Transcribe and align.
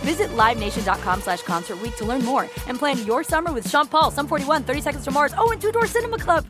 Visit 0.00 0.28
LiveNation.com 0.30 1.22
slash 1.22 1.42
Concert 1.42 1.80
Week 1.80 1.96
to 1.96 2.04
learn 2.04 2.24
more 2.24 2.48
and 2.68 2.78
plan 2.78 3.04
your 3.06 3.22
summer 3.22 3.52
with 3.52 3.68
Sean 3.68 3.86
Paul, 3.86 4.10
Sum 4.10 4.26
41, 4.28 4.64
30 4.64 4.80
Seconds 4.80 5.04
to 5.04 5.10
Mars, 5.10 5.34
oh, 5.36 5.50
and 5.50 5.60
Two 5.60 5.72
Door 5.72 5.86
Cinema 5.86 6.18
Club. 6.18 6.46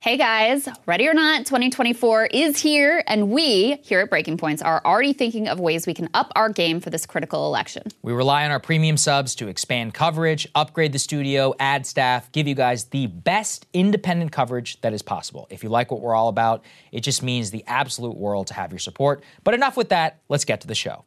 Hey 0.00 0.18
guys, 0.18 0.68
ready 0.84 1.08
or 1.08 1.14
not, 1.14 1.46
2024 1.46 2.26
is 2.26 2.60
here, 2.60 3.02
and 3.08 3.30
we 3.30 3.76
here 3.82 4.00
at 4.00 4.10
Breaking 4.10 4.36
Points 4.36 4.62
are 4.62 4.80
already 4.84 5.12
thinking 5.12 5.48
of 5.48 5.58
ways 5.58 5.84
we 5.84 5.94
can 5.94 6.08
up 6.14 6.30
our 6.36 6.48
game 6.48 6.80
for 6.80 6.90
this 6.90 7.06
critical 7.06 7.46
election. 7.46 7.82
We 8.02 8.12
rely 8.12 8.44
on 8.44 8.52
our 8.52 8.60
premium 8.60 8.98
subs 8.98 9.34
to 9.36 9.48
expand 9.48 9.94
coverage, 9.94 10.46
upgrade 10.54 10.92
the 10.92 11.00
studio, 11.00 11.54
add 11.58 11.86
staff, 11.86 12.30
give 12.30 12.46
you 12.46 12.54
guys 12.54 12.84
the 12.84 13.08
best 13.08 13.66
independent 13.72 14.30
coverage 14.30 14.80
that 14.82 14.92
is 14.92 15.02
possible. 15.02 15.48
If 15.50 15.64
you 15.64 15.70
like 15.70 15.90
what 15.90 16.00
we're 16.00 16.14
all 16.14 16.28
about, 16.28 16.62
it 16.92 17.00
just 17.00 17.22
means 17.22 17.50
the 17.50 17.64
absolute 17.66 18.16
world 18.16 18.46
to 18.48 18.54
have 18.54 18.70
your 18.70 18.78
support. 18.78 19.24
But 19.42 19.54
enough 19.54 19.76
with 19.76 19.88
that, 19.88 20.20
let's 20.28 20.44
get 20.44 20.60
to 20.60 20.68
the 20.68 20.74
show. 20.76 21.04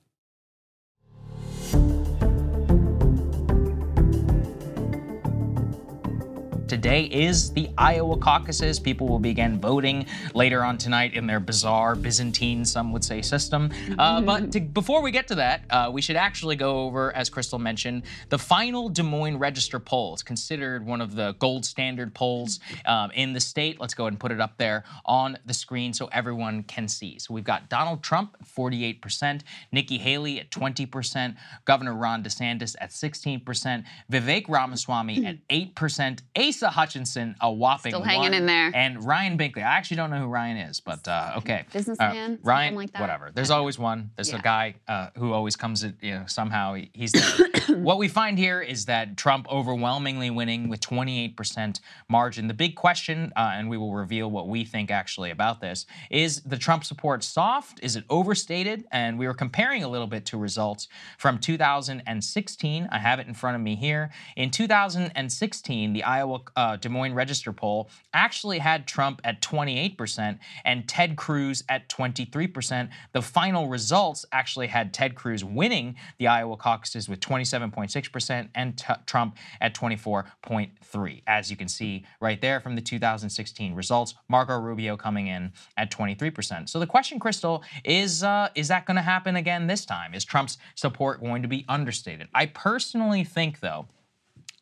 Today 6.70 7.06
is 7.06 7.52
the 7.54 7.68
Iowa 7.80 8.16
caucuses. 8.18 8.80
People 8.80 9.08
will 9.08 9.18
begin 9.18 9.60
voting 9.60 10.06
later 10.36 10.64
on 10.64 10.78
tonight 10.78 11.16
in 11.16 11.26
their 11.26 11.40
bizarre 11.40 11.96
Byzantine, 11.96 12.64
some 12.64 12.94
would 12.94 13.04
say, 13.04 13.24
system. 13.24 13.72
Uh, 13.98 14.22
but 14.22 14.52
to, 14.52 14.60
before 14.60 15.02
we 15.02 15.10
get 15.10 15.28
to 15.30 15.36
that, 15.36 15.64
uh, 15.72 15.90
we 15.92 16.00
should 16.00 16.16
actually 16.16 16.56
go 16.56 16.82
over, 16.82 17.12
as 17.16 17.28
Krystal 17.28 17.60
mentioned, 17.60 18.04
the 18.30 18.38
final 18.38 18.88
Des 18.88 19.02
Moines 19.02 19.40
Register 19.40 19.80
poll. 19.80 20.14
It's 20.14 20.22
considered 20.22 20.86
one 20.86 21.02
of 21.02 21.16
the 21.16 21.32
gold 21.40 21.66
standard 21.66 22.14
polls 22.14 22.60
um, 22.86 23.10
in 23.16 23.34
the 23.34 23.40
state. 23.40 23.82
Let's 23.82 23.96
go 23.96 24.04
ahead 24.04 24.14
and 24.14 24.20
put 24.20 24.32
it 24.32 24.40
up 24.40 24.56
there 24.60 24.84
on 25.06 25.40
the 25.48 25.56
screen 25.56 25.92
so 25.92 26.08
everyone 26.12 26.62
can 26.62 26.88
see. 26.88 27.18
So 27.18 27.34
we've 27.34 27.44
got 27.44 27.70
Donald 27.70 28.04
Trump 28.04 28.38
at 28.40 28.48
48%, 28.48 29.42
Nikki 29.72 29.98
Haley 29.98 30.40
at 30.40 30.52
20%, 30.52 31.36
Governor 31.66 31.96
Ron 31.96 32.24
DeSantis 32.24 32.76
at 32.80 32.92
16%, 32.92 33.84
Vivek 34.12 34.48
Ramaswamy 34.48 35.26
at 35.26 35.48
8%, 35.48 36.20
Hutchinson 36.68 37.36
a 37.40 37.52
whopping 37.52 37.92
Still 37.92 38.04
hanging 38.04 38.22
one, 38.24 38.34
in 38.34 38.46
there. 38.46 38.72
and 38.76 39.04
Ryan 39.06 39.38
Binkley. 39.38 39.60
I 39.60 39.78
actually 39.78 39.98
don't 39.98 40.10
know 40.10 40.20
who 40.20 40.28
Ryan 40.28 40.58
is, 40.58 40.80
but 40.82 41.08
uh, 41.08 41.34
okay. 41.38 41.66
Businessman, 41.72 42.34
Uh, 42.34 42.38
Ryan, 42.44 42.68
something 42.70 42.76
like 42.76 42.92
that. 42.94 43.02
whatever. 43.02 43.32
There's 43.34 43.52
always 43.52 43.80
one. 43.80 44.12
There's 44.16 44.32
Yeah. 44.32 44.40
a 44.40 44.42
guy 44.42 44.76
uh, 44.88 45.10
who 45.18 45.32
always 45.32 45.56
comes, 45.56 45.84
in, 45.84 45.96
you 46.02 46.12
know, 46.16 46.24
somehow 46.28 46.76
he's 46.94 47.12
there. 47.14 47.78
what 47.78 47.98
we 47.98 48.08
find 48.10 48.38
here 48.38 48.60
is 48.62 48.86
that 48.86 49.16
Trump 49.16 49.48
overwhelmingly 49.50 50.30
winning 50.30 50.68
with 50.70 50.82
28% 50.82 51.80
margin. 52.10 52.48
The 52.48 52.54
big 52.54 52.76
question, 52.76 53.32
uh, 53.36 53.52
and 53.54 53.70
we 53.70 53.78
will 53.78 53.94
reveal 53.94 54.30
what 54.30 54.48
we 54.48 54.66
think 54.66 54.92
actually 54.92 55.30
about 55.32 55.62
this, 55.62 55.86
is 56.10 56.42
the 56.42 56.58
Trump 56.58 56.84
support 56.84 57.24
soft? 57.24 57.80
Is 57.84 57.96
it 57.96 58.04
overstated? 58.10 58.86
And 58.92 59.18
we 59.20 59.28
were 59.28 59.34
comparing 59.34 59.84
a 59.84 59.88
little 59.88 60.08
bit 60.08 60.26
to 60.28 60.38
results 60.38 60.88
from 61.18 61.38
2016. 61.38 62.88
I 62.92 62.98
have 63.00 63.20
it 63.20 63.28
in 63.28 63.34
front 63.34 63.56
of 63.56 63.62
me 63.62 63.76
here. 63.76 64.10
In 64.36 64.50
2016, 64.52 65.94
the 65.94 66.04
Iowa 66.04 66.40
uh, 66.56 66.76
Des 66.76 66.90
Moines 66.90 67.14
Register 67.14 67.52
poll 67.52 67.90
actually 68.14 68.60
had 68.60 68.88
Trump 68.88 69.22
at 69.24 69.42
28% 69.42 70.40
and 70.66 70.88
Ted 70.88 71.16
Cruz 71.16 71.64
at 71.70 71.90
23%. 71.90 72.90
The 73.14 73.22
final 73.22 73.68
results 73.68 74.26
actually 74.32 74.68
had 74.68 74.94
Ted 74.94 75.16
Cruz 75.16 75.44
winning 75.44 75.96
the 76.18 76.28
Iowa 76.28 76.58
caucuses 76.58 77.10
with 77.10 77.20
27.6% 77.20 78.50
and 78.56 78.84
Trump 79.06 79.38
at 79.62 79.74
24.3. 79.74 81.22
As 81.28 81.52
you 81.52 81.58
can 81.58 81.68
see 81.68 82.06
right 82.22 82.42
there 82.42 82.60
from 82.60 82.76
the 82.76 82.82
2016 82.82 83.74
results, 83.74 84.16
Marco 84.28 84.58
Rubio 84.58 84.98
coming 84.98 85.28
in 85.28 85.52
at 85.78 85.92
23%. 85.92 86.70
So 86.70 86.80
the 86.80 86.88
question, 86.88 87.20
Krystal, 87.20 87.64
is 87.84 88.24
uh, 88.24 88.50
is 88.56 88.68
that 88.70 88.86
going 88.86 88.96
to 88.96 89.02
happen 89.02 89.36
again 89.36 89.68
this 89.68 89.86
time? 89.86 90.14
Is 90.14 90.26
Trump's 90.26 90.58
support 90.76 91.22
going 91.22 91.42
to 91.42 91.48
be 91.48 91.66
understated? 91.68 92.28
I 92.34 92.48
personally 92.48 93.24
think, 93.24 93.60
though, 93.60 93.88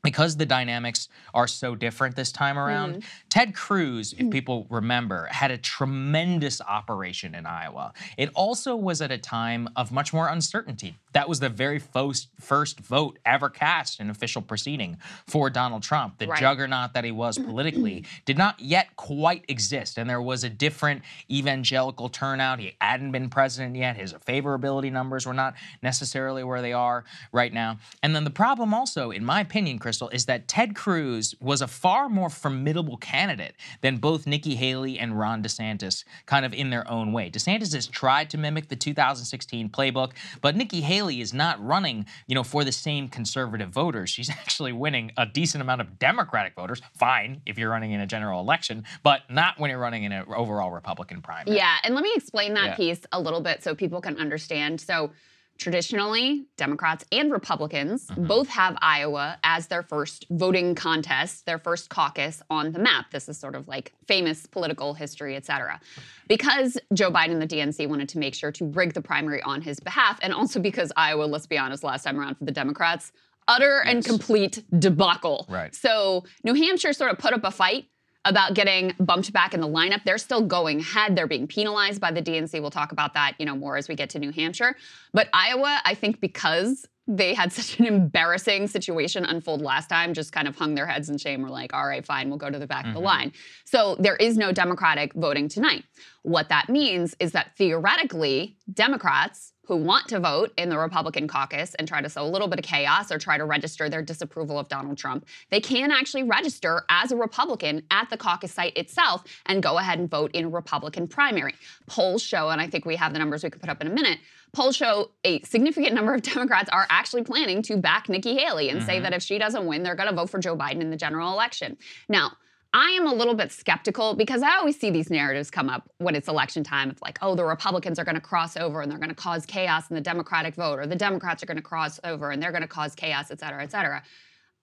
because 0.03 0.37
the 0.37 0.45
dynamics 0.45 1.09
are 1.33 1.47
so 1.47 1.75
different 1.75 2.15
this 2.15 2.31
time 2.31 2.57
around, 2.57 2.95
mm. 2.95 3.03
Ted 3.29 3.55
Cruz, 3.55 4.13
if 4.13 4.25
mm. 4.25 4.31
people 4.31 4.67
remember, 4.69 5.27
had 5.31 5.51
a 5.51 5.57
tremendous 5.57 6.61
operation 6.61 7.35
in 7.35 7.45
Iowa. 7.45 7.93
It 8.17 8.29
also 8.33 8.75
was 8.75 9.01
at 9.01 9.11
a 9.11 9.17
time 9.17 9.67
of 9.75 9.91
much 9.91 10.13
more 10.13 10.27
uncertainty. 10.27 10.95
That 11.13 11.27
was 11.27 11.39
the 11.39 11.49
very 11.49 11.79
first, 11.79 12.29
first 12.39 12.79
vote 12.79 13.17
ever 13.25 13.49
cast 13.49 13.99
in 13.99 14.09
official 14.09 14.41
proceeding 14.41 14.97
for 15.25 15.49
Donald 15.49 15.83
Trump. 15.83 16.19
The 16.19 16.27
Right. 16.27 16.39
juggernaut 16.39 16.93
that 16.93 17.03
he 17.03 17.11
was 17.11 17.37
politically 17.47 18.05
did 18.25 18.37
not 18.37 18.59
yet 18.59 18.95
quite 18.95 19.45
exist. 19.47 19.97
And 19.97 20.09
there 20.09 20.21
was 20.21 20.43
a 20.43 20.49
different 20.49 21.01
evangelical 21.31 22.09
turnout. 22.09 22.59
He 22.59 22.75
hadn't 22.79 23.11
been 23.11 23.29
president 23.29 23.75
yet. 23.75 23.95
His 23.95 24.13
favorability 24.13 24.91
numbers 24.91 25.25
were 25.25 25.33
not 25.33 25.55
necessarily 25.81 26.43
where 26.43 26.61
they 26.61 26.73
are 26.73 27.03
right 27.31 27.53
now. 27.53 27.77
And 28.03 28.15
then 28.15 28.23
the 28.23 28.29
problem 28.29 28.73
also, 28.73 29.11
in 29.11 29.25
my 29.25 29.41
opinion, 29.41 29.79
Krystal, 29.87 30.13
is 30.13 30.25
that 30.25 30.47
Ted 30.47 30.75
Cruz 30.75 31.33
was 31.39 31.61
a 31.61 31.67
far 31.67 32.09
more 32.09 32.29
formidable 32.29 32.97
candidate 32.97 33.55
than 33.81 33.97
both 33.97 34.27
Nikki 34.27 34.55
Haley 34.55 34.99
and 34.99 35.17
Ron 35.17 35.41
DeSantis, 35.41 36.03
kind 36.25 36.45
of 36.45 36.53
in 36.53 36.69
their 36.69 36.89
own 36.89 37.13
way. 37.13 37.29
DeSantis 37.31 37.73
has 37.73 37.87
tried 37.87 38.29
to 38.31 38.37
mimic 38.37 38.67
the 38.67 38.75
2016 38.75 39.69
playbook, 39.69 40.11
but 40.41 40.55
Nikki 40.55 40.81
Haley 40.81 41.21
is 41.21 41.33
not 41.33 41.63
running, 41.65 42.05
you 42.27 42.35
know, 42.35 42.43
for 42.43 42.63
the 42.63 42.71
same 42.71 43.07
conservative 43.07 43.69
voters. 43.69 44.09
She's 44.09 44.29
actually 44.41 44.73
winning 44.73 45.11
a 45.17 45.25
decent 45.25 45.61
amount 45.61 45.81
of 45.81 45.97
Democratic 45.99 46.53
voters. 46.55 46.81
Fine 46.97 47.41
if 47.45 47.57
you're 47.57 47.69
running 47.69 47.91
in 47.93 48.01
a 48.01 48.07
general 48.07 48.41
election, 48.41 48.83
but 49.03 49.21
not 49.29 49.59
when 49.59 49.69
you're 49.69 49.79
running 49.79 50.03
in 50.03 50.11
an 50.11 50.25
overall 50.35 50.71
Republican 50.71 51.21
primary. 51.21 51.55
Yeah, 51.57 51.75
and 51.83 51.95
let 51.95 52.03
me 52.03 52.11
explain 52.15 52.53
that 52.55 52.65
Yeah. 52.65 52.75
piece 52.75 53.01
a 53.11 53.19
little 53.19 53.41
bit 53.41 53.63
so 53.63 53.73
people 53.75 54.01
can 54.01 54.17
understand. 54.17 54.81
So, 54.81 55.11
traditionally, 55.57 56.45
Democrats 56.57 57.05
and 57.11 57.31
Republicans 57.31 58.07
Mm-hmm. 58.07 58.27
both 58.27 58.47
have 58.49 58.77
Iowa 58.81 59.37
as 59.43 59.67
their 59.67 59.83
first 59.83 60.25
voting 60.29 60.75
contest, 60.75 61.45
their 61.45 61.57
first 61.57 61.89
caucus 61.89 62.41
on 62.49 62.71
the 62.71 62.79
map. 62.79 63.11
This 63.11 63.27
is 63.27 63.37
sort 63.37 63.55
of 63.55 63.67
like 63.67 63.93
famous 64.07 64.45
political 64.45 64.93
history, 64.93 65.35
et 65.35 65.45
cetera. 65.45 65.79
Because 66.27 66.77
Joe 66.93 67.11
Biden 67.11 67.39
the 67.39 67.47
DNC 67.47 67.87
wanted 67.87 68.09
to 68.09 68.17
make 68.19 68.35
sure 68.35 68.51
to 68.53 68.65
rig 68.65 68.93
the 68.93 69.01
primary 69.01 69.41
on 69.43 69.61
his 69.61 69.79
behalf, 69.79 70.19
and 70.21 70.33
also 70.33 70.59
because 70.59 70.91
Iowa, 70.95 71.23
let's 71.23 71.47
be 71.47 71.57
honest, 71.57 71.83
last 71.83 72.03
time 72.03 72.19
around 72.19 72.35
for 72.35 72.45
the 72.45 72.51
Democrats, 72.51 73.11
utter 73.47 73.79
and 73.85 74.03
complete 74.05 74.63
debacle. 74.79 75.45
Right. 75.49 75.73
So 75.73 76.25
New 76.43 76.53
Hampshire 76.53 76.93
sort 76.93 77.11
of 77.11 77.17
put 77.17 77.33
up 77.33 77.43
a 77.43 77.51
fight 77.51 77.85
about 78.27 78.53
getting 78.53 78.93
bumped 78.99 79.31
back 79.33 79.53
in 79.53 79.61
the 79.61 79.67
lineup. 79.67 80.03
They're 80.03 80.17
still 80.17 80.45
going 80.45 80.79
ahead. 80.79 81.15
They're 81.15 81.27
being 81.27 81.47
penalized 81.47 82.01
by 82.01 82.11
the 82.11 82.21
DNC. 82.21 82.59
We'll 82.61 82.69
talk 82.69 82.91
about 82.91 83.13
that, 83.13 83.33
you 83.39 83.45
know, 83.45 83.55
more 83.55 83.77
as 83.77 83.87
we 83.87 83.95
get 83.95 84.09
to 84.11 84.19
New 84.19 84.31
Hampshire. 84.31 84.75
But 85.13 85.29
Iowa, 85.33 85.81
I 85.85 85.93
think 85.95 86.19
because 86.19 86.85
They 87.07 87.33
had 87.33 87.53
such 87.59 87.79
an 87.79 87.85
embarrassing 87.85 88.67
situation 88.67 89.25
unfold 89.25 89.61
last 89.61 89.87
time, 89.87 90.13
just 90.13 90.33
kind 90.33 90.47
of 90.47 90.55
hung 90.57 90.75
their 90.75 90.85
heads 90.85 91.09
in 91.09 91.17
shame. 91.17 91.41
We're 91.41 91.49
like, 91.49 91.73
all 91.73 91.87
right, 91.87 92.05
fine, 92.05 92.29
we'll 92.29 92.37
go 92.37 92.49
to 92.49 92.59
the 92.59 92.67
back 92.67 92.85
of 92.85 92.93
the 92.93 92.99
mm-hmm. 92.99 93.05
line. 93.05 93.33
So 93.63 93.95
there 93.97 94.17
is 94.17 94.37
no 94.37 94.51
Democratic 94.51 95.13
voting 95.13 95.47
tonight. 95.47 95.85
What 96.23 96.49
that 96.49 96.67
means 96.69 97.15
is 97.19 97.31
that 97.31 97.55
theoretically, 97.57 98.57
Democrats 98.71 99.53
who 99.67 99.75
want 99.75 100.07
to 100.07 100.19
vote 100.19 100.53
in 100.57 100.69
the 100.69 100.77
Republican 100.77 101.27
caucus 101.27 101.75
and 101.75 101.87
try 101.87 102.01
to 102.01 102.09
sow 102.09 102.25
a 102.25 102.29
little 102.29 102.47
bit 102.47 102.59
of 102.59 102.65
chaos 102.65 103.11
or 103.11 103.17
try 103.17 103.37
to 103.37 103.45
register 103.45 103.89
their 103.89 104.01
disapproval 104.01 104.57
of 104.57 104.69
Donald 104.69 104.97
Trump, 104.97 105.25
they 105.49 105.59
can 105.59 105.91
actually 105.91 106.23
register 106.23 106.85
as 106.89 107.11
a 107.11 107.15
Republican 107.15 107.83
at 107.91 108.09
the 108.09 108.17
caucus 108.17 108.53
site 108.53 108.75
itself 108.77 109.23
and 109.45 109.61
go 109.61 109.77
ahead 109.77 109.99
and 109.99 110.09
vote 110.09 110.31
in 110.31 110.45
a 110.45 110.49
Republican 110.49 111.07
primary. 111.07 111.53
Polls 111.85 112.23
show, 112.23 112.49
and 112.49 112.61
I 112.61 112.67
think 112.67 112.85
we 112.85 112.95
have 112.95 113.13
the 113.13 113.19
numbers 113.19 113.43
we 113.43 113.49
can 113.49 113.59
put 113.59 113.69
up 113.69 113.81
in 113.81 113.87
a 113.87 113.93
minute, 113.93 114.19
polls 114.53 114.75
show 114.75 115.11
a 115.23 115.41
significant 115.41 115.93
number 115.93 116.13
of 116.13 116.21
Democrats 116.33 116.69
are 116.71 116.87
actually 116.89 117.23
planning 117.23 117.61
to 117.63 117.77
back 117.77 118.07
Nikki 118.07 118.37
Haley 118.37 118.69
and 118.69 118.81
say 118.83 118.95
mm-hmm. 118.95 119.03
that 119.03 119.13
if 119.13 119.21
she 119.21 119.37
doesn't 119.37 119.65
win, 119.65 119.83
they're 119.83 119.95
going 119.95 120.09
to 120.09 120.15
vote 120.15 120.29
for 120.29 120.39
Joe 120.39 120.55
Biden 120.55 120.81
in 120.81 120.89
the 120.89 120.97
general 120.97 121.33
election. 121.33 121.77
Now, 122.07 122.37
I 122.73 122.91
am 122.91 123.07
a 123.07 123.13
little 123.13 123.33
bit 123.33 123.51
skeptical 123.51 124.13
because 124.13 124.41
I 124.41 124.57
always 124.57 124.79
see 124.79 124.89
these 124.89 125.09
narratives 125.09 125.49
come 125.49 125.69
up 125.69 125.89
when 125.97 126.15
it's 126.15 126.27
election 126.27 126.63
time. 126.63 126.89
It's 126.89 127.01
like, 127.01 127.17
oh, 127.21 127.35
the 127.35 127.45
Republicans 127.45 127.97
are 127.99 128.03
going 128.03 128.15
to 128.15 128.21
cross 128.21 128.57
over 128.57 128.81
and 128.81 128.91
they're 128.91 128.99
going 128.99 129.09
to 129.09 129.15
cause 129.15 129.45
chaos 129.45 129.89
in 129.89 129.95
the 129.95 130.01
Democratic 130.01 130.55
vote, 130.55 130.79
or 130.79 130.85
the 130.85 130.95
Democrats 130.95 131.41
are 131.41 131.45
going 131.45 131.57
to 131.57 131.63
cross 131.63 131.99
over 132.03 132.31
and 132.31 132.41
they're 132.41 132.51
going 132.51 132.61
to 132.61 132.67
cause 132.67 132.93
chaos, 132.95 133.31
et 133.31 133.39
cetera, 133.39 133.63
et 133.63 133.71
cetera. 133.71 134.03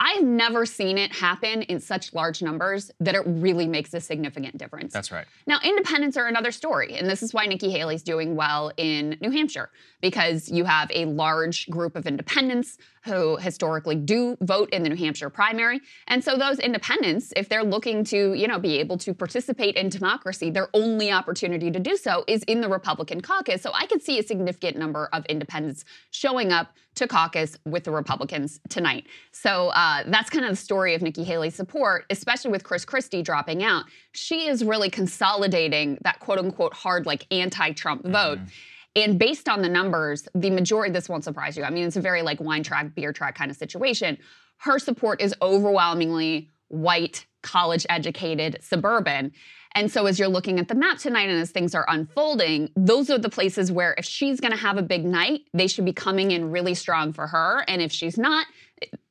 I've 0.01 0.25
never 0.25 0.67
seen 0.67 0.99
it 0.99 1.15
happen 1.15 1.63
in 1.63 1.79
such 1.79 2.13
large 2.13 2.43
numbers 2.43 2.91
that 2.99 3.15
it 3.15 3.23
really 3.27 3.69
makes 3.69 3.95
a 3.95 4.01
significant 4.01 4.59
difference. 4.59 4.93
That's 4.93 5.13
right. 5.13 5.25
Now, 5.47 5.59
independents 5.63 6.17
are 6.17 6.27
another 6.27 6.51
story, 6.51 6.97
and 6.97 7.09
this 7.09 7.23
is 7.23 7.33
why 7.33 7.47
Nikki 7.47 7.71
Haley's 7.71 8.03
doing 8.03 8.35
well 8.35 8.73
in 8.77 9.17
New 9.21 9.31
Hampshire 9.31 9.71
because 10.01 10.51
you 10.51 10.65
have 10.65 10.91
a 10.93 11.05
large 11.05 11.71
group 11.71 11.95
of 11.95 12.07
independents 12.07 12.77
who 13.05 13.37
historically 13.37 13.95
do 13.95 14.37
vote 14.41 14.71
in 14.71 14.83
the 14.83 14.89
New 14.89 14.97
Hampshire 14.97 15.31
primary. 15.31 15.81
And 16.09 16.25
so 16.25 16.37
those 16.37 16.59
independents, 16.59 17.33
if 17.37 17.49
they're 17.49 17.65
looking 17.65 18.03
to, 18.05 18.35
you 18.35 18.49
know, 18.49 18.59
be 18.59 18.79
able 18.79 18.97
to 18.99 19.13
participate 19.13 19.77
in 19.77 19.89
democracy, 19.89 20.51
their 20.51 20.69
only 20.73 21.13
opportunity 21.13 21.71
to 21.71 21.79
do 21.79 21.97
so 21.97 22.25
is 22.27 22.43
in 22.45 22.61
the 22.61 22.69
Republican 22.69 23.21
caucus. 23.21 23.63
So 23.63 23.71
I 23.75 23.87
could 23.87 24.03
see 24.03 24.19
a 24.19 24.23
significant 24.23 24.77
number 24.77 25.09
of 25.13 25.25
independents 25.27 25.85
showing 26.11 26.53
up 26.53 26.75
to 26.95 27.09
caucus 27.09 27.59
with 27.65 27.85
the 27.85 27.91
Republicans 27.91 28.61
tonight. 28.69 29.07
So 29.33 29.69
uh, 29.71 30.05
that's 30.07 30.31
kind 30.31 30.45
of 30.45 30.53
the 30.53 30.57
story 30.57 30.95
of 30.95 31.03
Nikki 31.03 31.25
Haley's 31.25 31.55
support, 31.55 32.07
especially 32.11 32.53
with 32.53 32.65
Chris 32.65 32.85
Christie 32.85 33.23
dropping 33.23 33.63
out. 33.63 33.85
She 34.13 34.47
is 34.47 34.65
really 34.65 34.91
consolidating 34.91 35.99
that 36.03 36.21
quote 36.21 36.39
unquote 36.39 36.75
hard, 36.75 37.05
like 37.05 37.27
anti 37.31 37.73
Trump 37.73 38.05
vote. 38.07 38.39
And 38.97 39.19
based 39.19 39.49
on 39.49 39.63
the 39.63 39.69
numbers, 39.69 40.29
the 40.35 40.51
majority, 40.51 40.93
this 40.93 41.09
won't 41.09 41.25
surprise 41.25 41.57
you. 41.57 41.65
I 41.65 41.71
mean, 41.71 41.85
it's 41.85 41.97
a 41.97 42.01
very 42.01 42.23
like 42.23 42.41
wine 42.41 42.63
track, 42.63 42.95
beer 42.95 43.13
track 43.13 43.35
kind 43.37 43.51
of 43.51 43.57
situation. 43.57 44.19
Her 44.59 44.79
support 44.79 45.21
is 45.21 45.35
overwhelmingly 45.43 46.51
white, 46.69 47.27
college 47.43 47.85
educated, 47.89 48.59
suburban. 48.61 49.33
And 49.75 49.91
so 49.91 50.07
as 50.07 50.21
you're 50.21 50.29
looking 50.29 50.61
at 50.61 50.69
the 50.69 50.77
map 50.77 50.99
tonight 50.99 51.29
and 51.29 51.41
as 51.41 51.51
things 51.51 51.75
are 51.75 51.85
unfolding, 51.89 52.71
those 52.77 53.11
are 53.11 53.19
the 53.19 53.29
places 53.29 53.73
where 53.73 53.95
if 53.99 54.05
she's 54.05 54.39
going 54.39 54.53
to 54.53 54.59
have 54.59 54.79
a 54.79 54.83
big 54.83 55.05
night, 55.05 55.41
they 55.53 55.67
should 55.67 55.85
be 55.85 55.93
coming 55.93 56.31
in 56.31 56.53
really 56.53 56.75
strong 56.75 57.13
for 57.13 57.27
her. 57.27 57.65
And 57.67 57.83
if 57.83 57.91
she's 57.91 58.17
not 58.17 58.47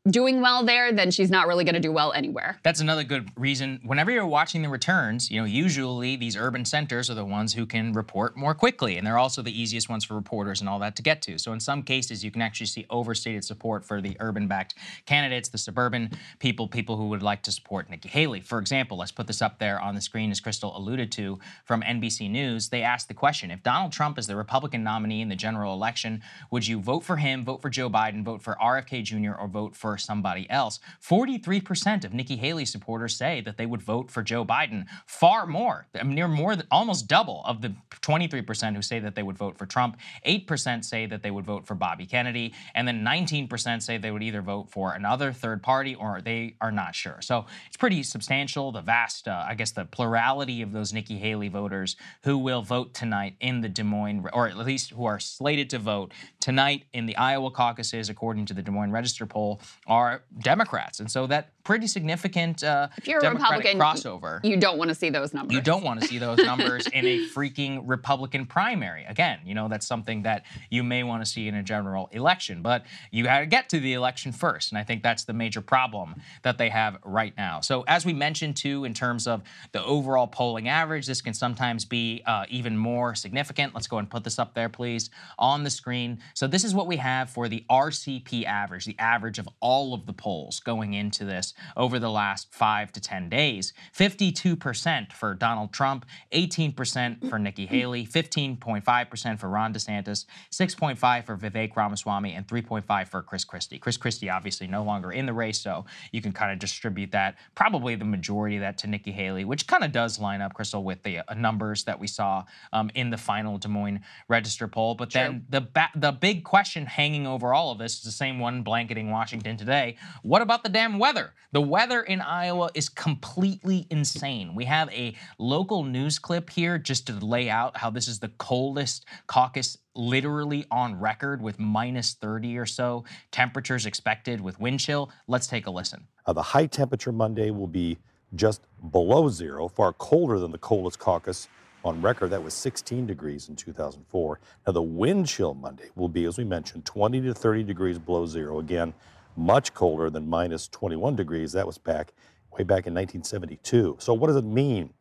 doing 0.09 0.41
well 0.41 0.65
there, 0.65 0.91
then 0.91 1.09
she's 1.11 1.31
not 1.31 1.47
really 1.47 1.63
going 1.63 1.75
to 1.75 1.79
do 1.79 1.91
well 1.91 2.11
anywhere. 2.11 2.59
That's 2.61 2.81
another 2.81 3.05
good 3.05 3.29
reason. 3.37 3.79
Whenever 3.85 4.11
you're 4.11 4.27
watching 4.27 4.61
the 4.61 4.67
returns, 4.67 5.31
you 5.31 5.39
know, 5.39 5.45
usually 5.45 6.17
these 6.17 6.35
urban 6.35 6.65
centers 6.65 7.09
are 7.09 7.13
the 7.13 7.23
ones 7.23 7.53
who 7.53 7.65
can 7.65 7.93
report 7.93 8.35
more 8.35 8.53
quickly, 8.53 8.97
and 8.97 9.07
they're 9.07 9.17
also 9.17 9.41
the 9.41 9.57
easiest 9.57 9.87
ones 9.87 10.03
for 10.03 10.15
reporters 10.15 10.59
and 10.59 10.69
all 10.69 10.77
that 10.79 10.97
to 10.97 11.01
get 11.01 11.21
to. 11.21 11.37
So 11.37 11.53
in 11.53 11.61
some 11.61 11.83
cases, 11.83 12.21
you 12.21 12.31
can 12.31 12.41
actually 12.41 12.67
see 12.67 12.85
overstated 12.89 13.45
support 13.45 13.85
for 13.85 14.01
the 14.01 14.17
urban-backed 14.19 14.75
candidates, 15.05 15.47
the 15.47 15.57
suburban 15.57 16.11
people, 16.39 16.67
people 16.67 16.97
who 16.97 17.07
would 17.07 17.23
like 17.23 17.41
to 17.43 17.51
support 17.53 17.89
Nikki 17.89 18.09
Haley. 18.09 18.41
For 18.41 18.59
example, 18.59 18.97
let's 18.97 19.11
put 19.11 19.27
this 19.27 19.41
up 19.41 19.57
there 19.57 19.79
on 19.79 19.95
the 19.95 20.01
screen, 20.01 20.31
as 20.31 20.41
Krystal 20.41 20.75
alluded 20.75 21.13
to 21.13 21.39
from 21.63 21.81
NBC 21.81 22.29
News. 22.29 22.67
They 22.67 22.81
asked 22.81 23.07
the 23.07 23.13
question: 23.13 23.51
If 23.51 23.63
Donald 23.63 23.93
Trump 23.93 24.19
is 24.19 24.27
the 24.27 24.35
Republican 24.35 24.83
nominee 24.83 25.21
in 25.21 25.29
the 25.29 25.35
general 25.37 25.73
election, 25.73 26.21
would 26.51 26.67
you 26.67 26.81
vote 26.81 27.05
for 27.05 27.15
him, 27.15 27.45
vote 27.45 27.61
for 27.61 27.69
Joe 27.69 27.89
Biden, 27.89 28.25
vote 28.25 28.41
for 28.41 28.57
RFK 28.61 29.01
Jr., 29.03 29.31
or 29.39 29.47
vote 29.47 29.77
for 29.77 29.92
somebody 29.97 30.49
else. 30.49 30.79
43% 31.01 32.05
of 32.05 32.13
Nikki 32.13 32.35
Haley 32.35 32.65
supporters 32.65 33.15
say 33.15 33.41
that 33.41 33.57
they 33.57 33.65
would 33.65 33.81
vote 33.81 34.11
for 34.11 34.21
Joe 34.21 34.45
Biden. 34.45 34.85
Far 35.05 35.45
more, 35.45 35.87
near 36.03 36.27
more 36.27 36.55
than 36.55 36.67
almost 36.71 37.07
double 37.07 37.41
of 37.45 37.61
the 37.61 37.73
23% 38.01 38.75
who 38.75 38.81
say 38.81 38.99
that 38.99 39.15
they 39.15 39.23
would 39.23 39.37
vote 39.37 39.57
for 39.57 39.65
Trump. 39.65 39.97
8% 40.25 40.83
say 40.83 41.05
that 41.05 41.23
they 41.23 41.31
would 41.31 41.45
vote 41.45 41.65
for 41.65 41.75
Bobby 41.75 42.05
Kennedy. 42.05 42.53
And 42.75 42.87
then 42.87 43.03
19% 43.03 43.81
say 43.81 43.97
they 43.97 44.11
would 44.11 44.23
either 44.23 44.41
vote 44.41 44.69
for 44.69 44.93
another 44.93 45.31
third 45.31 45.63
party 45.63 45.95
or 45.95 46.21
they 46.21 46.55
are 46.61 46.71
not 46.71 46.95
sure. 46.95 47.19
So 47.21 47.45
it's 47.67 47.77
pretty 47.77 48.03
substantial. 48.03 48.71
The 48.71 48.81
vast, 48.81 49.27
uh, 49.27 49.45
I 49.47 49.55
guess, 49.55 49.71
the 49.71 49.85
plurality 49.85 50.61
of 50.61 50.71
those 50.71 50.93
Nikki 50.93 51.17
Haley 51.17 51.49
voters 51.49 51.95
who 52.23 52.37
will 52.37 52.61
vote 52.61 52.93
tonight 52.93 53.35
in 53.39 53.61
the 53.61 53.69
Des 53.69 53.83
Moines, 53.83 54.25
or 54.33 54.47
at 54.47 54.57
least 54.57 54.91
who 54.91 55.05
are 55.05 55.19
slated 55.19 55.69
to 55.71 55.79
vote 55.79 56.13
tonight 56.39 56.83
in 56.93 57.05
the 57.05 57.15
Iowa 57.15 57.51
caucuses, 57.51 58.09
according 58.09 58.45
to 58.47 58.53
the 58.53 58.61
Des 58.61 58.71
Moines 58.71 58.91
Register 58.91 59.25
poll, 59.25 59.61
are 59.87 60.23
Democrats, 60.39 60.99
and 60.99 61.09
so 61.09 61.27
that 61.27 61.53
pretty 61.63 61.87
significant 61.87 62.63
uh, 62.63 62.89
If 62.97 63.07
you're 63.07 63.19
a 63.19 63.21
Democratic 63.21 63.65
Republican, 63.65 63.79
crossover. 63.79 64.43
you 64.43 64.57
don't 64.57 64.77
want 64.77 64.89
to 64.89 64.95
see 64.95 65.09
those 65.09 65.33
numbers. 65.33 65.55
You 65.55 65.61
don't 65.61 65.83
want 65.83 66.01
to 66.01 66.07
see 66.07 66.17
those 66.17 66.37
numbers 66.39 66.87
in 66.87 67.05
a 67.05 67.19
freaking 67.29 67.83
Republican 67.85 68.45
primary. 68.45 69.05
Again, 69.05 69.39
you 69.45 69.55
know, 69.55 69.67
that's 69.67 69.87
something 69.87 70.23
that 70.23 70.45
you 70.69 70.83
may 70.83 71.03
want 71.03 71.23
to 71.23 71.29
see 71.29 71.47
in 71.47 71.55
a 71.55 71.63
general 71.63 72.09
election, 72.11 72.61
but 72.61 72.85
you 73.11 73.23
got 73.23 73.39
to 73.39 73.45
get 73.45 73.69
to 73.69 73.79
the 73.79 73.93
election 73.93 74.31
first. 74.31 74.71
And 74.71 74.77
I 74.77 74.83
think 74.83 75.03
that's 75.03 75.23
the 75.23 75.33
major 75.33 75.61
problem 75.61 76.15
that 76.43 76.57
they 76.57 76.69
have 76.69 76.97
right 77.03 77.33
now. 77.37 77.61
So, 77.61 77.83
as 77.87 78.05
we 78.05 78.13
mentioned, 78.13 78.57
too, 78.57 78.85
in 78.85 78.93
terms 78.93 79.27
of 79.27 79.41
the 79.71 79.83
overall 79.83 80.27
polling 80.27 80.67
average, 80.67 81.07
this 81.07 81.21
can 81.21 81.33
sometimes 81.33 81.85
be 81.85 82.21
uh, 82.25 82.45
even 82.49 82.77
more 82.77 83.15
significant. 83.15 83.73
Let's 83.73 83.87
go 83.87 83.97
and 83.97 84.09
put 84.09 84.23
this 84.23 84.37
up 84.37 84.53
there, 84.53 84.69
please, 84.69 85.09
on 85.39 85.63
the 85.63 85.69
screen. 85.69 86.19
So, 86.33 86.47
this 86.47 86.63
is 86.63 86.73
what 86.75 86.87
we 86.87 86.97
have 86.97 87.29
for 87.29 87.47
the 87.47 87.63
RCP 87.69 88.45
average, 88.45 88.85
the 88.85 88.99
average 88.99 89.39
of 89.39 89.47
all 89.61 89.72
of 89.73 90.05
the 90.05 90.13
polls 90.13 90.59
going 90.59 90.93
into 90.93 91.25
this 91.25 91.53
over 91.75 91.97
the 91.97 92.09
last 92.09 92.53
five 92.53 92.91
to 92.91 92.99
10 92.99 93.29
days 93.29 93.73
52% 93.97 95.11
for 95.11 95.33
Donald 95.33 95.73
Trump, 95.73 96.05
18% 96.31 97.29
for 97.29 97.39
Nikki 97.39 97.65
Haley, 97.65 98.05
15.5% 98.05 99.39
for 99.39 99.49
Ron 99.49 99.73
DeSantis, 99.73 100.25
6.5 100.51 101.25
for 101.25 101.37
Vivek 101.37 101.75
Ramaswamy, 101.75 102.33
and 102.33 102.47
3.5 102.47 103.07
for 103.07 103.21
Chris 103.23 103.43
Christie. 103.43 103.79
Chris 103.79 103.97
Christie 103.97 104.29
obviously 104.29 104.67
no 104.67 104.83
longer 104.83 105.11
in 105.11 105.25
the 105.25 105.33
race, 105.33 105.59
so 105.59 105.85
you 106.11 106.21
can 106.21 106.31
kind 106.31 106.51
of 106.51 106.59
distribute 106.59 107.11
that, 107.11 107.35
probably 107.55 107.95
the 107.95 108.05
majority 108.05 108.57
of 108.57 108.61
that 108.61 108.77
to 108.79 108.87
Nikki 108.87 109.11
Haley, 109.11 109.45
which 109.45 109.65
kind 109.65 109.83
of 109.83 109.91
does 109.91 110.19
line 110.19 110.41
up, 110.41 110.53
Krystal, 110.53 110.83
with 110.83 111.01
the 111.03 111.19
uh, 111.19 111.33
numbers 111.33 111.83
that 111.85 111.99
we 111.99 112.07
saw 112.07 112.43
um, 112.71 112.91
in 112.93 113.09
the 113.09 113.17
final 113.17 113.57
Des 113.57 113.67
Moines 113.67 114.01
Register 114.27 114.67
poll. 114.67 114.95
But 114.95 115.11
then 115.11 115.45
the 115.49 115.61
ba- 115.61 115.91
the 115.95 116.11
big 116.11 116.43
question 116.43 116.85
hanging 116.85 117.25
over 117.25 117.53
all 117.53 117.71
of 117.71 117.77
this 117.77 117.97
is 117.97 118.03
the 118.03 118.11
same 118.11 118.39
one 118.39 118.61
blanketing 118.61 119.09
Washington 119.09 119.57
today. 119.63 119.95
What 120.23 120.41
about 120.41 120.63
the 120.63 120.69
damn 120.69 120.99
weather? 120.99 121.33
The 121.53 121.61
weather 121.61 122.01
in 122.01 122.19
Iowa 122.19 122.69
is 122.73 122.89
completely 122.89 123.87
insane. 123.89 124.55
We 124.55 124.65
have 124.65 124.91
a 124.91 125.15
local 125.39 125.83
news 125.83 126.19
clip 126.19 126.49
here 126.49 126.77
just 126.77 127.07
to 127.07 127.13
lay 127.13 127.49
out 127.49 127.77
how 127.77 127.89
this 127.89 128.07
is 128.07 128.19
the 128.19 128.29
coldest 128.37 129.05
caucus 129.27 129.77
literally 129.95 130.65
on 130.69 130.99
record 130.99 131.41
with 131.41 131.59
minus 131.59 132.13
30 132.15 132.57
or 132.57 132.65
so 132.65 133.05
temperatures 133.31 133.85
expected 133.85 134.41
with 134.41 134.59
wind 134.59 134.81
chill. 134.81 135.11
Let's 135.27 135.47
take 135.47 135.65
a 135.65 135.71
listen. 135.71 136.07
Uh, 136.25 136.33
the 136.33 136.41
high 136.41 136.65
temperature 136.65 137.11
Monday 137.11 137.51
will 137.51 137.67
be 137.67 137.99
just 138.35 138.63
below 138.91 139.29
zero, 139.29 139.67
far 139.69 139.93
colder 139.93 140.39
than 140.39 140.51
the 140.51 140.57
coldest 140.57 140.99
caucus 140.99 141.47
on 141.85 142.01
record. 142.01 142.31
That 142.31 142.43
was 142.43 142.53
16 142.53 143.05
degrees 143.05 143.47
in 143.49 143.55
2004. 143.55 144.39
Now, 144.65 144.73
the 144.73 144.81
wind 144.81 145.27
chill 145.27 145.53
Monday 145.53 145.89
will 145.95 146.09
be, 146.09 146.25
as 146.25 146.37
we 146.37 146.43
mentioned, 146.43 146.85
20 146.85 147.21
to 147.21 147.33
30 147.33 147.63
degrees 147.63 147.99
below 147.99 148.25
zero. 148.25 148.59
Again, 148.59 148.93
much 149.35 149.73
colder 149.73 150.09
than 150.09 150.29
minus 150.29 150.67
21 150.67 151.15
degrees. 151.15 151.51
That 151.51 151.67
was 151.67 151.77
back 151.77 152.13
way 152.57 152.63
back 152.63 152.87
in 152.87 152.93
1972. 152.93 153.97
So, 153.99 154.13
what 154.13 154.27
does 154.27 154.35
it 154.35 154.45
mean? 154.45 154.93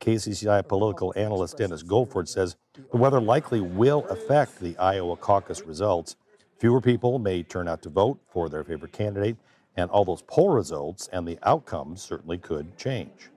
KCCI 0.00 0.66
political 0.68 1.12
analyst 1.16 1.58
Dennis 1.58 1.82
Goldford 1.82 2.28
says 2.28 2.56
the 2.90 2.96
weather 2.96 3.20
likely 3.20 3.60
will 3.60 4.04
affect 4.08 4.58
the 4.58 4.76
Iowa 4.76 5.16
caucus 5.16 5.62
results. 5.62 6.16
Fewer 6.58 6.80
people 6.80 7.18
may 7.18 7.42
turn 7.42 7.68
out 7.68 7.82
to 7.82 7.88
vote 7.88 8.18
for 8.28 8.48
their 8.48 8.64
favorite 8.64 8.92
candidate, 8.92 9.36
and 9.76 9.90
all 9.90 10.04
those 10.04 10.22
poll 10.22 10.50
results 10.50 11.08
and 11.12 11.26
the 11.26 11.38
outcomes 11.42 12.02
certainly 12.02 12.38
could 12.38 12.76
change. 12.76 13.30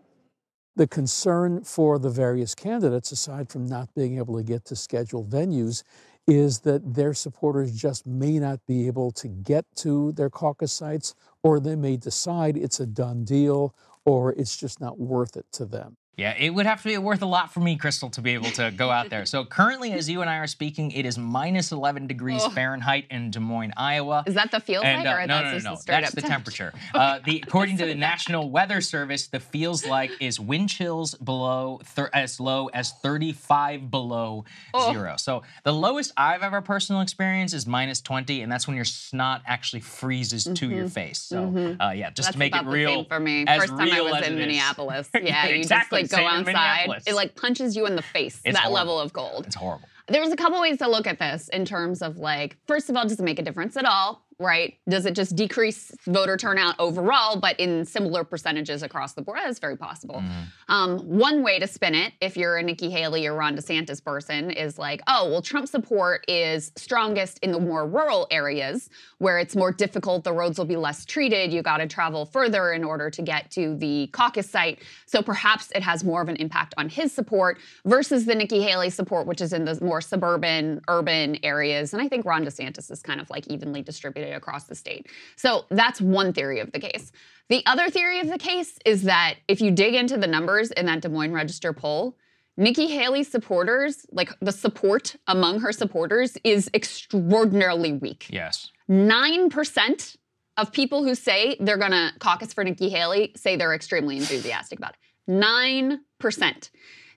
The 0.76 0.88
concern 0.88 1.64
for 1.64 1.98
the 1.98 2.10
various 2.10 2.54
candidates, 2.54 3.12
aside 3.12 3.50
from 3.50 3.66
not 3.66 3.94
being 3.96 4.18
able 4.18 4.38
to 4.38 4.44
get 4.44 4.66
to 4.66 4.76
scheduled 4.76 5.30
venues, 5.30 5.84
is 6.28 6.60
that 6.60 6.94
their 6.96 7.14
supporters 7.14 7.74
just 7.76 8.06
may 8.06 8.38
not 8.40 8.60
be 8.68 8.88
able 8.88 9.12
to 9.12 9.28
get 9.30 9.66
to 9.78 10.12
their 10.14 10.30
caucus 10.30 10.74
sites, 10.74 11.16
or 11.44 11.60
they 11.60 11.76
may 11.76 11.98
decide 11.98 12.58
it's 12.58 12.80
a 12.80 12.86
done 12.86 13.24
deal 13.24 13.74
or 14.06 14.34
it's 14.34 14.58
just 14.58 14.82
not 14.82 15.00
worth 15.00 15.38
it 15.38 15.46
to 15.54 15.66
them. 15.66 15.98
Yeah, 16.18 16.34
it 16.36 16.50
would 16.50 16.66
have 16.66 16.82
to 16.82 16.88
be 16.90 16.98
worth 16.98 17.22
a 17.22 17.28
lot 17.28 17.54
for 17.54 17.60
me, 17.60 17.78
Krystal, 17.78 18.12
to 18.14 18.22
be 18.22 18.34
able 18.34 18.50
to 18.52 18.72
go 18.72 18.90
out 18.90 19.12
there. 19.12 19.24
So 19.28 19.46
currently, 19.46 19.92
as 19.92 20.10
you 20.10 20.22
and 20.22 20.30
I 20.32 20.38
are 20.38 20.48
speaking, 20.48 20.90
it 20.90 21.06
is 21.06 21.16
minus 21.16 21.72
11 21.72 22.08
degrees 22.08 22.42
Oh. 22.44 22.50
Fahrenheit 22.50 23.06
in 23.12 23.30
Des 23.30 23.40
Moines, 23.40 23.72
Iowa. 23.78 24.24
Is 24.26 24.34
that 24.34 24.50
the 24.50 24.60
feels 24.60 24.84
And, 24.84 25.04
like, 25.04 25.08
uh, 25.16 25.22
or 25.22 25.28
no, 25.28 25.44
no, 25.44 25.52
no, 25.52 25.58
no. 25.60 25.78
That's 25.86 26.12
the 26.16 26.22
temperature. 26.24 26.74
Uh, 26.92 27.20
the 27.24 27.44
according 27.48 27.78
to 27.78 27.86
the 27.86 27.94
National 27.94 28.50
Weather 28.50 28.82
Service, 28.82 29.28
the 29.28 29.40
feels 29.40 29.86
like 29.86 30.10
is 30.20 30.40
wind 30.40 30.70
chills 30.70 31.14
below 31.14 31.82
as 32.14 32.40
low 32.40 32.66
as 32.74 32.94
35 32.94 33.92
below 33.92 34.44
Oh. 34.74 34.92
zero. 34.92 35.18
So 35.18 35.44
the 35.66 35.74
lowest 35.74 36.14
I've 36.18 36.42
ever 36.42 36.62
personal 36.62 37.02
experienced 37.02 37.54
is 37.54 37.68
minus 37.68 38.02
20, 38.02 38.42
and 38.42 38.52
that's 38.52 38.68
when 38.68 38.76
your 38.76 38.86
snot 38.86 39.44
actually 39.46 39.82
freezes 39.82 40.46
to 40.46 40.68
your 40.68 40.86
Mhm. 40.86 40.92
face. 40.92 41.20
So 41.20 41.44
Mhm. 41.52 41.78
uh, 41.80 41.92
yeah, 41.92 42.10
just 42.10 42.28
That's 42.30 42.34
to 42.34 42.40
make 42.40 42.54
about 42.54 42.64
it 42.64 42.66
the 42.66 42.72
real. 42.72 43.04
for 43.06 43.20
me. 43.20 43.46
First 43.46 43.68
time 43.78 43.92
I 43.94 44.02
was 44.02 44.26
in. 44.26 44.36
Minneapolis. 44.38 45.10
Yeah, 45.14 45.48
you 45.48 45.56
exactly. 45.56 45.58
just 45.60 45.92
like 45.92 46.07
go 46.08 46.18
same 46.18 46.28
outside. 46.28 46.90
It 47.06 47.14
like 47.14 47.36
punches 47.36 47.76
you 47.76 47.86
in 47.86 47.96
the 47.96 48.02
face. 48.02 48.42
It's 48.46 48.58
that 48.58 48.66
horrible. 48.66 48.74
level 48.74 49.00
of 49.00 49.14
gold. 49.14 49.46
It's 49.46 49.56
horrible. 49.56 49.88
There's 50.08 50.32
a 50.32 50.38
couple 50.38 50.62
ways 50.62 50.78
to 50.78 50.90
look 50.90 51.06
at 51.06 51.20
this 51.20 51.50
in 51.50 51.66
terms 51.66 52.02
of 52.02 52.18
like, 52.18 52.58
first 52.66 52.90
of 52.90 52.96
all, 52.96 53.04
does 53.04 53.20
it 53.20 53.24
make 53.24 53.40
a 53.40 53.42
difference 53.44 53.76
at 53.76 53.86
all? 53.86 54.26
Right? 54.40 54.78
Does 54.88 55.08
it 55.08 55.16
just 55.16 55.36
decrease 55.36 55.92
voter 56.06 56.38
turnout 56.38 56.76
overall, 56.78 57.40
but 57.40 57.60
in 57.60 57.86
similar 57.86 58.24
percentages 58.24 58.84
across 58.84 59.14
the 59.14 59.24
board? 59.24 59.40
That's 59.44 59.58
very 59.58 59.76
possible. 59.78 60.22
Um, 60.68 61.00
one 61.00 61.42
way 61.42 61.58
to 61.58 61.66
spin 61.66 61.96
it, 61.96 62.14
if 62.22 62.38
you're 62.38 62.58
a 62.58 62.62
Nikki 62.62 62.92
Haley 62.92 63.26
or 63.26 63.34
Ron 63.34 63.58
DeSantis 63.58 64.04
person, 64.04 64.52
is 64.52 64.78
like, 64.78 65.02
oh, 65.08 65.28
well, 65.32 65.42
Trump 65.42 65.68
support 65.68 66.24
is 66.28 66.72
strongest 66.76 67.40
in 67.40 67.52
the 67.52 67.60
more 67.60 67.88
rural 67.88 68.28
areas 68.30 68.92
where 69.18 69.40
it's 69.40 69.56
more 69.56 69.72
difficult. 69.72 70.24
The 70.24 70.34
roads 70.34 70.60
will 70.60 70.66
be 70.66 70.76
less 70.76 71.04
treated. 71.04 71.52
You 71.52 71.64
got 71.64 71.78
to 71.78 71.88
travel 71.88 72.26
further 72.26 72.74
in 72.74 72.84
order 72.84 73.10
to 73.10 73.22
get 73.24 73.50
to 73.52 73.76
the 73.76 74.06
caucus 74.12 74.48
site. 74.48 74.84
So 75.08 75.24
perhaps 75.24 75.72
it 75.74 75.82
has 75.82 76.04
more 76.04 76.22
of 76.22 76.30
an 76.30 76.36
impact 76.36 76.76
on 76.78 76.90
his 76.90 77.12
support 77.12 77.58
versus 77.86 78.28
the 78.28 78.36
Nikki 78.36 78.62
Haley 78.62 78.92
support, 78.92 79.26
which 79.26 79.42
is 79.42 79.52
in 79.52 79.66
the 79.66 79.84
more 79.84 80.00
suburban, 80.00 80.82
urban 80.88 81.40
areas. 81.42 81.94
And 81.94 82.04
I 82.04 82.08
think 82.08 82.24
Ron 82.24 82.46
DeSantis 82.46 82.92
is 82.92 83.02
kind 83.02 83.20
of 83.20 83.32
like 83.32 83.48
evenly 83.48 83.82
distributed 83.82 84.27
across 84.34 84.66
the 84.66 84.76
state. 84.76 85.08
So 85.36 85.66
that's 85.70 86.02
one 86.02 86.34
theory 86.34 86.60
of 86.60 86.72
the 86.72 86.80
case. 86.80 87.12
The 87.50 87.66
other 87.66 87.90
theory 87.90 88.20
of 88.20 88.28
the 88.28 88.38
case 88.38 88.78
is 88.86 89.04
that 89.04 89.36
if 89.48 89.62
you 89.62 89.72
dig 89.72 89.96
into 89.96 90.18
the 90.18 90.28
numbers 90.28 90.72
in 90.72 90.86
that 90.88 91.02
Des 91.02 91.10
Moines 91.10 91.34
Register 91.34 91.72
poll, 91.74 92.18
Nikki 92.58 92.88
Haley's 92.88 93.30
supporters, 93.30 94.06
like 94.12 94.32
the 94.42 94.52
support 94.52 95.16
among 95.28 95.62
her 95.62 95.72
supporters, 95.72 96.38
is 96.44 96.70
extraordinarily 96.74 97.94
weak. 97.94 98.28
Yes. 98.30 98.72
9% 98.90 100.18
of 100.58 100.72
people 100.72 101.04
who 101.04 101.14
say 101.14 101.56
they're 101.60 101.78
going 101.78 101.92
to 101.92 102.12
caucus 102.20 102.54
for 102.54 102.64
Nikki 102.64 102.90
Haley 102.90 103.32
say 103.36 103.56
they're 103.56 103.76
extremely 103.76 104.18
enthusiastic 104.18 104.80
about 104.80 104.96
it. 104.96 105.32
9%. 105.32 106.70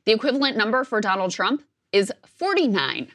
The 0.04 0.12
equivalent 0.12 0.56
number 0.56 0.84
for 0.84 1.00
Donald 1.00 1.30
Trump 1.30 1.62
is 1.92 2.12
49%. 2.40 3.08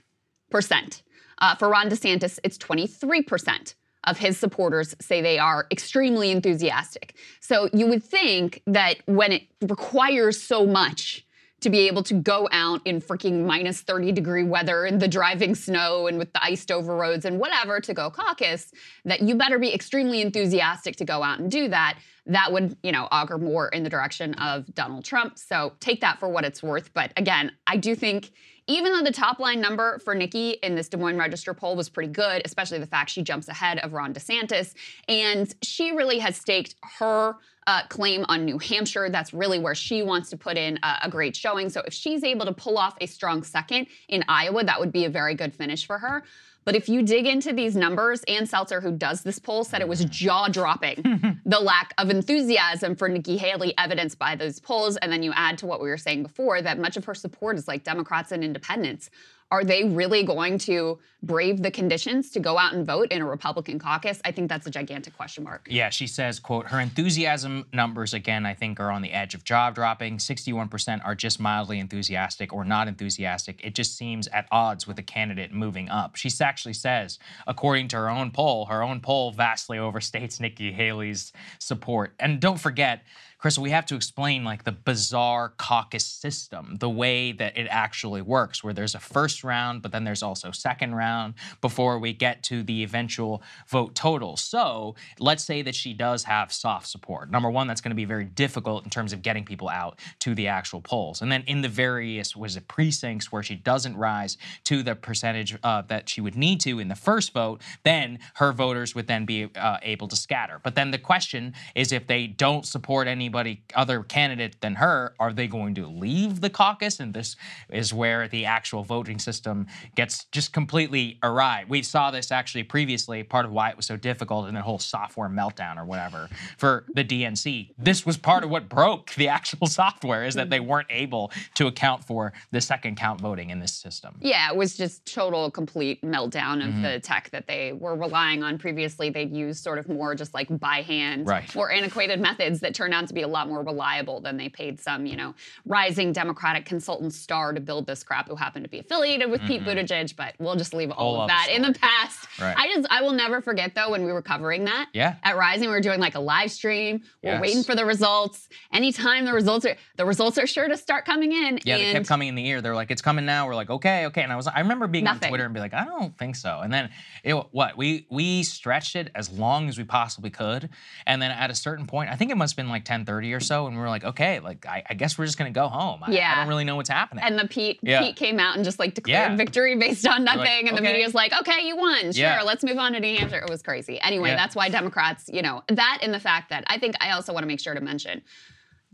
Uh, 1.38 1.56
for 1.56 1.70
Ron 1.70 1.90
DeSantis, 1.90 2.40
it's 2.44 2.58
23% 2.58 3.76
of 4.08 4.18
his 4.18 4.38
supporters 4.38 4.96
say 5.00 5.22
they 5.22 5.40
are 5.40 5.68
extremely 5.72 6.32
enthusiastic. 6.32 7.16
So 7.40 7.70
you 7.74 7.88
would 7.88 8.04
think 8.04 8.62
that 8.68 8.98
when 9.06 9.32
it 9.32 9.44
requires 9.62 10.42
so 10.42 10.66
much 10.66 11.26
to 11.62 11.70
be 11.72 11.88
able 11.88 12.04
to 12.04 12.14
go 12.14 12.48
out 12.52 12.80
in 12.86 13.02
freaking 13.02 13.46
minus 13.46 13.82
30 13.82 14.12
degree 14.12 14.44
weather 14.44 14.86
and 14.86 15.02
the 15.02 15.08
driving 15.08 15.56
snow 15.56 16.06
and 16.06 16.18
with 16.20 16.32
the 16.34 16.44
iced 16.44 16.70
over 16.70 16.96
roads 16.96 17.26
and 17.26 17.40
whatever 17.40 17.80
to 17.80 17.94
go 17.94 18.10
caucus, 18.12 18.72
that 19.04 19.22
you 19.22 19.34
better 19.34 19.58
be 19.58 19.74
extremely 19.74 20.22
enthusiastic 20.22 20.96
to 20.98 21.06
go 21.06 21.24
out 21.24 21.40
and 21.40 21.50
do 21.50 21.68
that. 21.70 21.98
That 22.28 22.52
would, 22.52 22.78
you 22.84 22.92
know, 22.92 23.08
augur 23.12 23.40
more 23.40 23.70
in 23.70 23.84
the 23.84 23.90
direction 23.90 24.34
of 24.36 24.72
Donald 24.76 25.06
Trump. 25.06 25.40
So 25.40 25.74
take 25.80 26.02
that 26.02 26.20
for 26.20 26.30
what 26.30 26.44
it's 26.44 26.62
worth. 26.62 26.94
But 26.94 27.14
again, 27.18 27.52
I 27.66 27.78
do 27.78 27.96
think 27.96 28.32
even 28.68 28.94
though 28.94 29.04
the 29.04 29.12
top 29.12 29.40
line 29.40 29.62
number 29.62 30.00
for 30.00 30.16
Nikki 30.16 30.52
in 30.64 30.76
this 30.76 30.90
Des 30.90 30.98
Moines 30.98 31.18
Register 31.18 31.54
poll 31.54 31.76
was 31.76 31.90
pretty 31.90 32.12
good, 32.12 32.42
especially 32.46 32.80
the 32.80 32.88
fact 32.88 33.10
she 33.10 33.22
jumps 33.22 33.48
ahead 33.48 33.80
of 33.80 33.94
Ron 33.94 34.14
DeSantis, 34.14 34.74
and 35.08 35.54
she 35.62 35.92
really 35.92 36.20
has 36.20 36.36
staked 36.38 36.76
her 37.00 37.36
uh, 37.68 37.82
claim 37.90 38.26
on 38.30 38.46
New 38.46 38.60
Hampshire. 38.60 39.10
That's 39.10 39.34
really 39.34 39.60
where 39.60 39.76
she 39.76 40.04
wants 40.04 40.30
to 40.30 40.38
put 40.38 40.58
in 40.58 40.80
a, 40.84 41.00
a 41.04 41.10
great 41.10 41.36
showing. 41.36 41.70
So 41.70 41.82
if 41.86 41.94
she's 41.94 42.24
able 42.24 42.46
to 42.46 42.54
pull 42.54 42.78
off 42.78 42.96
a 43.02 43.08
strong 43.08 43.44
second 43.44 43.88
in 44.08 44.24
Iowa, 44.28 44.64
that 44.64 44.80
would 44.80 44.92
be 44.92 45.06
a 45.06 45.10
very 45.10 45.36
good 45.36 45.54
finish 45.54 45.86
for 45.86 45.98
her. 45.98 46.24
But 46.66 46.76
if 46.76 46.90
you 46.90 47.04
dig 47.04 47.28
into 47.28 47.54
these 47.54 47.76
numbers, 47.76 48.24
Ann 48.24 48.48
Selzer, 48.48 48.82
who 48.82 48.92
does 48.92 49.22
this 49.22 49.38
poll, 49.38 49.64
said 49.64 49.82
it 49.82 49.88
was 49.88 50.04
mm. 50.04 50.10
jaw 50.10 50.48
dropping 50.48 51.40
the 51.46 51.60
lack 51.60 51.94
of 52.00 52.10
enthusiasm 52.10 52.96
for 52.96 53.08
Nikki 53.08 53.38
Haley, 53.38 53.74
evidenced 53.78 54.18
by 54.18 54.36
those 54.36 54.60
polls. 54.60 54.98
And 54.98 55.12
then 55.12 55.22
you 55.22 55.32
add 55.36 55.60
to 55.60 55.68
what 55.68 55.80
we 55.80 55.90
were 55.90 55.98
saying 55.98 56.24
before 56.24 56.62
that 56.64 56.80
much 56.80 56.98
of 56.98 57.06
her 57.06 57.14
support 57.14 57.58
is 57.58 57.68
like 57.68 57.84
Democrats 57.84 58.32
and 58.32 58.44
independents. 58.44 59.12
Are 59.52 59.64
they 59.64 59.84
really 59.84 60.24
going 60.24 60.58
to 60.60 61.00
brave 61.22 61.62
the 61.62 61.70
conditions 61.70 62.32
to 62.32 62.40
go 62.40 62.58
out 62.58 62.74
and 62.74 62.86
vote 62.86 63.12
in 63.12 63.22
a 63.22 63.26
Republican 63.26 63.78
caucus? 63.78 64.20
I 64.26 64.32
think 64.32 64.50
that's 64.50 64.66
a 64.66 64.72
gigantic 64.72 65.16
question 65.16 65.44
mark. 65.44 65.68
Yeah, 65.70 65.90
she 65.90 66.08
says, 66.08 66.40
quote, 66.40 66.68
her 66.68 66.80
enthusiasm 66.80 67.66
numbers, 67.72 68.14
again, 68.14 68.46
I 68.46 68.56
think 68.56 68.80
are 68.80 68.92
on 68.92 69.02
the 69.02 69.12
edge 69.12 69.36
of 69.36 69.44
jaw 69.44 69.70
dropping. 69.70 70.18
61% 70.18 71.06
are 71.06 71.16
just 71.16 71.40
mildly 71.40 71.80
enthusiastic 71.80 72.54
or 72.54 72.66
not 72.66 72.88
enthusiastic. 72.88 73.64
It 73.64 73.76
just 73.76 73.96
seems 73.96 74.28
at 74.28 74.48
odds 74.52 74.88
with 74.88 74.98
the 74.98 75.04
candidate 75.04 75.54
moving 75.54 75.90
up. 75.90 76.16
She 76.16 76.30
actually 76.42 76.74
says, 76.74 77.20
according 77.46 77.88
to 77.90 77.98
her 77.98 78.10
own 78.10 78.32
poll, 78.32 78.66
her 78.66 78.82
own 78.84 79.00
poll 79.00 79.32
vastly 79.32 79.78
overstates 79.78 80.40
Nikki 80.40 80.72
Haley's 80.72 81.32
support. 81.60 82.14
And 82.20 82.40
don't 82.40 82.60
forget, 82.60 83.04
Krystal, 83.46 83.60
we 83.60 83.70
have 83.70 83.86
to 83.86 83.96
explain 83.96 84.44
like 84.44 84.64
the 84.64 84.72
bizarre 84.72 85.50
caucus 85.50 86.04
system, 86.04 86.78
the 86.80 86.90
way 86.90 87.32
that 87.32 87.56
it 87.56 87.68
actually 87.70 88.24
works, 88.24 88.64
where 88.64 88.74
there's 88.74 88.96
a 88.96 89.00
first 89.00 89.44
round, 89.44 89.84
but 89.84 89.92
then 89.92 90.04
there's 90.04 90.24
also 90.24 90.50
second 90.50 90.96
round 90.96 91.36
before 91.62 92.00
we 92.00 92.12
get 92.12 92.42
to 92.42 92.64
the 92.64 92.82
eventual 92.82 93.44
vote 93.68 93.94
total. 93.94 94.36
So 94.36 94.96
let's 95.20 95.44
say 95.44 95.62
that 95.62 95.76
she 95.76 95.94
does 95.94 96.24
have 96.24 96.52
soft 96.52 96.88
support. 96.88 97.30
Number 97.30 97.52
one, 97.52 97.68
that's 97.68 97.82
going 97.82 97.92
to 97.92 97.96
be 97.96 98.06
very 98.06 98.26
difficult 98.26 98.84
in 98.84 98.90
terms 98.90 99.14
of 99.14 99.22
getting 99.22 99.46
people 99.46 99.70
out 99.70 100.00
to 100.22 100.34
the 100.34 100.48
actual 100.48 100.82
polls. 100.82 101.22
And 101.22 101.32
then 101.32 101.44
in 101.46 101.62
the 101.62 101.70
various 101.70 102.36
was 102.36 102.58
it 102.58 102.68
precincts 102.68 103.32
where 103.32 103.44
she 103.44 103.54
doesn't 103.54 103.96
rise 103.96 104.38
to 104.64 104.82
the 104.82 104.96
percentage 104.96 105.56
uh, 105.62 105.84
that 105.84 106.10
she 106.10 106.20
would 106.20 106.36
need 106.36 106.62
to 106.62 106.80
in 106.80 106.88
the 106.88 106.96
first 106.96 107.32
vote, 107.32 107.62
then 107.84 108.18
her 108.38 108.52
voters 108.52 108.96
would 108.96 109.06
then 109.06 109.24
be 109.24 109.52
uh, 109.56 109.78
able 109.84 110.08
to 110.08 110.16
scatter. 110.16 110.60
But 110.64 110.74
then 110.74 110.90
the 110.90 110.98
question 110.98 111.54
is 111.76 111.92
if 111.92 112.08
they 112.08 112.26
don't 112.26 112.66
support 112.66 113.08
anybody 113.08 113.35
other 113.76 114.04
candidate 114.04 114.62
than 114.62 114.76
her, 114.76 115.14
are 115.20 115.34
they 115.34 115.48
going 115.48 115.76
to 115.76 115.88
leave 115.88 116.42
the 116.42 116.50
caucus? 116.50 117.00
And 117.00 117.14
this 117.14 117.36
is 117.70 117.94
where 117.94 118.28
the 118.28 118.46
actual 118.46 118.84
voting 118.84 119.20
system 119.20 119.68
gets 119.96 120.26
just 120.26 120.54
completely 120.54 121.20
awry. 121.24 121.66
We 121.68 121.82
saw 121.84 122.12
this 122.12 122.32
actually 122.32 122.64
previously, 122.64 123.24
part 123.24 123.46
of 123.46 123.52
why 123.52 123.70
it 123.70 123.78
was 123.78 123.86
so 123.86 123.98
difficult 123.98 124.48
in 124.48 124.56
the 124.56 124.62
whole 124.62 124.80
software 124.80 125.30
meltdown 125.30 125.78
or 125.78 125.86
whatever 125.86 126.30
for 126.58 126.86
the 126.94 127.04
DNC. 127.04 127.74
This 127.78 128.06
was 128.06 128.18
part 128.18 128.44
of 128.44 128.50
what 128.50 128.70
broke 128.70 129.12
the 129.16 129.28
actual 129.28 129.68
software 129.82 130.24
is 130.26 130.36
that 130.36 130.50
they 130.50 130.60
weren't 130.60 130.88
able 130.90 131.32
to 131.56 131.68
account 131.68 132.04
for 132.04 132.34
the 132.52 132.62
second 132.62 132.98
count 132.98 133.20
voting 133.22 133.50
in 133.50 133.60
this 133.60 133.74
system. 133.74 134.16
Yeah, 134.22 134.50
it 134.50 134.56
was 134.56 134.78
just 134.78 135.06
total 135.12 135.52
complete 135.52 136.02
meltdown 136.02 136.66
of 136.66 136.74
Mhm. 136.74 136.82
the 136.82 137.00
tech 137.00 137.30
that 137.32 137.48
they 137.48 137.74
were 137.74 137.96
relying 137.96 138.44
on 138.44 138.58
previously. 138.58 139.10
They'd 139.10 139.32
used 139.32 139.64
sort 139.64 139.78
of 139.80 139.88
more 139.90 140.16
just 140.16 140.34
like 140.34 140.48
by 140.60 140.82
hand, 140.82 141.28
Right. 141.28 141.54
more 141.56 141.72
antiquated 141.72 142.20
methods 142.20 142.60
that 142.62 142.74
turned 142.76 142.94
out 142.94 143.08
to 143.08 143.14
be 143.14 143.22
a 143.26 143.28
lot 143.28 143.50
more 143.50 143.62
reliable 143.64 144.22
than 144.22 144.38
they 144.38 144.48
paid 144.48 144.80
some, 144.80 145.06
you 145.06 145.18
know, 145.18 145.34
rising 145.66 146.14
Democratic 146.14 146.66
consultant 146.66 147.12
star 147.14 147.52
to 147.52 147.60
build 147.60 147.86
this 147.88 148.04
crap 148.04 148.30
who 148.30 148.36
happened 148.36 148.64
to 148.64 148.70
be 148.70 148.80
affiliated 148.80 149.30
with 149.30 149.42
Pete 149.42 149.62
Mhm. 149.64 149.66
Buttigieg. 149.66 150.16
But 150.16 150.36
we'll 150.40 150.56
just 150.56 150.74
leave 150.74 150.92
all 150.92 151.16
Whole 151.16 151.22
of 151.24 151.28
that 151.30 151.48
in 151.52 151.62
the 151.62 151.74
past. 151.74 152.28
Right. 152.40 152.56
I 152.58 152.68
just 152.74 152.88
I 152.90 153.02
will 153.02 153.12
never 153.14 153.42
forget 153.42 153.76
though 153.76 153.92
when 153.92 154.06
we 154.06 154.14
were 154.14 154.22
covering 154.22 154.66
that. 154.66 154.88
Yeah. 154.94 155.16
At 155.24 155.36
Rising, 155.38 155.68
we 155.68 155.74
were 155.76 155.82
doing 155.82 156.00
like 156.00 156.16
a 156.16 156.20
live 156.20 156.52
stream. 156.52 157.02
We're 157.24 157.34
Yes. 157.34 157.42
waiting 157.42 157.64
for 157.64 157.76
the 157.76 157.86
results. 157.86 158.48
Anytime 158.72 159.26
the 159.26 159.34
results 159.34 159.66
are 159.66 159.76
the 159.98 160.06
results 160.06 160.38
are 160.38 160.48
sure 160.48 160.68
to 160.68 160.78
start 160.78 161.06
coming 161.06 161.32
in. 161.32 161.60
Yeah, 161.64 161.78
they 161.78 161.92
kept 161.92 162.08
coming 162.08 162.28
in 162.28 162.36
the 162.36 162.46
ear. 162.48 162.62
They're 162.62 162.76
like, 162.76 162.92
"It's 162.92 163.02
coming 163.02 163.26
now." 163.26 163.48
We're 163.48 163.56
like, 163.56 163.70
"Okay, 163.70 164.06
okay." 164.08 164.22
And 164.22 164.32
I 164.32 164.36
was, 164.36 164.48
I 164.48 164.60
remember 164.60 164.88
being 164.88 165.04
Nothing. 165.06 165.24
on 165.26 165.30
Twitter 165.30 165.46
and 165.46 165.54
be 165.54 165.60
like, 165.60 165.74
"I 165.74 165.86
don't 165.86 166.16
think 166.18 166.36
so." 166.36 166.60
And 166.62 166.72
then, 166.72 166.90
it, 167.24 167.34
what 167.52 167.76
we 167.78 168.06
we 168.10 168.44
stretched 168.44 168.96
it 168.96 169.10
as 169.16 169.30
long 169.32 169.68
as 169.70 169.78
we 169.78 169.84
possibly 169.84 170.30
could, 170.30 170.70
and 171.08 171.22
then 171.22 171.32
at 171.32 171.50
a 171.50 171.56
certain 171.56 171.88
point, 171.88 172.10
I 172.12 172.16
think 172.16 172.32
it 172.32 172.36
must 172.38 172.54
have 172.54 172.58
been 172.58 172.70
like 172.70 172.86
10:30 173.06 173.36
or 173.36 173.40
so, 173.40 173.68
and 173.68 173.76
we 173.76 173.82
were 173.82 173.90
like, 173.90 174.04
"Okay, 174.04 174.40
like 174.40 174.66
I, 174.66 174.84
I 174.90 174.94
guess 174.94 175.18
we're 175.18 175.26
just 175.26 175.38
gonna 175.38 175.52
go 175.52 175.68
home." 175.68 176.02
I, 176.04 176.12
I 176.20 176.36
don't 176.36 176.48
really 176.48 176.64
know 176.64 176.76
what's 176.76 176.90
happening. 176.90 177.24
And 177.24 177.38
the 177.38 177.48
Pete 177.48 177.80
Yeah. 177.82 178.02
Pete 178.02 178.16
came 178.16 178.40
out 178.40 178.56
and 178.56 178.64
just 178.66 178.80
like 178.80 178.94
declared 178.94 179.32
Yeah. 179.32 179.36
victory 179.36 179.76
based 179.76 180.08
on 180.08 180.26
They're 180.26 180.36
like, 180.36 180.48
nothing, 180.48 180.68
and 180.70 180.78
the 180.78 180.82
okay. 180.82 180.94
media's 180.94 181.14
like, 181.14 181.32
"Okay, 181.42 181.66
you 181.68 181.76
won. 181.78 182.12
Sure, 182.12 182.12
Yeah. 182.14 182.42
let's 182.44 182.64
move 182.64 182.78
on 182.78 182.94
to 182.94 183.00
New 183.00 183.18
Hampshire." 183.18 183.40
It 183.40 183.50
was 183.50 183.62
crazy. 183.62 184.00
Anyway, 184.02 184.30
Yeah. 184.30 184.36
that's 184.36 184.56
why 184.56 184.70
Democrats, 184.70 185.30
you 185.32 185.42
know, 185.42 185.64
that 185.70 186.00
and 186.02 186.14
the 186.14 186.20
fact 186.20 186.50
that 186.50 186.64
I 186.68 186.78
think 186.80 186.96
I 187.00 187.12
also 187.12 187.34
want 187.34 187.44
to 187.44 187.48
make 187.48 187.60
sure 187.60 187.74
to 187.74 187.82
mention. 187.82 188.22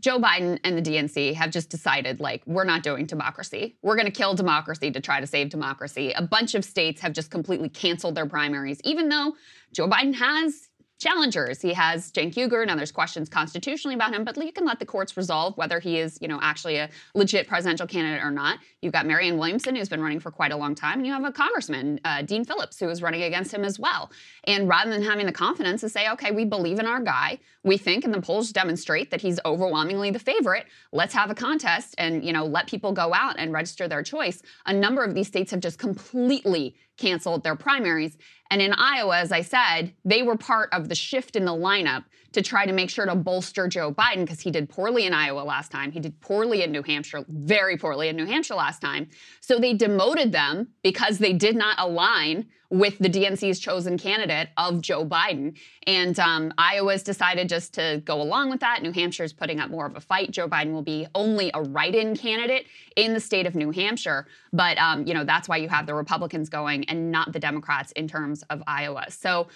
Joe 0.00 0.18
Biden 0.18 0.58
and 0.64 0.76
the 0.76 0.82
DNC 0.82 1.32
have 1.34 1.50
just 1.52 1.70
decided, 1.70 2.18
like, 2.18 2.42
we're 2.44 2.64
not 2.64 2.82
doing 2.82 3.06
democracy. 3.06 3.76
We're 3.82 3.94
going 3.94 4.06
to 4.06 4.10
kill 4.12 4.34
democracy 4.34 4.90
to 4.90 5.00
try 5.00 5.20
to 5.20 5.28
save 5.28 5.48
democracy. 5.48 6.10
A 6.10 6.22
bunch 6.22 6.56
of 6.56 6.64
states 6.64 7.00
have 7.02 7.12
just 7.12 7.30
completely 7.30 7.68
canceled 7.68 8.16
their 8.16 8.26
primaries, 8.26 8.80
even 8.82 9.08
though 9.10 9.36
Joe 9.72 9.88
Biden 9.88 10.14
has 10.16 10.68
challengers. 11.02 11.60
He 11.60 11.74
has 11.74 12.12
Cenk 12.12 12.34
Uygur. 12.34 12.66
Now 12.66 12.76
there's 12.76 12.92
questions 12.92 13.28
constitutionally 13.28 13.94
about 13.94 14.14
him, 14.14 14.24
but 14.24 14.36
you 14.36 14.52
can 14.52 14.64
let 14.64 14.78
the 14.78 14.86
courts 14.86 15.16
resolve 15.16 15.56
whether 15.56 15.80
he 15.80 15.98
is, 15.98 16.18
you 16.22 16.28
know, 16.28 16.38
actually 16.40 16.76
a 16.76 16.88
legit 17.14 17.48
presidential 17.48 17.86
candidate 17.86 18.22
or 18.22 18.30
not. 18.30 18.58
You've 18.80 18.92
got 18.92 19.06
Marianne 19.06 19.36
Williamson, 19.36 19.74
who's 19.74 19.88
been 19.88 20.00
running 20.00 20.20
for 20.20 20.30
quite 20.30 20.52
a 20.52 20.56
long 20.56 20.74
time, 20.74 20.98
and 20.98 21.06
you 21.06 21.12
have 21.12 21.24
a 21.24 21.32
congressman, 21.32 22.00
uh, 22.04 22.22
Dean 22.22 22.44
Phillips, 22.44 22.78
who 22.78 22.88
is 22.88 23.02
running 23.02 23.22
against 23.22 23.52
him 23.52 23.64
as 23.64 23.78
well. 23.78 24.10
And 24.44 24.68
rather 24.68 24.90
than 24.90 25.02
having 25.02 25.26
the 25.26 25.32
confidence 25.32 25.80
to 25.80 25.88
say, 25.88 26.08
okay, 26.10 26.30
we 26.30 26.44
believe 26.44 26.78
in 26.78 26.86
our 26.86 27.00
guy, 27.00 27.38
we 27.64 27.76
think, 27.76 28.04
and 28.04 28.12
the 28.12 28.20
polls 28.20 28.50
demonstrate 28.50 29.10
that 29.10 29.20
he's 29.20 29.38
overwhelmingly 29.44 30.10
the 30.10 30.18
favorite. 30.18 30.66
Let's 30.92 31.14
have 31.14 31.30
a 31.30 31.34
contest 31.34 31.94
and 31.98 32.24
you 32.24 32.32
know 32.32 32.44
let 32.44 32.66
people 32.66 32.92
go 32.92 33.14
out 33.14 33.36
and 33.38 33.52
register 33.52 33.88
their 33.88 34.02
choice. 34.02 34.42
A 34.66 34.72
number 34.72 35.04
of 35.04 35.14
these 35.14 35.28
states 35.28 35.50
have 35.52 35.60
just 35.60 35.78
completely 35.78 36.74
canceled 36.96 37.42
their 37.42 37.56
primaries. 37.56 38.16
And 38.50 38.60
in 38.60 38.72
Iowa, 38.74 39.18
as 39.18 39.32
I 39.32 39.40
said, 39.40 39.94
they 40.04 40.22
were 40.22 40.36
part 40.36 40.68
of 40.72 40.88
the 40.88 40.94
shift 40.94 41.36
in 41.36 41.44
the 41.44 41.52
lineup 41.52 42.04
to 42.32 42.42
try 42.42 42.66
to 42.66 42.72
make 42.72 42.90
sure 42.90 43.06
to 43.06 43.14
bolster 43.14 43.66
Joe 43.68 43.92
Biden 43.92 44.20
because 44.20 44.40
he 44.40 44.50
did 44.50 44.68
poorly 44.68 45.06
in 45.06 45.14
Iowa 45.14 45.40
last 45.40 45.70
time. 45.70 45.92
He 45.92 46.00
did 46.00 46.20
poorly 46.20 46.62
in 46.62 46.72
New 46.72 46.82
Hampshire, 46.82 47.24
very 47.28 47.76
poorly 47.76 48.08
in 48.08 48.16
New 48.16 48.26
Hampshire 48.26 48.54
last 48.54 48.80
time. 48.80 49.08
So 49.40 49.58
they 49.58 49.74
demoted 49.74 50.32
them 50.32 50.68
because 50.82 51.18
they 51.18 51.32
did 51.32 51.56
not 51.56 51.76
align 51.78 52.46
with 52.72 52.98
the 52.98 53.08
DNC's 53.08 53.58
chosen 53.58 53.98
candidate 53.98 54.48
of 54.56 54.80
Joe 54.80 55.04
Biden. 55.04 55.58
And 55.86 56.18
um, 56.18 56.54
Iowa's 56.56 57.02
decided 57.02 57.46
just 57.50 57.74
to 57.74 58.00
go 58.06 58.22
along 58.22 58.48
with 58.48 58.60
that. 58.60 58.82
New 58.82 58.92
Hampshire's 58.92 59.34
putting 59.34 59.60
up 59.60 59.68
more 59.68 59.84
of 59.84 59.94
a 59.94 60.00
fight. 60.00 60.30
Joe 60.30 60.48
Biden 60.48 60.72
will 60.72 60.82
be 60.82 61.06
only 61.14 61.50
a 61.52 61.60
write-in 61.60 62.16
candidate 62.16 62.66
in 62.96 63.12
the 63.12 63.20
state 63.20 63.44
of 63.44 63.54
New 63.54 63.72
Hampshire. 63.72 64.26
But 64.54 64.78
um, 64.78 65.06
you 65.06 65.12
know 65.12 65.22
that's 65.22 65.50
why 65.50 65.58
you 65.58 65.68
have 65.68 65.86
the 65.86 65.94
Republicans 65.94 66.48
going 66.48 66.84
and 66.84 67.10
not 67.12 67.34
the 67.34 67.38
Democrats 67.38 67.92
in 67.92 68.08
terms 68.08 68.42
of 68.48 68.62
Iowa. 68.66 69.04
So 69.10 69.48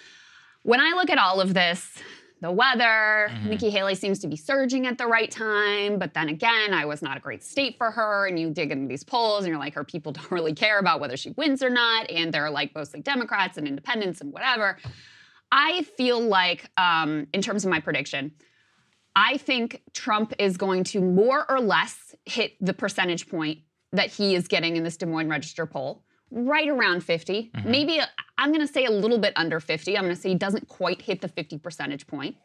when 0.61 0.79
I 0.79 0.91
look 0.91 1.09
at 1.09 1.17
all 1.17 1.41
of 1.41 1.55
this, 1.55 1.97
the 2.41 2.51
weather. 2.51 3.29
Mm-hmm. 3.29 3.49
Nikki 3.49 3.69
Haley 3.69 3.95
seems 3.95 4.19
to 4.19 4.27
be 4.27 4.35
surging 4.35 4.85
at 4.85 4.97
the 4.97 5.07
right 5.07 5.29
time, 5.29 5.97
but 5.97 6.13
then 6.13 6.29
again, 6.29 6.73
I 6.73 6.85
was 6.85 7.01
not 7.01 7.17
a 7.17 7.19
great 7.19 7.43
state 7.43 7.77
for 7.77 7.91
her. 7.91 8.27
And 8.27 8.39
you 8.39 8.51
dig 8.51 8.71
into 8.71 8.87
these 8.87 9.03
polls, 9.03 9.43
and 9.43 9.49
you're 9.49 9.59
like, 9.59 9.73
her 9.73 9.83
people 9.83 10.11
don't 10.13 10.31
really 10.31 10.53
care 10.53 10.79
about 10.79 10.99
whether 10.99 11.17
she 11.17 11.31
wins 11.31 11.63
or 11.63 11.69
not, 11.69 12.09
and 12.09 12.33
they're 12.33 12.49
like 12.49 12.73
mostly 12.75 13.01
Democrats 13.01 13.57
and 13.57 13.67
independents 13.67 14.21
and 14.21 14.31
whatever. 14.31 14.77
I 15.51 15.83
feel 15.97 16.19
like, 16.19 16.69
um, 16.77 17.27
in 17.33 17.41
terms 17.41 17.63
of 17.63 17.71
my 17.71 17.79
prediction, 17.79 18.33
I 19.15 19.37
think 19.37 19.81
Trump 19.93 20.33
is 20.37 20.57
going 20.57 20.83
to 20.85 21.01
more 21.01 21.49
or 21.49 21.59
less 21.59 22.13
hit 22.25 22.53
the 22.61 22.73
percentage 22.73 23.27
point 23.27 23.59
that 23.93 24.11
he 24.11 24.35
is 24.35 24.47
getting 24.47 24.75
in 24.75 24.83
this 24.83 24.97
Des 24.97 25.05
Moines 25.05 25.29
Register 25.29 25.65
poll, 25.65 26.03
right 26.31 26.67
around 26.67 27.03
50. 27.03 27.51
Mm-hmm. 27.53 27.71
Maybe 27.71 27.99
i 27.99 28.07
I'm 28.39 28.53
going 28.53 28.65
to 28.65 28.71
say 28.71 28.85
a 28.85 28.91
little 28.91 29.17
bit 29.17 29.33
under 29.35 29.59
50. 29.59 29.97
I'm 29.97 30.03
going 30.03 30.15
to 30.15 30.21
say 30.21 30.29
he 30.29 30.35
doesn't 30.35 30.67
quite 30.67 31.01
hit 31.01 31.21
the 31.21 31.27
50 31.27 31.57
percentage 31.57 32.05
point. 32.05 32.35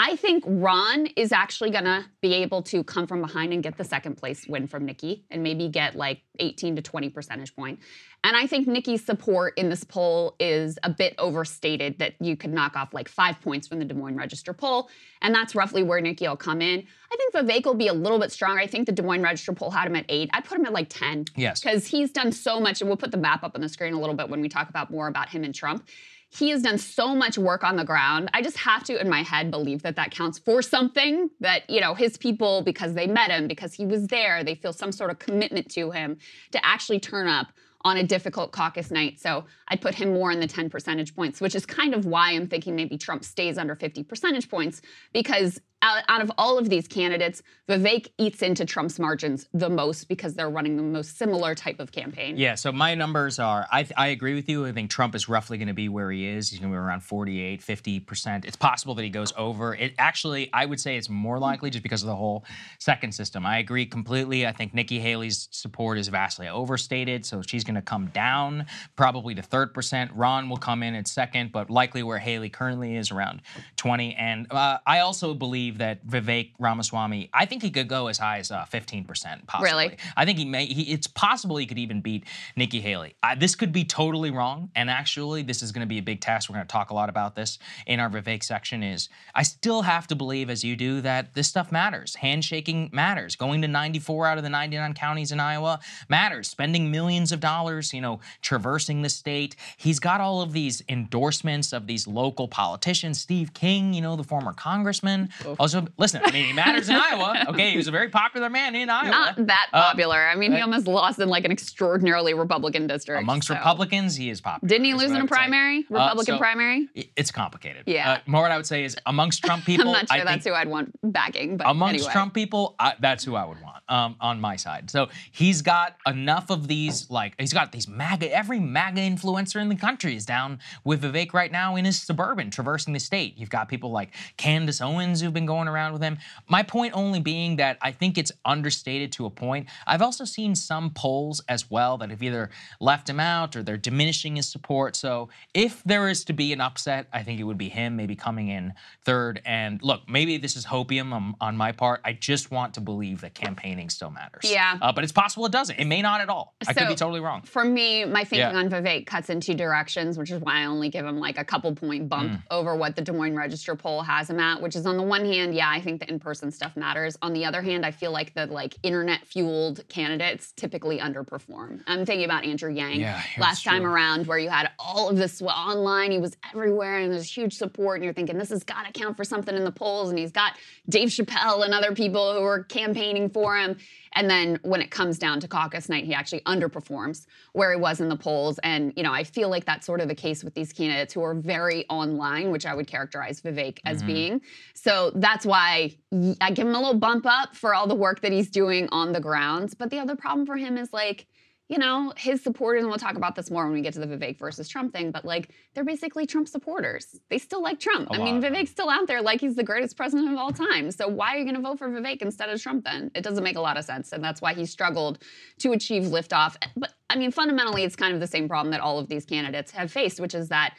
I 0.00 0.14
think 0.14 0.44
Ron 0.46 1.06
is 1.16 1.32
actually 1.32 1.70
going 1.70 1.84
to 1.84 2.04
be 2.22 2.32
able 2.34 2.62
to 2.62 2.84
come 2.84 3.08
from 3.08 3.20
behind 3.20 3.52
and 3.52 3.64
get 3.64 3.76
the 3.76 3.84
second 3.84 4.16
place 4.16 4.46
win 4.46 4.68
from 4.68 4.86
Nikki 4.86 5.24
and 5.28 5.42
maybe 5.42 5.68
get 5.68 5.96
like 5.96 6.22
18 6.38 6.76
to 6.76 6.82
20 6.82 7.10
percentage 7.10 7.56
point. 7.56 7.80
And 8.22 8.36
I 8.36 8.46
think 8.46 8.68
Nikki's 8.68 9.04
support 9.04 9.58
in 9.58 9.68
this 9.68 9.82
poll 9.82 10.36
is 10.38 10.78
a 10.84 10.90
bit 10.90 11.16
overstated 11.18 11.98
that 11.98 12.14
you 12.20 12.36
could 12.36 12.52
knock 12.52 12.76
off 12.76 12.94
like 12.94 13.08
five 13.08 13.40
points 13.40 13.66
from 13.66 13.80
the 13.80 13.84
Des 13.84 13.94
Moines 13.94 14.16
Register 14.16 14.52
poll. 14.52 14.88
And 15.20 15.34
that's 15.34 15.56
roughly 15.56 15.82
where 15.82 16.00
Nikki 16.00 16.28
will 16.28 16.36
come 16.36 16.62
in. 16.62 16.84
I 17.12 17.16
think 17.16 17.34
Vivek 17.34 17.64
will 17.64 17.74
be 17.74 17.88
a 17.88 17.92
little 17.92 18.20
bit 18.20 18.30
stronger. 18.30 18.60
I 18.60 18.68
think 18.68 18.86
the 18.86 18.92
Des 18.92 19.02
Moines 19.02 19.22
Register 19.22 19.52
poll 19.52 19.72
had 19.72 19.88
him 19.88 19.96
at 19.96 20.04
eight. 20.08 20.30
I'd 20.32 20.44
put 20.44 20.58
him 20.58 20.66
at 20.66 20.72
like 20.72 20.88
10. 20.90 21.26
Yes. 21.34 21.60
Because 21.60 21.88
he's 21.88 22.12
done 22.12 22.30
so 22.30 22.60
much, 22.60 22.80
and 22.80 22.88
we'll 22.88 22.96
put 22.96 23.10
the 23.10 23.18
map 23.18 23.42
up 23.42 23.56
on 23.56 23.60
the 23.62 23.68
screen 23.68 23.94
a 23.94 24.00
little 24.00 24.14
bit 24.14 24.28
when 24.28 24.40
we 24.40 24.48
talk 24.48 24.68
about 24.68 24.92
more 24.92 25.08
about 25.08 25.28
him 25.28 25.42
and 25.42 25.54
Trump. 25.54 25.88
He 26.30 26.50
has 26.50 26.62
done 26.62 26.78
so 26.78 27.14
much 27.14 27.38
work 27.38 27.64
on 27.64 27.76
the 27.76 27.84
ground. 27.84 28.30
I 28.34 28.42
just 28.42 28.58
have 28.58 28.84
to, 28.84 29.00
in 29.00 29.08
my 29.08 29.22
head, 29.22 29.50
believe 29.50 29.82
that 29.82 29.96
that 29.96 30.10
counts 30.10 30.38
for 30.38 30.60
something. 30.60 31.30
That, 31.40 31.68
you 31.70 31.80
know, 31.80 31.94
his 31.94 32.18
people, 32.18 32.62
because 32.62 32.94
they 32.94 33.06
met 33.06 33.30
him, 33.30 33.48
because 33.48 33.72
he 33.72 33.86
was 33.86 34.06
there, 34.08 34.44
they 34.44 34.54
feel 34.54 34.72
some 34.72 34.92
sort 34.92 35.10
of 35.10 35.18
commitment 35.18 35.70
to 35.72 35.90
him 35.90 36.18
to 36.52 36.64
actually 36.64 37.00
turn 37.00 37.28
up 37.28 37.48
on 37.82 37.96
a 37.96 38.02
difficult 38.02 38.52
caucus 38.52 38.90
night. 38.90 39.20
So 39.20 39.44
I'd 39.68 39.80
put 39.80 39.94
him 39.94 40.12
more 40.12 40.30
in 40.30 40.40
the 40.40 40.46
10 40.46 40.68
percentage 40.68 41.14
points, 41.14 41.40
which 41.40 41.54
is 41.54 41.64
kind 41.64 41.94
of 41.94 42.04
why 42.04 42.32
I'm 42.32 42.46
thinking 42.46 42.76
maybe 42.76 42.98
Trump 42.98 43.24
stays 43.24 43.56
under 43.56 43.74
50 43.74 44.02
percentage 44.02 44.48
points 44.50 44.82
because 45.12 45.60
out, 45.82 46.02
out 46.08 46.22
of 46.22 46.32
all 46.38 46.58
of 46.58 46.68
these 46.68 46.88
candidates, 46.88 47.42
Vivek 47.68 48.08
eats 48.16 48.42
into 48.42 48.64
Trump's 48.64 48.98
margins 48.98 49.46
the 49.52 49.68
most 49.68 50.08
because 50.08 50.34
they're 50.34 50.48
running 50.48 50.76
the 50.76 50.82
most 50.82 51.18
similar 51.18 51.54
type 51.54 51.80
of 51.80 51.92
campaign. 51.92 52.36
Yeah, 52.36 52.54
so 52.54 52.72
my 52.72 52.94
numbers 52.94 53.38
are 53.38 53.66
I, 53.70 53.86
I 53.96 54.08
agree 54.08 54.34
with 54.34 54.48
you. 54.48 54.66
I 54.66 54.72
think 54.72 54.90
Trump 54.90 55.14
is 55.14 55.28
roughly 55.28 55.58
going 55.58 55.68
to 55.68 55.74
be 55.74 55.88
where 55.88 56.10
he 56.10 56.26
is. 56.26 56.50
He's 56.50 56.58
going 56.58 56.72
to 56.72 56.74
be 56.74 56.78
around 56.78 57.00
48, 57.02 57.60
50%. 57.60 58.44
It's 58.46 58.56
possible 58.56 58.94
that 58.94 59.02
he 59.02 59.10
goes 59.10 59.32
over. 59.36 59.74
It 59.74 59.94
actually, 59.98 60.50
I 60.52 60.64
would 60.64 60.80
say 60.80 60.96
it's 60.96 61.10
more 61.10 61.38
likely 61.38 61.68
just 61.70 61.82
because 61.82 62.02
of 62.02 62.06
the 62.06 62.16
whole 62.16 62.44
second 62.78 63.12
system. 63.12 63.44
I 63.44 63.58
agree 63.58 63.84
completely. 63.84 64.46
I 64.46 64.52
think 64.52 64.72
Nikki 64.72 64.98
Haley's 64.98 65.48
support 65.50 65.98
is 65.98 66.08
vastly 66.08 66.48
overstated, 66.48 67.26
so 67.26 67.42
she's 67.42 67.64
going 67.64 67.74
to 67.74 67.82
come 67.82 68.06
down 68.06 68.66
probably 68.96 69.34
to 69.34 69.42
third 69.42 69.74
percent. 69.74 70.10
Ron 70.14 70.48
will 70.48 70.56
come 70.56 70.82
in 70.82 70.94
at 70.94 71.06
second, 71.06 71.52
but 71.52 71.68
likely 71.68 72.02
where 72.02 72.18
Haley 72.18 72.48
currently 72.48 72.96
is 72.96 73.10
around 73.10 73.42
20. 73.76 74.14
And 74.14 74.50
uh, 74.50 74.78
I 74.86 75.00
also 75.00 75.34
believe 75.34 75.67
that 75.76 76.06
Vivek 76.06 76.52
Ramaswamy, 76.58 77.28
I 77.34 77.44
think 77.44 77.62
he 77.62 77.70
could 77.70 77.88
go 77.88 78.06
as 78.06 78.16
high 78.16 78.38
as 78.38 78.50
uh, 78.50 78.64
15% 78.72 79.46
possibly. 79.46 79.70
Really? 79.70 79.96
I 80.16 80.24
think 80.24 80.38
he 80.38 80.46
may. 80.46 80.64
He, 80.64 80.92
it's 80.92 81.06
possible 81.06 81.58
he 81.58 81.66
could 81.66 81.78
even 81.78 82.00
beat 82.00 82.24
Nikki 82.56 82.80
Haley. 82.80 83.14
I, 83.22 83.34
this 83.34 83.54
could 83.54 83.72
be 83.72 83.84
totally 83.84 84.30
wrong, 84.30 84.70
and 84.74 84.88
actually, 84.88 85.42
this 85.42 85.62
is 85.62 85.70
going 85.70 85.82
to 85.82 85.86
be 85.86 85.98
a 85.98 86.02
big 86.02 86.22
test. 86.22 86.48
We're 86.48 86.54
going 86.54 86.66
to 86.66 86.72
talk 86.72 86.88
a 86.88 86.94
lot 86.94 87.10
about 87.10 87.34
this 87.34 87.58
in 87.86 88.00
our 88.00 88.08
Vivek 88.08 88.42
section. 88.42 88.82
Is 88.82 89.10
I 89.34 89.42
still 89.42 89.82
have 89.82 90.06
to 90.06 90.16
believe, 90.16 90.48
as 90.48 90.64
you 90.64 90.74
do, 90.74 91.02
that 91.02 91.34
this 91.34 91.48
stuff 91.48 91.70
matters. 91.70 92.14
Handshaking 92.14 92.88
matters. 92.92 93.36
Going 93.36 93.60
to 93.62 93.68
94 93.68 94.26
out 94.26 94.38
of 94.38 94.44
the 94.44 94.50
99 94.50 94.94
counties 94.94 95.32
in 95.32 95.40
Iowa 95.40 95.80
matters. 96.08 96.48
Spending 96.48 96.90
millions 96.90 97.32
of 97.32 97.40
dollars, 97.40 97.92
you 97.92 98.00
know, 98.00 98.20
traversing 98.40 99.02
the 99.02 99.08
state. 99.08 99.56
He's 99.76 99.98
got 99.98 100.20
all 100.20 100.40
of 100.40 100.52
these 100.52 100.82
endorsements 100.88 101.72
of 101.72 101.86
these 101.86 102.06
local 102.06 102.48
politicians. 102.48 103.20
Steve 103.20 103.52
King, 103.52 103.92
you 103.92 104.00
know, 104.00 104.16
the 104.16 104.24
former 104.24 104.52
congressman. 104.52 105.28
Also, 105.58 105.86
listen, 105.96 106.20
I 106.24 106.30
mean, 106.30 106.46
he 106.46 106.52
matters 106.52 106.88
in 106.88 106.96
Iowa. 107.10 107.46
Okay, 107.48 107.70
he 107.70 107.76
was 107.76 107.88
a 107.88 107.90
very 107.90 108.08
popular 108.08 108.48
man 108.48 108.74
in 108.74 108.90
Iowa. 108.90 109.10
Not 109.10 109.46
that 109.46 109.68
popular. 109.72 110.16
I 110.16 110.34
mean, 110.34 110.52
he 110.52 110.60
almost 110.60 110.86
lost 110.86 111.18
in 111.18 111.28
like 111.28 111.44
an 111.44 111.52
extraordinarily 111.52 112.34
Republican 112.34 112.86
district. 112.86 113.22
Amongst 113.22 113.48
so. 113.48 113.54
Republicans, 113.54 114.16
he 114.16 114.30
is 114.30 114.40
popular. 114.40 114.68
Didn't 114.68 114.84
he 114.84 114.94
lose 114.94 115.10
in 115.10 115.16
a 115.16 115.20
would 115.20 115.28
say. 115.28 115.36
primary? 115.36 115.78
Uh, 115.90 115.94
Republican 115.94 116.34
so 116.34 116.38
primary? 116.38 116.88
It's 117.16 117.30
complicated. 117.30 117.84
Yeah. 117.86 118.12
Uh, 118.12 118.18
more 118.26 118.42
what 118.42 118.52
I 118.52 118.56
would 118.56 118.66
say 118.66 118.84
is 118.84 118.96
amongst 119.06 119.42
Trump 119.42 119.64
people. 119.66 119.88
I'm 119.88 119.92
not 119.92 120.08
sure 120.08 120.20
I 120.20 120.24
that's 120.24 120.46
who 120.46 120.52
I'd 120.52 120.68
want 120.68 120.94
backing, 121.02 121.56
but 121.56 121.68
amongst 121.68 121.94
anyway. 121.94 122.12
Trump 122.12 122.34
people, 122.34 122.74
I, 122.78 122.94
that's 123.00 123.24
who 123.24 123.34
I 123.34 123.44
would 123.44 123.60
want 123.60 123.82
um, 123.88 124.16
on 124.20 124.40
my 124.40 124.56
side. 124.56 124.90
So 124.90 125.08
he's 125.32 125.62
got 125.62 125.96
enough 126.06 126.50
of 126.50 126.68
these, 126.68 127.10
like 127.10 127.34
he's 127.38 127.52
got 127.52 127.72
these 127.72 127.88
MAGA. 127.88 128.32
Every 128.34 128.60
MAGA 128.60 129.00
influencer 129.00 129.60
in 129.60 129.68
the 129.68 129.76
country 129.76 130.14
is 130.14 130.26
down 130.26 130.60
with 130.84 131.02
Vivek 131.02 131.32
right 131.32 131.50
now 131.50 131.76
in 131.76 131.84
his 131.84 132.00
suburban, 132.00 132.50
traversing 132.50 132.92
the 132.92 133.00
state. 133.00 133.36
You've 133.36 133.50
got 133.50 133.68
people 133.68 133.90
like 133.90 134.14
Candace 134.36 134.80
Owens 134.80 135.20
who've 135.20 135.32
been 135.32 135.46
going 135.48 135.66
around 135.66 135.92
with 135.94 136.02
him. 136.02 136.18
My 136.48 136.62
point 136.62 136.92
only 136.94 137.20
being 137.20 137.56
that 137.56 137.78
I 137.82 137.90
think 137.90 138.16
it's 138.16 138.30
understated 138.44 139.10
to 139.12 139.26
a 139.26 139.30
point. 139.30 139.66
I've 139.86 140.02
also 140.02 140.24
seen 140.24 140.54
some 140.54 140.90
polls 140.90 141.42
as 141.48 141.68
well 141.70 141.98
that 141.98 142.10
have 142.10 142.22
either 142.22 142.50
left 142.80 143.08
him 143.08 143.18
out 143.18 143.56
or 143.56 143.62
they're 143.64 143.76
diminishing 143.76 144.36
his 144.36 144.46
support. 144.46 144.94
So 144.94 145.28
if 145.54 145.82
there 145.84 146.08
is 146.08 146.24
to 146.26 146.32
be 146.32 146.52
an 146.52 146.60
upset, 146.60 147.06
I 147.12 147.22
think 147.24 147.40
it 147.40 147.44
would 147.44 147.58
be 147.58 147.68
him 147.68 147.96
maybe 147.96 148.14
coming 148.14 148.48
in 148.48 148.74
third. 149.04 149.40
And 149.44 149.82
look, 149.82 150.02
maybe 150.08 150.36
this 150.36 150.54
is 150.56 150.64
hopium 150.66 151.34
on, 151.40 151.56
my 151.56 151.72
part. 151.72 152.00
I 152.04 152.12
just 152.12 152.50
want 152.52 152.74
to 152.74 152.80
believe 152.80 153.22
that 153.22 153.34
campaigning 153.34 153.88
still 153.90 154.10
matters. 154.10 154.42
Yeah. 154.44 154.78
Uh, 154.80 154.92
but 154.92 155.02
it's 155.02 155.12
possible 155.12 155.46
it 155.46 155.52
doesn't. 155.52 155.76
It 155.78 155.86
may 155.86 156.02
not 156.02 156.20
at 156.20 156.28
all. 156.28 156.54
I 156.68 156.72
could 156.74 156.88
be 156.88 156.94
totally 156.94 157.20
wrong. 157.20 157.42
For 157.42 157.64
me, 157.64 158.04
my 158.04 158.22
thinking 158.24 158.50
Yeah. 158.54 158.58
on 158.58 158.68
Vivek 158.68 159.06
cuts 159.06 159.30
in 159.30 159.40
two 159.40 159.54
directions, 159.54 160.18
which 160.18 160.30
is 160.30 160.40
why 160.40 160.60
I 160.62 160.64
only 160.66 160.88
give 160.90 161.04
him 161.06 161.18
like 161.18 161.38
a 161.38 161.44
couple 161.44 161.74
point 161.74 162.08
bump 162.08 162.28
Mm. 162.28 162.42
over 162.50 162.76
what 162.76 162.94
the 162.96 163.02
Des 163.02 163.12
Moines 163.12 163.34
Register 163.36 163.74
poll 163.74 164.02
has 164.02 164.28
him 164.28 164.38
at. 164.40 164.60
Which 164.60 164.76
is 164.76 164.84
on 164.86 164.96
the 164.96 165.02
one 165.02 165.24
hand, 165.24 165.37
yeah, 165.54 165.70
I 165.70 165.80
think 165.80 166.00
the 166.00 166.08
in-person 166.08 166.50
stuff 166.50 166.76
matters. 166.76 167.16
On 167.22 167.32
the 167.32 167.44
other 167.44 167.62
hand, 167.62 167.86
I 167.86 167.90
feel 167.90 168.12
like 168.12 168.34
the 168.34 168.46
like 168.46 168.76
internet-fueled 168.82 169.88
candidates 169.88 170.52
typically 170.52 170.98
underperform. 170.98 171.82
I'm 171.86 172.04
thinking 172.04 172.24
about 172.24 172.44
Andrew 172.44 172.70
Yang 172.70 173.00
Yeah, 173.00 173.22
last 173.38 173.64
time 173.64 173.82
true. 173.82 173.90
around, 173.92 174.26
where 174.26 174.38
you 174.38 174.48
had 174.50 174.70
all 174.78 175.08
of 175.08 175.16
this 175.16 175.40
online. 175.42 176.10
He 176.10 176.18
was 176.18 176.36
everywhere, 176.52 176.98
and 176.98 177.12
there's 177.12 177.30
huge 177.30 177.54
support, 177.54 177.96
and 177.96 178.04
you're 178.04 178.12
thinking 178.14 178.36
this 178.38 178.50
has 178.50 178.64
got 178.64 178.86
to 178.86 178.92
count 178.92 179.16
for 179.16 179.24
something 179.24 179.56
in 179.56 179.64
the 179.64 179.72
polls. 179.72 180.10
And 180.10 180.18
he's 180.18 180.32
got 180.32 180.54
Dave 180.88 181.08
Chappelle 181.08 181.64
and 181.64 181.72
other 181.72 181.94
people 181.94 182.34
who 182.34 182.42
are 182.42 182.64
campaigning 182.64 183.30
for 183.30 183.56
him. 183.56 183.76
And 184.14 184.28
then 184.28 184.58
when 184.62 184.80
it 184.80 184.90
comes 184.90 185.18
down 185.18 185.38
to 185.40 185.48
caucus 185.48 185.88
night, 185.88 186.04
he 186.04 186.14
actually 186.14 186.40
underperforms 186.40 187.26
where 187.52 187.70
he 187.72 187.78
was 187.78 188.00
in 188.00 188.08
the 188.08 188.16
polls. 188.16 188.58
And, 188.62 188.92
you 188.96 189.02
know, 189.02 189.12
I 189.12 189.22
feel 189.22 189.48
like 189.48 189.64
that's 189.64 189.86
sort 189.86 190.00
of 190.00 190.08
the 190.08 190.14
case 190.14 190.42
with 190.42 190.54
these 190.54 190.72
candidates 190.72 191.12
who 191.12 191.22
are 191.22 191.34
very 191.34 191.86
online, 191.88 192.50
which 192.50 192.66
I 192.66 192.74
would 192.74 192.86
characterize 192.86 193.40
Vivek 193.42 193.78
as 193.84 194.02
Mhm. 194.02 194.06
being. 194.06 194.40
So 194.74 195.12
that's 195.28 195.44
why 195.44 195.94
I 196.40 196.50
give 196.52 196.66
him 196.66 196.74
a 196.74 196.78
little 196.78 196.98
bump 196.98 197.26
up 197.26 197.54
for 197.54 197.74
all 197.74 197.86
the 197.86 197.94
work 197.94 198.22
that 198.22 198.32
he's 198.32 198.48
doing 198.48 198.88
on 198.90 199.12
the 199.12 199.20
ground. 199.20 199.74
But 199.78 199.90
the 199.90 199.98
other 199.98 200.16
problem 200.16 200.46
for 200.46 200.56
him 200.56 200.78
is 200.78 200.90
like, 200.90 201.26
you 201.68 201.76
know, 201.76 202.14
his 202.16 202.42
supporters, 202.42 202.80
and 202.80 202.88
we'll 202.88 202.98
talk 202.98 203.14
about 203.14 203.34
this 203.34 203.50
more 203.50 203.64
when 203.64 203.74
we 203.74 203.82
get 203.82 203.92
to 203.92 204.00
the 204.00 204.06
Vivek 204.06 204.38
versus 204.38 204.70
Trump 204.70 204.94
thing, 204.94 205.10
but 205.10 205.26
like 205.26 205.50
they're 205.74 205.84
basically 205.84 206.24
Trump 206.24 206.48
supporters. 206.48 207.20
They 207.28 207.36
still 207.36 207.62
like 207.62 207.78
Trump. 207.78 208.08
A 208.08 208.14
I 208.14 208.16
lot 208.16 208.24
mean. 208.24 208.40
Vivek's 208.40 208.70
still 208.70 208.88
out 208.88 209.06
there 209.06 209.20
like 209.20 209.42
he's 209.42 209.54
the 209.54 209.62
greatest 209.62 209.98
president 209.98 210.32
of 210.32 210.38
all 210.38 210.50
time. 210.50 210.90
So 210.90 211.06
why 211.06 211.34
are 211.34 211.36
you 211.36 211.44
going 211.44 211.56
to 211.56 211.60
vote 211.60 211.78
for 211.78 211.90
Vivek 211.90 212.22
instead 212.22 212.48
of 212.48 212.62
Trump 212.62 212.86
then? 212.86 213.10
It 213.14 213.22
doesn't 213.22 213.44
make 213.44 213.58
a 213.58 213.60
lot 213.60 213.76
of 213.76 213.84
sense. 213.84 214.12
And 214.12 214.24
that's 214.24 214.40
why 214.40 214.54
he 214.54 214.64
struggled 214.64 215.22
to 215.58 215.72
achieve 215.72 216.04
liftoff. 216.04 216.56
But 216.74 216.94
I 217.10 217.16
mean, 217.16 217.32
fundamentally, 217.32 217.84
it's 217.84 217.96
kind 217.96 218.14
of 218.14 218.20
the 218.20 218.26
same 218.26 218.48
problem 218.48 218.70
that 218.70 218.80
all 218.80 218.98
of 218.98 219.08
these 219.08 219.26
candidates 219.26 219.72
have 219.72 219.92
faced, 219.92 220.20
which 220.20 220.34
is 220.34 220.48
that 220.48 220.74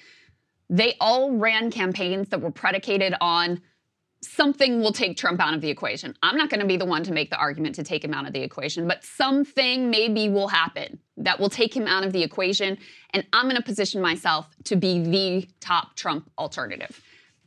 they 0.72 0.96
all 1.00 1.34
ran 1.34 1.70
campaigns 1.70 2.30
that 2.30 2.42
were 2.42 2.52
predicated 2.52 3.14
on 3.22 3.62
something 4.22 4.82
will 4.82 4.92
take 4.92 5.18
Trump 5.18 5.40
out 5.40 5.54
of 5.54 5.62
the 5.62 5.70
equation. 5.70 6.16
I'm 6.22 6.36
not 6.36 6.50
going 6.50 6.60
to 6.60 6.66
be 6.66 6.78
the 6.78 6.86
one 6.86 7.04
to 7.04 7.12
make 7.12 7.30
the 7.30 7.38
argument 7.38 7.76
to 7.76 7.84
take 7.84 8.04
him 8.04 8.14
out 8.14 8.28
of 8.28 8.34
the 8.34 8.42
equation, 8.42 8.88
but 8.88 9.04
something 9.04 9.90
maybe 9.90 10.30
will 10.30 10.50
happen 10.50 11.00
that 11.18 11.40
will 11.40 11.50
take 11.50 11.76
him 11.76 11.88
out 11.88 12.04
of 12.04 12.12
the 12.12 12.24
equation. 12.24 12.78
And 13.12 13.26
I'm 13.34 13.46
going 13.46 13.56
to 13.56 13.64
position 13.64 14.02
myself 14.02 14.48
to 14.66 14.76
be 14.76 15.04
the 15.04 15.48
top 15.60 15.96
Trump 15.96 16.30
alternative. 16.38 17.02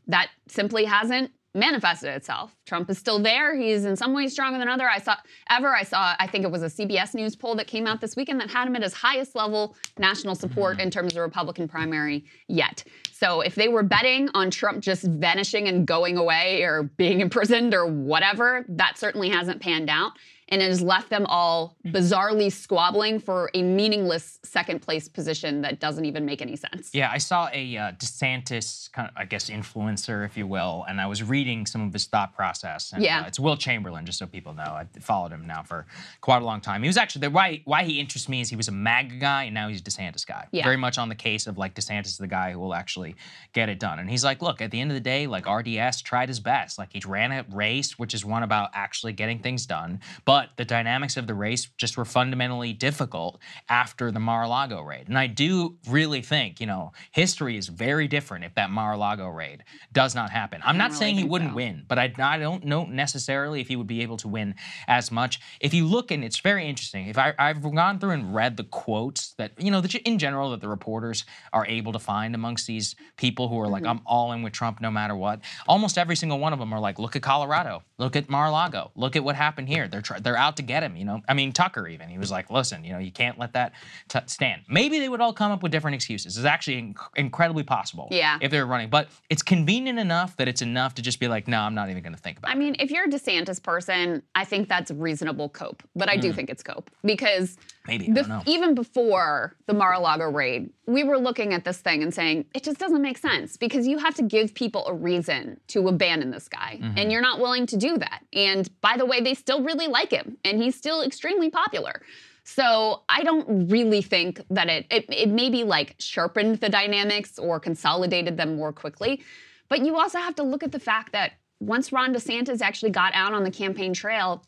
That 0.07 0.31
simply 0.49 0.85
hasn't 0.85 1.31
manifested 1.55 2.09
itself. 2.11 2.55
Trump 2.67 2.89
is 2.89 2.99
still 2.99 3.19
there. 3.19 3.55
He's 3.55 3.85
in 3.85 3.97
some 3.97 4.15
ways 4.15 4.33
stronger 4.33 4.59
than 4.59 4.69
other. 4.69 4.89
I 4.89 4.99
saw 4.99 5.17
ever. 5.51 5.75
I 5.75 5.83
saw. 5.83 6.15
I 6.19 6.27
think 6.27 6.45
it 6.45 6.51
was 6.51 6.63
a 6.63 6.67
CBS 6.67 7.15
News 7.15 7.37
poll 7.37 7.55
that 7.57 7.67
came 7.67 7.87
out 7.87 8.01
this 8.01 8.17
weekend 8.17 8.41
that 8.41 8.51
had 8.51 8.67
him 8.67 8.77
at 8.77 8.83
his 8.83 8.95
highest 8.95 9.35
level 9.35 9.77
national 9.99 10.35
support 10.35 10.75
mm-hmm. 10.75 10.83
in 10.83 10.91
terms 10.91 11.13
of 11.13 11.19
Republican 11.19 11.69
primary 11.69 12.25
yet. 12.49 12.85
So 13.13 13.41
if 13.43 13.55
they 13.55 13.69
were 13.69 13.83
betting 13.83 14.31
on 14.35 14.51
Trump 14.51 14.81
just 14.83 15.05
vanishing 15.05 15.69
and 15.69 15.87
going 15.87 16.17
away 16.17 16.63
or 16.63 16.85
being 16.85 17.21
imprisoned 17.21 17.75
or 17.75 17.87
whatever, 17.87 18.65
that 18.69 18.99
certainly 18.99 19.29
hasn't 19.29 19.61
panned 19.61 19.91
out. 19.91 20.13
And 20.53 20.61
it 20.61 20.69
has 20.69 20.83
left 20.83 21.09
them 21.09 21.25
all 21.27 21.75
bizarrely 21.87 22.53
squabbling 22.53 23.19
for 23.19 23.51
a 23.55 23.63
meaningless 23.63 24.39
second 24.43 24.83
place 24.83 25.09
position 25.09 25.63
that 25.63 25.81
doesn't 25.81 26.05
even 26.05 26.27
make 26.27 26.43
any 26.43 26.57
sense. 26.57 26.91
Yeah, 26.93 27.11
I 27.11 27.17
saw 27.19 27.49
a 27.53 27.77
uh, 27.77 27.93
DeSantis, 27.93 28.93
kind 28.93 29.09
of, 29.09 29.15
I 29.17 29.25
guess, 29.25 29.49
influencer, 29.49 30.25
if 30.27 30.37
you 30.37 30.47
will, 30.47 30.85
and 30.89 31.01
I 31.01 31.07
was 31.07 31.23
reading 31.23 31.65
some 31.65 31.81
of 31.87 31.93
his 31.93 32.07
thought 32.07 32.35
process. 32.37 32.93
And, 32.93 33.03
Yeah. 33.03 33.23
uh, 33.23 33.27
it's 33.27 33.41
Will 33.41 33.57
Chamberlain, 33.57 34.05
just 34.05 34.19
so 34.19 34.27
people 34.27 34.53
know. 34.53 34.63
I 34.65 34.87
followed 35.01 35.33
him 35.33 35.47
now 35.47 35.63
for 35.63 35.87
quite 36.21 36.43
a 36.43 36.45
long 36.45 36.61
time. 36.61 36.83
He 36.83 36.87
was 36.89 36.99
actually 36.99 37.21
the 37.23 37.31
why 37.31 37.63
why 37.65 37.85
he 37.85 37.99
interests 37.99 38.29
me 38.29 38.43
is 38.43 38.51
he 38.51 38.57
was 38.57 38.69
a 38.69 38.73
MAGA 38.73 39.17
guy 39.17 39.45
and 39.45 39.55
now 39.55 39.69
he's 39.69 39.81
a 39.81 39.85
DeSantis 39.85 40.27
guy. 40.27 40.47
Yeah. 40.53 40.65
Very 40.65 40.77
much 40.77 40.99
on 40.99 41.09
the 41.09 41.15
case 41.15 41.47
of 41.47 41.57
like 41.57 41.75
DeSantis 41.75 42.07
is 42.09 42.19
the 42.19 42.27
guy 42.27 42.53
who 42.53 42.59
will 42.59 42.75
actually 42.75 43.17
get 43.55 43.71
it 43.71 43.81
done. 43.81 43.99
And 43.99 44.11
he's 44.11 44.23
like, 44.23 44.43
look, 44.43 44.61
at 44.61 44.71
the 44.71 44.81
end 44.81 44.91
of 44.91 44.95
the 44.95 45.01
day, 45.01 45.27
like 45.27 45.47
RDS 45.49 46.03
tried 46.03 46.29
his 46.29 46.41
best. 46.41 46.79
Like 46.79 46.93
he 46.93 47.01
ran 47.07 47.33
a 47.33 47.45
race, 47.51 47.99
which 47.99 48.13
is 48.13 48.23
one 48.25 48.43
about 48.43 48.71
actually 48.75 49.15
getting 49.15 49.39
things 49.39 49.65
done. 49.65 50.01
But 50.27 50.42
the 50.57 50.65
dynamics 50.65 51.17
of 51.17 51.27
the 51.27 51.35
race 51.35 51.67
just 51.77 51.97
were 51.99 52.05
fundamentally 52.05 52.73
difficult 52.73 53.39
after 53.69 54.11
the 54.11 54.21
Mar-a-Lago 54.21 54.81
raid. 54.81 55.09
And 55.09 55.19
I 55.19 55.27
do 55.27 55.77
really 55.89 56.23
think, 56.23 56.61
you 56.61 56.67
know, 56.67 56.93
history 57.11 57.57
is 57.57 57.69
very 57.69 58.09
different 58.09 58.45
if 58.45 58.55
that 58.55 58.71
Mar-a-Lago 58.71 59.29
raid 59.29 59.65
does 59.93 60.15
not 60.15 60.31
happen. 60.31 60.63
I'm 60.65 60.79
not 60.79 60.93
really 60.93 60.99
saying 60.99 61.19
he 61.19 61.25
wouldn't 61.25 61.51
so. 61.51 61.57
win, 61.57 61.85
but 61.87 61.99
I, 61.99 62.13
I 62.19 62.39
don't 62.39 62.65
know 62.65 62.87
necessarily 62.87 63.61
if 63.61 63.69
he 63.69 63.77
would 63.77 63.87
be 63.87 64.01
able 64.01 64.17
to 64.19 64.29
win 64.29 64.55
as 64.89 65.13
much. 65.13 65.41
If 65.61 65.75
you 65.75 65.87
look, 65.87 66.11
and 66.11 66.25
it's 66.25 66.41
very 66.41 66.67
interesting, 66.67 67.09
if 67.09 67.19
I, 67.19 67.35
I've 67.39 67.63
gone 67.63 67.99
through 67.99 68.13
and 68.13 68.35
read 68.35 68.57
the 68.57 68.65
quotes 68.65 69.35
that, 69.35 69.53
you 69.59 69.71
know, 69.71 69.83
that 69.83 69.95
in 69.95 70.19
general 70.19 70.51
that 70.53 70.63
the 70.63 70.69
reporters 70.69 71.27
are 71.53 71.67
able 71.67 71.93
to 71.93 71.99
find 71.99 72.35
amongst 72.35 72.67
these 72.67 72.97
people 73.17 73.49
who 73.49 73.61
are 73.61 73.69
like, 73.69 73.83
Mm-hmm. 73.83 73.91
I'm 73.91 74.01
all 74.07 74.33
in 74.33 74.43
with 74.43 74.53
Trump 74.53 74.81
no 74.81 74.91
matter 74.91 75.17
what. 75.17 75.41
Almost 75.67 75.99
every 75.99 76.15
single 76.15 76.39
one 76.39 76.53
of 76.53 76.59
them 76.59 76.73
are 76.73 76.79
like, 76.79 76.99
look 76.99 77.17
at 77.17 77.23
Colorado, 77.23 77.83
look 77.99 78.15
at 78.15 78.29
Mar-a-Lago, 78.29 78.93
look 78.95 79.17
at 79.17 79.25
what 79.25 79.35
happened 79.35 79.69
here. 79.69 79.89
They're 79.89 80.01
try- 80.01 80.21
they're 80.21 80.32
out 80.37 80.57
to 80.57 80.63
get 80.63 80.83
him. 80.83 80.97
You 80.97 81.05
know, 81.05 81.23
I 81.29 81.35
mean 81.35 81.53
Tucker 81.53 81.87
even 81.89 82.09
he 82.09 82.19
was 82.19 82.31
like, 82.31 82.51
listen, 82.51 82.85
you 82.85 82.93
know, 82.93 82.99
you 82.99 83.13
can't 83.13 83.39
let 83.39 83.53
that 83.55 83.73
t- 84.09 84.19
stand. 84.27 84.63
Maybe 84.69 84.99
they 84.99 85.09
would 85.09 85.21
all 85.21 85.33
come 85.33 85.53
up 85.53 85.63
with 85.63 85.73
different 85.73 85.95
excuses. 85.95 86.37
It's 86.37 86.47
actually 86.47 86.83
inc- 86.83 87.09
incredibly 87.17 87.63
possible. 87.63 88.09
Yeah. 88.11 88.39
If 88.41 88.51
they're 88.51 88.67
running, 88.67 88.91
but 88.91 89.09
it's 89.31 89.43
convenient 89.43 89.99
enough 89.99 90.37
that 90.37 90.49
it's 90.49 90.63
enough 90.63 90.95
to 90.95 91.03
just 91.03 91.21
be 91.21 91.29
like, 91.29 91.49
no, 91.49 91.61
I'm 91.61 91.75
not 91.75 91.91
even 91.91 92.03
going 92.03 92.15
to 92.15 92.21
think 92.21 92.39
about. 92.39 92.51
It. 92.51 92.57
I 92.57 92.59
mean, 92.59 92.77
if 92.79 92.91
you're 92.91 93.05
a 93.05 93.09
DeSantis 93.09 93.63
person, 93.63 94.23
I 94.35 94.45
think 94.45 94.69
that's 94.69 94.91
reasonable 94.91 95.49
cope. 95.49 95.83
But 95.95 96.09
I 96.09 96.17
do 96.17 96.33
mm. 96.33 96.35
think 96.35 96.51
it's 96.51 96.63
cope 96.63 96.91
because. 97.05 97.57
Maybe 97.87 98.09
I 98.11 98.15
bef- 98.15 98.47
even 98.47 98.75
before 98.75 99.57
the 99.67 99.75
Mar-a-Lago 99.75 100.27
raid, 100.31 100.71
we 100.87 101.03
were 101.03 101.19
looking 101.19 101.53
at 101.53 101.65
this 101.65 101.79
thing 101.79 102.03
and 102.03 102.15
saying 102.15 102.45
it 102.55 102.63
just 102.63 102.79
doesn't 102.79 103.03
make 103.03 103.19
sense 103.19 103.57
because 103.57 103.87
you 103.89 103.99
have 103.99 104.15
to 104.17 104.23
give 104.23 104.55
people 104.55 104.87
a 104.87 104.95
reason 104.95 105.59
to 105.69 105.89
abandon 105.89 106.31
this 106.31 106.49
guy, 106.49 106.79
Mm-hmm. 106.81 106.99
and 106.99 107.11
you're 107.13 107.21
not 107.23 107.41
willing 107.41 107.67
to 107.67 107.77
do 107.77 107.99
that. 107.99 108.23
And 108.33 108.69
by 108.81 108.97
the 108.97 109.05
way, 109.07 109.21
they 109.21 109.35
still 109.35 109.63
really 109.63 109.89
like 109.89 110.11
him, 110.13 110.37
and 110.45 110.63
he's 110.63 110.77
still 110.77 111.03
extremely 111.03 111.51
popular. 111.51 112.03
So 112.45 113.03
I 113.09 113.23
don't 113.23 113.69
really 113.69 114.03
think 114.03 114.43
that 114.51 114.69
it, 114.69 114.87
it 114.91 115.05
it 115.09 115.29
maybe 115.29 115.63
like 115.65 115.95
sharpened 115.99 116.57
the 116.61 116.69
dynamics 116.69 117.39
or 117.39 117.61
consolidated 117.61 118.37
them 118.37 118.57
more 118.57 118.73
quickly. 118.73 119.23
But 119.69 119.85
you 119.85 119.97
also 119.97 120.19
have 120.19 120.35
to 120.37 120.43
look 120.43 120.63
at 120.63 120.73
the 120.73 120.81
fact 120.81 121.13
that 121.13 121.33
once 121.61 121.93
Ron 121.93 122.13
DeSantis 122.15 122.61
actually 122.61 122.91
got 122.91 123.13
out 123.15 123.33
on 123.33 123.45
the 123.45 123.51
campaign 123.51 123.95
trail, 123.95 124.45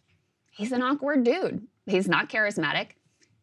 he's 0.51 0.73
an 0.73 0.83
awkward 0.83 1.23
dude. 1.25 1.66
He's 1.87 2.09
not 2.09 2.29
charismatic. 2.29 2.88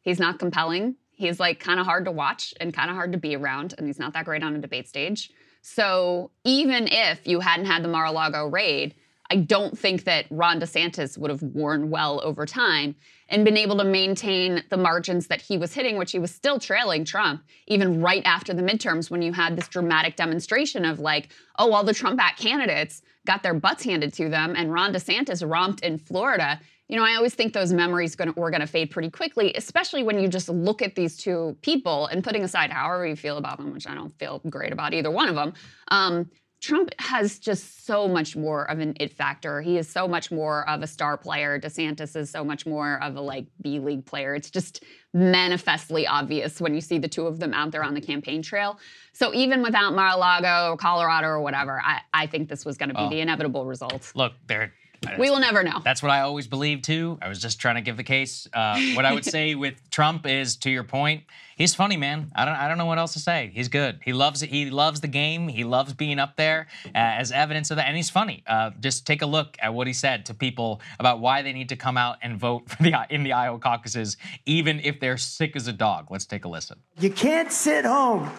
He's 0.02 0.20
not 0.20 0.40
compelling. 0.40 0.96
He's 1.12 1.40
like 1.40 1.60
kind 1.60 1.80
of 1.80 1.86
hard 1.86 2.06
to 2.06 2.12
watch 2.12 2.54
and 2.60 2.74
kind 2.74 2.90
of 2.90 2.96
hard 2.96 3.12
to 3.12 3.18
be 3.18 3.36
around, 3.36 3.76
and 3.78 3.88
he's 3.88 4.00
not 4.00 4.14
that 4.14 4.26
great 4.26 4.44
on 4.44 4.56
a 4.56 4.60
debate 4.60 4.88
stage. 4.88 5.32
So 5.62 6.32
even 6.44 6.88
if 6.88 7.28
you 7.28 7.40
hadn't 7.40 7.68
had 7.68 7.84
the 7.84 7.88
Mar-a-Lago 7.88 8.48
raid, 8.48 8.96
I 9.30 9.36
don't 9.36 9.78
think 9.78 10.04
that 10.04 10.26
Ron 10.30 10.60
DeSantis 10.60 11.18
would 11.18 11.32
have 11.32 11.42
worn 11.42 11.90
well 11.90 12.20
over 12.22 12.46
time 12.46 12.96
and 13.30 13.46
been 13.46 13.56
able 13.56 13.78
to 13.78 13.86
maintain 13.86 14.62
the 14.70 14.76
margins 14.76 15.28
that 15.28 15.42
he 15.42 15.58
was 15.58 15.74
hitting, 15.74 15.98
which 15.98 16.12
he 16.12 16.20
was 16.20 16.36
still 16.36 16.60
trailing 16.60 17.06
Trump, 17.06 17.44
even 17.68 18.02
right 18.02 18.24
after 18.26 18.54
the 18.54 18.62
midterms 18.62 19.10
when 19.10 19.22
you 19.22 19.32
had 19.32 19.56
this 19.56 19.70
dramatic 19.70 20.18
demonstration 20.18 20.84
of 20.84 21.00
like, 21.00 21.30
oh, 21.58 21.72
all 21.72 21.86
the 21.86 21.94
Trump 21.94 22.18
backed 22.18 22.42
candidates 22.42 23.04
got 23.26 23.42
their 23.42 23.54
butts 23.54 23.86
handed 23.86 24.12
to 24.16 24.28
them 24.28 24.54
and 24.58 24.74
Ron 24.74 24.92
DeSantis 24.94 25.50
romped 25.50 25.82
in 25.82 25.98
Florida. 25.98 26.60
You 26.92 26.98
know, 26.98 27.06
I 27.06 27.16
always 27.16 27.34
think 27.34 27.54
those 27.54 27.72
memories 27.72 28.18
gonna, 28.18 28.34
were 28.34 28.52
going 28.52 28.60
to 28.60 28.68
fade 28.68 28.92
pretty 28.92 29.10
quickly, 29.10 29.54
especially 29.56 30.04
when 30.04 30.20
you 30.20 30.28
just 30.28 30.50
look 30.50 30.82
at 30.82 30.94
these 30.94 31.16
two 31.16 31.56
people 31.62 32.08
and 32.08 32.22
putting 32.22 32.44
aside 32.44 32.70
however 32.70 33.08
you 33.08 33.16
feel 33.16 33.38
about 33.38 33.60
them, 33.60 33.72
which 33.72 33.88
I 33.88 33.96
don't 33.96 34.14
feel 34.20 34.42
great 34.50 34.74
about 34.74 34.94
either 34.94 35.10
one 35.10 35.30
of 35.30 35.36
them. 35.36 35.54
Um, 35.88 36.30
Trump 36.60 36.90
has 37.00 37.40
just 37.40 37.86
so 37.86 38.10
much 38.10 38.36
more 38.36 38.70
of 38.70 38.80
an 38.80 38.94
it 39.00 39.14
factor. 39.14 39.62
He 39.62 39.78
is 39.78 39.90
so 39.90 40.06
much 40.06 40.32
more 40.32 40.68
of 40.70 40.84
a 40.84 40.88
star 40.88 41.16
player. 41.18 41.58
DeSantis 41.58 42.14
is 42.18 42.30
so 42.30 42.44
much 42.44 42.66
more 42.66 43.02
of 43.02 43.16
a 43.16 43.22
like 43.22 43.48
B 43.62 43.80
league 43.80 44.06
player. 44.06 44.36
It's 44.36 44.52
just 44.52 44.84
manifestly 45.14 46.06
obvious 46.06 46.60
when 46.60 46.76
you 46.76 46.82
see 46.82 46.98
the 46.98 47.08
two 47.08 47.26
of 47.26 47.40
them 47.40 47.54
out 47.54 47.72
there 47.72 47.84
on 47.84 47.94
the 47.94 48.02
campaign 48.02 48.42
trail. 48.44 48.78
So 49.14 49.34
even 49.34 49.64
without 49.64 49.96
Mar-a-Lago 49.96 50.74
or 50.74 50.78
Colorado 50.78 51.28
or 51.30 51.42
whatever, 51.42 51.82
I, 51.82 52.02
I 52.14 52.28
think 52.28 52.50
this 52.50 52.66
was 52.66 52.78
going 52.78 52.90
to 52.90 52.96
be 52.96 53.02
Oh. 53.02 53.10
the 53.10 53.22
inevitable 53.22 53.66
result. 53.66 54.12
Look, 54.14 54.34
there. 54.46 54.74
We 55.18 55.30
will 55.32 55.40
never 55.40 55.64
know. 55.64 55.82
That's 55.84 56.04
what 56.04 56.12
I 56.12 56.22
always 56.22 56.48
believed 56.48 56.84
too. 56.84 57.18
I 57.22 57.28
was 57.28 57.42
just 57.42 57.60
trying 57.60 57.76
to 57.76 57.82
give 57.82 57.98
the 57.98 58.04
case. 58.04 58.48
Uh, 58.54 58.80
what 58.94 59.06
I 59.06 59.14
would 59.14 59.26
say 59.38 59.56
with 59.56 59.90
Trump 59.90 60.28
is, 60.28 60.58
to 60.58 60.70
your 60.70 60.84
point, 60.84 61.24
he's 61.56 61.74
funny, 61.74 61.98
man. 61.98 62.32
I 62.36 62.46
don't, 62.46 62.54
I 62.56 62.68
don't 62.68 62.78
know 62.78 62.86
what 62.86 63.00
else 63.00 63.14
to 63.14 63.20
say. 63.20 63.52
He's 63.54 63.68
good. 63.68 64.00
He 64.04 64.14
loves 64.14 64.44
it. 64.44 64.50
He 64.50 64.70
loves 64.70 65.02
the 65.02 65.08
game. 65.08 65.48
He 65.48 65.64
loves 65.64 65.94
being 65.94 66.20
up 66.20 66.36
there 66.38 66.68
uh, 66.86 66.90
as 66.94 67.32
evidence 67.32 67.72
of 67.72 67.78
that, 67.78 67.88
and 67.88 67.96
he's 67.98 68.12
funny. 68.12 68.44
Uh, 68.46 68.72
just 68.80 69.08
take 69.08 69.24
a 69.24 69.26
look 69.26 69.58
at 69.60 69.74
what 69.74 69.88
he 69.88 69.94
said 69.94 70.26
to 70.28 70.34
people 70.36 70.82
about 71.00 71.20
why 71.20 71.42
they 71.42 71.52
need 71.52 71.70
to 71.70 71.76
come 71.76 71.98
out 71.98 72.18
and 72.22 72.40
vote 72.40 72.70
for 72.70 72.84
the 72.84 72.94
in 73.10 73.24
the 73.24 73.34
Iowa 73.34 73.58
caucuses, 73.58 74.18
even 74.46 74.80
if 74.82 75.00
they're 75.00 75.18
sick 75.18 75.56
as 75.56 75.68
a 75.68 75.74
dog. 75.74 76.12
Let's 76.12 76.26
take 76.26 76.46
a 76.46 76.50
listen. 76.50 76.80
You 77.00 77.10
can't 77.10 77.52
sit 77.52 77.86
home. 77.86 78.30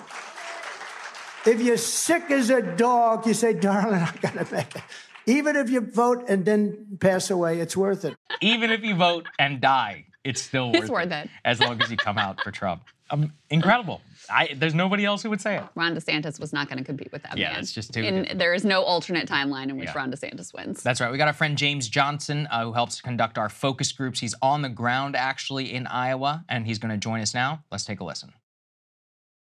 If 1.45 1.61
you're 1.61 1.77
sick 1.77 2.31
as 2.31 2.51
a 2.51 2.63
dog, 2.63 3.27
you 3.27 3.35
say, 3.35 3.53
darling, 3.53 4.01
I 4.01 4.13
gotta 4.21 4.47
make 4.55 4.77
it. 4.77 4.83
Even 5.27 5.57
if 5.57 5.71
you 5.71 5.81
vote 5.81 6.25
and 6.29 6.45
then 6.45 6.99
pass 7.01 7.31
away, 7.31 7.61
it's 7.61 7.77
worth 7.77 8.05
it. 8.05 8.17
Even 8.41 8.71
if 8.71 8.83
you 8.83 8.95
vote 8.95 9.27
and 9.39 9.61
die, 9.61 10.07
it's 10.25 10.43
still 10.43 10.73
worth, 10.73 10.83
It's 10.83 10.91
worth 10.91 11.13
it. 11.13 11.29
as 11.45 11.61
long 11.61 11.81
as 11.83 11.91
you 11.91 11.97
come 11.97 12.19
out 12.19 12.41
for 12.43 12.51
Trump. 12.51 12.83
Um, 13.11 13.33
incredible. 13.51 14.01
I, 14.31 14.55
there's 14.57 14.75
nobody 14.75 15.05
else 15.05 15.23
who 15.23 15.29
would 15.31 15.41
say 15.41 15.59
it. 15.59 15.65
Ron 15.75 15.95
DeSantis 15.95 16.41
was 16.41 16.53
not 16.53 16.69
going 16.69 16.79
to 16.79 16.85
compete 16.85 17.13
with 17.13 17.23
that 17.25 17.37
Yeah, 17.37 17.51
man. 17.51 17.61
it's 17.61 17.73
just 17.73 17.93
too 17.93 18.01
And 18.03 18.41
there 18.41 18.55
is 18.55 18.65
no 18.65 18.83
alternate 18.83 19.29
timeline 19.29 19.69
in 19.69 19.77
which 19.77 19.89
Yeah. 19.89 19.99
Ron 19.99 20.11
DeSantis 20.11 20.55
wins. 20.55 20.83
That's 20.83 21.01
right. 21.01 21.13
We 21.13 21.19
got 21.19 21.29
our 21.29 21.35
friend 21.35 21.59
James 21.59 21.89
Johnson, 21.89 22.49
uh, 22.51 22.65
who 22.65 22.73
helps 22.73 23.01
conduct 23.03 23.37
our 23.37 23.51
focus 23.51 23.93
groups. 23.93 24.19
He's 24.21 24.35
on 24.41 24.63
the 24.63 24.71
ground 24.71 25.15
actually 25.15 25.75
in 25.75 25.87
Iowa, 25.87 26.45
and 26.49 26.67
he's 26.67 26.79
going 26.79 26.91
to 26.93 26.97
join 26.97 27.21
us 27.21 27.35
now. 27.35 27.65
Let's 27.71 27.85
take 27.85 28.01
a 28.01 28.05
listen. 28.05 28.33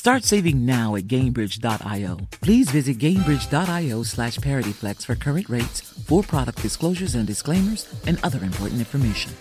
Start 0.00 0.24
saving 0.24 0.64
now 0.64 0.96
at 0.96 1.08
Gainbridge.io. 1.08 2.16
Please 2.40 2.70
visit 2.70 2.96
Gainbridge.io 2.96 4.02
slash 4.04 4.38
ParityFlex 4.38 5.04
for 5.04 5.14
current 5.14 5.50
rates, 5.50 5.82
for 6.06 6.22
product 6.22 6.62
disclosures 6.62 7.16
and 7.16 7.26
disclaimers, 7.26 7.86
and 8.06 8.18
other 8.22 8.42
important 8.42 8.78
information. 8.78 9.36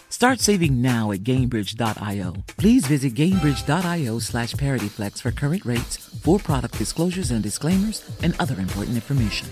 Start 0.21 0.39
saving 0.39 0.83
now 0.83 1.11
at 1.11 1.21
Gainbridge.io. 1.23 2.35
Please 2.55 2.85
visit 2.85 3.15
Gainbridge.io 3.15 4.19
slash 4.19 4.53
ParityFlex 4.53 5.19
for 5.19 5.31
current 5.31 5.65
rates, 5.65 5.97
for 5.97 6.37
product 6.37 6.77
disclosures 6.77 7.31
and 7.31 7.41
disclaimers, 7.41 8.07
and 8.21 8.35
other 8.39 8.53
important 8.61 8.97
information. 8.97 9.51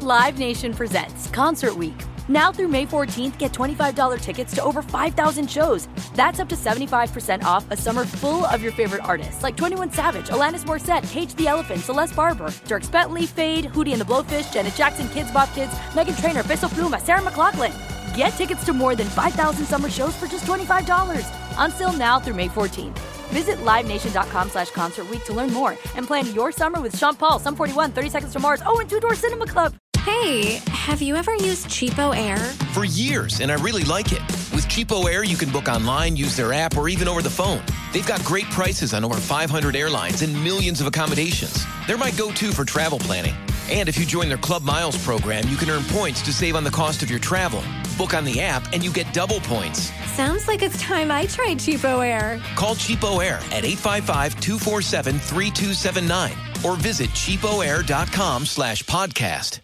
Live 0.00 0.38
Nation 0.38 0.72
presents 0.72 1.28
Concert 1.28 1.76
Week. 1.76 1.92
Now 2.28 2.50
through 2.50 2.68
May 2.68 2.86
14th, 2.86 3.36
get 3.36 3.52
$25 3.52 4.22
tickets 4.22 4.54
to 4.54 4.64
over 4.64 4.80
5,000 4.80 5.50
shows. 5.50 5.86
That's 6.14 6.40
up 6.40 6.48
to 6.48 6.56
75% 6.56 7.42
off 7.42 7.70
a 7.70 7.76
summer 7.76 8.06
full 8.06 8.46
of 8.46 8.62
your 8.62 8.72
favorite 8.72 9.04
artists 9.04 9.42
like 9.42 9.54
21 9.54 9.92
Savage, 9.92 10.28
Alanis 10.28 10.64
Morissette, 10.64 11.06
Cage 11.10 11.34
the 11.34 11.46
Elephant, 11.46 11.80
Celeste 11.82 12.16
Barber, 12.16 12.48
Dierks 12.64 12.90
Bentley, 12.90 13.26
Feid, 13.26 13.66
Hootie 13.66 13.92
and 13.92 14.00
the 14.00 14.06
Blowfish, 14.06 14.50
Janet 14.50 14.74
Jackson, 14.74 15.08
Kidz 15.08 15.30
Bop 15.34 15.52
Kids, 15.52 15.72
Meghan 15.92 16.18
Trainor, 16.18 16.42
Peso 16.42 16.68
Pluma, 16.68 16.98
Sarah 16.98 17.20
McLachlan. 17.20 17.74
Get 18.16 18.28
tickets 18.30 18.64
to 18.64 18.72
more 18.72 18.96
than 18.96 19.08
5,000 19.08 19.66
summer 19.66 19.90
shows 19.90 20.16
for 20.16 20.26
just 20.26 20.46
$25. 20.46 21.28
Until 21.58 21.92
now 21.92 22.18
through 22.18 22.34
May 22.34 22.48
14th. 22.48 22.96
Visit 23.28 23.56
LiveNation.com 23.58 24.48
slash 24.48 24.70
Concert 24.70 25.10
Week 25.10 25.22
to 25.24 25.34
learn 25.34 25.52
more 25.52 25.72
and 25.96 26.06
plan 26.06 26.32
your 26.32 26.50
summer 26.50 26.80
with 26.80 26.96
Sean 26.96 27.14
Paul, 27.14 27.38
Sum 27.38 27.54
41, 27.54 27.92
30 27.92 28.08
Seconds 28.08 28.32
to 28.32 28.38
Mars, 28.38 28.62
oh, 28.64 28.80
and 28.80 28.88
Two 28.88 29.00
Door 29.00 29.16
Cinema 29.16 29.46
Club. 29.46 29.74
Hey, 29.98 30.60
have 30.68 31.02
you 31.02 31.16
ever 31.16 31.34
used 31.34 31.66
Cheapo 31.66 32.16
Air? 32.16 32.38
For 32.72 32.84
years, 32.84 33.40
and 33.40 33.50
I 33.50 33.56
really 33.56 33.82
like 33.82 34.12
it. 34.12 34.20
With 34.54 34.66
Cheapo 34.68 35.12
Air, 35.12 35.24
you 35.24 35.36
can 35.36 35.50
book 35.50 35.68
online, 35.68 36.16
use 36.16 36.36
their 36.36 36.52
app, 36.52 36.76
or 36.76 36.88
even 36.88 37.08
over 37.08 37.20
the 37.20 37.28
phone. 37.28 37.60
They've 37.92 38.06
got 38.06 38.24
great 38.24 38.46
prices 38.46 38.94
on 38.94 39.04
over 39.04 39.16
500 39.16 39.74
airlines 39.74 40.22
and 40.22 40.32
millions 40.44 40.80
of 40.80 40.86
accommodations. 40.86 41.66
They're 41.88 41.98
my 41.98 42.12
go 42.12 42.30
to 42.30 42.52
for 42.52 42.64
travel 42.64 43.00
planning. 43.00 43.34
And 43.68 43.88
if 43.88 43.98
you 43.98 44.06
join 44.06 44.28
their 44.28 44.38
Club 44.38 44.62
Miles 44.62 44.96
program, 45.04 45.48
you 45.48 45.56
can 45.56 45.68
earn 45.68 45.82
points 45.84 46.22
to 46.22 46.32
save 46.32 46.54
on 46.54 46.62
the 46.62 46.70
cost 46.70 47.02
of 47.02 47.10
your 47.10 47.18
travel. 47.18 47.64
Book 47.96 48.14
on 48.14 48.24
the 48.24 48.40
app, 48.40 48.72
and 48.72 48.84
you 48.84 48.92
get 48.92 49.12
double 49.12 49.40
points. 49.40 49.90
Sounds 50.12 50.48
like 50.48 50.62
it's 50.62 50.80
time 50.80 51.10
I 51.10 51.26
tried 51.26 51.58
Cheapo 51.58 52.06
Air. 52.06 52.40
Call 52.54 52.74
Cheapo 52.74 53.22
Air 53.24 53.36
at 53.52 53.64
855-247-3279 53.64 56.64
or 56.64 56.76
visit 56.76 57.10
cheapoair.com 57.10 58.46
slash 58.46 58.82
podcast. 58.84 59.60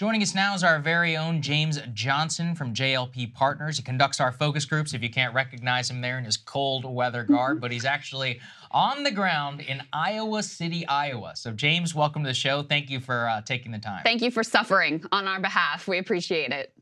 Joining 0.00 0.22
us 0.22 0.34
now 0.34 0.54
is 0.54 0.64
our 0.64 0.78
very 0.78 1.14
own 1.14 1.42
James 1.42 1.78
Johnson 1.92 2.54
from 2.54 2.72
JLP 2.72 3.34
Partners. 3.34 3.76
He 3.76 3.82
conducts 3.82 4.18
our 4.18 4.32
focus 4.32 4.64
groups, 4.64 4.94
if 4.94 5.02
you 5.02 5.10
can't 5.10 5.34
recognize 5.34 5.90
him 5.90 6.00
there 6.00 6.16
in 6.16 6.24
his 6.24 6.38
cold 6.38 6.86
weather 6.86 7.22
garb, 7.22 7.60
but 7.60 7.70
he's 7.70 7.84
actually 7.84 8.40
on 8.70 9.02
the 9.02 9.10
ground 9.10 9.60
in 9.60 9.82
Iowa 9.92 10.42
City, 10.42 10.86
Iowa. 10.86 11.36
So, 11.36 11.52
James, 11.52 11.94
welcome 11.94 12.22
to 12.22 12.30
the 12.30 12.34
show. 12.34 12.62
Thank 12.62 12.88
you 12.88 12.98
for 12.98 13.28
uh, 13.28 13.42
taking 13.42 13.72
the 13.72 13.78
time. 13.78 14.00
Thank 14.02 14.22
you 14.22 14.30
for 14.30 14.42
suffering 14.42 15.04
on 15.12 15.28
our 15.28 15.38
behalf. 15.38 15.86
We 15.86 15.98
appreciate 15.98 16.50
it. 16.50 16.72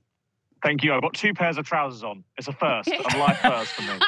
Thank 0.62 0.82
you. 0.82 0.92
I've 0.92 1.02
got 1.02 1.14
two 1.14 1.32
pairs 1.34 1.56
of 1.56 1.64
trousers 1.64 2.02
on. 2.02 2.24
It's 2.36 2.48
a 2.48 2.52
first, 2.52 2.88
a 2.88 3.18
life 3.18 3.38
first 3.38 3.72
for 3.72 3.82
me. 3.82 3.98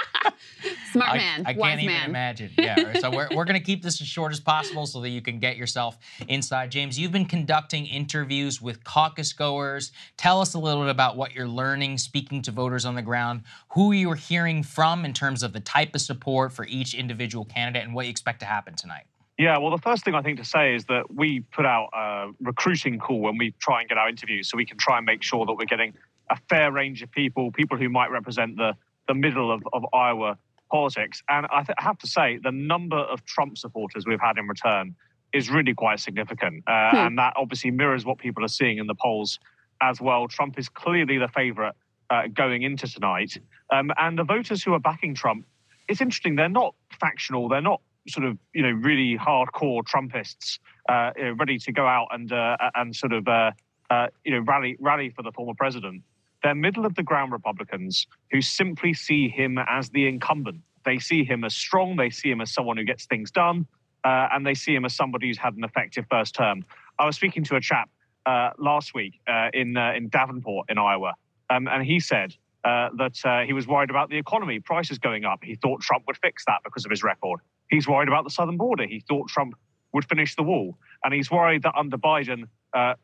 Smart 0.92 1.10
I, 1.10 1.16
man, 1.16 1.42
I 1.46 1.52
wise 1.52 1.70
can't 1.70 1.82
even 1.82 1.94
man. 1.94 2.08
imagine. 2.10 2.50
Yeah. 2.58 2.98
So 2.98 3.10
we're, 3.10 3.28
we're 3.34 3.44
going 3.44 3.58
to 3.58 3.64
keep 3.64 3.82
this 3.82 4.00
as 4.00 4.06
short 4.06 4.32
as 4.32 4.40
possible 4.40 4.86
so 4.86 5.00
that 5.00 5.10
you 5.10 5.22
can 5.22 5.38
get 5.38 5.56
yourself 5.56 5.98
inside. 6.28 6.70
James, 6.70 6.98
you've 6.98 7.12
been 7.12 7.26
conducting 7.26 7.86
interviews 7.86 8.60
with 8.60 8.82
caucus 8.84 9.32
goers. 9.32 9.92
Tell 10.16 10.40
us 10.40 10.54
a 10.54 10.58
little 10.58 10.82
bit 10.82 10.90
about 10.90 11.16
what 11.16 11.34
you're 11.34 11.48
learning, 11.48 11.98
speaking 11.98 12.42
to 12.42 12.50
voters 12.50 12.84
on 12.84 12.94
the 12.94 13.02
ground, 13.02 13.42
who 13.70 13.92
you're 13.92 14.14
hearing 14.16 14.62
from 14.62 15.04
in 15.04 15.12
terms 15.12 15.42
of 15.42 15.52
the 15.52 15.60
type 15.60 15.94
of 15.94 16.00
support 16.00 16.52
for 16.52 16.66
each 16.66 16.94
individual 16.94 17.44
candidate, 17.44 17.84
and 17.84 17.94
what 17.94 18.06
you 18.06 18.10
expect 18.10 18.40
to 18.40 18.46
happen 18.46 18.74
tonight. 18.74 19.04
Yeah, 19.38 19.56
well, 19.56 19.70
the 19.70 19.78
first 19.78 20.04
thing 20.04 20.14
I 20.14 20.20
think 20.20 20.36
to 20.38 20.44
say 20.44 20.74
is 20.74 20.84
that 20.86 21.14
we 21.14 21.40
put 21.40 21.64
out 21.64 21.88
a 21.94 22.30
recruiting 22.42 22.98
call 22.98 23.20
when 23.20 23.38
we 23.38 23.54
try 23.58 23.80
and 23.80 23.88
get 23.88 23.96
our 23.96 24.06
interviews 24.06 24.50
so 24.50 24.58
we 24.58 24.66
can 24.66 24.76
try 24.76 24.98
and 24.98 25.06
make 25.06 25.22
sure 25.22 25.46
that 25.46 25.54
we're 25.54 25.64
getting 25.64 25.94
a 26.30 26.36
fair 26.48 26.72
range 26.72 27.02
of 27.02 27.10
people, 27.10 27.50
people 27.52 27.76
who 27.76 27.88
might 27.88 28.10
represent 28.10 28.56
the, 28.56 28.74
the 29.08 29.14
middle 29.14 29.52
of, 29.52 29.62
of 29.72 29.84
Iowa 29.92 30.38
politics. 30.70 31.22
And 31.28 31.46
I, 31.50 31.62
th- 31.62 31.76
I 31.78 31.82
have 31.82 31.98
to 31.98 32.06
say, 32.06 32.38
the 32.42 32.52
number 32.52 32.96
of 32.98 33.24
Trump 33.24 33.58
supporters 33.58 34.06
we've 34.06 34.20
had 34.20 34.38
in 34.38 34.46
return 34.46 34.94
is 35.32 35.50
really 35.50 35.74
quite 35.74 36.00
significant. 36.00 36.64
Uh, 36.66 36.90
Hmm. 36.90 36.96
And 36.96 37.18
that 37.18 37.34
obviously 37.36 37.70
mirrors 37.70 38.04
what 38.04 38.18
people 38.18 38.44
are 38.44 38.48
seeing 38.48 38.78
in 38.78 38.86
the 38.86 38.94
polls 38.94 39.38
as 39.80 40.00
well. 40.00 40.28
Trump 40.28 40.58
is 40.58 40.68
clearly 40.68 41.18
the 41.18 41.28
favorite 41.28 41.74
uh, 42.10 42.22
going 42.32 42.62
into 42.62 42.86
tonight. 42.86 43.38
Um, 43.72 43.90
and 43.96 44.18
the 44.18 44.24
voters 44.24 44.62
who 44.62 44.74
are 44.74 44.80
backing 44.80 45.14
Trump, 45.14 45.46
it's 45.88 46.00
interesting, 46.00 46.36
they're 46.36 46.48
not 46.48 46.74
factional, 47.00 47.48
they're 47.48 47.60
not 47.60 47.80
sort 48.08 48.26
of, 48.26 48.38
you 48.54 48.62
know, 48.62 48.70
really 48.70 49.16
hardcore 49.16 49.82
Trumpists 49.84 50.58
uh, 50.88 51.10
you 51.16 51.24
know, 51.24 51.32
ready 51.32 51.58
to 51.58 51.72
go 51.72 51.86
out 51.86 52.08
and, 52.10 52.32
uh, 52.32 52.56
and 52.74 52.94
sort 52.94 53.12
of, 53.12 53.28
uh, 53.28 53.50
uh, 53.90 54.06
you 54.24 54.32
know, 54.32 54.40
rally, 54.40 54.76
rally 54.80 55.10
for 55.10 55.22
the 55.22 55.32
former 55.32 55.54
president. 55.56 56.02
They're 56.42 56.54
middle 56.54 56.86
of 56.86 56.94
the 56.94 57.02
ground 57.02 57.32
Republicans 57.32 58.06
who 58.30 58.40
simply 58.40 58.94
see 58.94 59.28
him 59.28 59.58
as 59.58 59.90
the 59.90 60.06
incumbent 60.06 60.62
they 60.84 60.98
see 60.98 61.24
him 61.24 61.44
as 61.44 61.54
strong. 61.54 61.96
They 61.96 62.10
see 62.10 62.30
him 62.30 62.40
as 62.40 62.52
someone 62.52 62.76
who 62.76 62.84
gets 62.84 63.06
things 63.06 63.30
done, 63.30 63.66
uh, 64.04 64.28
and 64.32 64.46
they 64.46 64.54
see 64.54 64.74
him 64.74 64.84
as 64.84 64.94
somebody 64.94 65.28
who's 65.28 65.38
had 65.38 65.54
an 65.54 65.64
effective 65.64 66.06
first 66.10 66.34
term. 66.34 66.64
I 66.98 67.06
was 67.06 67.16
speaking 67.16 67.44
to 67.44 67.56
a 67.56 67.60
chap 67.60 67.90
uh, 68.26 68.50
last 68.58 68.94
week 68.94 69.20
uh, 69.28 69.48
in 69.52 69.76
uh, 69.76 69.92
in 69.96 70.08
Davenport 70.08 70.70
in 70.70 70.78
Iowa, 70.78 71.14
um, 71.50 71.68
and 71.68 71.84
he 71.84 72.00
said 72.00 72.34
uh, 72.64 72.90
that 72.96 73.18
uh, 73.24 73.40
he 73.40 73.52
was 73.52 73.66
worried 73.66 73.90
about 73.90 74.10
the 74.10 74.18
economy, 74.18 74.60
prices 74.60 74.98
going 74.98 75.24
up. 75.24 75.40
He 75.42 75.54
thought 75.54 75.80
Trump 75.80 76.04
would 76.06 76.18
fix 76.18 76.44
that 76.46 76.60
because 76.64 76.84
of 76.84 76.90
his 76.90 77.02
record. 77.02 77.40
He's 77.70 77.86
worried 77.86 78.08
about 78.08 78.24
the 78.24 78.30
southern 78.30 78.56
border. 78.56 78.86
He 78.86 79.00
thought 79.00 79.28
Trump 79.28 79.54
would 79.92 80.04
finish 80.04 80.36
the 80.36 80.42
wall, 80.42 80.78
and 81.04 81.12
he's 81.12 81.30
worried 81.30 81.62
that 81.62 81.74
under 81.76 81.98
Biden 81.98 82.44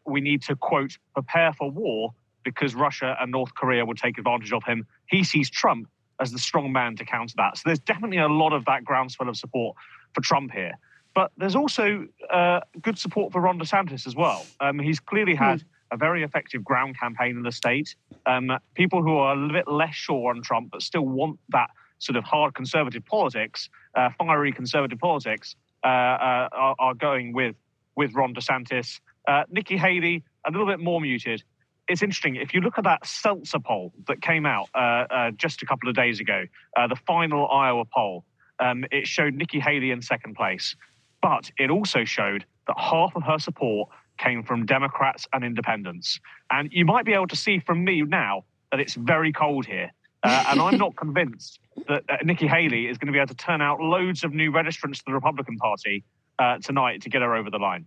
we 0.07 0.21
need 0.21 0.43
to 0.43 0.57
quote 0.57 0.97
prepare 1.15 1.53
for 1.53 1.71
war 1.71 2.15
because 2.47 2.77
Russia 2.77 3.17
and 3.21 3.33
North 3.33 3.57
Korea 3.57 3.85
would 3.85 3.99
take 3.99 4.19
advantage 4.19 4.53
of 4.53 4.63
him. 4.63 4.87
He 5.09 5.25
sees 5.25 5.51
Trump 5.51 5.89
as 6.21 6.31
the 6.31 6.39
strong 6.39 6.73
man 6.73 6.95
to 6.95 7.05
counter 7.05 7.35
that. 7.39 7.57
So 7.57 7.63
there's 7.67 7.81
definitely 7.81 8.19
a 8.19 8.29
lot 8.29 8.53
of 8.53 8.65
that 8.67 8.85
groundswell 8.85 9.29
of 9.29 9.37
support 9.37 9.77
for 10.15 10.21
Trump 10.21 10.53
here. 10.53 10.79
But 11.13 11.33
there's 11.37 11.57
also 11.57 12.07
uh, 12.31 12.61
good 12.81 12.99
support 12.99 13.33
for 13.33 13.41
Ron 13.41 13.59
DeSantis 13.59 14.07
as 14.07 14.15
well. 14.15 14.47
Um, 14.61 14.79
he's 14.79 15.01
clearly 15.01 15.35
had 15.35 15.65
a 15.91 15.97
very 15.97 16.23
effective 16.23 16.63
ground 16.63 16.97
campaign 17.01 17.37
in 17.37 17.43
the 17.43 17.51
state. 17.51 17.97
Um, 18.27 18.57
people 18.75 19.03
who 19.03 19.17
are 19.17 19.35
a 19.35 19.37
little 19.37 19.53
bit 19.53 19.67
less 19.67 19.95
sure 19.95 20.31
on 20.31 20.41
Trump 20.43 20.71
but 20.71 20.83
still 20.83 21.05
want 21.05 21.41
that 21.49 21.71
sort 21.99 22.17
of 22.17 22.23
hard 22.23 22.55
conservative 22.55 23.05
politics, 23.05 23.69
uh, 23.97 24.11
fiery 24.17 24.53
conservative 24.53 25.01
politics, 25.01 25.57
uh, 25.83 25.87
uh 25.87 26.49
are, 26.53 26.77
are, 26.79 26.95
going 26.95 27.33
with 27.33 27.57
with 27.97 28.15
Ron 28.15 28.35
DeSantis. 28.35 29.01
Uh, 29.27 29.43
Nikki 29.51 29.77
Haley, 29.77 30.23
a 30.45 30.51
little 30.53 30.67
bit 30.67 30.79
more 30.79 31.01
muted 31.01 31.43
it's 31.89 32.03
interesting. 32.03 32.37
If 32.37 32.55
you 32.55 32.61
look 32.61 32.79
at 32.79 32.85
that 32.85 33.05
Selzer 33.05 33.63
poll 33.63 33.93
that 34.09 34.21
came 34.21 34.47
out 34.47 34.69
uh, 34.75 35.07
uh, 35.11 35.31
just 35.33 35.63
a 35.63 35.67
couple 35.67 35.89
of 35.89 35.95
days 35.95 36.21
ago, 36.21 36.45
uh, 36.77 36.87
the 36.87 36.97
final 36.97 37.49
Iowa 37.49 37.85
poll, 37.85 38.25
um, 38.59 38.85
it 38.91 39.07
showed 39.07 39.35
Nikki 39.35 39.61
Haley 39.61 39.91
in 39.91 40.03
second 40.03 40.35
place. 40.35 40.75
But 41.23 41.51
it 41.59 41.71
also 41.71 42.05
showed 42.05 42.45
that 42.67 42.79
half 42.79 43.15
of 43.17 43.23
her 43.23 43.39
support 43.39 43.89
came 44.19 44.43
from 44.43 44.67
Democrats 44.67 45.27
and 45.33 45.45
independents. 45.45 46.21
And 46.51 46.71
you 46.73 46.85
might 46.85 47.05
be 47.05 47.13
able 47.13 47.27
to 47.29 47.37
see 47.37 47.59
from 47.61 47.85
me 47.85 48.03
now 48.03 48.45
that 48.71 48.81
it's 48.81 48.95
very 48.95 49.33
cold 49.33 49.67
here. 49.67 49.93
Uh, 50.23 50.45
and 50.49 50.61
I'm 50.61 50.79
not 50.79 50.97
convinced 50.97 51.61
that 51.89 52.05
uh, 52.09 52.17
Nikki 52.25 52.47
Haley 52.47 52.87
is 52.87 52.99
going 52.99 53.07
to 53.07 53.13
be 53.13 53.19
able 53.19 53.29
to 53.29 53.35
turn 53.35 53.61
out 53.61 53.81
loads 53.81 54.25
of 54.25 54.33
new 54.33 54.51
registrants 54.51 54.99
to 54.99 55.03
the 55.07 55.13
Republican 55.13 55.57
Party 55.59 56.05
uh, 56.39 56.59
tonight 56.59 57.03
to 57.03 57.11
get 57.11 57.23
her 57.23 57.35
over 57.35 57.51
the 57.51 57.59
line. 57.59 57.87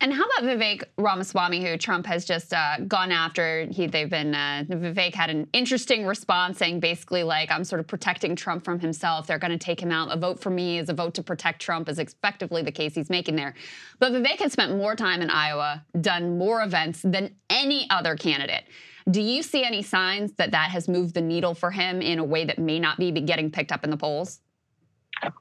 And 0.00 0.12
how 0.12 0.24
about 0.24 0.44
Vivek 0.44 0.84
Ramaswamy, 0.96 1.62
who 1.62 1.76
Trump 1.76 2.06
has 2.06 2.24
just 2.24 2.52
uh, 2.54 2.78
gone 2.86 3.12
after? 3.12 3.66
He, 3.70 3.86
they've 3.86 4.08
been 4.08 4.34
uh, 4.34 4.64
Vivek 4.68 5.14
had 5.14 5.28
an 5.28 5.46
interesting 5.52 6.06
response, 6.06 6.58
saying 6.58 6.80
basically 6.80 7.22
like, 7.22 7.50
"I'm 7.50 7.64
sort 7.64 7.80
of 7.80 7.86
protecting 7.86 8.34
Trump 8.34 8.64
from 8.64 8.80
himself. 8.80 9.26
They're 9.26 9.38
going 9.38 9.52
to 9.52 9.58
take 9.58 9.80
him 9.80 9.92
out. 9.92 10.10
A 10.10 10.16
vote 10.16 10.40
for 10.40 10.50
me 10.50 10.78
is 10.78 10.88
a 10.88 10.94
vote 10.94 11.14
to 11.14 11.22
protect 11.22 11.60
Trump." 11.60 11.88
Is 11.88 11.98
effectively 11.98 12.62
the 12.62 12.72
case 12.72 12.94
he's 12.94 13.10
making 13.10 13.36
there. 13.36 13.54
But 13.98 14.12
Vivek 14.12 14.40
has 14.40 14.52
spent 14.52 14.76
more 14.76 14.96
time 14.96 15.20
in 15.20 15.30
Iowa, 15.30 15.84
done 16.00 16.38
more 16.38 16.62
events 16.62 17.02
than 17.02 17.34
any 17.50 17.86
other 17.90 18.16
candidate. 18.16 18.64
Do 19.10 19.20
you 19.20 19.42
see 19.42 19.64
any 19.64 19.82
signs 19.82 20.32
that 20.34 20.50
that 20.50 20.70
has 20.70 20.88
moved 20.88 21.14
the 21.14 21.20
needle 21.20 21.54
for 21.54 21.70
him 21.70 22.02
in 22.02 22.18
a 22.18 22.24
way 22.24 22.44
that 22.44 22.58
may 22.58 22.78
not 22.78 22.98
be 22.98 23.10
getting 23.10 23.50
picked 23.50 23.72
up 23.72 23.84
in 23.84 23.90
the 23.90 23.96
polls? 23.96 24.40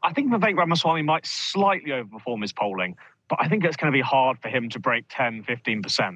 I 0.04 0.14
think 0.14 0.32
Vivek 0.32 0.58
Ramaswamy 0.58 1.04
might 1.04 1.26
slightly 1.26 1.92
overperform 1.92 2.42
his 2.42 2.52
polling, 2.52 2.96
but 3.30 3.40
I 3.42 3.48
think 3.48 3.64
it's 3.66 3.76
going 3.76 3.92
to 3.92 3.96
be 3.96 4.02
hard 4.02 4.40
for 4.40 4.50
him 4.50 4.70
to 4.70 4.80
break 4.80 5.06
10, 5.10 5.44
15%. 5.44 6.00
Uh, 6.00 6.12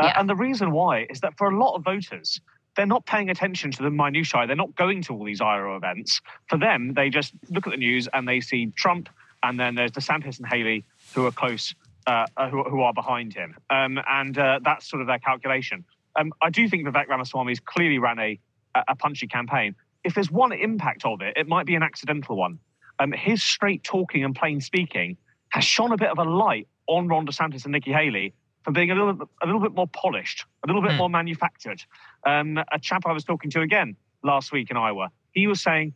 yeah. 0.00 0.12
And 0.18 0.28
the 0.28 0.34
reason 0.34 0.72
why 0.72 1.06
is 1.08 1.20
that 1.20 1.36
for 1.38 1.48
a 1.48 1.56
lot 1.56 1.76
of 1.76 1.84
voters, 1.84 2.40
they're 2.76 2.86
not 2.86 3.06
paying 3.06 3.30
attention 3.30 3.70
to 3.72 3.82
the 3.82 3.90
minutiae. 3.90 4.46
They're 4.46 4.56
not 4.56 4.74
going 4.74 5.02
to 5.02 5.14
all 5.14 5.24
these 5.24 5.40
IRO 5.40 5.76
events. 5.76 6.20
For 6.48 6.58
them, 6.58 6.94
they 6.94 7.08
just 7.08 7.32
look 7.50 7.66
at 7.66 7.70
the 7.70 7.78
news 7.78 8.08
and 8.12 8.28
they 8.28 8.40
see 8.40 8.72
Trump, 8.76 9.08
and 9.42 9.58
then 9.58 9.74
there's 9.74 9.92
DeSantis 9.92 10.38
and 10.38 10.46
Haley 10.46 10.84
who 11.14 11.26
are 11.26 11.32
close, 11.32 11.74
uh, 12.06 12.26
who, 12.50 12.62
who, 12.64 12.82
are 12.82 12.92
behind 12.92 13.32
him. 13.32 13.56
Um, 13.70 13.98
and 14.06 14.36
uh, 14.36 14.60
that's 14.62 14.88
sort 14.88 15.00
of 15.00 15.06
their 15.06 15.18
calculation. 15.18 15.84
Um, 16.16 16.32
I 16.42 16.50
do 16.50 16.68
think 16.68 16.86
Vivek 16.86 17.08
Ramaswamy's 17.08 17.60
clearly 17.60 17.98
ran 17.98 18.18
a, 18.18 18.38
a 18.88 18.94
punchy 18.94 19.26
campaign. 19.26 19.74
If 20.04 20.14
there's 20.14 20.30
one 20.30 20.52
impact 20.52 21.04
of 21.04 21.20
it, 21.20 21.36
it 21.36 21.48
might 21.48 21.66
be 21.66 21.74
an 21.74 21.82
accidental 21.82 22.36
one. 22.36 22.58
Um, 22.98 23.12
his 23.12 23.42
straight 23.42 23.82
talking 23.82 24.24
and 24.24 24.34
plain 24.34 24.60
speaking 24.60 25.16
has 25.56 25.64
shone 25.64 25.90
a 25.90 25.96
bit 25.96 26.10
of 26.10 26.18
a 26.18 26.22
light 26.22 26.68
on 26.86 27.08
Ron 27.08 27.26
DeSantis 27.26 27.64
and 27.64 27.72
Nikki 27.72 27.90
Haley 27.90 28.34
for 28.62 28.72
being 28.72 28.90
a 28.90 28.94
little 28.94 29.14
bit, 29.14 29.28
a 29.42 29.46
little 29.46 29.60
bit 29.60 29.72
more 29.72 29.86
polished, 29.86 30.44
a 30.62 30.66
little 30.66 30.82
bit 30.82 30.90
mm. 30.90 30.98
more 30.98 31.08
manufactured. 31.08 31.82
Um, 32.26 32.58
a 32.58 32.78
chap 32.78 33.04
I 33.06 33.12
was 33.12 33.24
talking 33.24 33.50
to 33.52 33.62
again 33.62 33.96
last 34.22 34.52
week 34.52 34.70
in 34.70 34.76
Iowa, 34.76 35.08
he 35.32 35.46
was 35.46 35.62
saying, 35.62 35.94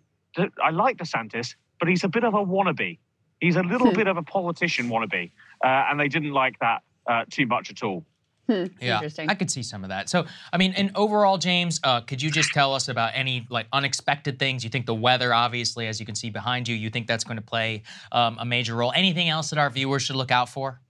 I 0.65 0.71
like 0.71 0.97
DeSantis, 0.97 1.57
but 1.79 1.89
he's 1.91 2.05
a 2.05 2.09
bit 2.09 2.25
of 2.25 2.33
a 2.33 2.39
wannabe. 2.39 2.99
He's 3.39 3.57
a 3.57 3.63
little 3.63 3.91
hmm. 3.91 3.97
bit 3.97 4.07
of 4.07 4.17
a 4.17 4.23
politician 4.23 4.89
wannabe. 4.89 5.31
Uh, 5.63 5.69
and 5.91 6.01
they 6.01 6.09
didn't 6.09 6.33
like 6.33 6.59
that 6.61 6.83
uh, 7.07 7.25
too 7.31 7.47
much 7.47 7.71
at 7.71 7.83
all. 7.83 8.07
Hmm, 8.51 8.65
yeah, 8.81 9.01
I 9.29 9.37
could 9.37 9.49
see 9.49 9.63
some 9.63 9.85
of 9.85 9.91
that. 9.91 10.09
So, 10.09 10.27
I 10.53 10.57
mean, 10.57 10.75
and 10.77 10.91
overall, 10.97 11.39
James, 11.39 11.79
uh, 11.85 12.01
could 12.01 12.21
you 12.21 12.33
just 12.33 12.53
tell 12.53 12.75
us 12.75 12.89
about 12.89 13.13
any 13.15 13.47
like 13.49 13.69
unexpected 13.73 14.41
things? 14.41 14.65
You 14.65 14.71
think 14.71 14.87
the 14.87 14.95
weather, 14.95 15.33
obviously, 15.33 15.87
as 15.87 16.01
you 16.01 16.07
can 16.07 16.17
see 16.17 16.31
behind 16.31 16.67
you, 16.67 16.75
you 16.75 16.91
think 16.91 17.07
that's 17.07 17.23
going 17.23 17.37
to 17.37 17.43
play 17.43 17.85
um, 18.11 18.39
a 18.41 18.45
major 18.45 18.75
role. 18.75 18.93
Anything 18.93 19.29
else 19.29 19.51
that 19.51 19.59
our 19.61 19.71
viewers 19.71 20.03
should 20.03 20.17
look 20.17 20.33
out 20.33 20.49
for? 20.49 20.81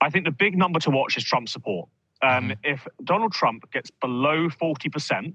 I 0.00 0.10
think 0.10 0.26
the 0.26 0.30
big 0.30 0.56
number 0.56 0.78
to 0.78 0.90
watch 0.90 1.16
is 1.16 1.24
Trump 1.24 1.48
support. 1.48 1.88
Um, 2.22 2.50
mm-hmm. 2.50 2.52
If 2.62 2.86
Donald 3.02 3.32
Trump 3.32 3.68
gets 3.72 3.90
below 3.90 4.48
forty 4.48 4.88
percent, 4.88 5.34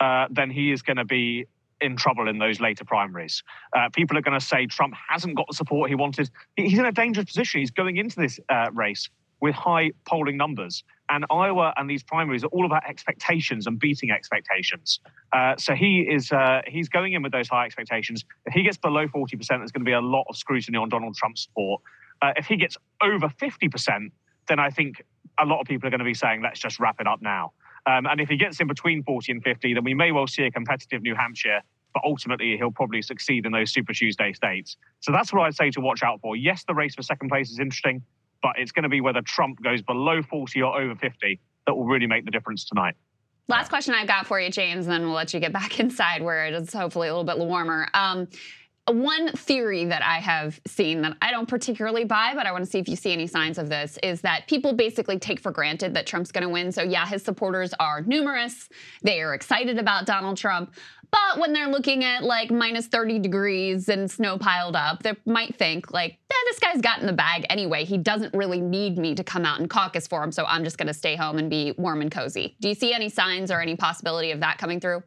uh, 0.00 0.26
then 0.28 0.50
he 0.50 0.72
is 0.72 0.82
going 0.82 0.96
to 0.96 1.04
be 1.04 1.46
in 1.80 1.96
trouble 1.96 2.26
in 2.26 2.38
those 2.38 2.58
later 2.58 2.84
primaries. 2.84 3.44
Uh, 3.76 3.88
people 3.90 4.18
are 4.18 4.22
going 4.22 4.36
to 4.38 4.44
say 4.44 4.66
Trump 4.66 4.92
hasn't 5.08 5.36
got 5.36 5.46
the 5.46 5.54
support 5.54 5.88
he 5.88 5.94
wanted. 5.94 6.28
He's 6.56 6.76
in 6.76 6.84
a 6.84 6.90
dangerous 6.90 7.26
position. 7.26 7.60
He's 7.60 7.70
going 7.70 7.96
into 7.96 8.18
this 8.18 8.40
uh, 8.48 8.70
race 8.72 9.08
with 9.40 9.54
high 9.54 9.92
polling 10.06 10.36
numbers. 10.36 10.84
And 11.10 11.24
Iowa 11.30 11.72
and 11.76 11.88
these 11.88 12.02
primaries 12.02 12.44
are 12.44 12.48
all 12.48 12.66
about 12.66 12.86
expectations 12.86 13.66
and 13.66 13.78
beating 13.78 14.10
expectations. 14.10 15.00
Uh, 15.32 15.54
so 15.56 15.74
he 15.74 16.00
is 16.00 16.32
uh, 16.32 16.60
he's 16.66 16.88
going 16.88 17.14
in 17.14 17.22
with 17.22 17.32
those 17.32 17.48
high 17.48 17.64
expectations. 17.64 18.24
If 18.46 18.52
he 18.52 18.62
gets 18.62 18.76
below 18.76 19.06
40%, 19.06 19.30
there's 19.30 19.72
going 19.72 19.84
to 19.84 19.84
be 19.84 19.92
a 19.92 20.00
lot 20.00 20.26
of 20.28 20.36
scrutiny 20.36 20.76
on 20.76 20.88
Donald 20.88 21.14
Trump's 21.16 21.44
support. 21.44 21.80
Uh, 22.20 22.32
if 22.36 22.46
he 22.46 22.56
gets 22.56 22.76
over 23.02 23.28
50%, 23.28 24.10
then 24.48 24.58
I 24.58 24.70
think 24.70 25.02
a 25.38 25.46
lot 25.46 25.60
of 25.60 25.66
people 25.66 25.86
are 25.86 25.90
going 25.90 26.00
to 26.00 26.04
be 26.04 26.14
saying, 26.14 26.42
let's 26.42 26.58
just 26.58 26.80
wrap 26.80 27.00
it 27.00 27.06
up 27.06 27.22
now. 27.22 27.52
Um, 27.86 28.06
and 28.06 28.20
if 28.20 28.28
he 28.28 28.36
gets 28.36 28.60
in 28.60 28.66
between 28.66 29.02
40 29.04 29.32
and 29.32 29.42
50, 29.42 29.74
then 29.74 29.84
we 29.84 29.94
may 29.94 30.12
well 30.12 30.26
see 30.26 30.42
a 30.42 30.50
competitive 30.50 31.02
New 31.02 31.14
Hampshire 31.14 31.62
but 31.94 32.02
ultimately 32.04 32.56
he'll 32.56 32.70
probably 32.70 33.02
succeed 33.02 33.46
in 33.46 33.52
those 33.52 33.72
Super 33.72 33.92
Tuesday 33.92 34.32
states. 34.32 34.76
So 35.00 35.10
that's 35.10 35.32
what 35.32 35.42
I'd 35.42 35.54
say 35.54 35.70
to 35.70 35.80
watch 35.80 36.02
out 36.02 36.20
for. 36.20 36.36
Yes, 36.36 36.64
the 36.64 36.74
race 36.74 36.94
for 36.94 37.02
second 37.02 37.28
place 37.28 37.50
is 37.50 37.58
interesting 37.58 38.02
but 38.42 38.52
it's 38.58 38.72
going 38.72 38.84
to 38.84 38.88
be 38.88 39.00
whether 39.00 39.22
Trump 39.22 39.62
goes 39.62 39.82
below 39.82 40.22
40 40.22 40.62
or 40.62 40.80
over 40.80 40.94
50 40.94 41.40
that 41.66 41.74
will 41.74 41.86
really 41.86 42.06
make 42.06 42.24
the 42.24 42.30
difference 42.30 42.64
tonight. 42.64 42.94
Last 43.48 43.70
question 43.70 43.94
I've 43.94 44.06
got 44.06 44.26
for 44.26 44.38
you, 44.38 44.50
James, 44.50 44.86
and 44.86 44.92
then 44.92 45.02
we'll 45.02 45.14
let 45.14 45.32
you 45.32 45.40
get 45.40 45.52
back 45.52 45.80
inside 45.80 46.22
where 46.22 46.46
it 46.46 46.54
is 46.54 46.72
hopefully 46.72 47.08
a 47.08 47.12
little 47.12 47.24
bit 47.24 47.38
warmer. 47.38 47.88
Um, 47.94 48.28
one 48.90 49.32
theory 49.32 49.84
that 49.84 50.02
I 50.02 50.18
have 50.18 50.60
seen 50.66 51.02
that 51.02 51.16
I 51.20 51.30
don't 51.30 51.48
particularly 51.48 52.04
buy, 52.04 52.32
but 52.34 52.46
I 52.46 52.52
want 52.52 52.64
to 52.64 52.70
see 52.70 52.78
if 52.78 52.88
you 52.88 52.96
see 52.96 53.12
any 53.12 53.26
signs 53.26 53.58
of 53.58 53.68
this, 53.68 53.98
is 54.02 54.22
that 54.22 54.46
people 54.46 54.72
basically 54.72 55.18
take 55.18 55.40
for 55.40 55.50
granted 55.50 55.94
that 55.94 56.06
Trump's 56.06 56.32
going 56.32 56.42
to 56.42 56.48
win. 56.48 56.72
So, 56.72 56.82
yeah, 56.82 57.06
his 57.06 57.22
supporters 57.22 57.74
are 57.78 58.00
numerous. 58.02 58.68
They 59.02 59.20
are 59.20 59.34
excited 59.34 59.78
about 59.78 60.06
Donald 60.06 60.36
Trump. 60.36 60.74
But 61.10 61.40
when 61.40 61.52
they're 61.52 61.68
looking 61.68 62.04
at 62.04 62.22
like 62.22 62.50
minus 62.50 62.86
30 62.86 63.18
degrees 63.18 63.88
and 63.88 64.10
snow 64.10 64.38
piled 64.38 64.76
up, 64.76 65.02
they 65.02 65.14
might 65.24 65.56
think, 65.56 65.90
like, 65.90 66.18
eh, 66.30 66.34
this 66.46 66.58
guy's 66.58 66.80
got 66.80 67.00
in 67.00 67.06
the 67.06 67.12
bag 67.12 67.46
anyway. 67.50 67.84
He 67.84 67.98
doesn't 67.98 68.34
really 68.34 68.60
need 68.60 68.98
me 68.98 69.14
to 69.14 69.24
come 69.24 69.44
out 69.44 69.60
and 69.60 69.70
caucus 69.70 70.06
for 70.06 70.22
him, 70.22 70.32
so 70.32 70.44
I'm 70.46 70.64
just 70.64 70.78
going 70.78 70.88
to 70.88 70.94
stay 70.94 71.16
home 71.16 71.38
and 71.38 71.48
be 71.48 71.74
warm 71.78 72.00
and 72.02 72.10
cozy. 72.10 72.56
Do 72.60 72.68
you 72.68 72.74
see 72.74 72.92
any 72.92 73.08
signs 73.08 73.50
or 73.50 73.60
any 73.60 73.76
possibility 73.76 74.30
of 74.30 74.40
that 74.40 74.58
coming 74.58 74.80
through? 74.80 75.02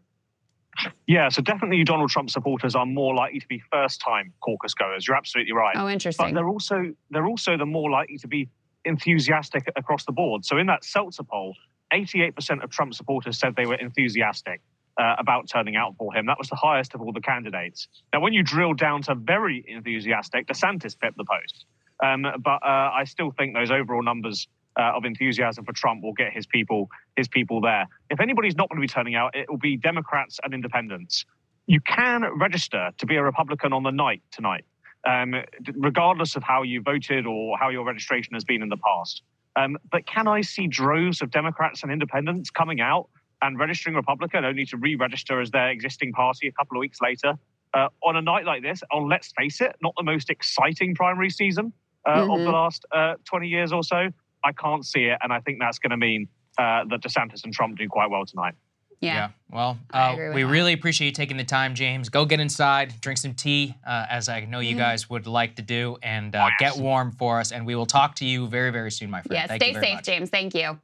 Yeah, 1.06 1.30
so 1.30 1.42
definitely 1.42 1.84
Donald 1.84 2.10
Trump 2.10 2.30
supporters 2.30 2.76
are 2.76 2.86
more 2.86 3.14
likely 3.14 3.40
to 3.40 3.48
be 3.48 3.62
first-time 3.72 4.34
caucus 4.40 4.74
goers. 4.74 5.08
You're 5.08 5.18
absolutely 5.18 5.54
right. 5.54 5.76
Oh, 5.78 5.90
interesting. 5.90 6.28
But 6.28 6.36
they're 6.36 6.48
also 6.48 6.94
they're 7.10 7.28
also 7.28 7.58
the 7.58 7.66
more 7.66 7.92
likely 7.92 8.18
to 8.20 8.28
be 8.28 8.48
enthusiastic 8.86 9.72
across 9.76 10.06
the 10.06 10.12
board. 10.12 10.46
So 10.46 10.58
in 10.58 10.68
that 10.68 10.84
Selzer 10.84 11.28
poll, 11.28 11.56
88% 11.94 12.64
of 12.64 12.70
Trump 12.70 12.94
supporters 12.94 13.38
said 13.38 13.56
they 13.56 13.66
were 13.66 13.76
enthusiastic 13.76 14.62
uh, 14.98 15.16
about 15.18 15.50
turning 15.50 15.76
out 15.76 15.96
for 15.98 16.14
him. 16.14 16.26
That 16.26 16.38
was 16.38 16.50
the 16.50 16.56
highest 16.56 16.94
of 16.94 17.02
all 17.02 17.14
the 17.14 17.22
candidates. 17.22 17.88
Now, 18.14 18.20
when 18.20 18.34
you 18.34 18.44
drill 18.44 18.74
down 18.74 19.02
to 19.04 19.16
very 19.16 19.64
enthusiastic, 19.68 20.48
DeSantis 20.48 21.00
pipped 21.00 21.18
the 21.18 21.26
post. 21.26 21.66
Um, 22.04 22.26
but 22.44 22.64
uh, 22.64 22.92
I 22.94 23.04
still 23.06 23.32
think 23.32 23.54
those 23.54 23.72
overall 23.72 24.04
numbers 24.04 24.48
uh, 24.80 24.94
of 24.96 25.06
enthusiasm 25.06 25.66
for 25.66 25.74
Trump 25.74 26.02
will 26.02 26.14
get 26.14 26.32
his 26.34 26.46
people 26.46 26.90
his 27.16 27.28
people 27.28 27.62
there. 27.62 27.88
If 28.10 28.20
anybody's 28.20 28.56
not 28.56 28.70
going 28.70 28.78
to 28.78 28.82
be 28.82 28.88
turning 28.88 29.16
out, 29.16 29.36
it 29.36 29.50
will 29.50 29.58
be 29.58 29.78
Democrats 29.78 30.40
and 30.44 30.54
independents. 30.54 31.26
You 31.68 31.80
can 31.82 32.24
register 32.38 32.92
to 32.98 33.06
be 33.06 33.16
a 33.16 33.24
Republican 33.24 33.74
on 33.74 33.84
the 33.84 33.92
night 33.92 34.22
tonight, 34.32 34.66
um, 35.08 35.36
regardless 35.76 36.36
of 36.36 36.44
how 36.44 36.64
you 36.64 36.82
voted 36.82 37.26
or 37.26 37.58
how 37.58 37.70
your 37.70 37.86
registration 37.86 38.34
has 38.34 38.44
been 38.44 38.62
in 38.62 38.70
the 38.70 38.78
past. 38.78 39.22
Um, 39.56 39.78
but 39.92 40.06
can 40.06 40.28
I 40.28 40.42
see 40.42 40.68
droves 40.68 41.22
of 41.22 41.30
Democrats 41.30 41.84
and 41.84 41.92
independents 41.92 42.50
coming 42.50 42.80
out 42.80 43.10
and 43.42 43.58
registering 43.60 43.96
Republican 43.96 44.46
only 44.46 44.66
to 44.66 44.78
re 44.78 44.96
register 44.96 45.42
as 45.42 45.52
their 45.52 45.70
existing 45.70 46.12
party 46.14 46.48
a 46.48 46.52
couple 46.52 46.78
of 46.78 46.82
weeks 46.82 47.00
later? 47.02 47.34
uh, 47.74 47.88
on 48.04 48.18
a 48.18 48.22
night 48.22 48.44
like 48.44 48.62
this, 48.62 48.84
on 48.92 49.08
let's 49.08 49.32
face 49.38 49.62
it, 49.62 49.74
not 49.82 49.94
the 49.96 50.04
most 50.04 50.30
exciting 50.30 50.94
primary 50.94 51.30
season 51.30 51.72
uh, 52.06 52.24
of 52.24 52.28
Mhm. 52.28 52.44
the 52.44 52.52
last 52.52 52.86
uh, 52.92 53.14
20 53.24 53.48
years 53.48 53.72
or 53.72 53.82
so, 53.82 54.10
I 54.44 54.52
can't 54.52 54.86
see 54.86 55.06
it. 55.06 55.18
And 55.24 55.32
I 55.32 55.40
think 55.40 55.60
that's 55.62 55.80
going 55.80 55.92
to 55.92 55.96
mean 55.96 56.28
uh, 56.58 56.84
that 56.90 57.00
DeSantis 57.02 57.46
and 57.46 57.54
Trump 57.54 57.78
do 57.78 57.88
quite 57.88 58.10
well 58.10 58.26
tonight. 58.26 58.56
Yeah. 59.00 59.30
Well, 59.50 59.78
uh, 59.94 60.16
we 60.34 60.44
that. 60.44 60.50
really 60.50 60.74
appreciate 60.74 61.06
you 61.08 61.14
taking 61.14 61.38
the 61.38 61.46
time, 61.46 61.74
James. 61.74 62.10
Go 62.10 62.26
get 62.26 62.42
inside, 62.42 63.00
drink 63.00 63.18
some 63.20 63.36
tea, 63.36 63.74
uh, 63.88 64.06
as 64.10 64.28
I 64.28 64.42
know 64.42 64.60
you 64.60 64.76
Mhm. 64.76 64.80
guys 64.80 65.10
would 65.10 65.26
like 65.26 65.56
to 65.56 65.62
do, 65.62 65.98
and 66.04 66.36
Oh, 66.36 66.40
uh, 66.40 66.50
get 66.60 66.76
warm 66.76 67.14
for 67.14 67.40
us. 67.40 67.54
And 67.54 67.66
we 67.66 67.76
will 67.76 67.86
talk 67.86 68.16
to 68.16 68.26
you 68.26 68.48
very, 68.48 68.72
very 68.72 68.92
soon, 68.92 69.10
my 69.10 69.22
friend. 69.22 69.40
Yeah, 69.44 69.48
Thank 69.48 69.62
stay 69.62 69.68
you 69.70 69.74
very 69.76 69.86
safe, 69.86 69.96
much. 69.96 70.06
James. 70.06 70.30
Thank 70.30 70.54
you. 70.56 70.78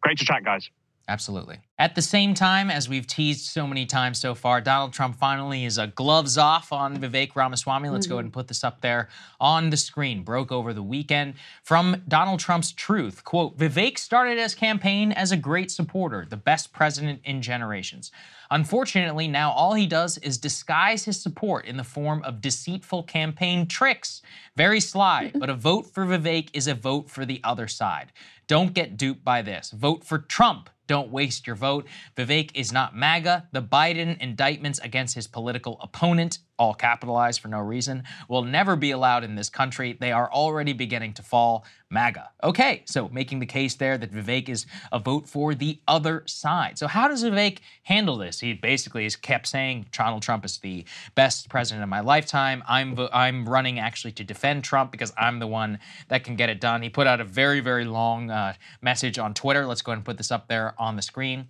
Great 0.00 0.18
to 0.18 0.24
chat, 0.24 0.42
guys. 0.42 0.68
Absolutely. 1.08 1.60
At 1.78 1.94
the 1.94 2.02
same 2.02 2.34
time, 2.34 2.70
as 2.70 2.86
we've 2.86 3.06
teased 3.06 3.46
so 3.46 3.66
many 3.66 3.86
times 3.86 4.20
so 4.20 4.34
far, 4.34 4.60
Donald 4.60 4.92
Trump 4.92 5.16
finally 5.16 5.64
is 5.64 5.78
a 5.78 5.86
gloves 5.86 6.36
off 6.36 6.70
on 6.70 6.98
Vivek 6.98 7.34
Ramaswamy. 7.34 7.88
Let's 7.88 8.06
go 8.06 8.16
ahead 8.16 8.20
mm-hmm. 8.20 8.26
and 8.26 8.32
put 8.34 8.48
this 8.48 8.62
up 8.62 8.82
there 8.82 9.08
on 9.40 9.70
the 9.70 9.78
screen. 9.78 10.22
Broke 10.22 10.52
over 10.52 10.74
the 10.74 10.82
weekend 10.82 11.34
from 11.62 12.02
Donald 12.08 12.40
Trump's 12.40 12.72
truth. 12.72 13.24
Quote, 13.24 13.56
Vivek 13.56 13.96
started 13.96 14.36
his 14.36 14.54
campaign 14.54 15.10
as 15.12 15.32
a 15.32 15.36
great 15.36 15.70
supporter, 15.70 16.26
the 16.28 16.36
best 16.36 16.74
president 16.74 17.20
in 17.24 17.40
generations. 17.40 18.12
Unfortunately, 18.50 19.28
now 19.28 19.50
all 19.52 19.72
he 19.72 19.86
does 19.86 20.18
is 20.18 20.36
disguise 20.36 21.04
his 21.04 21.18
support 21.18 21.64
in 21.64 21.78
the 21.78 21.84
form 21.84 22.22
of 22.22 22.42
deceitful 22.42 23.04
campaign 23.04 23.66
tricks. 23.66 24.20
Very 24.56 24.80
sly, 24.80 25.32
but 25.38 25.48
a 25.48 25.54
vote 25.54 25.86
for 25.86 26.04
Vivek 26.04 26.50
is 26.52 26.66
a 26.66 26.74
vote 26.74 27.08
for 27.08 27.24
the 27.24 27.40
other 27.44 27.66
side. 27.66 28.12
Don't 28.46 28.74
get 28.74 28.96
duped 28.98 29.24
by 29.24 29.40
this. 29.40 29.70
Vote 29.70 30.04
for 30.04 30.18
Trump. 30.18 30.68
Don't 30.88 31.12
waste 31.12 31.46
your 31.46 31.54
vote. 31.54 31.86
Vivek 32.16 32.50
is 32.54 32.72
not 32.72 32.96
MAGA. 32.96 33.48
The 33.52 33.62
Biden 33.62 34.18
indictments 34.18 34.80
against 34.80 35.14
his 35.14 35.28
political 35.28 35.78
opponent, 35.80 36.40
all 36.58 36.74
capitalized 36.74 37.40
for 37.40 37.48
no 37.48 37.60
reason, 37.60 38.04
will 38.28 38.42
never 38.42 38.76
be 38.76 38.90
allowed 38.90 39.24
in 39.24 39.34
this 39.34 39.48
country. 39.48 39.96
They 39.98 40.12
are 40.12 40.30
already 40.32 40.72
beginning 40.72 41.14
to 41.14 41.22
fall. 41.22 41.64
MAGA. 41.90 42.28
Okay, 42.44 42.82
so 42.84 43.08
making 43.08 43.38
the 43.38 43.46
case 43.46 43.74
there 43.74 43.96
that 43.96 44.12
Vivek 44.12 44.50
is 44.50 44.66
a 44.92 44.98
vote 44.98 45.26
for 45.26 45.54
the 45.54 45.80
other 45.88 46.22
side. 46.26 46.78
So 46.78 46.86
how 46.86 47.08
does 47.08 47.24
Vivek 47.24 47.60
handle 47.84 48.18
this? 48.18 48.40
He 48.40 48.52
basically 48.52 49.04
has 49.04 49.16
kept 49.16 49.46
saying 49.46 49.86
Donald 49.90 50.22
Trump 50.22 50.44
is 50.44 50.58
the 50.58 50.84
best 51.14 51.48
president 51.48 51.82
of 51.82 51.88
my 51.88 52.00
lifetime. 52.00 52.62
I'm 52.68 52.98
I'm 53.12 53.48
running 53.48 53.78
actually 53.78 54.12
to 54.12 54.24
defend 54.24 54.64
Trump 54.64 54.92
because 54.92 55.14
I'm 55.16 55.38
the 55.38 55.46
one 55.46 55.78
that 56.08 56.24
can 56.24 56.36
get 56.36 56.50
it 56.50 56.60
done. 56.60 56.82
He 56.82 56.90
put 56.90 57.06
out 57.06 57.22
a 57.22 57.24
very 57.24 57.60
very 57.60 57.86
long 57.86 58.30
uh, 58.30 58.52
message 58.82 59.18
on 59.18 59.32
Twitter. 59.32 59.64
Let's 59.64 59.80
go 59.80 59.92
ahead 59.92 59.98
and 59.98 60.04
put 60.04 60.18
this 60.18 60.30
up 60.30 60.48
there 60.48 60.74
on 60.78 60.96
the 60.96 61.02
screen. 61.02 61.48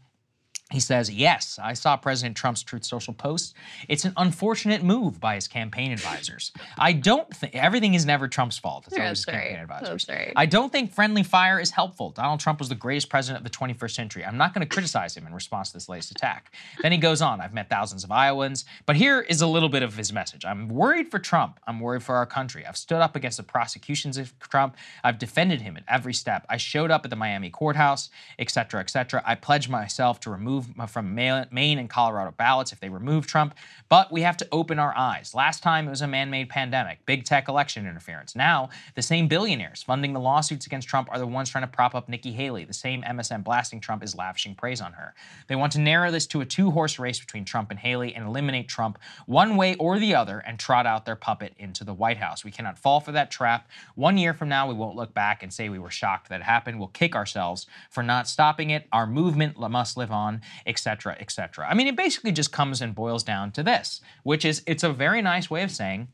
He 0.71 0.81
says, 0.81 1.11
Yes, 1.11 1.59
I 1.62 1.73
saw 1.73 1.97
President 1.97 2.37
Trump's 2.37 2.62
Truth 2.62 2.85
Social 2.85 3.14
post. 3.14 3.55
It's 3.89 4.05
an 4.05 4.12
unfortunate 4.19 4.83
move 4.83 5.19
by 5.19 5.35
his 5.37 5.49
campaign 5.49 5.93
advisors. 5.93 6.53
I 6.77 6.93
don't 6.93 7.35
think 7.35 7.55
everything 7.55 7.95
is 7.95 8.05
never 8.05 8.29
Trump's 8.29 8.59
fault. 8.59 8.87
It's 8.87 8.97
Yeah, 8.97 9.05
always 9.05 9.25
that's 9.25 9.37
campaign 9.39 9.61
advisors. 9.61 10.07
Right. 10.11 10.33
I 10.37 10.45
don't 10.45 10.71
think 10.71 10.93
friendly 10.93 11.23
fire 11.23 11.59
is 11.59 11.71
helpful. 11.71 12.11
Donald 12.11 12.41
Trump 12.41 12.59
was 12.59 12.69
the 12.69 12.75
greatest 12.75 13.09
president 13.09 13.47
of 13.47 13.51
the 13.51 13.57
21st 13.59 13.95
century. 13.95 14.27
I'm 14.27 14.37
not 14.37 14.53
going 14.53 14.61
to 14.61 14.69
criticize 14.73 15.16
him 15.16 15.27
in 15.27 15.33
response 15.33 15.69
to 15.71 15.75
this 15.75 15.89
latest 15.89 16.11
attack. 16.11 16.53
Then 16.83 16.93
he 16.93 16.99
goes 16.99 17.23
on 17.23 17.41
I've 17.41 17.55
met 17.55 17.71
thousands 17.71 18.05
of 18.05 18.11
Iowans, 18.12 18.66
but 18.85 18.95
here 18.97 19.23
is 19.23 19.41
a 19.41 19.47
little 19.47 19.71
bit 19.71 19.83
of 19.83 19.97
his 19.97 20.12
message. 20.12 20.45
I'm 20.45 20.69
worried 20.69 21.11
for 21.11 21.19
Trump. 21.19 21.61
I'm 21.66 21.81
worried 21.81 22.03
for 22.03 22.14
our 22.16 22.27
country. 22.27 22.66
I've 22.66 22.77
stood 22.77 23.01
up 23.01 23.16
against 23.16 23.39
the 23.39 23.43
prosecutions 23.43 24.19
of 24.19 24.39
Trump. 24.39 24.77
I've 25.03 25.19
defended 25.19 25.62
him 25.62 25.79
at 25.79 25.85
every 25.89 26.12
step. 26.12 26.45
I 26.51 26.59
showed 26.59 26.91
up 26.91 27.05
at 27.05 27.11
the 27.11 27.16
Miami 27.16 27.49
courthouse, 27.49 28.11
et 28.39 28.51
cetera, 28.51 28.81
et 28.81 28.91
cetera. 28.91 29.23
I 29.25 29.35
pledged 29.35 29.71
myself 29.71 30.21
to 30.21 30.31
remove 30.31 30.58
m- 30.79 30.87
from 30.87 31.15
Maine 31.15 31.79
and 31.79 31.91
Colorado 31.91 32.33
ballots 32.37 32.73
if 32.73 32.81
they 32.81 32.89
remove 32.89 33.27
Trump. 33.27 33.55
But 33.89 34.13
we 34.13 34.23
have 34.23 34.37
to 34.39 34.49
open 34.53 34.79
our 34.79 34.97
eyes. 34.97 35.35
Last 35.35 35.63
time 35.63 35.87
it 35.87 35.91
was 35.91 36.03
a 36.03 36.07
man 36.07 36.31
made 36.31 36.49
pandemic, 36.49 37.05
big 37.07 37.25
tech 37.25 37.49
election 37.49 37.87
interference. 37.87 38.37
Now, 38.37 38.69
the 38.95 39.03
same 39.03 39.29
billionaires 39.29 39.83
funding 39.83 40.13
the 40.13 40.21
lawsuits 40.21 40.67
against 40.67 40.89
Trump 40.89 41.09
are 41.11 41.19
the 41.19 41.27
ones 41.27 41.51
trying 41.51 41.63
to 41.65 41.69
prop 41.69 41.95
up 41.95 42.09
Nikki 42.09 42.33
Haley. 42.33 42.65
The 42.65 42.75
same 42.75 43.03
MSM 43.03 43.45
blasting 43.45 43.81
Trump 43.81 44.03
is 44.03 44.15
lavishing 44.15 44.55
praise 44.55 44.81
on 44.81 44.93
her. 44.93 45.15
They 45.47 45.57
want 45.57 45.73
to 45.73 45.81
narrow 45.81 46.11
this 46.11 46.27
to 46.29 46.41
a 46.41 46.47
two 46.47 46.71
horse 46.71 46.99
race 46.99 47.19
between 47.19 47.45
Trump 47.45 47.71
and 47.71 47.79
Haley 47.79 48.15
and 48.15 48.27
eliminate 48.27 48.69
Trump 48.69 48.99
one 49.27 49.57
way 49.57 49.75
or 49.77 49.99
the 49.99 50.15
other 50.15 50.41
and 50.41 50.59
trot 50.59 50.87
out 50.87 51.05
their 51.05 51.17
puppet 51.17 51.55
into 51.59 51.85
the 51.85 51.95
White 51.95 52.19
House. 52.19 52.45
We 52.45 52.51
cannot 52.51 52.79
fall 52.79 53.01
for 53.01 53.13
that 53.13 53.31
trap. 53.31 53.69
One 53.95 54.19
year 54.19 54.35
from 54.35 54.49
now, 54.49 54.69
we 54.69 54.75
won't 54.75 54.97
look 54.97 55.15
back 55.15 55.43
and 55.43 55.53
say 55.53 55.69
we 55.69 55.79
were 55.79 55.91
shocked 55.91 56.29
that 56.29 56.41
it 56.41 56.45
happened. 56.45 56.79
We'll 56.79 56.89
kick 56.89 57.15
ourselves 57.15 57.67
for 57.91 58.03
not 58.03 58.29
stopping 58.29 58.71
it. 58.71 58.87
Our 58.93 59.07
movement 59.07 59.59
must 59.59 59.97
live 59.97 60.11
on, 60.11 60.41
etc., 60.67 61.17
etc. 61.21 61.67
I 61.69 61.75
mean, 61.75 61.87
it 61.87 61.97
basically 61.97 62.33
just 62.33 62.53
comes 62.53 62.81
and 62.81 62.95
boils 62.95 63.23
down 63.23 63.53
to 63.53 63.63
this, 63.63 64.01
which 64.23 64.45
is 64.45 64.63
it's 64.67 64.83
a 64.83 64.93
very 64.93 65.23
nice 65.23 65.51
way 65.51 65.63
of 65.63 65.71
saying, 65.71 66.09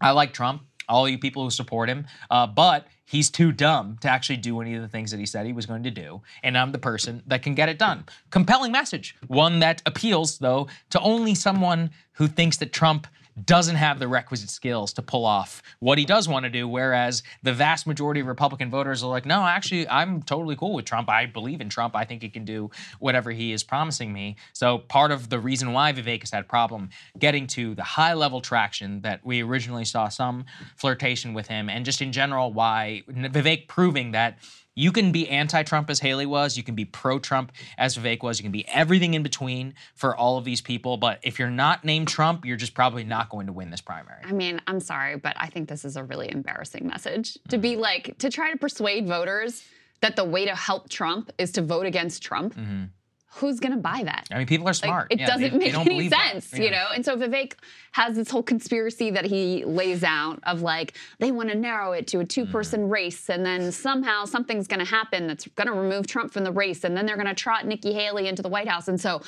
I 0.00 0.10
like 0.10 0.32
Trump, 0.32 0.62
all 0.88 1.08
you 1.08 1.18
people 1.18 1.42
who 1.44 1.50
support 1.50 1.88
him, 1.88 2.06
uh, 2.30 2.46
but 2.46 2.86
he's 3.04 3.30
too 3.30 3.52
dumb 3.52 3.98
to 4.00 4.08
actually 4.08 4.36
do 4.36 4.60
any 4.60 4.74
of 4.74 4.82
the 4.82 4.88
things 4.88 5.10
that 5.10 5.20
he 5.20 5.26
said 5.26 5.46
he 5.46 5.52
was 5.52 5.66
going 5.66 5.82
to 5.84 5.90
do. 5.90 6.22
And 6.42 6.56
I'm 6.56 6.72
the 6.72 6.78
person 6.78 7.22
that 7.26 7.42
can 7.42 7.54
get 7.54 7.68
it 7.68 7.78
done. 7.78 8.04
Compelling 8.30 8.72
message. 8.72 9.16
One 9.26 9.60
that 9.60 9.82
appeals, 9.86 10.38
though, 10.38 10.68
to 10.90 11.00
only 11.00 11.34
someone 11.34 11.90
who 12.12 12.28
thinks 12.28 12.56
that 12.58 12.72
Trump 12.72 13.06
doesn't 13.44 13.76
have 13.76 13.98
the 13.98 14.08
requisite 14.08 14.50
skills 14.50 14.92
to 14.94 15.02
pull 15.02 15.24
off 15.24 15.62
what 15.80 15.98
he 15.98 16.04
does 16.04 16.28
want 16.28 16.44
to 16.44 16.50
do, 16.50 16.66
whereas 16.66 17.22
the 17.42 17.52
vast 17.52 17.86
majority 17.86 18.20
of 18.20 18.26
Republican 18.26 18.70
voters 18.70 19.02
are 19.02 19.10
like, 19.10 19.26
no, 19.26 19.42
actually, 19.44 19.86
I'm 19.88 20.22
totally 20.22 20.56
cool 20.56 20.72
with 20.72 20.86
Trump. 20.86 21.10
I 21.10 21.26
believe 21.26 21.60
in 21.60 21.68
Trump. 21.68 21.94
I 21.94 22.04
think 22.04 22.22
he 22.22 22.28
can 22.30 22.44
do 22.44 22.70
whatever 22.98 23.30
he 23.30 23.52
is 23.52 23.62
promising 23.62 24.12
me. 24.12 24.36
So 24.52 24.78
part 24.78 25.10
of 25.10 25.28
the 25.28 25.38
reason 25.38 25.72
why 25.72 25.92
Vivek 25.92 26.20
has 26.20 26.30
had 26.30 26.48
problem 26.48 26.88
getting 27.18 27.46
to 27.48 27.74
the 27.74 27.82
high 27.82 28.14
level 28.14 28.40
traction 28.40 29.00
that 29.02 29.24
we 29.24 29.42
originally 29.42 29.84
saw 29.84 30.08
some 30.08 30.46
flirtation 30.76 31.34
with 31.34 31.46
him, 31.46 31.68
and 31.68 31.84
just 31.84 32.00
in 32.00 32.12
general, 32.12 32.52
why 32.52 33.02
Vivek 33.08 33.68
proving 33.68 34.12
that 34.12 34.38
you 34.78 34.92
can 34.92 35.10
be 35.10 35.28
anti-Trump 35.28 35.90
as 35.90 35.98
Haley 35.98 36.26
was, 36.26 36.56
you 36.56 36.62
can 36.62 36.74
be 36.74 36.84
pro-Trump 36.84 37.50
as 37.78 37.96
Vivek 37.96 38.22
was, 38.22 38.38
you 38.38 38.42
can 38.44 38.52
be 38.52 38.68
everything 38.68 39.14
in 39.14 39.22
between 39.22 39.74
for 39.94 40.14
all 40.14 40.36
of 40.38 40.44
these 40.44 40.60
people. 40.60 40.98
But 40.98 41.18
if 41.22 41.38
you're 41.38 41.50
not 41.50 41.82
named 41.84 42.08
Trump, 42.08 42.44
you're 42.44 42.58
just 42.58 42.74
probably 42.74 43.02
not 43.02 43.30
going 43.30 43.46
to 43.46 43.52
win 43.52 43.70
this 43.70 43.80
primary. 43.80 44.20
I 44.22 44.32
mean, 44.32 44.60
I'm 44.66 44.78
sorry, 44.80 45.16
but 45.16 45.34
I 45.38 45.46
think 45.48 45.68
this 45.68 45.84
is 45.84 45.96
a 45.96 46.04
really 46.04 46.30
embarrassing 46.30 46.86
message 46.86 47.34
to 47.48 47.56
Mm-hmm. 47.56 47.60
be 47.62 47.76
like 47.76 48.18
to 48.18 48.28
try 48.30 48.52
to 48.52 48.58
persuade 48.58 49.08
voters 49.08 49.64
that 50.02 50.14
the 50.14 50.24
way 50.24 50.44
to 50.44 50.54
help 50.54 50.90
Trump 50.90 51.32
is 51.38 51.52
to 51.52 51.62
vote 51.62 51.86
against 51.86 52.22
Trump. 52.22 52.54
Mhm. 52.54 52.90
Who's 53.34 53.60
gonna 53.60 53.76
buy 53.76 54.02
that? 54.04 54.26
I 54.30 54.38
mean, 54.38 54.46
people 54.46 54.66
are 54.66 54.70
Like, 54.70 54.76
smart. 54.76 55.12
it 55.12 55.20
Yeah, 55.20 55.26
doesn't 55.26 55.52
they 55.52 55.58
make 55.58 55.72
don't 55.72 55.86
any 55.86 56.08
sense, 56.08 56.52
Yeah. 56.54 56.62
you 56.64 56.70
know. 56.70 56.86
And 56.94 57.04
so 57.04 57.16
Vivek 57.16 57.52
has 57.92 58.16
this 58.16 58.30
whole 58.30 58.42
conspiracy 58.42 59.10
that 59.10 59.26
he 59.26 59.64
lays 59.64 60.02
out 60.04 60.38
of 60.44 60.62
like 60.62 60.94
they 61.18 61.32
want 61.32 61.50
to 61.50 61.54
narrow 61.54 61.92
it 61.92 62.06
to 62.08 62.20
a 62.20 62.24
two-person 62.24 62.82
Mm-hmm. 62.82 62.90
race, 62.92 63.28
and 63.28 63.44
then 63.44 63.72
somehow 63.72 64.24
something's 64.24 64.66
going 64.66 64.80
to 64.80 64.90
happen 64.90 65.26
that's 65.26 65.46
going 65.48 65.66
to 65.66 65.74
remove 65.74 66.06
Trump 66.06 66.32
from 66.32 66.44
the 66.44 66.52
race, 66.52 66.82
and 66.84 66.96
then 66.96 67.04
they're 67.04 67.16
going 67.16 67.26
to 67.26 67.34
trot 67.34 67.66
Nikki 67.66 67.92
Haley 67.92 68.26
into 68.28 68.42
the 68.42 68.48
White 68.48 68.68
House. 68.68 68.88
And 68.88 68.98
so 69.00 69.20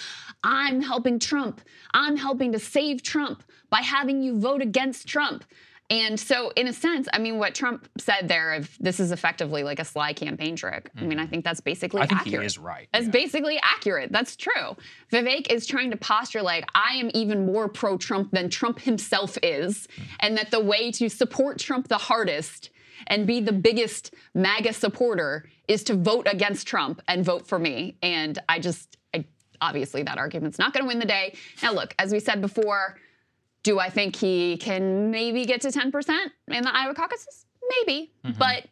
I'm 0.42 0.80
helping 0.80 1.18
Trump. 1.18 1.60
I'm 1.92 2.16
helping 2.16 2.52
to 2.52 2.58
save 2.58 3.02
Trump 3.02 3.42
by 3.68 3.80
having 3.82 4.22
you 4.22 4.38
vote 4.40 4.62
against 4.62 5.06
Trump. 5.06 5.44
And 5.90 6.20
so, 6.20 6.50
in 6.50 6.66
a 6.68 6.72
sense, 6.72 7.08
I 7.14 7.18
mean, 7.18 7.38
what 7.38 7.54
Trump 7.54 7.88
said 7.98 8.28
there, 8.28 8.54
if 8.54 8.76
this 8.78 9.00
is 9.00 9.10
effectively 9.10 9.62
like 9.62 9.78
a 9.78 9.84
sly 9.84 10.12
campaign 10.12 10.54
trick, 10.54 10.90
I 10.96 11.04
mean, 11.04 11.18
I 11.18 11.26
think 11.26 11.44
that's 11.44 11.60
basically 11.60 12.02
Mm-hmm. 12.02 12.04
I 12.04 12.06
think 12.06 12.20
accurate. 12.20 12.42
he 12.42 12.46
is 12.46 12.58
right. 12.58 12.88
That's 12.92 13.08
basically 13.08 13.58
accurate. 13.62 14.12
That's 14.12 14.36
true. 14.36 14.76
Vivek 15.10 15.50
is 15.50 15.66
trying 15.66 15.90
to 15.90 15.96
posture 15.96 16.42
like 16.42 16.66
I 16.74 16.96
am 16.96 17.10
even 17.14 17.46
more 17.46 17.68
pro 17.68 17.96
Trump 17.96 18.32
than 18.32 18.50
Trump 18.50 18.80
himself 18.80 19.38
is, 19.42 19.88
and 20.20 20.36
that 20.36 20.50
the 20.50 20.60
way 20.60 20.90
to 20.92 21.08
support 21.08 21.58
Trump 21.58 21.88
the 21.88 21.96
hardest 21.98 22.68
and 23.06 23.26
be 23.26 23.40
the 23.40 23.52
biggest 23.52 24.12
MAGA 24.34 24.74
supporter 24.74 25.48
is 25.68 25.82
to 25.84 25.94
vote 25.94 26.26
against 26.30 26.66
Trump 26.66 27.00
and 27.08 27.24
vote 27.24 27.46
for 27.46 27.58
me. 27.58 27.96
And 28.02 28.38
I 28.48 28.58
just, 28.58 28.98
I, 29.14 29.24
obviously, 29.60 30.02
that 30.02 30.18
argument's 30.18 30.58
not 30.58 30.72
going 30.74 30.84
to 30.84 30.88
win 30.88 30.98
the 30.98 31.06
day. 31.06 31.34
Now, 31.62 31.72
look, 31.72 31.94
as 31.98 32.12
we 32.12 32.20
said 32.20 32.40
before, 32.42 32.98
do 33.68 33.78
I 33.78 33.90
think 33.90 34.16
he 34.16 34.56
can 34.56 35.10
maybe 35.10 35.44
get 35.44 35.60
to 35.60 35.68
10% 35.68 35.92
in 36.48 36.62
the 36.62 36.74
Iowa 36.74 36.94
caucuses? 36.94 37.44
Maybe. 37.68 38.10
Mm-hmm. 38.24 38.38
But 38.38 38.66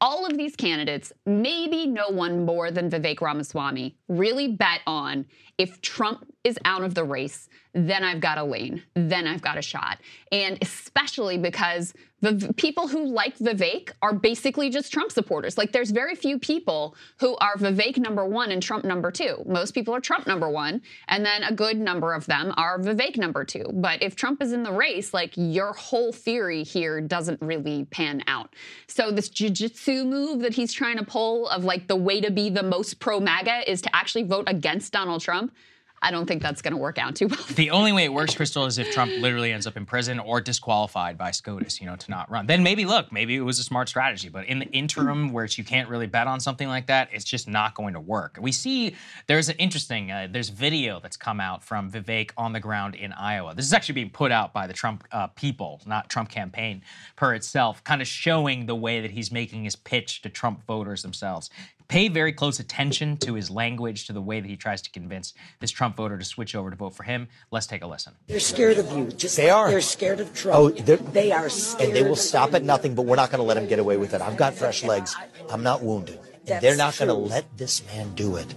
all 0.00 0.24
of 0.24 0.38
these 0.38 0.56
candidates, 0.56 1.12
maybe 1.26 1.86
no 1.86 2.08
one 2.08 2.46
more 2.46 2.70
than 2.70 2.88
Vivek 2.88 3.20
Ramaswamy, 3.20 3.98
really 4.08 4.48
bet 4.48 4.80
on 4.86 5.26
if 5.58 5.82
Trump 5.82 6.32
is 6.44 6.58
out 6.64 6.82
of 6.82 6.94
the 6.94 7.04
race, 7.04 7.50
then 7.86 8.02
I've 8.02 8.20
got 8.20 8.38
a 8.38 8.44
lane, 8.44 8.82
then 8.94 9.26
I've 9.26 9.42
got 9.42 9.58
a 9.58 9.62
shot. 9.62 9.98
And 10.32 10.58
especially 10.62 11.36
because 11.36 11.92
the 12.20 12.52
people 12.56 12.88
who 12.88 13.06
like 13.06 13.38
Vivek 13.38 13.92
are 14.02 14.12
basically 14.12 14.70
just 14.70 14.92
Trump 14.92 15.12
supporters. 15.12 15.56
Like 15.56 15.70
there's 15.70 15.90
very 15.90 16.16
few 16.16 16.38
people 16.38 16.96
who 17.20 17.36
are 17.36 17.56
Vivek 17.56 17.98
number 17.98 18.24
one 18.24 18.50
and 18.50 18.60
Trump 18.60 18.84
number 18.84 19.12
two. 19.12 19.42
Most 19.46 19.72
people 19.72 19.94
are 19.94 20.00
Trump 20.00 20.26
number 20.26 20.50
one, 20.50 20.82
and 21.06 21.24
then 21.24 21.44
a 21.44 21.52
good 21.52 21.78
number 21.78 22.14
of 22.14 22.26
them 22.26 22.52
are 22.56 22.78
Vivek 22.78 23.16
number 23.16 23.44
two. 23.44 23.66
But 23.72 24.02
if 24.02 24.16
Trump 24.16 24.42
is 24.42 24.52
in 24.52 24.64
the 24.64 24.72
race, 24.72 25.14
like 25.14 25.32
your 25.36 25.72
whole 25.72 26.12
theory 26.12 26.64
here 26.64 27.00
doesn't 27.00 27.40
really 27.40 27.84
pan 27.84 28.24
out. 28.26 28.52
So 28.88 29.12
this 29.12 29.28
jujitsu 29.28 30.04
move 30.04 30.40
that 30.40 30.54
he's 30.54 30.72
trying 30.72 30.98
to 30.98 31.04
pull 31.04 31.48
of 31.48 31.64
like 31.64 31.86
the 31.86 31.96
way 31.96 32.20
to 32.20 32.32
be 32.32 32.50
the 32.50 32.64
most 32.64 32.98
pro 32.98 33.20
MAGA 33.20 33.70
is 33.70 33.80
to 33.82 33.94
actually 33.94 34.24
vote 34.24 34.44
against 34.48 34.92
Donald 34.92 35.20
Trump. 35.20 35.54
I 36.00 36.10
don't 36.10 36.26
think 36.26 36.42
that's 36.42 36.62
going 36.62 36.72
to 36.72 36.78
work 36.78 36.98
out 36.98 37.16
too 37.16 37.26
well. 37.28 37.40
The 37.54 37.70
only 37.70 37.92
way 37.92 38.04
it 38.04 38.12
works, 38.12 38.34
Krystal, 38.34 38.66
is 38.66 38.78
if 38.78 38.92
Trump 38.92 39.10
literally 39.18 39.52
ends 39.52 39.66
up 39.66 39.76
in 39.76 39.84
prison 39.84 40.18
or 40.18 40.40
disqualified 40.40 41.18
by 41.18 41.30
SCOTUS, 41.30 41.80
you 41.80 41.86
know, 41.86 41.96
to 41.96 42.10
not 42.10 42.30
run. 42.30 42.46
Then 42.46 42.62
maybe, 42.62 42.84
look, 42.84 43.10
maybe 43.10 43.36
it 43.36 43.40
was 43.40 43.58
a 43.58 43.64
smart 43.64 43.88
strategy. 43.88 44.28
But 44.28 44.46
in 44.46 44.58
the 44.60 44.66
interim, 44.66 45.32
where 45.32 45.48
you 45.50 45.64
can't 45.64 45.88
really 45.88 46.06
bet 46.06 46.26
on 46.26 46.40
something 46.40 46.68
like 46.68 46.86
that, 46.86 47.08
it's 47.12 47.24
just 47.24 47.48
not 47.48 47.74
going 47.74 47.94
to 47.94 48.00
work. 48.00 48.38
We 48.40 48.52
see 48.52 48.94
there's 49.26 49.48
an 49.48 49.56
interesting, 49.56 50.10
uh, 50.10 50.28
there's 50.30 50.50
video 50.50 51.00
that's 51.00 51.16
come 51.16 51.40
out 51.40 51.64
from 51.64 51.90
Vivek 51.90 52.30
on 52.36 52.52
the 52.52 52.60
ground 52.60 52.94
in 52.94 53.12
Iowa. 53.12 53.54
This 53.54 53.66
is 53.66 53.72
actually 53.72 53.94
being 53.94 54.10
put 54.10 54.30
out 54.30 54.52
by 54.52 54.66
the 54.66 54.74
Trump 54.74 55.04
uh, 55.10 55.28
people, 55.28 55.80
not 55.86 56.08
Trump 56.08 56.28
campaign 56.28 56.82
per 57.16 57.34
itself, 57.34 57.82
kind 57.84 58.00
of 58.02 58.08
showing 58.08 58.66
the 58.66 58.76
way 58.76 59.00
that 59.00 59.10
he's 59.10 59.32
making 59.32 59.64
his 59.64 59.76
pitch 59.76 60.22
to 60.22 60.28
Trump 60.28 60.64
voters 60.66 61.02
themselves 61.02 61.50
pay 61.88 62.08
very 62.08 62.32
close 62.32 62.60
attention 62.60 63.16
to 63.16 63.34
his 63.34 63.50
language, 63.50 64.06
to 64.06 64.12
the 64.12 64.20
way 64.20 64.40
that 64.40 64.48
he 64.48 64.56
tries 64.56 64.82
to 64.82 64.90
convince 64.90 65.32
this 65.60 65.70
Trump 65.70 65.96
voter 65.96 66.18
to 66.18 66.24
switch 66.24 66.54
over 66.54 66.70
to 66.70 66.76
vote 66.76 66.94
for 66.94 67.02
him. 67.02 67.28
Let's 67.50 67.66
take 67.66 67.82
a 67.82 67.86
listen. 67.86 68.14
They're 68.26 68.40
scared 68.40 68.78
of 68.78 68.92
you. 68.92 69.06
Just 69.06 69.36
They 69.36 69.46
like 69.50 69.56
are. 69.56 69.70
They're 69.70 69.80
scared 69.80 70.20
of 70.20 70.34
Trump. 70.34 70.58
Oh, 70.58 70.68
they're- 70.70 70.96
they 70.98 71.32
are 71.32 71.48
scared. 71.48 71.88
and 71.88 71.96
they 71.96 72.02
will 72.08 72.16
stop 72.16 72.52
at 72.54 72.62
nothing, 72.62 72.94
but 72.94 73.02
we're 73.06 73.16
not 73.16 73.30
going 73.30 73.38
to 73.40 73.44
let 73.44 73.56
him 73.56 73.66
get 73.66 73.78
away 73.78 73.96
with 73.96 74.12
it. 74.14 74.20
I've 74.20 74.36
got 74.36 74.54
fresh 74.54 74.84
legs. 74.84 75.16
I'm 75.50 75.62
not 75.62 75.82
wounded. 75.82 76.20
And 76.46 76.60
they're 76.62 76.76
not 76.76 76.96
going 76.98 77.08
to 77.08 77.14
let 77.14 77.44
this 77.58 77.82
man 77.86 78.14
do 78.14 78.36
it 78.36 78.54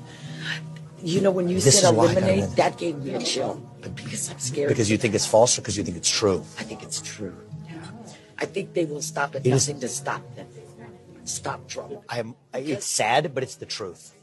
You 1.03 1.19
know, 1.19 1.31
when 1.31 1.49
you 1.49 1.59
This 1.59 1.81
said 1.81 1.91
is 1.91 1.97
why 1.97 2.05
I 2.05 2.13
gotta 2.13 2.27
eliminate, 2.31 2.55
that 2.57 2.77
gave 2.77 2.97
me 3.03 3.15
a 3.15 3.19
chill. 3.23 3.55
Because 3.95 4.29
I'm 4.29 4.37
scared. 4.39 4.69
because 4.69 4.89
you 4.91 4.97
think 4.97 5.15
it's 5.15 5.25
false 5.25 5.57
or 5.57 5.61
because 5.61 5.75
you 5.75 5.83
think 5.83 5.97
it's 5.97 6.09
true. 6.09 6.43
I 6.59 6.63
think 6.63 6.83
it's 6.83 7.01
true. 7.01 7.35
I 8.37 8.45
think 8.45 8.73
they 8.73 8.85
will 8.85 9.01
stop 9.01 9.35
at 9.35 9.45
It 9.45 9.51
is- 9.51 9.67
nothing 9.67 9.81
to 9.81 9.87
stop 9.89 10.21
them. 10.35 10.47
Stop 11.25 11.67
Trump. 11.67 11.93
I'm, 12.09 12.35
I- 12.53 12.59
it's 12.59 12.85
sad, 12.85 13.33
but 13.33 13.43
it's 13.43 13.55
the 13.55 13.65
truth. 13.65 14.13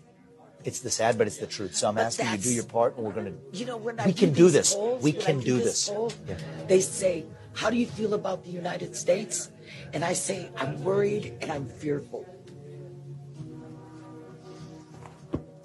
It's 0.64 0.80
the 0.80 0.90
sad, 0.90 1.16
but 1.16 1.26
it's 1.26 1.38
the 1.38 1.46
truth. 1.46 1.74
So 1.76 1.88
I'm 1.88 1.94
But 1.94 2.06
asking 2.06 2.26
you 2.30 2.36
to 2.36 2.42
do 2.42 2.52
your 2.52 2.64
part, 2.64 2.96
and 2.96 3.06
we're 3.06 3.12
going 3.12 3.26
to. 3.26 3.56
You 3.56 3.64
know, 3.66 3.76
when 3.76 3.98
I 4.00 4.06
We 4.06 4.12
do 4.12 4.26
can 4.26 4.32
do 4.34 4.50
this. 4.50 4.74
polls, 4.74 5.02
We 5.02 5.12
can 5.12 5.38
do 5.40 5.58
this 5.58 5.88
poll, 5.88 6.12
Yeah. 6.28 6.34
They 6.66 6.80
say, 6.80 7.24
"How 7.54 7.70
do 7.70 7.76
you 7.76 7.86
feel 7.86 8.12
about 8.14 8.44
the 8.44 8.50
United 8.50 8.96
States?" 8.96 9.50
And 9.94 10.04
I 10.04 10.14
say, 10.14 10.50
"I'm 10.56 10.82
worried 10.82 11.32
and 11.40 11.52
I'm 11.52 11.66
fearful." 11.68 12.26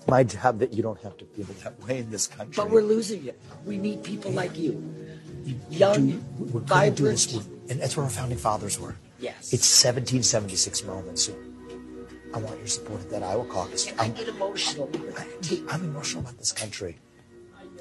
My 0.07 0.23
job 0.23 0.59
that 0.59 0.73
you 0.73 0.83
don't 0.83 1.01
have 1.01 1.17
to 1.17 1.25
feel 1.25 1.45
that 1.63 1.81
way 1.87 1.97
in 1.99 2.11
this 2.11 2.27
country. 2.27 2.53
But 2.55 2.69
we're 2.69 2.83
losing 2.83 3.25
it. 3.25 3.39
We 3.65 3.77
need 3.77 4.03
people 4.03 4.31
like 4.31 4.57
you, 4.57 4.73
Do- 5.45 5.55
young, 5.71 6.23
we're 6.37 6.59
going 6.61 6.91
to 6.93 6.95
do 7.03 7.05
this, 7.09 7.25
vibrant. 7.25 7.71
and 7.71 7.81
that's 7.81 7.95
where 7.97 8.03
our 8.03 8.11
founding 8.11 8.37
fathers 8.37 8.79
were. 8.79 8.95
Yes. 9.23 9.53
It's 9.53 9.69
1776 9.85 10.83
moments. 10.83 11.31
I 12.33 12.39
want 12.39 12.57
your 12.57 12.67
support 12.67 12.99
at 12.99 13.09
that 13.11 13.23
Iowa 13.23 13.45
caucus. 13.45 13.87
I 13.97 14.05
I'm, 14.05 14.11
get 14.11 14.27
emotional. 14.27 14.89
I'm 15.69 15.83
emotional 15.85 16.23
about 16.23 16.37
this 16.37 16.51
country. 16.51 16.97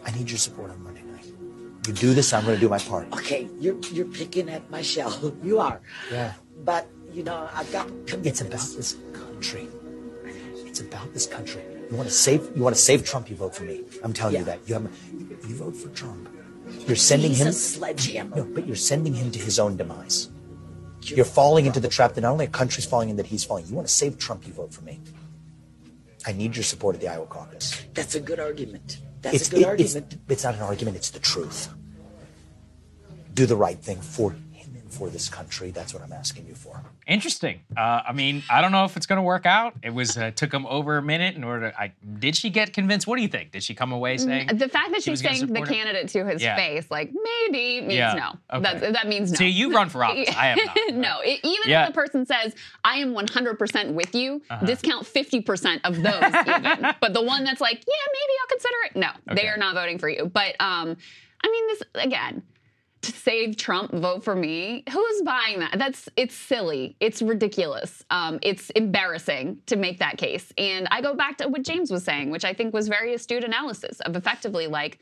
I 0.07 0.11
need 0.13 0.31
your 0.31 0.39
support 0.39 0.71
on 0.71 0.81
Monday 0.85 1.03
night. 1.03 1.27
You 1.87 1.95
do 1.95 2.15
this, 2.15 2.33
I'm 2.33 2.45
going 2.45 2.55
to 2.55 2.61
do 2.61 2.69
my 2.69 2.79
part. 2.79 3.13
Okay, 3.13 3.49
you're 3.59 3.77
you're 3.91 4.07
picking 4.07 4.49
at 4.51 4.71
my 4.71 4.83
shell. 4.83 5.11
You 5.43 5.59
are. 5.59 5.81
Yeah. 6.13 6.35
But 6.65 6.87
you 7.13 7.25
know, 7.25 7.49
I've 7.53 7.71
got 7.73 7.91
It's 8.23 8.41
about 8.41 8.69
this 8.79 8.95
country. 9.13 9.67
It's 10.69 10.81
about 10.81 11.13
this 11.13 11.27
country. 11.27 11.63
You 11.91 11.97
want 11.97 12.09
to 12.09 12.15
save. 12.15 12.41
You 12.55 12.63
want 12.63 12.77
to 12.77 12.83
save 12.83 13.05
Trump. 13.05 13.29
You 13.31 13.37
vote 13.37 13.55
for 13.57 13.65
me. 13.65 13.83
I'm 14.05 14.13
telling 14.13 14.37
you 14.37 14.45
that. 14.45 14.61
You 14.69 14.75
have. 14.75 14.87
You 15.49 15.57
vote 15.57 15.75
for 15.75 15.89
Trump. 15.91 16.29
You're 16.87 16.97
sending 16.97 17.31
He's 17.31 17.41
him. 17.41 17.49
a 17.49 17.53
sledgehammer. 17.53 18.37
No, 18.37 18.45
but 18.45 18.67
you're 18.67 18.77
sending 18.91 19.15
him 19.15 19.31
to 19.33 19.39
his 19.39 19.59
own 19.59 19.77
demise. 19.77 20.31
You're 21.05 21.25
falling 21.25 21.67
into 21.67 21.81
the 21.81 21.89
trap 21.89 22.15
that 22.15 22.21
not 22.21 22.33
only 22.33 22.45
a 22.45 22.49
country's 22.49 22.87
falling 22.87 23.09
in, 23.09 23.17
that 23.17 23.27
he's 23.27 23.45
falling. 23.45 23.67
You 23.67 23.75
want 23.75 23.89
to 23.89 23.93
save 23.93 24.19
Trump. 24.19 24.47
You 24.47 24.53
vote 24.53 24.73
for 24.73 24.83
me. 24.83 25.01
I 26.27 26.33
need 26.33 26.55
your 26.55 26.63
support 26.63 26.95
at 26.95 27.01
the 27.01 27.09
Iowa 27.09 27.27
caucus. 27.27 27.83
That's 27.95 28.15
a 28.15 28.21
good 28.21 28.39
argument. 28.39 28.99
That's 29.23 29.37
it's, 29.37 29.49
a 29.49 29.51
good 29.51 29.63
it- 29.63 29.67
argument. 29.67 30.17
It's, 30.29 30.45
not 30.45 30.55
an 30.55 30.63
argument. 30.63 30.97
It's 30.97 31.11
the 31.11 31.19
truth. 31.19 31.69
Do 33.35 33.47
the 33.47 33.57
right 33.57 33.79
thing 33.79 34.01
for 34.01 34.37
for 34.93 35.09
this 35.09 35.29
country. 35.29 35.71
That's 35.71 35.95
what 35.95 36.03
I'm 36.03 36.13
asking 36.13 36.47
you 36.47 36.55
for. 36.55 36.81
Interesting. 37.07 37.61
Uh, 37.77 38.03
I 38.07 38.13
mean, 38.13 38.43
I 38.51 38.61
don't 38.61 38.73
know 38.73 38.85
if 38.85 38.97
it's 38.97 39.07
going 39.07 39.17
to 39.17 39.23
work 39.23 39.47
out. 39.47 39.75
It 39.83 39.93
was 39.95 40.17
uh, 40.19 40.31
took 40.33 40.53
him 40.53 40.67
over 40.67 40.99
a 40.99 41.03
minute 41.03 41.35
in 41.35 41.43
order. 41.45 41.71
To, 41.71 41.81
I, 41.81 41.93
did 42.19 42.37
she 42.37 42.51
get 42.51 42.73
convinced? 42.75 43.07
What 43.07 43.17
do 43.17 43.23
you 43.23 43.29
think? 43.29 43.53
Did 43.53 43.63
she 43.63 43.75
come 43.75 43.91
away 43.93 44.19
saying 44.19 44.49
The 44.49 44.69
fact 44.69 44.91
that 44.91 44.97
she 45.03 45.11
she's 45.11 45.23
was 45.23 45.39
saying 45.39 45.47
the 45.53 45.61
him? 45.61 45.67
candidate 45.67 46.09
to 46.11 46.27
his 46.27 46.43
Yeah. 46.43 46.57
face, 46.57 46.91
like 46.91 47.11
maybe, 47.13 47.81
means 47.81 47.95
Yeah, 47.95 48.13
no. 48.53 48.59
okay. 48.59 48.79
That, 48.81 48.93
that 48.93 49.09
means 49.09 49.33
no. 49.33 49.37
See, 49.37 49.49
you 49.49 49.75
run 49.75 49.89
for 49.89 50.05
office. 50.05 50.29
I 50.37 50.49
have 50.49 50.59
not. 50.59 50.95
no, 50.95 51.21
it- 51.25 51.41
even 51.43 51.59
Yeah. 51.71 51.83
if 51.83 51.89
the 51.89 51.95
person 51.95 52.27
says, 52.27 52.55
I 52.85 52.99
am 52.99 53.15
100% 53.15 53.95
with 53.95 54.15
you, 54.15 54.43
Uh-huh. 54.51 54.67
discount 54.67 55.07
50% 55.07 55.81
of 55.85 56.03
those 56.03 56.23
even. 56.47 56.95
But 57.01 57.15
the 57.15 57.23
one 57.23 57.45
that's 57.45 57.61
like, 57.61 57.77
yeah, 57.79 58.05
maybe 58.13 58.33
I'll 58.41 58.49
consider 58.49 58.75
it. 58.85 58.97
No, 58.97 59.35
they 59.35 59.49
are 59.49 59.57
not 59.57 59.75
voting 59.75 59.99
for 59.99 60.09
you. 60.11 60.27
But 60.27 60.55
um, 60.61 60.97
I 61.45 61.49
mean, 61.51 61.67
this, 61.69 61.83
again, 61.95 62.43
to 63.03 63.13
save 63.13 63.57
Trump, 63.57 63.93
vote 63.93 64.25
for 64.25 64.35
me. 64.35 64.85
Who's 64.91 65.23
buying 65.23 65.59
that? 65.61 65.79
That's 65.79 66.09
it's 66.17 66.35
silly. 66.35 66.97
It's 67.01 67.21
ridiculous. 67.21 68.05
Um, 68.11 68.39
it's 68.43 68.71
embarrassing 68.71 69.59
to 69.67 69.77
make 69.77 69.99
that 69.99 70.19
case. 70.19 70.53
And 70.57 70.89
I 70.91 71.01
go 71.01 71.15
back 71.15 71.39
to 71.39 71.49
what 71.49 71.63
James 71.63 71.91
was 71.91 72.05
saying, 72.05 72.31
which 72.31 72.45
I 72.45 72.55
think 72.55 72.73
was 72.73 72.89
very 72.89 73.15
astute 73.15 73.45
analysis 73.45 74.01
of 74.01 74.17
effectively 74.17 74.67
like, 74.67 74.99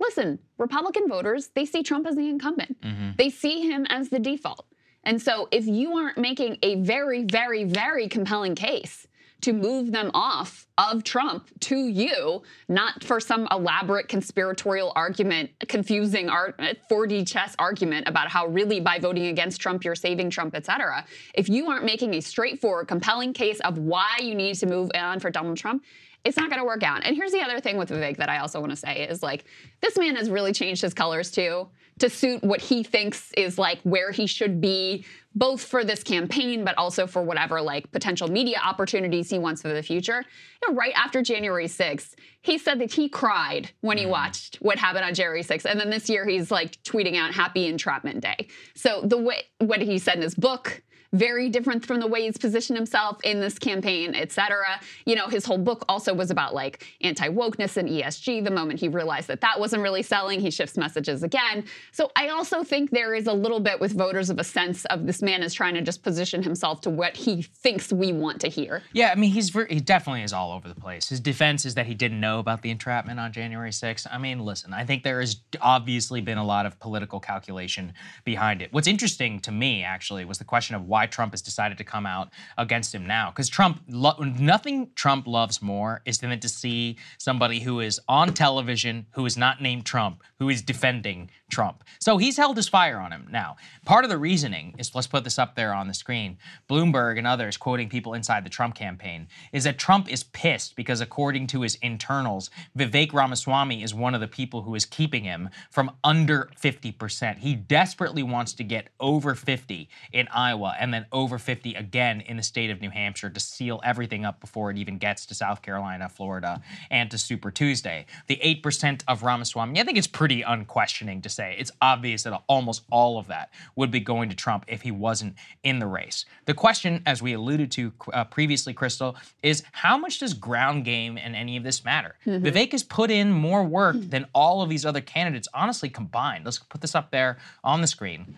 listen, 0.00 0.38
Republican 0.58 1.08
voters 1.08 1.48
they 1.54 1.64
see 1.64 1.82
Trump 1.82 2.06
as 2.06 2.16
the 2.16 2.28
incumbent. 2.28 2.76
They 3.16 3.30
see 3.30 3.62
him 3.62 3.86
as 3.88 4.08
the 4.08 4.18
default. 4.18 4.66
And 5.04 5.20
so 5.20 5.48
if 5.52 5.66
you 5.66 5.96
aren't 5.96 6.18
making 6.18 6.58
a 6.62 6.76
very, 6.76 7.24
very, 7.24 7.64
very 7.64 8.08
compelling 8.08 8.54
case 8.54 9.06
to 9.44 9.52
move 9.52 9.92
them 9.92 10.10
off 10.14 10.66
of 10.78 11.04
Trump 11.04 11.50
to 11.60 11.76
you, 11.76 12.42
not 12.66 13.04
for 13.04 13.20
some 13.20 13.46
elaborate 13.50 14.08
conspiratorial 14.08 14.90
argument, 14.96 15.50
confusing 15.68 16.30
art, 16.30 16.54
uh, 16.58 16.72
4D 16.90 17.28
chess 17.28 17.54
argument 17.58 18.08
about 18.08 18.28
how 18.28 18.46
really 18.46 18.80
by 18.80 18.98
voting 18.98 19.26
against 19.26 19.60
Trump 19.60 19.84
you're 19.84 19.94
saving 19.94 20.30
Trump, 20.30 20.54
et 20.54 20.64
cetera. 20.64 21.04
If 21.34 21.50
you 21.50 21.68
aren't 21.70 21.84
making 21.84 22.14
a 22.14 22.20
straightforward, 22.20 22.88
compelling 22.88 23.34
case 23.34 23.60
of 23.60 23.76
why 23.76 24.16
you 24.22 24.34
need 24.34 24.54
to 24.56 24.66
move 24.66 24.90
on 24.94 25.20
for 25.20 25.30
Donald 25.30 25.58
Trump, 25.58 25.84
it's 26.24 26.38
not 26.38 26.48
going 26.48 26.60
to 26.60 26.64
work 26.64 26.82
out. 26.82 27.04
And 27.04 27.14
here's 27.14 27.32
the 27.32 27.42
other 27.42 27.60
thing 27.60 27.76
with 27.76 27.90
Vivek 27.90 28.16
that 28.16 28.30
I 28.30 28.38
also 28.38 28.60
want 28.60 28.70
to 28.70 28.76
say 28.76 29.06
is 29.06 29.22
like 29.22 29.44
this 29.82 29.98
man 29.98 30.16
has 30.16 30.30
really 30.30 30.54
changed 30.54 30.80
his 30.80 30.94
colors 30.94 31.30
too 31.30 31.68
to 31.98 32.10
suit 32.10 32.42
what 32.42 32.60
he 32.60 32.82
thinks 32.82 33.32
is 33.36 33.58
like 33.58 33.80
where 33.82 34.10
he 34.10 34.26
should 34.26 34.60
be 34.60 35.04
both 35.34 35.62
for 35.62 35.84
this 35.84 36.02
campaign 36.02 36.64
but 36.64 36.76
also 36.78 37.06
for 37.06 37.22
whatever 37.22 37.60
like 37.60 37.90
potential 37.92 38.28
media 38.28 38.58
opportunities 38.64 39.30
he 39.30 39.38
wants 39.38 39.62
for 39.62 39.68
the 39.68 39.82
future. 39.82 40.24
You 40.62 40.70
know, 40.70 40.76
right 40.76 40.92
after 40.94 41.22
January 41.22 41.66
6th, 41.66 42.14
he 42.42 42.58
said 42.58 42.80
that 42.80 42.92
he 42.92 43.08
cried 43.08 43.70
when 43.80 43.98
he 43.98 44.04
mm. 44.04 44.10
watched 44.10 44.56
what 44.56 44.78
happened 44.78 45.04
on 45.04 45.14
January 45.14 45.42
6th. 45.42 45.64
And 45.64 45.78
then 45.78 45.90
this 45.90 46.08
year 46.08 46.26
he's 46.26 46.50
like 46.50 46.82
tweeting 46.82 47.16
out 47.16 47.32
happy 47.32 47.66
entrapment 47.66 48.20
day. 48.20 48.48
So 48.74 49.02
the 49.02 49.18
way 49.18 49.44
what 49.58 49.80
he 49.80 49.98
said 49.98 50.16
in 50.16 50.22
his 50.22 50.34
book 50.34 50.82
very 51.14 51.48
different 51.48 51.86
from 51.86 52.00
the 52.00 52.06
way 52.06 52.22
he's 52.22 52.36
positioned 52.36 52.76
himself 52.76 53.18
in 53.24 53.40
this 53.40 53.58
campaign, 53.58 54.14
et 54.14 54.32
cetera. 54.32 54.80
You 55.06 55.14
know, 55.14 55.28
his 55.28 55.44
whole 55.44 55.58
book 55.58 55.84
also 55.88 56.12
was 56.12 56.30
about 56.30 56.54
like 56.54 56.86
anti 57.00 57.28
wokeness 57.28 57.76
and 57.76 57.88
ESG. 57.88 58.44
The 58.44 58.50
moment 58.50 58.80
he 58.80 58.88
realized 58.88 59.28
that 59.28 59.40
that 59.40 59.58
wasn't 59.58 59.82
really 59.82 60.02
selling, 60.02 60.40
he 60.40 60.50
shifts 60.50 60.76
messages 60.76 61.22
again. 61.22 61.64
So 61.92 62.10
I 62.16 62.28
also 62.28 62.64
think 62.64 62.90
there 62.90 63.14
is 63.14 63.26
a 63.26 63.32
little 63.32 63.60
bit 63.60 63.80
with 63.80 63.92
voters 63.92 64.28
of 64.28 64.38
a 64.38 64.44
sense 64.44 64.84
of 64.86 65.06
this 65.06 65.22
man 65.22 65.42
is 65.42 65.54
trying 65.54 65.74
to 65.74 65.82
just 65.82 66.02
position 66.02 66.42
himself 66.42 66.80
to 66.82 66.90
what 66.90 67.16
he 67.16 67.42
thinks 67.42 67.92
we 67.92 68.12
want 68.12 68.40
to 68.40 68.48
hear. 68.48 68.82
Yeah, 68.92 69.10
I 69.10 69.14
mean, 69.14 69.30
he's 69.30 69.54
he 69.68 69.80
definitely 69.80 70.22
is 70.22 70.32
all 70.32 70.52
over 70.52 70.68
the 70.68 70.74
place. 70.74 71.08
His 71.08 71.20
defense 71.20 71.64
is 71.64 71.74
that 71.74 71.86
he 71.86 71.94
didn't 71.94 72.20
know 72.20 72.40
about 72.40 72.62
the 72.62 72.70
entrapment 72.70 73.20
on 73.20 73.32
January 73.32 73.70
6th. 73.70 74.06
I 74.10 74.18
mean, 74.18 74.40
listen, 74.40 74.72
I 74.72 74.84
think 74.84 75.04
there 75.04 75.20
has 75.20 75.36
obviously 75.60 76.20
been 76.20 76.38
a 76.38 76.44
lot 76.44 76.66
of 76.66 76.78
political 76.80 77.20
calculation 77.20 77.92
behind 78.24 78.62
it. 78.62 78.72
What's 78.72 78.88
interesting 78.88 79.40
to 79.40 79.52
me, 79.52 79.84
actually, 79.84 80.24
was 80.24 80.38
the 80.38 80.44
question 80.44 80.74
of 80.74 80.86
why 80.86 81.03
Trump 81.10 81.32
has 81.32 81.42
decided 81.42 81.78
to 81.78 81.84
come 81.84 82.06
out 82.06 82.30
against 82.58 82.94
him 82.94 83.06
now. 83.06 83.30
Because 83.30 83.48
Trump, 83.48 83.82
lo- 83.88 84.16
nothing 84.18 84.90
Trump 84.94 85.26
loves 85.26 85.62
more 85.62 86.02
is 86.04 86.18
than 86.18 86.38
to 86.38 86.48
see 86.48 86.96
somebody 87.18 87.60
who 87.60 87.80
is 87.80 88.00
on 88.08 88.32
television, 88.32 89.06
who 89.12 89.26
is 89.26 89.36
not 89.36 89.60
named 89.60 89.84
Trump, 89.84 90.22
who 90.38 90.48
is 90.48 90.62
defending 90.62 91.30
Trump. 91.50 91.84
So 92.00 92.16
he's 92.16 92.36
held 92.36 92.56
his 92.56 92.68
fire 92.68 92.98
on 92.98 93.12
him. 93.12 93.28
Now, 93.30 93.56
part 93.84 94.04
of 94.04 94.10
the 94.10 94.18
reasoning 94.18 94.74
is 94.78 94.94
let's 94.94 95.06
put 95.06 95.24
this 95.24 95.38
up 95.38 95.54
there 95.54 95.72
on 95.72 95.88
the 95.88 95.94
screen. 95.94 96.38
Bloomberg 96.68 97.18
and 97.18 97.26
others 97.26 97.56
quoting 97.56 97.88
people 97.88 98.14
inside 98.14 98.44
the 98.44 98.50
Trump 98.50 98.74
campaign 98.74 99.28
is 99.52 99.64
that 99.64 99.78
Trump 99.78 100.10
is 100.10 100.24
pissed 100.24 100.76
because, 100.76 101.00
according 101.00 101.46
to 101.48 101.60
his 101.60 101.76
internals, 101.76 102.50
Vivek 102.76 103.12
Ramaswamy 103.12 103.82
is 103.82 103.94
one 103.94 104.14
of 104.14 104.20
the 104.20 104.28
people 104.28 104.62
who 104.62 104.74
is 104.74 104.84
keeping 104.84 105.24
him 105.24 105.50
from 105.70 105.90
under 106.02 106.50
50%. 106.60 107.38
He 107.38 107.54
desperately 107.54 108.22
wants 108.22 108.52
to 108.54 108.64
get 108.64 108.88
over 108.98 109.34
50 109.34 109.88
in 110.12 110.28
Iowa. 110.28 110.74
And 110.78 110.93
then 110.94 111.06
over 111.12 111.38
50 111.38 111.74
again 111.74 112.20
in 112.20 112.36
the 112.36 112.42
state 112.42 112.70
of 112.70 112.80
New 112.80 112.90
Hampshire 112.90 113.28
to 113.28 113.40
seal 113.40 113.80
everything 113.84 114.24
up 114.24 114.40
before 114.40 114.70
it 114.70 114.78
even 114.78 114.96
gets 114.98 115.26
to 115.26 115.34
South 115.34 115.60
Carolina, 115.60 116.08
Florida, 116.08 116.62
and 116.90 117.10
to 117.10 117.18
Super 117.18 117.50
Tuesday. 117.50 118.06
The 118.28 118.36
8% 118.64 119.02
of 119.08 119.22
Ramaswamy, 119.22 119.80
I 119.80 119.84
think 119.84 119.98
it's 119.98 120.06
pretty 120.06 120.42
unquestioning 120.42 121.20
to 121.22 121.28
say. 121.28 121.56
It's 121.58 121.72
obvious 121.82 122.22
that 122.22 122.40
almost 122.46 122.82
all 122.90 123.18
of 123.18 123.26
that 123.26 123.50
would 123.76 123.90
be 123.90 124.00
going 124.00 124.28
to 124.30 124.36
Trump 124.36 124.64
if 124.68 124.82
he 124.82 124.90
wasn't 124.90 125.34
in 125.64 125.80
the 125.80 125.86
race. 125.86 126.24
The 126.46 126.54
question, 126.54 127.02
as 127.06 127.20
we 127.20 127.32
alluded 127.32 127.70
to 127.72 127.92
uh, 128.12 128.24
previously, 128.24 128.72
Krystal, 128.72 129.16
is 129.42 129.64
how 129.72 129.98
much 129.98 130.20
does 130.20 130.32
ground 130.34 130.84
game 130.84 131.18
and 131.18 131.34
any 131.34 131.56
of 131.56 131.64
this 131.64 131.84
matter? 131.84 132.14
Mhm. 132.24 132.42
Vivek 132.42 132.72
has 132.72 132.82
put 132.84 133.10
in 133.10 133.32
more 133.32 133.64
work 133.64 133.96
than 133.98 134.26
all 134.34 134.62
of 134.62 134.68
these 134.68 134.86
other 134.86 135.00
candidates, 135.00 135.48
honestly, 135.52 135.88
combined. 135.88 136.44
Let's 136.44 136.58
put 136.58 136.80
this 136.80 136.94
up 136.94 137.10
there 137.10 137.38
on 137.64 137.80
the 137.80 137.86
screen. 137.86 138.36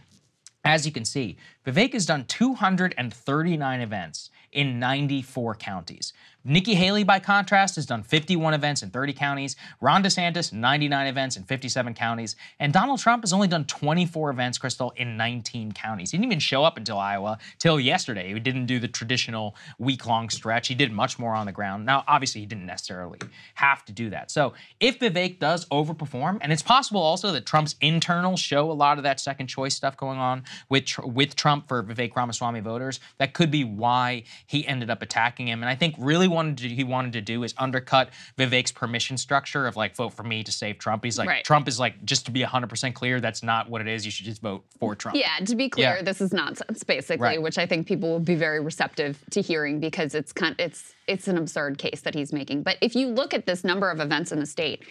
As 0.67 0.85
you 0.85 0.91
can 0.91 1.05
see, 1.05 1.37
Vivek 1.65 1.93
has 1.93 2.07
done 2.07 2.25
239 2.25 3.81
events 3.81 4.31
in 4.51 4.81
94 4.81 5.55
counties. 5.55 6.13
Nikki 6.49 6.75
Haley, 6.75 7.03
by 7.03 7.19
contrast, 7.19 7.75
has 7.75 7.87
done 7.87 8.05
51 8.05 8.55
events 8.55 8.85
in 8.85 8.91
30 8.91 9.13
counties. 9.15 9.57
Ron 9.81 10.05
DeSantis, 10.05 10.53
99 10.53 11.07
events 11.09 11.37
in 11.37 11.43
57 11.43 11.93
counties. 11.95 12.37
And 12.61 12.73
Donald 12.73 13.01
Trump 13.01 13.25
has 13.25 13.33
only 13.33 13.49
done 13.49 13.65
24 13.65 14.31
events, 14.31 14.57
Krystal, 14.57 14.93
in 14.97 15.17
19 15.17 15.73
counties. 15.73 16.13
He 16.13 16.19
didn't 16.19 16.27
even 16.27 16.39
show 16.39 16.63
up 16.63 16.77
until 16.77 16.99
Iowa, 16.99 17.39
till 17.59 17.81
yesterday. 17.81 18.33
He 18.33 18.39
didn't 18.39 18.67
do 18.67 18.79
the 18.79 18.87
traditional 18.87 19.57
week 19.81 20.07
long 20.07 20.31
stretch. 20.31 20.69
He 20.69 20.77
did 20.77 20.93
much 20.93 21.19
more 21.19 21.35
on 21.35 21.47
the 21.47 21.53
ground. 21.53 21.85
Now, 21.85 22.05
obviously, 22.07 22.43
he 22.43 22.47
didn't 22.47 22.67
necessarily 22.67 23.19
have 23.55 23.85
to 23.87 23.93
do 23.93 24.11
that. 24.11 24.31
So 24.31 24.53
if 24.79 25.01
Vivek 25.01 25.41
does 25.41 25.67
overperform, 25.71 26.39
and 26.43 26.53
it's 26.53 26.63
possible 26.63 27.01
also 27.01 27.33
that 27.33 27.45
Trump's 27.45 27.75
internals 27.81 28.39
show 28.39 28.71
a 28.71 28.73
lot 28.73 28.99
of 28.99 29.03
that 29.03 29.19
second 29.19 29.49
choice 29.49 29.75
stuff 29.75 29.97
going 29.97 30.19
on 30.19 30.45
with, 30.69 30.97
with 31.01 31.35
Trump 31.35 31.67
for 31.67 31.83
Vivek 31.83 32.15
Ramaswamy 32.15 32.61
voters, 32.61 33.01
that 33.19 33.35
could 33.35 33.51
be 33.51 33.65
why 33.65 34.23
he 34.47 34.65
ended 34.69 34.91
up 34.91 35.03
attacking 35.03 35.49
him. 35.49 35.65
And 35.65 35.69
I 35.69 35.75
think 35.75 35.97
really 35.99 36.29
wanted 36.37 36.59
to, 36.59 36.69
he 36.69 36.85
wanted 36.85 37.13
to 37.15 37.21
do 37.21 37.43
is 37.43 37.55
undercut 37.59 38.11
Vivek's 38.39 38.71
permission 38.71 39.17
structure 39.17 39.67
of 39.67 39.77
like 39.77 39.97
vote 39.97 40.13
for 40.15 40.23
me 40.23 40.45
to 40.45 40.53
save 40.53 40.79
Trump. 40.79 41.03
He's 41.05 41.19
like 41.19 41.29
Right. 41.29 41.45
Trump 41.45 41.67
is 41.67 41.81
like 41.81 42.05
just 42.05 42.27
to 42.27 42.31
be 42.31 42.43
100% 42.43 42.95
clear 42.95 43.21
that's 43.21 43.43
not 43.43 43.69
what 43.69 43.81
it 43.81 43.89
is. 43.89 44.05
You 44.05 44.11
should 44.13 44.27
just 44.27 44.43
vote 44.43 44.65
for 44.79 44.95
Trump. 44.95 45.17
Yeah, 45.17 45.45
to 45.45 45.57
be 45.57 45.69
clear, 45.69 45.97
Yeah. 45.97 46.03
this 46.03 46.21
is 46.21 46.33
nonsense, 46.33 46.85
basically, 46.85 47.23
Right. 47.25 47.43
which 47.43 47.59
I 47.59 47.67
think 47.67 47.87
people 47.89 48.09
will 48.11 48.21
be 48.21 48.37
very 48.37 48.61
receptive 48.61 49.19
to 49.31 49.41
hearing 49.43 49.81
because 49.81 50.15
it's 50.15 50.33
kind 50.33 50.55
it's 50.59 50.95
it's 51.07 51.27
an 51.29 51.39
absurd 51.39 51.79
case 51.79 52.01
that 52.03 52.15
he's 52.15 52.33
making. 52.33 52.63
But 52.63 52.77
if 52.81 52.95
you 52.95 53.09
look 53.09 53.33
at 53.35 53.47
this 53.47 53.65
number 53.65 53.91
of 53.91 53.99
events 54.01 54.31
in 54.33 54.39
the 54.41 54.47
state, 54.47 54.85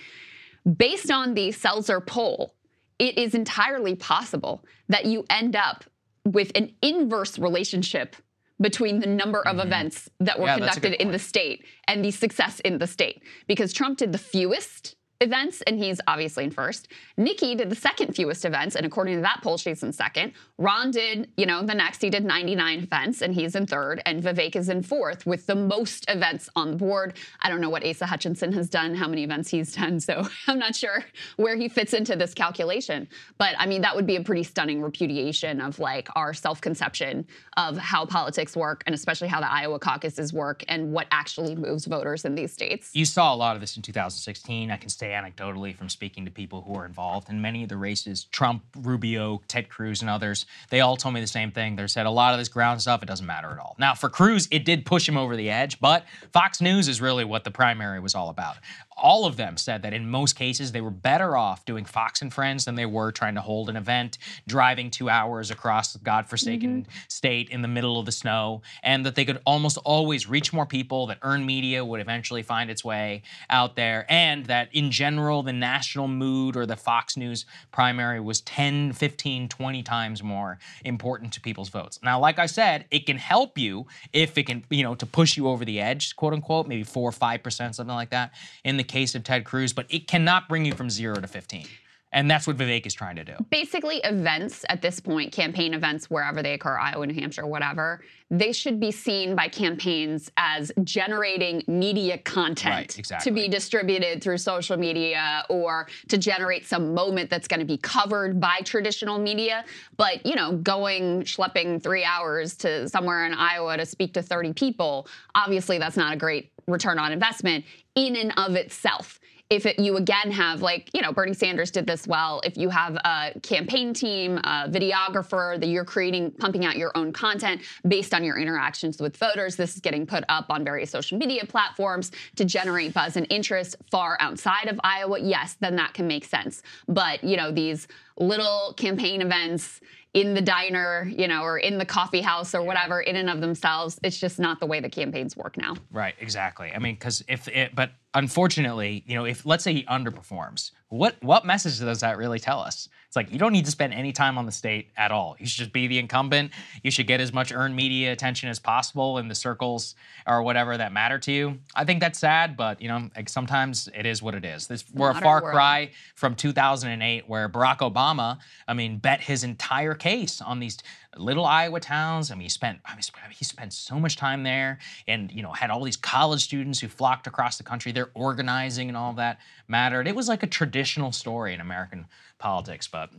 based 0.78 1.12
on 1.12 1.34
the 1.34 1.50
Selzer 1.50 2.06
poll, 2.06 2.54
it 3.00 3.18
is 3.18 3.36
entirely 3.36 3.96
possible 3.96 4.64
that 4.90 5.06
you 5.06 5.26
end 5.30 5.56
up 5.56 5.84
with 6.24 6.52
an 6.56 6.72
inverse 6.82 7.38
relationship 7.38 8.16
between 8.62 9.00
the 9.00 9.08
number 9.08 9.46
of 9.46 9.60
events 9.60 10.10
that 10.20 10.40
were 10.40 10.48
Mm-hmm. 10.48 10.60
Yeah, 10.60 10.66
that's 10.66 10.78
a 10.78 10.80
good 10.80 10.92
conducted 10.92 11.08
in 11.08 11.12
the 11.12 11.20
state 11.20 11.66
and 11.88 12.06
the 12.06 12.12
success 12.12 12.60
in 12.62 12.78
the 12.78 12.88
state 12.88 13.22
because 13.48 13.74
Trump 13.74 13.98
did 13.98 14.12
the 14.12 14.18
fewest 14.18 14.96
events 15.22 15.62
and 15.66 15.78
he's 15.78 16.02
obviously 16.08 16.44
in 16.44 16.52
first. 16.52 16.90
Nikki 17.18 17.56
did 17.56 17.70
the 17.70 17.76
second 17.76 18.16
fewest 18.16 18.44
events 18.46 18.76
and 18.76 18.86
according 18.86 19.16
to 19.16 19.22
that 19.22 19.40
poll 19.42 19.58
she's 19.58 19.82
in 19.84 19.94
second. 19.94 20.34
Ron 20.58 20.92
did, 20.92 21.30
you 21.38 21.46
know, 21.46 21.64
the 21.64 21.74
next 21.74 22.02
he 22.02 22.10
did 22.10 22.26
99 22.26 22.80
events 22.80 23.22
and 23.22 23.34
he's 23.34 23.56
in 23.56 23.66
third 23.66 24.02
and 24.06 24.22
Vivek 24.22 24.56
is 24.56 24.70
in 24.70 24.84
fourth 24.84 25.26
with 25.26 25.46
the 25.46 25.56
most 25.56 26.06
events 26.10 26.50
on 26.56 26.72
the 26.72 26.78
board. 26.78 27.16
I 27.42 27.50
don't 27.50 27.62
know 27.62 27.70
what 27.70 27.86
Asa 27.86 28.06
Hutchinson 28.06 28.52
has 28.54 28.70
done, 28.70 28.94
how 28.94 29.08
many 29.08 29.24
events 29.24 29.50
he's 29.50 29.74
done, 29.74 30.00
so 30.00 30.28
I'm 30.48 30.60
not 30.60 30.76
sure 30.76 31.06
where 31.38 31.56
he 31.56 31.70
fits 31.70 31.94
into 31.94 32.16
this 32.16 32.34
calculation. 32.34 33.08
But 33.38 33.56
I 33.58 33.66
mean 33.66 33.82
that 33.82 33.96
would 33.96 34.08
be 34.08 34.18
a 34.18 34.24
pretty 34.24 34.44
stunning 34.44 34.82
repudiation 34.82 35.62
of 35.62 35.80
like 35.80 36.10
our 36.16 36.34
self-conception 36.34 37.26
of 37.58 37.78
how 37.78 38.06
politics 38.06 38.56
work 38.56 38.84
and 38.86 38.94
especially 38.94 39.28
how 39.28 39.40
the 39.40 39.52
Iowa 39.52 39.80
caucuses 39.80 40.34
work 40.34 40.64
and 40.68 40.92
what 40.92 41.08
actually 41.12 41.56
moves 41.56 41.86
voters 41.86 42.26
in 42.26 42.36
these 42.36 42.52
states. 42.52 42.92
You 42.94 43.06
saw 43.06 43.34
a 43.34 43.38
lot 43.38 43.56
of 43.56 43.62
this 43.62 43.78
in 43.78 43.82
2016. 43.82 44.72
I 44.72 44.78
can 44.78 44.90
say 45.06 45.12
anecdotally 45.12 45.76
from 45.76 45.90
speaking 45.90 46.26
to 46.26 46.32
people 46.32 46.62
who 46.62 46.76
are 46.76 46.86
involved 46.86 47.30
in 47.30 47.42
many 47.42 47.64
of 47.64 47.70
the 47.70 47.78
races 47.78 48.26
Trump, 48.32 48.64
Rubio, 48.76 49.42
Ted 49.48 49.70
Cruz, 49.70 50.02
and 50.02 50.10
others. 50.10 50.46
They 50.70 50.82
all 50.82 50.98
told 50.98 51.14
me 51.14 51.22
the 51.22 51.28
same 51.28 51.52
thing. 51.52 51.76
They 51.76 51.88
said 51.88 52.06
a 52.06 52.12
lot 52.12 52.34
of 52.34 52.40
this 52.40 52.50
ground 52.50 52.82
stuff, 52.82 53.04
it 53.04 53.06
doesn't 53.06 53.26
matter 53.26 53.50
at 53.50 53.60
all. 53.60 53.76
Now, 53.78 53.94
for 53.94 54.10
Cruz, 54.10 54.48
it 54.52 54.66
did 54.66 54.86
push 54.86 55.08
him 55.08 55.18
over 55.18 55.36
the 55.36 55.50
edge, 55.50 55.80
but 55.80 56.06
Fox 56.34 56.62
News 56.62 56.88
is 56.88 57.02
really 57.02 57.24
what 57.24 57.44
the 57.44 57.52
primary 57.52 58.00
was 58.00 58.16
all 58.16 58.30
about. 58.30 58.58
All 58.98 59.26
of 59.26 59.38
them 59.38 59.58
said 59.58 59.82
that 59.82 59.94
in 59.94 60.10
most 60.10 60.36
cases, 60.36 60.72
they 60.72 60.82
were 60.82 60.90
better 60.90 61.36
off 61.36 61.66
doing 61.66 61.86
Fox 61.86 62.22
and 62.22 62.34
Friends 62.34 62.66
than 62.66 62.76
they 62.76 62.86
were 62.86 63.12
trying 63.12 63.36
to 63.36 63.42
hold 63.42 63.70
an 63.70 63.76
event, 63.76 64.18
driving 64.48 64.90
two 64.90 65.10
hours 65.10 65.52
across 65.52 65.94
the 65.94 66.00
godforsaken 66.00 66.84
mm-hmm. 66.84 66.92
state 67.08 67.50
in 67.50 67.62
the 67.62 67.68
middle 67.68 68.00
of 68.00 68.06
the 68.06 68.12
snow, 68.12 68.62
and 68.84 69.06
that 69.06 69.16
they 69.16 69.26
could 69.26 69.42
almost 69.46 69.78
always 69.84 70.30
reach 70.30 70.54
more 70.54 70.66
people, 70.66 71.08
that 71.08 71.18
earned 71.22 71.46
media 71.46 71.84
would 71.84 72.00
eventually 72.00 72.42
find 72.42 72.70
its 72.70 72.84
way 72.86 73.22
out 73.50 73.76
there, 73.76 74.06
and 74.10 74.46
that 74.46 74.70
in 74.72 74.92
general, 74.92 75.44
the 75.44 75.54
national 75.54 76.08
mood 76.08 76.56
or 76.56 76.66
the 76.66 76.76
Fox 76.76 77.18
News 77.18 77.46
primary 77.72 78.20
was 78.20 78.42
10, 78.42 78.94
15, 78.94 79.50
20 79.50 79.84
times 79.84 80.24
more 80.24 80.58
important 80.84 81.34
to 81.34 81.42
people's 81.42 81.70
votes. 81.70 82.00
Now, 82.02 82.20
like 82.20 82.40
I 82.40 82.46
said, 82.46 82.86
it 82.92 83.06
can 83.06 83.18
help 83.18 83.58
you 83.58 83.88
if 84.14 84.38
it 84.38 84.48
can, 84.48 84.64
you 84.70 84.84
know, 84.84 84.96
to 84.96 85.06
push 85.06 85.36
you 85.36 85.48
over 85.48 85.66
the 85.66 85.82
edge, 85.82 86.16
quote 86.16 86.34
unquote, 86.34 86.68
maybe 86.68 86.84
four 86.84 87.10
or 87.10 87.12
5%, 87.12 87.76
something 87.76 87.88
like 87.88 88.12
that, 88.12 88.32
in 88.64 88.78
the 88.78 88.85
case 88.86 89.16
of 89.16 89.24
Ted 89.24 89.44
Cruz, 89.46 89.74
but 89.74 89.86
it 89.90 90.08
cannot 90.08 90.48
bring 90.48 90.66
you 90.66 90.74
from 90.74 90.90
zero 90.90 91.16
to 91.16 91.28
15. 91.28 91.68
And 92.16 92.32
that's 92.32 92.48
what 92.48 92.56
Vivek 92.56 92.88
is 92.88 92.94
trying 92.94 93.18
to 93.18 93.26
do. 93.26 93.34
Basically, 93.50 93.98
events 93.98 94.64
at 94.70 94.82
this 94.82 95.02
point, 95.02 95.34
campaign 95.34 95.74
events, 95.74 96.10
wherever 96.10 96.42
they 96.42 96.54
occur, 96.54 96.78
Iowa, 96.78 97.06
New 97.06 97.14
Hampshire, 97.14 97.46
whatever, 97.46 98.06
they 98.32 98.54
should 98.54 98.80
be 98.80 98.90
seen 98.90 99.36
by 99.36 99.50
campaigns 99.50 100.32
as 100.38 100.72
generating 100.86 101.62
media 101.68 102.18
content 102.18 102.74
Right, 102.74 102.98
exactly. 102.98 103.30
to 103.30 103.36
be 103.36 103.50
distributed 103.50 104.24
through 104.24 104.38
social 104.38 104.78
media 104.78 105.44
or 105.50 105.88
to 106.08 106.18
generate 106.18 106.66
some 106.66 106.94
moment 106.94 107.30
that's 107.30 107.50
going 107.50 107.60
to 107.60 107.66
be 107.66 107.78
covered 107.78 108.40
by 108.40 108.62
traditional 108.64 109.20
media. 109.20 109.66
But, 109.98 110.26
you 110.26 110.36
know, 110.36 110.54
going 110.54 111.24
schlepping 111.24 111.84
three 111.84 112.06
hours 112.06 112.56
to 112.58 112.88
somewhere 112.88 113.26
in 113.26 113.34
Iowa 113.34 113.76
to 113.76 113.86
speak 113.86 114.14
to 114.14 114.22
30 114.22 114.54
people, 114.54 115.10
obviously 115.36 115.80
that's 115.80 115.98
not 115.98 116.14
a 116.14 116.18
great 116.18 116.50
return 116.66 116.98
on 116.98 117.12
investment 117.12 117.66
in 117.96 118.16
and 118.16 118.34
of 118.38 118.56
itself 118.56 119.20
if 119.50 119.66
it, 119.66 119.78
you 119.78 119.98
again 119.98 120.32
have 120.32 120.62
like 120.62 120.90
you 120.94 121.02
know 121.02 121.12
bernie 121.12 121.34
sanders 121.34 121.70
did 121.70 121.86
this 121.86 122.08
well 122.08 122.42
if 122.44 122.58
you 122.58 122.70
have 122.70 122.96
a 122.96 123.32
campaign 123.42 123.94
team 123.94 124.38
a 124.40 124.68
videographer 124.68 125.60
that 125.60 125.68
you're 125.68 125.86
creating 125.86 126.32
pumping 126.32 126.66
out 126.66 126.78
your 126.78 126.92
own 126.96 127.12
content 127.14 127.62
based 127.88 128.14
on 128.14 128.24
your 128.24 128.38
interactions 128.40 129.00
with 129.00 129.16
voters 129.18 129.56
this 129.56 129.76
is 129.76 129.82
getting 129.82 130.06
put 130.06 130.24
up 130.30 130.46
on 130.50 130.64
various 130.64 130.90
social 130.90 131.18
media 131.18 131.46
platforms 131.46 132.12
to 132.36 132.44
generate 132.44 132.94
buzz 132.94 133.18
and 133.18 133.28
interest 133.30 133.76
far 133.92 134.18
outside 134.20 134.68
of 134.68 134.80
iowa 134.84 135.20
yes 135.20 135.58
then 135.60 135.76
that 135.76 135.94
can 135.94 136.08
make 136.08 136.26
sense 136.26 136.64
but 136.88 137.24
you 137.24 137.38
know 137.38 137.52
these 137.52 137.88
little 138.18 138.74
campaign 138.78 139.22
events 139.22 139.82
in 140.16 140.34
the 140.34 140.42
diner, 140.42 141.12
you 141.14 141.28
know, 141.28 141.44
or 141.44 141.58
in 141.58 141.78
the 141.78 141.86
coffee 141.86 142.22
house 142.22 142.56
or 142.56 142.64
whatever, 142.64 143.02
in 143.02 143.18
and 143.18 143.30
of 143.30 143.42
themselves, 143.42 144.00
it's 144.02 144.18
just 144.18 144.40
not 144.40 144.62
the 144.62 144.66
way 144.66 144.80
the 144.80 144.90
campaigns 144.90 145.36
work 145.36 145.58
now. 145.58 145.76
Right, 145.92 146.16
exactly. 146.22 146.72
I 146.74 146.80
mean, 146.80 146.96
because 146.96 147.22
if 147.28 147.50
it, 147.50 147.76
but 147.76 147.92
unfortunately, 148.16 149.04
you 149.06 149.14
know, 149.14 149.26
if 149.26 149.46
let's 149.46 149.64
say 149.64 149.74
he 149.74 149.84
underperforms, 149.84 150.72
what 150.90 151.22
what 151.22 151.46
message 151.46 151.80
does 151.80 152.00
that 152.00 152.18
really 152.18 152.40
tell 152.40 152.60
us? 152.60 152.90
It's 153.08 153.16
like 153.16 153.32
you 153.32 153.38
don't 153.38 153.52
need 153.52 153.66
to 153.66 153.72
spend 153.72 153.94
any 153.94 154.12
time 154.12 154.38
on 154.38 154.46
the 154.46 154.52
state 154.52 154.92
at 154.98 155.12
all. 155.12 155.36
You 155.40 155.46
should 155.46 155.60
just 155.60 155.74
be 155.74 155.88
the 155.88 156.00
incumbent. 156.00 156.52
You 156.84 156.92
should 156.92 157.08
get 157.08 157.22
as 157.22 157.34
much 157.34 157.52
earned 157.52 157.76
media 157.76 158.12
attention 158.12 158.50
as 158.50 158.60
possible 158.60 159.18
in 159.18 159.28
the 159.28 159.36
circles 159.36 159.96
or 160.26 160.42
whatever 160.44 160.78
that 160.78 160.92
matter 160.92 161.20
to 161.20 161.32
you. 161.32 161.60
I 161.76 161.86
think 161.86 162.00
that's 162.00 162.20
sad, 162.20 162.56
but 162.58 162.82
you 162.82 162.88
know, 162.88 163.10
like 163.16 163.30
sometimes 163.30 163.90
it 163.94 164.06
is 164.06 164.22
what 164.22 164.36
it 164.36 164.46
is. 164.46 164.68
This 164.68 164.86
we're 164.94 165.12
a 165.12 165.16
far 165.16 165.42
world. 165.42 165.54
cry 165.54 165.92
from 166.16 166.36
2008, 166.36 167.28
where 167.28 167.50
Barack 167.50 167.80
Obama, 167.80 168.38
I 168.68 168.74
mean, 168.74 168.98
bet 168.98 169.22
his 169.22 169.44
entire 169.44 169.94
case 169.94 170.42
on 170.42 170.60
these 170.60 170.78
little 171.18 171.46
Iowa 171.46 171.80
towns. 171.80 172.32
I 172.32 172.36
mean, 172.36 172.44
he 172.44 172.50
spent 172.50 172.80
I 172.86 172.94
mean, 172.96 173.04
he 173.32 173.46
spent 173.46 173.74
so 173.74 174.00
much 174.00 174.18
time 174.18 174.44
there, 174.44 174.80
and 175.08 175.32
you 175.32 175.42
know, 175.42 175.52
had 175.52 175.70
all 175.70 175.84
these 175.84 175.98
college 175.98 176.44
students 176.44 176.80
who 176.80 176.88
flocked 176.88 177.28
across 177.28 177.58
the 177.58 177.64
country. 177.64 177.92
They're 177.92 178.12
organizing 178.14 178.88
and 178.88 178.98
all 178.98 179.14
that 179.14 179.40
mattered. 179.68 180.08
It 180.08 180.16
was 180.16 180.28
like 180.28 180.44
a 180.44 180.48
traditional 180.48 181.12
story 181.12 181.54
in 181.54 181.62
American 181.62 182.08
politics. 182.38 182.88
But 182.88 183.10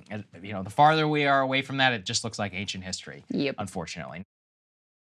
you 0.42 0.52
know, 0.52 0.62
the 0.62 0.70
farther 0.70 1.08
we 1.08 1.26
are 1.26 1.40
away 1.40 1.62
from 1.62 1.78
that, 1.78 1.92
it 1.92 2.04
just 2.04 2.24
looks 2.24 2.38
like 2.38 2.52
ancient 2.54 2.84
history. 2.84 3.24
Yep. 3.30 3.56
Unfortunately. 3.58 4.24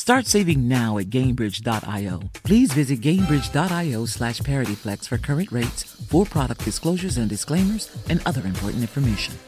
Start 0.00 0.26
saving 0.26 0.66
now 0.66 0.96
at 0.96 1.10
Gainbridge.io. 1.10 2.22
Please 2.42 2.72
visit 2.72 3.02
Gainbridge.io 3.02 4.06
slash 4.06 4.40
ParityFlex 4.40 5.06
for 5.06 5.18
current 5.18 5.52
rates, 5.52 5.82
for 6.08 6.24
product 6.24 6.64
disclosures 6.64 7.18
and 7.18 7.28
disclaimers, 7.28 7.94
and 8.08 8.18
other 8.24 8.40
important 8.46 8.80
information. 8.80 9.38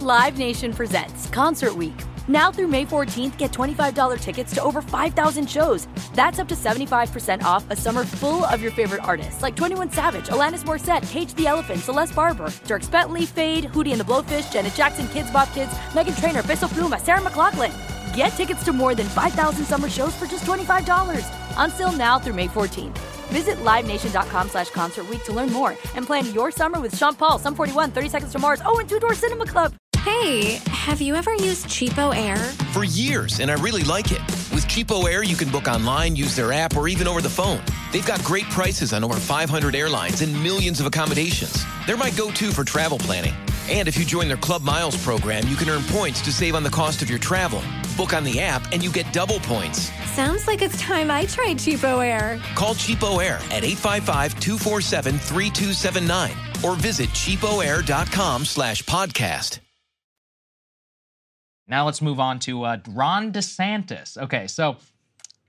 Live 0.00 0.38
Nation 0.38 0.72
presents 0.72 1.26
Concert 1.26 1.76
Week. 1.76 1.92
Now 2.26 2.50
through 2.50 2.68
May 2.68 2.86
14th, 2.86 3.36
get 3.36 3.52
$25 3.52 4.18
tickets 4.20 4.54
to 4.54 4.62
over 4.62 4.80
5,000 4.80 5.48
shows. 5.48 5.86
That's 6.14 6.38
up 6.38 6.48
to 6.48 6.54
75% 6.54 7.42
off 7.42 7.70
a 7.70 7.76
summer 7.76 8.04
full 8.04 8.46
of 8.46 8.62
your 8.62 8.72
favorite 8.72 9.04
artists 9.04 9.42
like 9.42 9.54
21 9.56 9.92
Savage, 9.92 10.28
Alanis 10.28 10.64
Morissette, 10.64 11.06
Cage 11.10 11.34
the 11.34 11.46
Elephant, 11.46 11.80
Celeste 11.80 12.14
Barber, 12.14 12.46
Dierks 12.64 12.90
Bentley, 12.90 13.26
Feid, 13.26 13.64
Hootie 13.64 13.92
and 13.92 14.00
the 14.00 14.04
Blowfish, 14.04 14.50
Janet 14.50 14.72
Jackson, 14.72 15.04
Kidz 15.08 15.30
Bop 15.34 15.52
Kids, 15.52 15.72
Meghan 15.92 16.18
Trainor, 16.18 16.42
Peso 16.42 16.66
Pluma, 16.66 16.98
Sarah 16.98 17.20
McLachlan. 17.20 17.97
Get 18.18 18.30
tickets 18.30 18.64
to 18.64 18.72
more 18.72 18.96
than 18.96 19.06
5,000 19.06 19.64
summer 19.64 19.88
shows 19.88 20.12
for 20.16 20.26
just 20.26 20.44
$25. 20.44 21.56
On 21.56 21.70
sale 21.70 21.92
now 21.92 22.18
through 22.18 22.34
May 22.34 22.48
14th. 22.48 22.98
Visit 23.28 23.58
LiveNation.com 23.58 24.48
slash 24.48 24.70
Concert 24.70 25.08
Week 25.08 25.22
to 25.22 25.32
learn 25.32 25.52
more 25.52 25.70
and 25.94 26.04
plan 26.04 26.34
your 26.34 26.50
summer 26.50 26.80
with 26.80 26.96
Sean 26.96 27.14
Paul, 27.14 27.38
Sum 27.38 27.54
41, 27.54 27.92
30 27.92 28.08
Seconds 28.08 28.32
to 28.32 28.40
Mars, 28.40 28.60
oh, 28.64 28.80
and 28.80 28.88
Two 28.88 28.98
Door 28.98 29.14
Cinema 29.14 29.46
Club. 29.46 29.72
Hey, 29.98 30.58
have 30.66 31.00
you 31.00 31.14
ever 31.14 31.32
used 31.34 31.66
CheapOair? 31.66 32.38
For 32.72 32.82
years, 32.82 33.38
and 33.38 33.52
I 33.52 33.54
really 33.54 33.84
like 33.84 34.10
it. 34.10 34.20
With 34.52 34.66
CheapOair, 34.66 35.24
you 35.24 35.36
can 35.36 35.48
book 35.50 35.68
online, 35.68 36.16
use 36.16 36.34
their 36.34 36.52
app, 36.52 36.76
or 36.76 36.88
even 36.88 37.06
over 37.06 37.20
the 37.20 37.30
phone. 37.30 37.60
They've 37.92 38.04
got 38.04 38.24
great 38.24 38.46
prices 38.46 38.92
on 38.92 39.04
over 39.04 39.14
500 39.14 39.76
airlines 39.76 40.22
and 40.22 40.32
millions 40.42 40.80
of 40.80 40.86
accommodations. 40.86 41.64
They're 41.86 41.96
my 41.96 42.10
go 42.10 42.32
to 42.32 42.50
for 42.50 42.64
travel 42.64 42.98
planning. 42.98 43.34
And 43.68 43.88
if 43.88 43.98
you 43.98 44.04
join 44.04 44.28
their 44.28 44.36
Club 44.36 44.62
Miles 44.62 44.96
program, 45.04 45.48
you 45.48 45.56
can 45.56 45.68
earn 45.68 45.82
points 45.84 46.20
to 46.22 46.32
save 46.32 46.54
on 46.54 46.62
the 46.62 46.70
cost 46.70 47.02
of 47.02 47.10
your 47.10 47.18
travel. 47.18 47.60
Book 47.96 48.12
on 48.14 48.22
the 48.24 48.40
app, 48.40 48.72
and 48.72 48.82
you 48.82 48.90
get 48.90 49.12
double 49.12 49.38
points. 49.40 49.90
Sounds 50.12 50.46
like 50.46 50.62
it's 50.62 50.80
time 50.80 51.10
I 51.10 51.26
tried 51.26 51.58
CheapOair. 51.58 52.40
Call 52.54 52.74
CheapOair 52.74 53.34
at 53.52 53.62
855-247-3279 53.64 56.64
or 56.64 56.76
visit 56.76 57.08
cheapoair.com 57.10 58.44
slash 58.44 58.82
podcast. 58.84 59.58
Now 61.68 61.84
let's 61.84 62.00
move 62.00 62.18
on 62.18 62.38
to 62.40 62.64
uh, 62.64 62.78
Ron 62.88 63.32
DeSantis. 63.32 64.16
Okay, 64.16 64.46
so 64.46 64.76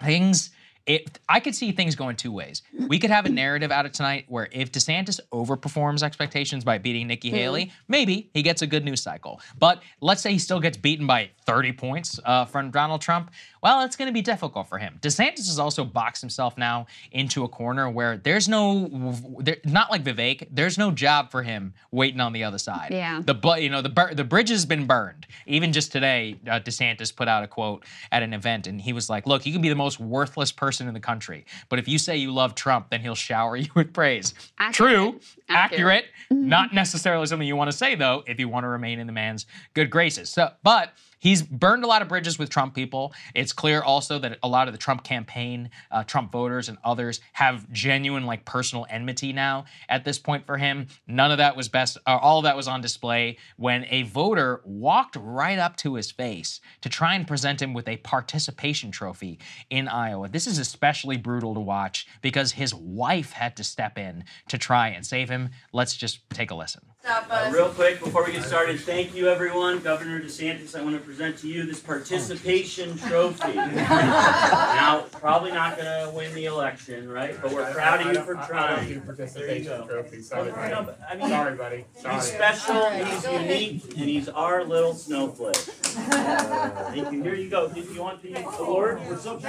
things. 0.01 0.51
It, 0.89 1.19
I 1.29 1.39
could 1.39 1.53
see 1.53 1.71
things 1.71 1.95
going 1.95 2.15
two 2.15 2.31
ways. 2.31 2.63
We 2.87 2.97
could 2.97 3.11
have 3.11 3.27
a 3.27 3.29
narrative 3.29 3.71
out 3.71 3.85
of 3.85 3.91
tonight 3.91 4.25
where 4.27 4.47
if 4.51 4.71
DeSantis 4.71 5.19
overperforms 5.31 6.01
expectations 6.01 6.63
by 6.63 6.79
beating 6.79 7.05
Nikki 7.05 7.29
Mhm. 7.29 7.35
Haley, 7.35 7.71
maybe 7.87 8.31
he 8.33 8.41
gets 8.41 8.63
a 8.63 8.67
good 8.67 8.83
news 8.83 8.99
cycle. 8.99 9.39
But 9.59 9.83
let's 10.01 10.19
say 10.23 10.31
he 10.31 10.39
still 10.39 10.59
gets 10.59 10.77
beaten 10.77 11.05
by 11.05 11.29
30 11.45 11.73
points 11.73 12.19
uh, 12.25 12.45
from 12.45 12.71
Donald 12.71 13.01
Trump. 13.01 13.29
Well, 13.61 13.83
it's 13.83 13.95
going 13.95 14.07
to 14.07 14.13
be 14.13 14.21
difficult 14.21 14.67
for 14.69 14.77
him. 14.77 14.99
DeSantis 15.01 15.47
has 15.47 15.59
also 15.59 15.83
boxed 15.83 16.21
himself 16.21 16.57
now 16.57 16.87
into 17.11 17.43
a 17.43 17.47
corner 17.47 17.89
where 17.89 18.17
there's 18.17 18.47
no, 18.47 19.13
there, 19.39 19.57
not 19.65 19.91
like 19.91 20.03
Vivek, 20.03 20.47
there's 20.51 20.77
no 20.77 20.91
job 20.91 21.31
for 21.31 21.43
him 21.43 21.73
waiting 21.91 22.19
on 22.21 22.33
the 22.33 22.43
other 22.43 22.57
side. 22.57 22.89
Yeah. 22.91 23.21
The 23.23 23.33
bu- 23.33 23.59
you 23.59 23.69
know 23.69 23.81
the 23.81 24.13
the 24.13 24.23
bridge 24.23 24.49
has 24.49 24.65
been 24.65 24.85
burned. 24.85 25.27
Even 25.45 25.73
just 25.73 25.91
today, 25.91 26.37
uh, 26.47 26.59
DeSantis 26.59 27.15
put 27.15 27.27
out 27.27 27.43
a 27.43 27.47
quote 27.47 27.85
at 28.11 28.23
an 28.23 28.33
event, 28.33 28.67
and 28.67 28.79
he 28.81 28.93
was 28.93 29.09
like, 29.09 29.27
"Look, 29.27 29.45
you 29.45 29.51
can 29.51 29.61
be 29.61 29.69
the 29.69 29.75
most 29.75 29.99
worthless 29.99 30.51
person 30.51 30.87
in 30.87 30.93
the 30.93 30.99
country, 30.99 31.45
but 31.69 31.79
if 31.79 31.87
you 31.87 31.97
say 31.97 32.17
you 32.17 32.31
love 32.31 32.55
Trump, 32.55 32.89
then 32.89 33.01
he'll 33.01 33.15
shower 33.15 33.55
you 33.57 33.67
with 33.75 33.93
praise." 33.93 34.33
True, 34.71 35.19
accurate, 35.49 36.05
not 36.31 36.73
necessarily 36.73 37.25
something 37.25 37.47
you 37.47 37.55
want 37.55 37.71
to 37.71 37.77
say 37.77 37.95
though, 37.95 38.23
if 38.27 38.39
you 38.39 38.47
want 38.47 38.63
to 38.63 38.67
remain 38.69 38.99
in 38.99 39.07
the 39.07 39.13
man's 39.13 39.45
good 39.73 39.89
graces. 39.89 40.29
So, 40.29 40.51
but. 40.63 40.93
He's 41.19 41.41
burned 41.41 41.83
a 41.83 41.87
lot 41.87 42.01
of 42.01 42.07
bridges 42.07 42.39
with 42.39 42.49
Trump 42.49 42.73
people. 42.73 43.13
It's 43.35 43.51
clear 43.53 43.81
also 43.81 44.19
that 44.19 44.39
a 44.41 44.47
lot 44.47 44.67
of 44.67 44.73
the 44.73 44.77
Trump 44.77 45.03
campaign, 45.03 45.69
uh, 45.91 46.03
Trump 46.05 46.31
voters, 46.31 46.69
and 46.69 46.77
others 46.83 47.19
have 47.33 47.69
genuine, 47.71 48.25
like, 48.25 48.45
personal 48.45 48.87
enmity 48.89 49.33
now 49.33 49.65
at 49.89 50.05
this 50.05 50.17
point 50.17 50.45
for 50.45 50.57
him. 50.57 50.87
None 51.07 51.31
of 51.31 51.37
that 51.37 51.55
was 51.55 51.67
best, 51.67 51.97
uh, 52.07 52.17
all 52.21 52.39
of 52.39 52.43
that 52.45 52.55
was 52.55 52.67
on 52.67 52.81
display 52.81 53.37
when 53.57 53.85
a 53.89 54.03
voter 54.03 54.61
walked 54.63 55.17
right 55.17 55.59
up 55.59 55.75
to 55.77 55.95
his 55.95 56.09
face 56.09 56.61
to 56.81 56.89
try 56.89 57.15
and 57.15 57.27
present 57.27 57.61
him 57.61 57.73
with 57.73 57.87
a 57.87 57.97
participation 57.97 58.89
trophy 58.89 59.39
in 59.69 59.87
Iowa. 59.87 60.29
This 60.29 60.47
is 60.47 60.57
especially 60.57 61.17
brutal 61.17 61.53
to 61.53 61.59
watch 61.59 62.07
because 62.21 62.53
his 62.53 62.73
wife 62.73 63.33
had 63.33 63.57
to 63.57 63.63
step 63.63 63.97
in 63.97 64.23
to 64.47 64.57
try 64.57 64.87
and 64.89 65.05
save 65.05 65.29
him. 65.29 65.49
Let's 65.73 65.97
just 65.97 66.29
take 66.29 66.51
a 66.51 66.55
listen. 66.55 66.88
Uh, 67.05 67.49
real 67.53 67.69
quick, 67.69 67.99
before 67.99 68.25
we 68.25 68.33
get 68.33 68.43
started, 68.43 68.79
thank 68.81 69.15
you 69.15 69.29
everyone. 69.29 69.79
Governor 69.79 70.19
DeSantis, 70.21 70.77
I 70.77 70.83
want 70.83 70.95
to 70.95 71.01
present 71.01 71.37
to 71.39 71.47
you 71.47 71.65
this 71.65 71.79
participation 71.79 72.97
trophy. 72.97 73.53
now, 73.55 75.05
probably 75.13 75.51
not 75.51 75.77
going 75.77 75.85
to 75.85 76.13
win 76.13 76.33
the 76.35 76.45
election, 76.45 77.09
right? 77.09 77.35
But 77.41 77.53
we're 77.53 77.71
proud 77.73 78.05
of 78.05 78.13
you 78.13 78.21
for 78.21 78.35
trying. 78.35 79.01
There 79.15 79.55
you 79.55 79.63
go. 79.63 80.05
Sorry, 80.21 80.51
buddy. 80.51 80.91
I 81.09 81.15
mean, 81.15 81.29
Sorry, 81.29 81.55
buddy. 81.55 81.85
Sorry. 81.97 82.15
He's 82.15 82.23
special, 82.25 82.89
he's 82.89 83.23
unique, 83.23 83.83
and 83.97 84.09
he's 84.09 84.29
our 84.29 84.65
little 84.65 84.93
snowflake. 84.93 85.55
Thank 85.55 87.11
you. 87.13 87.23
Here 87.23 87.35
you 87.35 87.49
go. 87.49 87.69
Did 87.69 87.89
you 87.89 88.01
want 88.01 88.21
the 88.21 88.35
award? 88.59 88.99
We're 89.07 89.17
so 89.17 89.39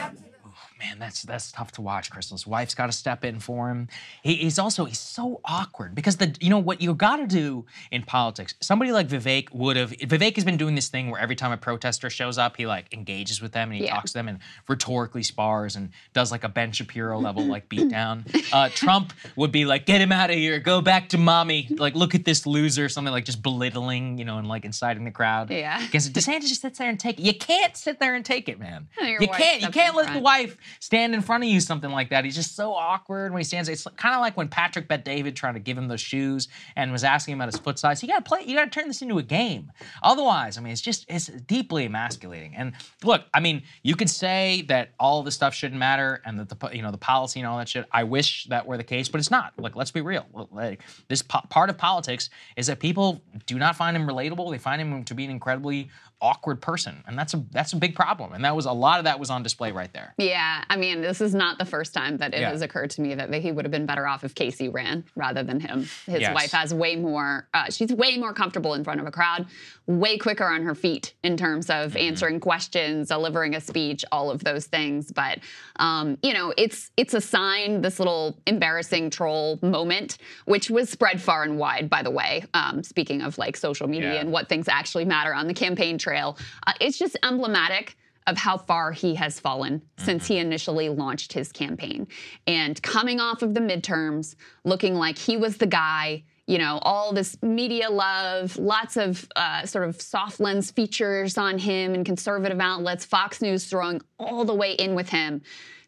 Man, 0.80 0.98
that's 0.98 1.22
that's 1.22 1.52
tough 1.52 1.72
to 1.72 1.82
watch. 1.82 2.10
Krystal's 2.10 2.46
wife's 2.46 2.74
got 2.74 2.86
to 2.86 2.92
step 2.92 3.24
in 3.24 3.38
for 3.38 3.68
him. 3.70 3.88
He, 4.22 4.34
he's 4.36 4.58
also 4.58 4.86
he's 4.86 4.98
so 4.98 5.40
awkward 5.44 5.94
because 5.94 6.16
the 6.16 6.34
you 6.40 6.48
know 6.50 6.58
what 6.58 6.80
you 6.80 6.94
got 6.94 7.16
to 7.16 7.26
do 7.26 7.66
in 7.90 8.02
politics. 8.02 8.54
Somebody 8.60 8.90
like 8.92 9.06
Vivek 9.08 9.52
would 9.52 9.76
have. 9.76 9.90
Vivek 9.92 10.34
has 10.36 10.44
been 10.44 10.56
doing 10.56 10.74
this 10.74 10.88
thing 10.88 11.10
where 11.10 11.20
every 11.20 11.36
time 11.36 11.52
a 11.52 11.56
protester 11.58 12.08
shows 12.10 12.38
up, 12.38 12.56
he 12.56 12.66
like 12.66 12.92
engages 12.94 13.42
with 13.42 13.52
them 13.52 13.70
and 13.70 13.78
he 13.78 13.84
Yeah. 13.84 13.94
talks 13.94 14.12
to 14.12 14.18
them 14.18 14.28
and 14.28 14.38
rhetorically 14.68 15.22
spars 15.22 15.76
and 15.76 15.90
does 16.14 16.32
like 16.32 16.44
a 16.44 16.48
Ben 16.48 16.72
Shapiro 16.72 17.18
level 17.20 17.44
like 17.44 17.68
beatdown. 17.70 18.24
Uh, 18.52 18.68
Trump 18.70 19.12
would 19.36 19.52
be 19.52 19.64
like, 19.66 19.84
"Get 19.86 20.00
him 20.00 20.12
out 20.12 20.30
of 20.30 20.36
here. 20.36 20.58
Go 20.60 20.80
back 20.80 21.10
to 21.10 21.18
mommy. 21.18 21.68
Like, 21.70 21.94
look 21.94 22.14
at 22.14 22.24
this 22.24 22.46
loser." 22.46 22.88
Something 22.88 23.12
like 23.12 23.24
just 23.26 23.42
belittling, 23.42 24.16
you 24.18 24.24
know, 24.24 24.38
and 24.38 24.48
like 24.48 24.64
inciting 24.64 25.04
the 25.04 25.10
crowd. 25.10 25.50
Yeah. 25.50 25.80
Because 25.84 26.08
DeSantis 26.08 26.48
just 26.48 26.62
sits 26.62 26.78
there 26.78 26.88
and 26.88 26.98
take 26.98 27.18
it. 27.18 27.22
You 27.22 27.34
can't 27.34 27.76
sit 27.76 27.98
there 28.00 28.14
and 28.14 28.24
take 28.24 28.48
it, 28.48 28.58
man. 28.58 28.88
You 29.20 29.28
can't. 29.28 29.60
You 29.60 29.68
can't 29.68 29.94
let 29.96 30.14
the 30.14 30.20
wife 30.20 30.56
stand 30.78 31.14
in 31.14 31.22
front 31.22 31.44
of 31.44 31.50
you 31.50 31.60
something 31.60 31.90
like 31.90 32.10
that. 32.10 32.24
He's 32.24 32.34
just 32.34 32.54
so 32.56 32.72
awkward 32.72 33.32
when 33.32 33.40
he 33.40 33.44
stands. 33.44 33.68
It's 33.68 33.86
kind 33.96 34.14
of 34.14 34.20
like 34.20 34.36
when 34.36 34.48
Patrick 34.48 34.88
Bet-David 34.88 35.36
trying 35.36 35.54
to 35.54 35.60
give 35.60 35.76
him 35.76 35.88
those 35.88 36.00
shoes 36.00 36.48
and 36.76 36.92
was 36.92 37.04
asking 37.04 37.32
him 37.32 37.40
about 37.40 37.52
his 37.52 37.60
foot 37.60 37.78
size. 37.78 38.02
You 38.02 38.08
got 38.08 38.24
to 38.24 38.28
play. 38.28 38.42
You 38.44 38.54
got 38.54 38.64
to 38.64 38.70
turn 38.70 38.88
this 38.88 39.02
into 39.02 39.18
a 39.18 39.22
game. 39.22 39.72
Otherwise, 40.02 40.58
I 40.58 40.60
mean, 40.60 40.72
it's 40.72 40.80
just 40.80 41.06
it's 41.08 41.26
deeply 41.26 41.84
emasculating. 41.86 42.54
And 42.54 42.72
look, 43.02 43.22
I 43.34 43.40
mean, 43.40 43.62
you 43.82 43.96
could 43.96 44.10
say 44.10 44.64
that 44.68 44.90
all 44.98 45.22
this 45.22 45.34
stuff 45.34 45.54
shouldn't 45.54 45.78
matter 45.78 46.22
and 46.24 46.38
that 46.38 46.48
the 46.48 46.70
you 46.76 46.82
know 46.82 46.90
the 46.90 46.98
policy 46.98 47.40
and 47.40 47.46
all 47.46 47.58
that 47.58 47.68
shit. 47.68 47.86
I 47.92 48.04
wish 48.04 48.44
that 48.44 48.66
were 48.66 48.76
the 48.76 48.84
case, 48.84 49.08
but 49.08 49.18
it's 49.18 49.30
not. 49.30 49.52
Like, 49.58 49.76
let's 49.76 49.90
be 49.90 50.00
real. 50.00 50.26
Like 50.50 50.82
this 51.08 51.22
po- 51.22 51.46
part 51.48 51.70
of 51.70 51.78
politics 51.78 52.30
is 52.56 52.66
that 52.68 52.80
people 52.80 53.22
do 53.46 53.58
not 53.58 53.76
find 53.76 53.96
him 53.96 54.06
relatable. 54.06 54.50
They 54.50 54.58
find 54.58 54.80
him 54.80 55.04
to 55.04 55.14
be 55.14 55.24
an 55.24 55.30
incredibly 55.30 55.90
awkward 56.22 56.60
person, 56.60 57.02
and 57.06 57.18
that's 57.18 57.34
a 57.34 57.42
that's 57.50 57.72
a 57.72 57.76
big 57.76 57.94
problem. 57.94 58.32
And 58.32 58.44
that 58.44 58.54
was 58.54 58.66
a 58.66 58.72
lot 58.72 58.98
of 58.98 59.04
that 59.04 59.18
was 59.18 59.30
on 59.30 59.42
display 59.42 59.72
right 59.72 59.92
there. 59.92 60.14
Yeah, 60.18 60.64
I 60.68 60.76
mean, 60.76 61.00
this 61.00 61.20
is 61.20 61.34
not 61.34 61.58
the 61.58 61.64
first 61.64 61.94
time 61.94 62.18
that 62.18 62.34
it 62.34 62.40
Yeah. 62.40 62.50
has 62.50 62.62
occurred 62.62 62.90
to 62.90 63.00
me 63.00 63.14
that 63.14 63.32
he 63.34 63.52
would 63.52 63.64
have 63.64 63.72
been 63.72 63.86
better 63.86 64.06
off 64.06 64.24
if 64.24 64.34
Casey 64.34 64.68
ran 64.68 65.04
rather 65.16 65.42
than 65.42 65.60
him. 65.60 65.80
His 66.06 66.20
Yes. 66.20 66.34
wife 66.34 66.52
has 66.52 66.74
way 66.74 66.96
more, 66.96 67.48
uh, 67.54 67.70
she's 67.70 67.92
way 67.92 68.16
more 68.18 68.32
comfortable 68.34 68.74
in 68.74 68.84
front 68.84 69.00
of 69.00 69.06
a 69.06 69.10
crowd, 69.10 69.46
way 69.86 70.18
quicker 70.18 70.44
on 70.46 70.62
her 70.62 70.74
feet 70.74 71.14
in 71.22 71.36
terms 71.36 71.70
of 71.70 71.92
Mm-hmm. 71.92 71.98
answering 72.08 72.40
questions, 72.40 73.08
delivering 73.08 73.54
a 73.54 73.60
speech, 73.60 74.04
all 74.12 74.30
of 74.30 74.44
those 74.44 74.66
things. 74.66 75.10
But 75.12 75.38
um, 75.76 76.18
you 76.22 76.34
know, 76.34 76.52
it's 76.58 76.90
it's 76.96 77.14
a 77.14 77.20
sign. 77.20 77.80
This 77.80 77.98
little 77.98 78.38
embarrassing 78.46 79.08
troll 79.10 79.58
moment, 79.62 80.18
which 80.44 80.68
was 80.70 80.90
spread 80.90 81.20
far 81.22 81.42
and 81.42 81.58
wide, 81.58 81.88
by 81.88 82.02
the 82.02 82.10
way. 82.10 82.44
Um, 82.52 82.82
speaking 82.82 83.22
of 83.22 83.38
like 83.38 83.56
social 83.56 83.88
media 83.88 84.14
Yeah. 84.14 84.20
and 84.20 84.30
what 84.32 84.48
things 84.48 84.68
actually 84.68 85.06
matter 85.06 85.32
on 85.34 85.46
the 85.46 85.54
campaign 85.54 85.96
trail, 85.96 86.09
uh, 86.14 86.72
it's 86.80 86.98
just 86.98 87.16
emblematic 87.22 87.96
of 88.26 88.36
how 88.36 88.56
far 88.56 88.92
he 88.92 89.14
has 89.14 89.40
fallen 89.40 89.82
since 89.98 90.26
he 90.26 90.38
initially 90.38 90.88
launched 90.88 91.32
his 91.32 91.50
campaign. 91.50 92.06
And 92.46 92.80
coming 92.82 93.18
off 93.18 93.42
of 93.42 93.54
the 93.54 93.60
midterms, 93.60 94.36
looking 94.64 94.94
like 94.94 95.18
he 95.18 95.36
was 95.36 95.56
the 95.56 95.66
guy, 95.66 96.24
you 96.46 96.58
know, 96.58 96.78
all 96.82 97.12
this 97.12 97.40
media 97.42 97.90
love, 97.90 98.56
lots 98.56 98.96
of 98.96 99.26
uh, 99.36 99.64
sort 99.66 99.88
of 99.88 100.00
soft 100.00 100.38
lens 100.40 100.70
features 100.70 101.38
on 101.38 101.58
him 101.58 101.94
and 101.94 102.04
conservative 102.04 102.60
outlets, 102.60 103.04
Fox 103.04 103.40
News 103.40 103.64
throwing 103.64 104.00
all 104.18 104.44
the 104.44 104.54
way 104.54 104.72
in 104.72 104.94
with 104.94 105.08
him, 105.08 105.42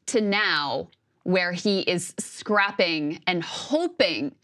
to 0.06 0.20
now 0.20 0.88
where 1.24 1.52
he 1.52 1.80
is 1.80 2.14
scrapping 2.18 3.20
and 3.26 3.42
hoping 3.42 4.34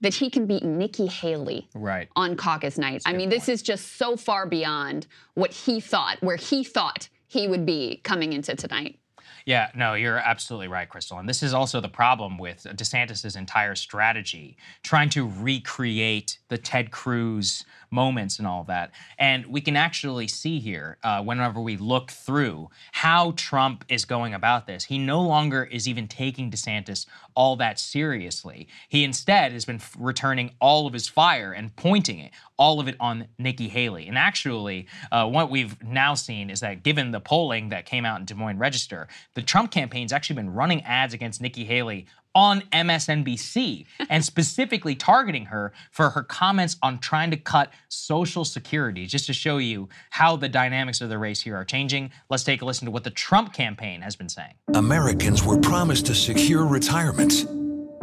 that 0.00 0.14
he 0.14 0.30
can 0.30 0.46
beat 0.46 0.62
Nikki 0.62 1.06
Haley 1.06 1.68
Right. 1.74 2.08
on 2.14 2.36
caucus 2.36 2.78
night. 2.78 3.02
I 3.04 3.12
mean, 3.12 3.28
this 3.28 3.48
is 3.48 3.62
just 3.62 3.96
so 3.96 4.16
far 4.16 4.46
beyond 4.46 5.06
what 5.34 5.52
he 5.52 5.80
thought, 5.80 6.18
where 6.22 6.36
he 6.36 6.62
thought 6.64 7.08
he 7.26 7.48
would 7.48 7.66
be 7.66 8.00
coming 8.04 8.32
into 8.32 8.54
tonight. 8.54 8.98
Yeah, 9.44 9.70
no, 9.74 9.94
you're 9.94 10.18
absolutely 10.18 10.68
right, 10.68 10.88
Krystal. 10.88 11.18
And 11.18 11.28
this 11.28 11.42
is 11.42 11.54
also 11.54 11.80
the 11.80 11.88
problem 11.88 12.38
with 12.38 12.64
DeSantis' 12.64 13.36
entire 13.36 13.74
strategy, 13.74 14.56
trying 14.82 15.08
to 15.10 15.26
recreate 15.26 16.38
the 16.48 16.58
Ted 16.58 16.90
Cruz 16.90 17.64
moments 17.90 18.38
and 18.38 18.46
all 18.46 18.64
that. 18.64 18.90
And 19.18 19.46
we 19.46 19.60
can 19.60 19.76
actually 19.76 20.28
see 20.28 20.60
here, 20.60 20.98
uh, 21.02 21.22
whenever 21.22 21.60
we 21.60 21.76
look 21.76 22.10
through 22.10 22.70
how 22.92 23.32
Trump 23.36 23.84
is 23.88 24.04
going 24.04 24.34
about 24.34 24.66
this, 24.66 24.84
he 24.84 24.98
no 24.98 25.22
longer 25.22 25.64
is 25.64 25.88
even 25.88 26.08
taking 26.08 26.50
DeSantis 26.50 27.06
all 27.34 27.56
that 27.56 27.78
seriously. 27.78 28.68
He 28.88 29.04
instead 29.04 29.52
has 29.52 29.64
been 29.64 29.80
returning 29.98 30.52
all 30.60 30.86
of 30.86 30.92
his 30.92 31.08
fire 31.08 31.52
and 31.52 31.74
pointing 31.76 32.18
it, 32.18 32.32
all 32.56 32.80
of 32.80 32.88
it 32.88 32.96
on 32.98 33.28
Nikki 33.38 33.68
Haley. 33.68 34.08
And 34.08 34.18
actually, 34.18 34.86
uh, 35.12 35.28
what 35.28 35.50
we've 35.50 35.80
now 35.82 36.14
seen 36.14 36.50
is 36.50 36.60
that 36.60 36.82
given 36.82 37.10
the 37.10 37.20
polling 37.20 37.68
that 37.68 37.86
came 37.86 38.04
out 38.04 38.18
in 38.20 38.26
Des 38.26 38.34
Moines 38.34 38.58
Register, 38.58 39.08
the 39.34 39.42
Trump 39.42 39.70
campaign's 39.70 40.12
actually 40.12 40.36
been 40.36 40.52
running 40.52 40.82
ads 40.82 41.14
against 41.14 41.40
Nikki 41.40 41.64
Haley 41.64 42.06
on 42.38 42.60
MSNBC 42.72 43.84
and 44.08 44.24
specifically 44.32 44.94
targeting 44.94 45.46
her 45.46 45.72
for 45.90 46.10
her 46.10 46.22
comments 46.22 46.76
on 46.84 47.00
trying 47.00 47.32
to 47.32 47.36
cut 47.36 47.72
Social 47.88 48.44
Security, 48.44 49.06
just 49.06 49.26
to 49.26 49.32
show 49.32 49.58
you 49.58 49.88
how 50.10 50.36
the 50.36 50.48
dynamics 50.48 51.00
of 51.00 51.08
the 51.08 51.18
race 51.18 51.42
here 51.42 51.56
are 51.56 51.64
changing. 51.64 52.12
Let's 52.30 52.44
take 52.44 52.62
a 52.62 52.64
listen 52.64 52.86
to 52.86 52.92
what 52.92 53.02
the 53.02 53.10
Trump 53.10 53.52
campaign 53.52 54.02
has 54.02 54.14
been 54.14 54.28
saying. 54.28 54.54
Americans 54.72 55.42
were 55.42 55.58
promised 55.58 56.08
a 56.10 56.14
secure 56.14 56.64
retirement. 56.64 57.44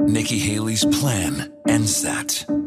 Nikki 0.02 0.38
Haley's 0.38 0.84
plan 0.84 1.54
ends 1.70 2.02
that. 2.02 2.65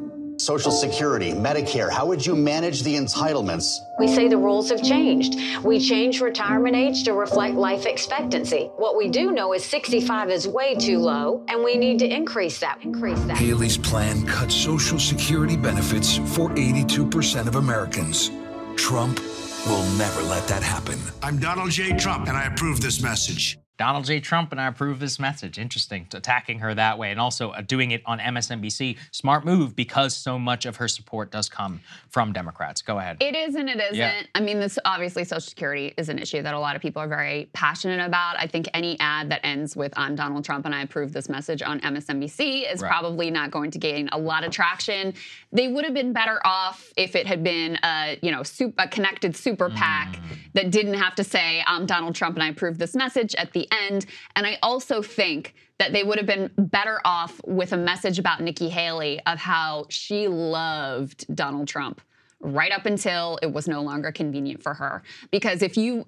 Social 0.49 0.73
Security, 0.73 1.33
Medicare, 1.33 1.91
how 1.93 2.07
would 2.07 2.25
you 2.25 2.35
manage 2.35 2.83
the 2.83 2.95
entitlements? 2.95 3.81
We 3.99 4.09
say 4.09 4.29
the 4.29 4.39
rules 4.39 4.71
have 4.71 4.83
changed. 4.83 5.35
We 5.63 5.79
changed 5.79 6.23
retirement 6.23 6.75
age 6.75 7.05
to 7.05 7.13
reflect 7.13 7.55
life 7.55 7.85
expectancy. 7.85 8.71
What 8.77 8.97
we 8.97 9.11
do 9.11 9.31
know 9.31 9.53
is 9.53 9.63
65 9.67 10.31
is 10.31 10.49
way 10.49 10.75
too 10.75 11.01
low, 11.01 11.45
and 11.49 11.63
we 11.63 11.77
need 11.77 11.99
to 11.99 12.07
increase 12.07 12.61
that. 12.61 12.79
Increase 12.83 13.21
that. 13.25 13.37
Haley's 13.37 13.77
plan 13.77 14.27
cuts 14.27 14.55
Social 14.55 14.99
Security 14.99 15.55
benefits 15.55 16.17
for 16.17 16.49
82% 16.49 17.47
of 17.47 17.57
Americans. 17.57 18.31
Trump 18.75 19.21
will 19.67 19.85
never 19.99 20.23
let 20.23 20.49
that 20.49 20.63
happen. 20.63 20.99
I'm 21.23 21.39
Donald 21.39 21.73
J. 21.73 21.95
Trump, 21.99 22.27
and 22.27 22.39
I 22.39 22.45
approve 22.45 22.81
this 22.81 23.03
message. 23.03 23.59
Donald 23.79 24.05
J. 24.05 24.19
Trump 24.19 24.51
and 24.51 24.61
I 24.61 24.67
approve 24.67 24.99
this 24.99 25.21
message. 25.21 25.57
Interesting, 25.57 26.07
attacking 26.13 26.59
her 26.59 26.75
that 26.75 26.99
way 26.99 27.13
and 27.13 27.21
also 27.21 27.51
uh, 27.51 27.61
doing 27.61 27.93
it 27.93 28.03
on 28.07 28.19
MSNBC. 28.19 28.99
Smart 29.13 29.45
move 29.45 29.77
because 29.77 30.17
so 30.17 30.37
much 30.39 30.67
of 30.67 30.77
her 30.77 30.89
support 30.89 31.31
does 31.31 31.49
come 31.49 31.81
from 32.09 32.33
Democrats. 32.33 32.83
Go 32.83 32.99
ahead. 32.99 33.19
It 33.21 33.37
is 33.37 33.55
and 33.55 33.69
it 33.69 33.79
isn't. 33.81 33.97
Yeah. 33.97 34.23
I 34.35 34.41
mean, 34.41 34.59
this 34.59 34.81
obviously 34.85 35.25
Social 35.25 35.41
Security 35.41 35.95
is 35.97 36.09
an 36.09 36.19
issue 36.19 36.43
that 36.43 36.55
a 36.55 36.59
lot 36.59 36.75
of 36.75 36.83
people 36.83 37.01
are 37.01 37.07
very 37.09 37.49
passionate 37.53 38.05
about. 38.05 38.35
I 38.39 38.49
think 38.49 38.69
any 38.75 38.99
ad 38.99 39.31
that 39.31 39.41
ends 39.45 39.77
with 39.77 39.93
"I'm 39.97 40.17
Donald 40.17 40.45
Trump 40.45 40.67
and 40.67 40.75
I 40.75 40.83
approve 40.83 41.13
this 41.13 41.29
message" 41.29 41.63
on 41.63 41.79
MSNBC 41.81 42.73
is 42.73 42.83
Right. 42.83 42.89
probably 42.89 43.31
not 43.31 43.53
going 43.53 43.71
to 43.71 43.79
gain 43.79 44.09
a 44.11 44.19
lot 44.19 44.43
of 44.45 44.51
traction. 44.51 45.15
They 45.53 45.69
would 45.69 45.85
have 45.85 45.95
been 45.95 46.13
better 46.13 46.45
off 46.45 46.93
if 46.97 47.15
it 47.15 47.29
had 47.29 47.45
been 47.45 47.79
a 47.85 48.19
you 48.23 48.33
know 48.33 48.43
a 48.79 48.89
connected 48.89 49.37
super 49.37 49.71
PAC 49.71 50.19
that 50.55 50.73
didn't 50.73 50.95
have 50.95 51.15
to 51.15 51.23
say 51.23 51.63
"I'm 51.65 51.87
Donald 51.87 52.17
Trump 52.17 52.35
and 52.35 52.43
I 52.43 52.49
approve 52.49 52.79
this 52.79 52.97
message" 52.97 53.37
at 53.37 53.53
the 53.53 53.68
end. 53.73 54.07
And 54.37 54.47
I 54.47 54.59
also 54.63 55.03
think 55.03 55.55
that 55.79 55.93
they 55.93 56.03
would 56.03 56.19
have 56.19 56.27
been 56.27 56.51
better 56.57 57.01
off 57.05 57.41
with 57.47 57.73
a 57.73 57.77
message 57.77 58.19
about 58.19 58.41
Nikki 58.41 58.69
Haley 58.69 59.21
of 59.27 59.39
how 59.39 59.87
she 59.89 60.29
loved 60.29 61.25
Donald 61.35 61.69
Trump 61.69 62.01
right 62.41 62.73
up 62.73 62.87
until 62.87 63.39
it 63.43 63.53
was 63.53 63.67
no 63.67 63.83
longer 63.83 64.13
convenient 64.13 64.63
for 64.63 64.75
her. 64.75 65.03
Because 65.31 65.63
if 65.63 65.77
you, 65.77 66.05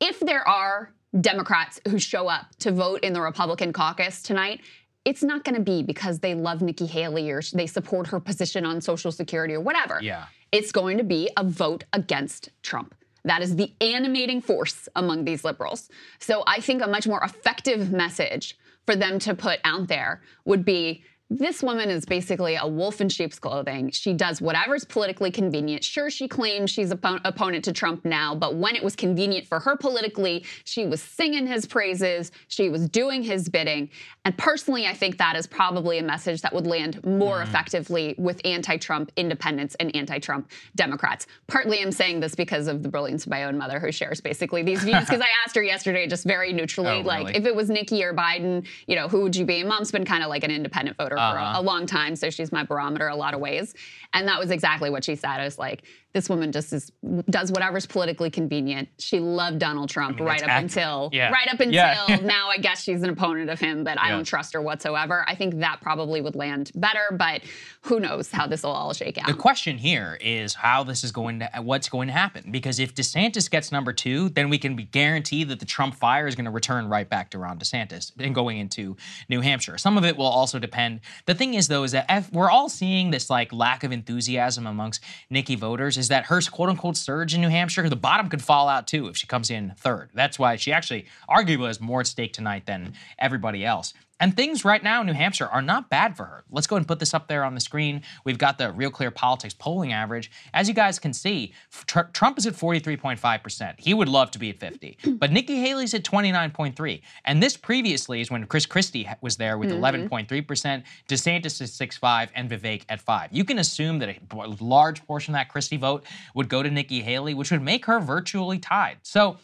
if 0.00 0.20
there 0.20 0.46
are 0.46 0.92
Democrats 1.20 1.80
who 1.88 1.98
show 1.98 2.28
up 2.28 2.54
to 2.58 2.72
vote 2.72 3.00
in 3.02 3.12
the 3.12 3.20
Republican 3.20 3.72
caucus 3.72 4.22
tonight, 4.22 4.60
it's 5.04 5.22
not 5.22 5.44
going 5.44 5.54
to 5.54 5.60
be 5.60 5.82
because 5.82 6.18
they 6.18 6.34
love 6.34 6.62
Nikki 6.62 6.86
Haley 6.86 7.30
or 7.30 7.42
they 7.52 7.66
support 7.66 8.06
her 8.08 8.20
position 8.20 8.64
on 8.64 8.80
Social 8.80 9.12
Security 9.12 9.54
or 9.54 9.60
whatever. 9.60 10.00
Yeah. 10.02 10.26
It's 10.50 10.72
going 10.72 10.98
to 10.98 11.04
be 11.04 11.30
a 11.36 11.44
vote 11.44 11.84
against 11.92 12.50
Trump. 12.62 12.94
That 13.24 13.42
is 13.42 13.56
the 13.56 13.72
animating 13.80 14.40
force 14.40 14.88
among 14.94 15.24
these 15.24 15.44
liberals. 15.44 15.88
So 16.18 16.42
I 16.46 16.60
think 16.60 16.82
a 16.82 16.86
much 16.86 17.06
more 17.06 17.22
effective 17.22 17.90
message 17.90 18.56
for 18.86 18.94
them 18.94 19.18
to 19.20 19.34
put 19.34 19.60
out 19.64 19.88
there 19.88 20.20
would 20.44 20.64
be 20.64 21.04
this 21.38 21.64
woman 21.64 21.90
is 21.90 22.04
basically 22.04 22.54
a 22.54 22.66
wolf 22.66 23.00
in 23.00 23.08
sheep's 23.08 23.40
clothing. 23.40 23.90
She 23.90 24.12
does 24.12 24.40
whatever's 24.40 24.84
politically 24.84 25.32
convenient. 25.32 25.82
Sure, 25.82 26.08
she 26.08 26.28
claims 26.28 26.70
she's 26.70 26.92
a 26.92 26.96
oppo- 26.96 27.20
opponent 27.24 27.64
to 27.64 27.72
Trump 27.72 28.04
now, 28.04 28.36
but 28.36 28.54
when 28.54 28.76
it 28.76 28.84
was 28.84 28.94
convenient 28.94 29.46
for 29.48 29.58
her 29.58 29.76
politically, 29.76 30.44
she 30.64 30.86
was 30.86 31.02
singing 31.02 31.46
his 31.46 31.66
praises. 31.66 32.30
She 32.46 32.68
was 32.68 32.88
doing 32.88 33.24
his 33.24 33.48
bidding. 33.48 33.90
And 34.24 34.38
personally, 34.38 34.86
I 34.86 34.94
think 34.94 35.18
that 35.18 35.34
is 35.34 35.46
probably 35.48 35.98
a 35.98 36.04
message 36.04 36.40
that 36.42 36.52
would 36.52 36.68
land 36.68 37.04
more 37.04 37.38
mm. 37.38 37.42
effectively 37.42 38.14
with 38.16 38.40
anti 38.44 38.76
Trump 38.76 39.10
independents 39.16 39.74
and 39.80 39.94
anti 39.96 40.20
Trump 40.20 40.50
Democrats. 40.76 41.26
Partly 41.48 41.82
I'm 41.82 41.92
saying 41.92 42.20
this 42.20 42.36
because 42.36 42.68
of 42.68 42.84
the 42.84 42.88
brilliance 42.88 43.26
of 43.26 43.30
my 43.30 43.44
own 43.44 43.58
mother, 43.58 43.80
who 43.80 43.90
shares 43.90 44.20
basically 44.20 44.62
these 44.62 44.84
views, 44.84 45.00
because 45.00 45.20
I 45.20 45.28
asked 45.44 45.56
her 45.56 45.62
yesterday 45.64 46.06
just 46.06 46.24
very 46.24 46.52
neutrally, 46.52 47.00
Oh, 47.00 47.00
like, 47.00 47.26
really? 47.26 47.36
if 47.38 47.44
it 47.44 47.56
was 47.56 47.70
Nikki 47.70 48.04
or 48.04 48.14
Biden, 48.14 48.64
you 48.86 48.94
know, 48.94 49.08
who 49.08 49.22
would 49.22 49.34
you 49.34 49.44
be? 49.44 49.60
And 49.60 49.68
mom's 49.68 49.90
been 49.90 50.04
kind 50.04 50.22
of 50.22 50.28
like 50.28 50.44
an 50.44 50.52
independent 50.52 50.96
voter 50.96 51.18
for 51.32 51.38
Uh-huh. 51.38 51.58
a, 51.58 51.60
a 51.60 51.62
long 51.62 51.86
time, 51.86 52.16
so 52.16 52.30
she's 52.30 52.52
my 52.52 52.64
barometer 52.64 53.08
a 53.08 53.16
lot 53.16 53.34
of 53.34 53.40
ways. 53.40 53.74
And 54.12 54.28
that 54.28 54.38
was 54.38 54.50
exactly 54.50 54.90
what 54.90 55.04
she 55.04 55.14
said. 55.16 55.40
I 55.40 55.44
was 55.44 55.58
like, 55.58 55.84
this 56.14 56.28
woman 56.28 56.52
just 56.52 56.72
is, 56.72 56.92
does 57.28 57.50
whatever's 57.50 57.86
politically 57.86 58.30
convenient. 58.30 58.88
She 58.98 59.18
loved 59.18 59.58
Donald 59.58 59.90
Trump 59.90 60.18
mean, 60.18 60.26
right 60.26 60.42
up 60.42 60.48
until 60.48 61.10
Yeah. 61.12 61.30
right 61.30 61.48
up 61.48 61.58
until 61.60 61.72
Yeah. 61.72 62.16
now. 62.22 62.48
I 62.48 62.58
guess 62.58 62.82
she's 62.82 63.02
an 63.02 63.10
opponent 63.10 63.50
of 63.50 63.58
him, 63.58 63.82
but 63.82 63.98
I 64.00 64.10
don't 64.10 64.24
trust 64.24 64.52
her 64.54 64.62
whatsoever. 64.62 65.24
I 65.26 65.34
think 65.34 65.58
that 65.58 65.80
probably 65.80 66.20
would 66.20 66.36
land 66.36 66.70
better, 66.76 67.02
but 67.18 67.42
who 67.82 67.98
knows 67.98 68.30
how 68.30 68.46
this 68.46 68.62
will 68.62 68.70
all 68.70 68.92
shake 68.92 69.18
out. 69.18 69.26
The 69.26 69.34
question 69.34 69.76
here 69.76 70.16
is 70.20 70.54
how 70.54 70.84
this 70.84 71.02
is 71.02 71.10
going 71.10 71.40
to, 71.40 71.50
what's 71.60 71.88
going 71.88 72.06
to 72.06 72.12
happen. 72.14 72.52
Because 72.52 72.78
if 72.78 72.94
DeSantis 72.94 73.50
gets 73.50 73.72
number 73.72 73.92
two, 73.92 74.28
then 74.28 74.48
we 74.48 74.58
can 74.58 74.76
be 74.76 74.84
guaranteed 74.84 75.48
that 75.48 75.58
the 75.58 75.66
Trump 75.66 75.96
fire 75.96 76.28
is 76.28 76.36
going 76.36 76.44
to 76.44 76.52
return 76.52 76.88
right 76.88 77.08
back 77.08 77.30
to 77.30 77.38
Ron 77.38 77.58
DeSantis 77.58 78.12
and 78.20 78.34
going 78.34 78.58
into 78.58 78.96
New 79.28 79.40
Hampshire. 79.40 79.78
Some 79.78 79.98
of 79.98 80.04
it 80.04 80.16
will 80.16 80.26
also 80.26 80.60
depend. 80.60 81.00
The 81.26 81.34
thing 81.34 81.54
is, 81.54 81.66
though, 81.66 81.82
is 81.82 81.90
that 81.90 82.06
if 82.08 82.32
we're 82.32 82.50
all 82.50 82.68
seeing 82.68 83.10
this 83.10 83.28
like 83.28 83.52
lack 83.52 83.82
of 83.82 83.90
enthusiasm 83.90 84.66
amongst 84.66 85.02
Nikki 85.28 85.56
voters. 85.56 85.96
Is 86.04 86.08
that 86.08 86.26
her 86.26 86.38
quote 86.42 86.68
unquote 86.68 86.98
surge 86.98 87.34
in 87.34 87.40
New 87.40 87.48
Hampshire? 87.48 87.88
The 87.88 87.96
bottom 87.96 88.28
could 88.28 88.42
fall 88.42 88.68
out 88.68 88.86
too 88.86 89.06
if 89.06 89.16
she 89.16 89.26
comes 89.26 89.50
in 89.50 89.72
third. 89.78 90.10
That's 90.12 90.38
why 90.38 90.56
she 90.56 90.70
actually 90.70 91.06
arguably 91.30 91.66
has 91.66 91.80
more 91.80 92.00
at 92.00 92.06
stake 92.06 92.34
tonight 92.34 92.66
than 92.66 92.92
everybody 93.18 93.64
else. 93.64 93.94
And 94.24 94.34
things 94.34 94.64
right 94.64 94.82
now 94.82 95.02
in 95.02 95.06
New 95.06 95.12
Hampshire 95.12 95.48
are 95.48 95.60
not 95.60 95.90
bad 95.90 96.16
for 96.16 96.24
her. 96.24 96.44
Let's 96.50 96.66
go 96.66 96.76
and 96.76 96.88
put 96.88 96.98
this 96.98 97.12
up 97.12 97.28
there 97.28 97.44
on 97.44 97.54
the 97.54 97.60
screen. 97.60 98.00
We've 98.24 98.38
got 98.38 98.56
the 98.56 98.72
Real 98.72 98.90
Clear 98.90 99.10
Politics 99.10 99.52
polling 99.52 99.92
average. 99.92 100.30
As 100.54 100.66
you 100.66 100.72
guys 100.72 100.98
can 100.98 101.12
see, 101.12 101.52
Tr- 101.86 102.08
Trump 102.14 102.38
is 102.38 102.46
at 102.46 102.54
43.5%. 102.54 103.74
He 103.78 103.92
would 103.92 104.08
love 104.08 104.30
to 104.30 104.38
be 104.38 104.48
at 104.48 104.58
50. 104.58 104.96
But 105.18 105.30
Nikki 105.30 105.56
Haley's 105.56 105.92
at 105.92 106.04
29.3. 106.04 107.02
And 107.26 107.42
this 107.42 107.58
previously 107.58 108.22
is 108.22 108.30
when 108.30 108.46
Chris 108.46 108.64
Christie 108.64 109.06
was 109.20 109.36
there 109.36 109.58
with 109.58 109.68
Mhm. 109.70 110.08
11.3%, 110.08 110.84
DeSantis 111.06 111.60
is 111.60 111.72
6.5, 111.72 112.30
and 112.34 112.48
Vivek 112.48 112.84
at 112.88 113.02
5. 113.02 113.28
You 113.30 113.44
can 113.44 113.58
assume 113.58 113.98
that 113.98 114.08
a 114.08 114.56
large 114.58 115.06
portion 115.06 115.34
of 115.34 115.38
that 115.38 115.50
Christie 115.50 115.76
vote 115.76 116.02
would 116.34 116.48
go 116.48 116.62
to 116.62 116.70
Nikki 116.70 117.02
Haley, 117.02 117.34
which 117.34 117.50
would 117.50 117.60
make 117.60 117.84
her 117.84 118.00
virtually 118.00 118.58
tied. 118.58 118.96
So 119.02 119.36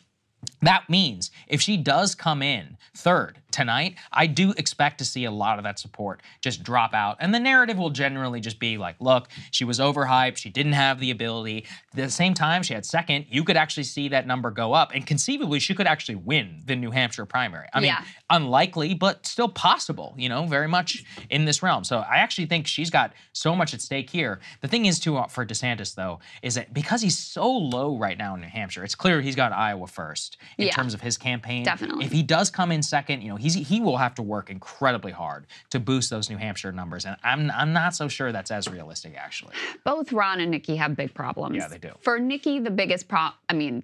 that 0.62 0.88
means 0.88 1.30
if 1.48 1.60
she 1.60 1.76
does 1.76 2.14
come 2.14 2.40
in 2.40 2.78
third 2.94 3.36
tonight, 3.52 3.96
I 4.12 4.26
do 4.26 4.52
expect 4.56 4.98
to 4.98 5.04
see 5.04 5.24
a 5.24 5.30
lot 5.30 5.58
of 5.58 5.64
that 5.64 5.78
support 5.78 6.22
just 6.40 6.62
drop 6.62 6.94
out. 6.94 7.16
And 7.20 7.34
the 7.34 7.40
narrative 7.40 7.78
will 7.78 7.90
generally 7.90 8.40
just 8.40 8.58
be 8.58 8.76
like, 8.78 8.96
look, 9.00 9.28
she 9.50 9.64
was 9.64 9.78
overhyped. 9.78 10.36
She 10.36 10.50
didn't 10.50 10.72
have 10.72 11.00
the 11.00 11.10
ability. 11.10 11.66
At 11.92 11.96
the 11.96 12.10
same 12.10 12.34
time, 12.34 12.62
she 12.62 12.74
had 12.74 12.84
second. 12.86 13.26
You 13.30 13.44
could 13.44 13.56
actually 13.56 13.84
see 13.84 14.08
that 14.08 14.26
number 14.26 14.50
go 14.50 14.72
up. 14.72 14.92
And 14.94 15.06
conceivably, 15.06 15.60
she 15.60 15.74
could 15.74 15.86
actually 15.86 16.16
win 16.16 16.62
the 16.66 16.76
New 16.76 16.90
Hampshire 16.90 17.26
primary. 17.26 17.68
I 17.72 17.80
mean, 17.80 17.88
Yeah. 17.88 18.04
unlikely, 18.30 18.94
but 18.94 19.26
still 19.26 19.48
possible, 19.48 20.14
you 20.16 20.28
know, 20.28 20.46
very 20.46 20.68
much 20.68 21.04
in 21.30 21.44
this 21.44 21.62
realm. 21.62 21.84
So 21.84 21.98
I 21.98 22.16
actually 22.18 22.46
think 22.46 22.66
she's 22.66 22.90
got 22.90 23.12
so 23.32 23.54
much 23.56 23.74
at 23.74 23.80
stake 23.80 24.10
here. 24.10 24.40
The 24.60 24.68
thing 24.68 24.86
is, 24.86 24.98
too, 24.98 25.16
uh, 25.16 25.26
for 25.26 25.44
DeSantis, 25.44 25.94
though, 25.94 26.20
is 26.42 26.54
that 26.54 26.72
because 26.72 27.02
he's 27.02 27.18
so 27.18 27.50
low 27.50 27.96
right 27.96 28.16
now 28.16 28.34
in 28.34 28.40
New 28.40 28.46
Hampshire, 28.48 28.84
it's 28.84 28.94
clear 28.94 29.20
he's 29.20 29.36
got 29.36 29.52
Iowa 29.52 29.86
first 29.86 30.36
in 30.58 30.66
Yeah. 30.66 30.72
terms 30.74 30.94
of 30.94 31.00
his 31.00 31.18
campaign. 31.18 31.64
Definitely. 31.64 32.04
If 32.04 32.12
he 32.12 32.22
does 32.22 32.50
come 32.50 32.70
in 32.72 32.82
second, 32.82 33.22
you 33.22 33.28
know, 33.28 33.36
he's 33.40 33.54
he 33.54 33.80
will 33.80 33.96
have 33.96 34.14
to 34.16 34.22
work 34.22 34.50
incredibly 34.50 35.12
hard 35.12 35.46
to 35.70 35.80
boost 35.80 36.10
those 36.10 36.30
New 36.30 36.36
Hampshire 36.36 36.72
numbers. 36.72 37.06
And 37.06 37.16
I'm 37.22 37.50
I'm 37.50 37.72
not 37.72 37.94
so 37.94 38.08
sure 38.08 38.32
that's 38.32 38.50
as 38.50 38.68
realistic, 38.68 39.14
actually. 39.16 39.54
Both 39.84 40.12
Ron 40.12 40.40
and 40.40 40.50
Nikki 40.50 40.76
have 40.76 40.96
big 40.96 41.14
problems. 41.14 41.56
Yeah, 41.56 41.68
they 41.68 41.78
do. 41.78 41.92
For 42.00 42.18
Nikki, 42.18 42.58
the 42.58 42.70
biggest 42.70 43.08
problem, 43.08 43.34
I 43.48 43.54
mean, 43.54 43.82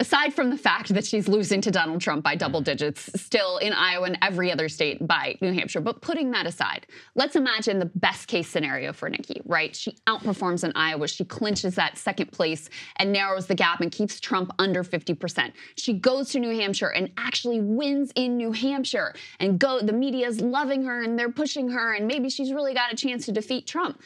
aside 0.00 0.32
from 0.32 0.50
the 0.50 0.56
fact 0.56 0.94
that 0.94 1.04
she's 1.04 1.28
losing 1.28 1.60
to 1.60 1.70
Donald 1.70 2.00
Trump 2.00 2.24
by 2.24 2.34
double 2.34 2.60
mm-hmm. 2.60 2.64
digits, 2.64 3.10
still 3.20 3.58
in 3.58 3.72
Iowa 3.72 4.06
and 4.06 4.18
every 4.22 4.50
other 4.50 4.68
state 4.68 5.06
by 5.06 5.36
New 5.40 5.52
Hampshire, 5.52 5.80
but 5.80 6.00
putting 6.00 6.30
that 6.32 6.46
aside, 6.46 6.86
let's 7.14 7.36
imagine 7.36 7.78
the 7.78 7.90
best 7.94 8.28
case 8.28 8.48
scenario 8.48 8.92
for 8.92 9.08
Nikki, 9.08 9.40
right? 9.44 9.74
She 9.74 9.96
outperforms 10.06 10.64
in 10.64 10.72
Iowa, 10.74 11.08
she 11.08 11.24
clinches 11.24 11.74
that 11.74 11.98
second 11.98 12.32
place 12.32 12.70
and 12.96 13.12
narrows 13.12 13.46
the 13.46 13.54
gap 13.54 13.80
and 13.80 13.90
keeps 13.90 14.20
Trump 14.20 14.50
under 14.58 14.82
50%. 14.82 15.52
She 15.76 15.94
goes 15.94 16.30
to 16.30 16.38
New 16.38 16.54
Hampshire 16.54 16.88
and 16.88 17.10
actually 17.16 17.60
wins 17.60 18.12
in 18.14 18.36
New 18.36 18.52
Hampshire, 18.52 19.14
and 19.40 19.58
go 19.58 19.80
the 19.80 19.92
media's 19.92 20.40
loving 20.40 20.84
her 20.84 21.02
and 21.02 21.18
they're 21.18 21.30
pushing 21.30 21.68
her, 21.70 21.94
and 21.94 22.06
maybe 22.06 22.28
she's 22.28 22.52
really 22.52 22.74
got 22.74 22.92
a 22.92 22.96
chance 22.96 23.26
to 23.26 23.32
defeat 23.32 23.66
Trump 23.66 24.00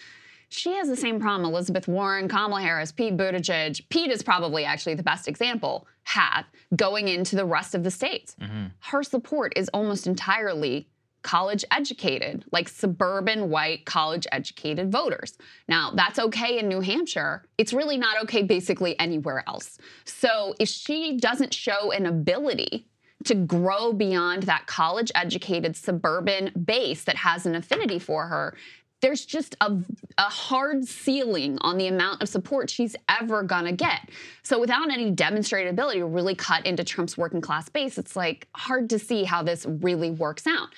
she 0.48 0.74
has 0.74 0.88
the 0.88 0.96
same 0.96 1.20
problem 1.20 1.50
Elizabeth 1.50 1.88
Warren, 1.88 2.28
Kamala 2.28 2.60
Harris, 2.60 2.92
Pete 2.92 3.16
Buttigieg. 3.16 3.82
Pete 3.88 4.10
is 4.10 4.22
probably 4.22 4.64
actually 4.64 4.94
the 4.94 5.02
best 5.02 5.28
example, 5.28 5.86
have 6.04 6.46
going 6.74 7.08
into 7.08 7.36
the 7.36 7.44
rest 7.44 7.74
of 7.74 7.84
the 7.84 7.90
states. 7.90 8.34
Mm-hmm. 8.40 8.66
Her 8.80 9.02
support 9.02 9.52
is 9.56 9.68
almost 9.74 10.06
entirely 10.06 10.88
college 11.22 11.64
educated, 11.70 12.44
like 12.52 12.68
suburban 12.68 13.50
white 13.50 13.84
college 13.84 14.26
educated 14.32 14.90
voters. 14.90 15.36
Now, 15.68 15.92
that's 15.94 16.18
okay 16.18 16.58
in 16.58 16.68
New 16.68 16.80
Hampshire. 16.80 17.44
It's 17.58 17.72
really 17.72 17.98
not 17.98 18.22
okay 18.22 18.42
basically 18.42 18.98
anywhere 18.98 19.44
else. 19.46 19.78
So 20.04 20.54
if 20.58 20.68
she 20.68 21.18
doesn't 21.18 21.52
show 21.52 21.90
an 21.90 22.06
ability 22.06 22.86
to 23.24 23.34
grow 23.34 23.92
beyond 23.92 24.44
that 24.44 24.66
college 24.66 25.10
educated 25.14 25.76
suburban 25.76 26.52
base 26.64 27.02
that 27.04 27.16
has 27.16 27.46
an 27.46 27.56
affinity 27.56 27.98
for 27.98 28.26
her, 28.26 28.56
there's 29.00 29.24
just 29.24 29.56
a, 29.60 29.76
a, 30.18 30.22
hard 30.22 30.84
ceiling 30.86 31.58
on 31.60 31.78
the 31.78 31.86
amount 31.86 32.22
of 32.22 32.28
support 32.28 32.68
she's 32.68 32.96
ever 33.08 33.42
gonna 33.42 33.72
get. 33.72 34.08
So 34.42 34.58
without 34.58 34.90
any 34.90 35.10
demonstrated 35.10 35.72
ability 35.72 36.00
to 36.00 36.06
really 36.06 36.34
cut 36.34 36.66
into 36.66 36.84
Trump's 36.84 37.16
working 37.16 37.40
class 37.40 37.68
base, 37.68 37.98
it's 37.98 38.16
like 38.16 38.48
hard 38.54 38.90
to 38.90 38.98
see 38.98 39.24
how 39.24 39.42
this 39.42 39.66
really 39.66 40.10
works 40.10 40.46
out. 40.46 40.68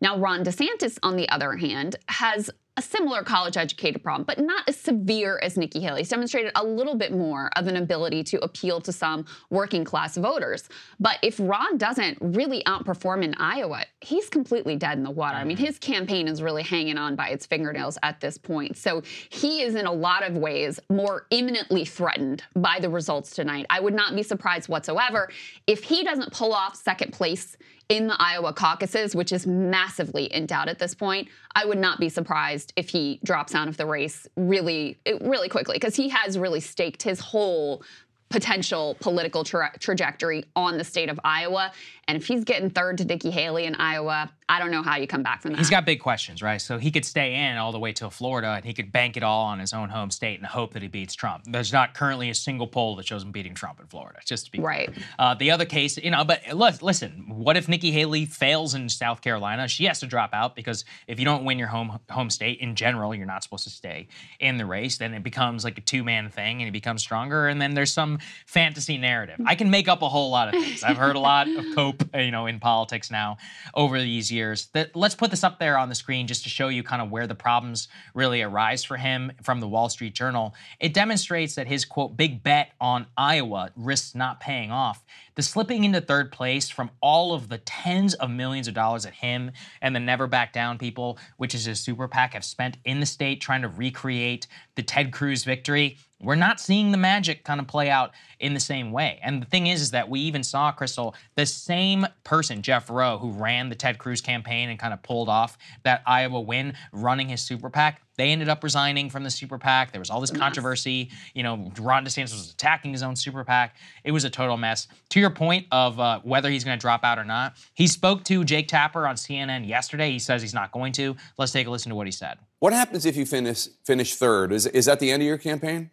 Now, 0.00 0.18
Ron 0.18 0.44
DeSantis, 0.44 0.98
on 1.02 1.16
the 1.16 1.28
other 1.28 1.56
hand, 1.56 1.96
has 2.08 2.50
a 2.76 2.82
similar 2.82 3.22
college 3.22 3.56
educated 3.56 4.02
problem, 4.02 4.24
but 4.24 4.38
not 4.38 4.68
as 4.68 4.76
severe 4.76 5.40
as 5.42 5.56
Nikki 5.56 5.80
Haley. 5.80 6.00
He's 6.00 6.10
demonstrated 6.10 6.52
a 6.54 6.64
little 6.64 6.94
bit 6.94 7.12
more 7.12 7.50
of 7.56 7.66
an 7.66 7.76
ability 7.76 8.22
to 8.24 8.44
appeal 8.44 8.80
to 8.82 8.92
some 8.92 9.24
working 9.48 9.84
class 9.84 10.16
voters. 10.16 10.68
But 11.00 11.18
if 11.22 11.40
Ron 11.40 11.78
doesn't 11.78 12.18
really 12.20 12.62
outperform 12.64 13.24
in 13.24 13.34
Iowa, 13.38 13.84
he's 14.02 14.28
completely 14.28 14.76
dead 14.76 14.98
in 14.98 15.04
the 15.04 15.10
water. 15.10 15.36
I 15.36 15.44
mean, 15.44 15.56
his 15.56 15.78
campaign 15.78 16.28
is 16.28 16.42
really 16.42 16.62
hanging 16.62 16.98
on 16.98 17.16
by 17.16 17.28
its 17.28 17.46
fingernails 17.46 17.96
at 18.02 18.20
this 18.20 18.36
point. 18.36 18.76
So 18.76 19.02
he 19.30 19.62
is 19.62 19.74
in 19.74 19.86
a 19.86 19.92
lot 19.92 20.22
of 20.22 20.36
ways 20.36 20.78
more 20.90 21.26
imminently 21.30 21.86
threatened 21.86 22.42
by 22.54 22.78
the 22.80 22.90
results 22.90 23.30
tonight. 23.30 23.66
I 23.70 23.80
would 23.80 23.94
not 23.94 24.14
be 24.14 24.22
surprised 24.22 24.68
whatsoever 24.68 25.30
if 25.66 25.82
he 25.82 26.04
doesn't 26.04 26.32
pull 26.32 26.52
off 26.52 26.76
second 26.76 27.12
place 27.12 27.56
in 27.88 28.08
the 28.08 28.16
Iowa 28.20 28.52
caucuses, 28.52 29.14
which 29.14 29.32
is 29.32 29.46
massively 29.46 30.24
in 30.24 30.46
doubt 30.46 30.68
at 30.68 30.78
this 30.78 30.94
point, 30.94 31.28
I 31.54 31.64
would 31.64 31.78
not 31.78 32.00
be 32.00 32.08
surprised 32.08 32.72
if 32.76 32.88
he 32.88 33.20
drops 33.22 33.54
out 33.54 33.68
of 33.68 33.76
the 33.76 33.86
race 33.86 34.26
really, 34.36 34.98
really 35.20 35.48
quickly 35.48 35.76
because 35.76 35.94
he 35.94 36.08
has 36.08 36.38
really 36.38 36.60
staked 36.60 37.02
his 37.02 37.20
whole 37.20 37.82
potential 38.28 38.96
political 39.00 39.44
tra- 39.44 39.72
trajectory 39.78 40.44
on 40.56 40.78
the 40.78 40.84
state 40.84 41.08
of 41.08 41.20
Iowa. 41.22 41.70
And 42.08 42.16
if 42.16 42.26
he's 42.26 42.42
getting 42.42 42.70
third 42.70 42.98
to 42.98 43.04
Nikki 43.04 43.30
Haley 43.30 43.66
in 43.66 43.76
Iowa, 43.76 44.32
I 44.48 44.60
don't 44.60 44.70
know 44.70 44.82
how 44.82 44.96
you 44.96 45.08
come 45.08 45.24
back 45.24 45.42
from 45.42 45.52
that. 45.52 45.58
He's 45.58 45.70
got 45.70 45.84
big 45.84 45.98
questions, 45.98 46.40
right? 46.40 46.60
So 46.60 46.78
he 46.78 46.92
could 46.92 47.04
stay 47.04 47.34
in 47.34 47.56
all 47.56 47.72
the 47.72 47.80
way 47.80 47.92
till 47.92 48.10
Florida 48.10 48.48
and 48.50 48.64
he 48.64 48.72
could 48.72 48.92
bank 48.92 49.16
it 49.16 49.24
all 49.24 49.46
on 49.46 49.58
his 49.58 49.72
own 49.72 49.88
home 49.88 50.10
state 50.12 50.38
and 50.38 50.46
hope 50.46 50.72
that 50.74 50.82
he 50.82 50.88
beats 50.88 51.14
Trump. 51.16 51.44
There's 51.48 51.72
not 51.72 51.94
currently 51.94 52.30
a 52.30 52.34
single 52.34 52.68
poll 52.68 52.94
that 52.96 53.06
shows 53.06 53.24
him 53.24 53.32
beating 53.32 53.54
Trump 53.54 53.80
in 53.80 53.86
Florida, 53.86 54.20
just 54.24 54.46
to 54.46 54.52
be 54.52 54.60
right. 54.60 54.88
Uh, 55.18 55.34
the 55.34 55.50
other 55.50 55.64
case, 55.64 55.98
you 55.98 56.12
know, 56.12 56.22
but 56.24 56.42
listen, 56.52 57.24
what 57.26 57.56
if 57.56 57.68
Nikki 57.68 57.90
Haley 57.90 58.24
fails 58.24 58.74
in 58.74 58.88
South 58.88 59.20
Carolina? 59.20 59.66
She 59.66 59.84
has 59.86 59.98
to 60.00 60.06
drop 60.06 60.30
out 60.32 60.54
because 60.54 60.84
if 61.08 61.18
you 61.18 61.24
don't 61.24 61.44
win 61.44 61.58
your 61.58 61.68
home 61.68 61.98
home 62.08 62.30
state 62.30 62.60
in 62.60 62.76
general, 62.76 63.16
you're 63.16 63.26
not 63.26 63.42
supposed 63.42 63.64
to 63.64 63.70
stay 63.70 64.06
in 64.38 64.58
the 64.58 64.66
race. 64.66 64.98
Then 64.98 65.12
it 65.12 65.24
becomes 65.24 65.64
like 65.64 65.76
a 65.76 65.80
two 65.80 66.04
man 66.04 66.30
thing 66.30 66.62
and 66.62 66.68
it 66.68 66.72
becomes 66.72 67.02
stronger. 67.02 67.48
And 67.48 67.60
then 67.60 67.74
there's 67.74 67.92
some 67.92 68.20
fantasy 68.46 68.96
narrative. 68.96 69.40
I 69.44 69.56
can 69.56 69.70
make 69.70 69.88
up 69.88 70.02
a 70.02 70.08
whole 70.08 70.30
lot 70.30 70.54
of 70.54 70.62
things. 70.62 70.84
I've 70.84 70.96
heard 70.98 71.16
a 71.16 71.20
lot 71.20 71.48
of 71.48 71.64
cope, 71.74 72.04
you 72.14 72.30
know, 72.30 72.46
in 72.46 72.60
politics 72.60 73.10
now 73.10 73.38
over 73.74 73.98
these 73.98 74.30
years. 74.30 74.35
That 74.72 74.94
let's 74.94 75.14
put 75.14 75.30
this 75.30 75.44
up 75.44 75.58
there 75.58 75.78
on 75.78 75.88
the 75.88 75.94
screen 75.94 76.26
just 76.26 76.42
to 76.44 76.48
show 76.48 76.68
you 76.68 76.82
kind 76.82 77.00
of 77.00 77.10
where 77.10 77.26
the 77.26 77.34
problems 77.34 77.88
really 78.14 78.42
arise 78.42 78.84
for 78.84 78.96
him 78.96 79.32
from 79.42 79.60
the 79.60 79.68
Wall 79.68 79.88
Street 79.88 80.14
Journal. 80.14 80.54
It 80.80 80.94
demonstrates 80.94 81.54
that 81.54 81.66
his 81.66 81.84
quote 81.84 82.16
big 82.16 82.42
bet 82.42 82.72
on 82.80 83.06
Iowa 83.16 83.70
risks 83.76 84.14
not 84.14 84.40
paying 84.40 84.70
off. 84.70 85.02
The 85.36 85.42
slipping 85.42 85.84
into 85.84 86.00
third 86.00 86.32
place 86.32 86.68
from 86.68 86.90
all 87.00 87.32
of 87.32 87.48
the 87.48 87.58
tens 87.58 88.14
of 88.14 88.30
millions 88.30 88.68
of 88.68 88.74
dollars 88.74 89.04
that 89.04 89.14
him 89.14 89.52
and 89.80 89.94
the 89.94 90.00
Never 90.00 90.26
Back 90.26 90.52
Down 90.52 90.78
people, 90.78 91.18
which 91.36 91.54
is 91.54 91.66
his 91.66 91.78
super 91.78 92.08
PAC, 92.08 92.34
have 92.34 92.44
spent 92.44 92.78
in 92.84 93.00
the 93.00 93.06
state 93.06 93.40
trying 93.40 93.62
to 93.62 93.68
recreate 93.68 94.46
the 94.74 94.82
Ted 94.82 95.12
Cruz 95.12 95.44
victory 95.44 95.98
we're 96.20 96.34
not 96.34 96.60
seeing 96.60 96.92
the 96.92 96.98
magic 96.98 97.44
kind 97.44 97.60
of 97.60 97.66
play 97.66 97.90
out 97.90 98.12
in 98.40 98.54
the 98.54 98.60
same 98.60 98.90
way. 98.90 99.18
And 99.22 99.42
the 99.42 99.46
thing 99.46 99.66
is, 99.66 99.82
is 99.82 99.90
that 99.90 100.08
we 100.08 100.20
even 100.20 100.42
saw, 100.42 100.72
Krystal, 100.72 101.14
the 101.34 101.46
same 101.46 102.06
person, 102.24 102.62
Jeff 102.62 102.88
Roe, 102.88 103.18
who 103.18 103.30
ran 103.32 103.68
the 103.68 103.74
Ted 103.74 103.98
Cruz 103.98 104.20
campaign 104.20 104.70
and 104.70 104.78
kind 104.78 104.94
of 104.94 105.02
pulled 105.02 105.28
off 105.28 105.58
that 105.84 106.02
Iowa 106.06 106.40
win 106.40 106.74
running 106.92 107.28
his 107.28 107.42
super 107.42 107.68
PAC. 107.68 108.02
They 108.16 108.30
ended 108.30 108.48
up 108.48 108.64
resigning 108.64 109.10
from 109.10 109.24
the 109.24 109.30
super 109.30 109.58
PAC. 109.58 109.92
There 109.92 110.00
was 110.00 110.10
all 110.10 110.20
this 110.20 110.30
controversy. 110.30 111.10
You 111.34 111.42
know, 111.42 111.70
Ron 111.78 112.04
DeSantis 112.04 112.32
was 112.32 112.52
attacking 112.52 112.92
his 112.92 113.02
own 113.02 113.16
super 113.16 113.44
PAC. 113.44 113.76
It 114.04 114.12
was 114.12 114.24
a 114.24 114.30
total 114.30 114.56
mess. 114.56 114.88
To 115.10 115.20
your 115.20 115.30
point 115.30 115.66
of 115.70 116.00
uh, 116.00 116.20
whether 116.22 116.50
he's 116.50 116.64
going 116.64 116.78
to 116.78 116.80
drop 116.80 117.04
out 117.04 117.18
or 117.18 117.24
not, 117.24 117.56
he 117.74 117.86
spoke 117.86 118.24
to 118.24 118.44
Jake 118.44 118.68
Tapper 118.68 119.06
on 119.06 119.16
CNN 119.16 119.66
yesterday. 119.68 120.10
He 120.10 120.18
says 120.18 120.42
he's 120.42 120.54
not 120.54 120.72
going 120.72 120.92
to. 120.92 121.16
Let's 121.38 121.52
take 121.52 121.66
a 121.66 121.70
listen 121.70 121.90
to 121.90 121.96
what 121.96 122.06
he 122.06 122.12
said. 122.12 122.38
What 122.58 122.72
happens 122.72 123.04
if 123.06 123.16
you 123.16 123.26
finish 123.26 123.68
finish 123.84 124.16
third? 124.16 124.52
Is 124.52 124.66
is 124.66 124.86
that 124.86 125.00
the 125.00 125.10
end 125.10 125.22
of 125.22 125.26
your 125.26 125.38
campaign? 125.38 125.90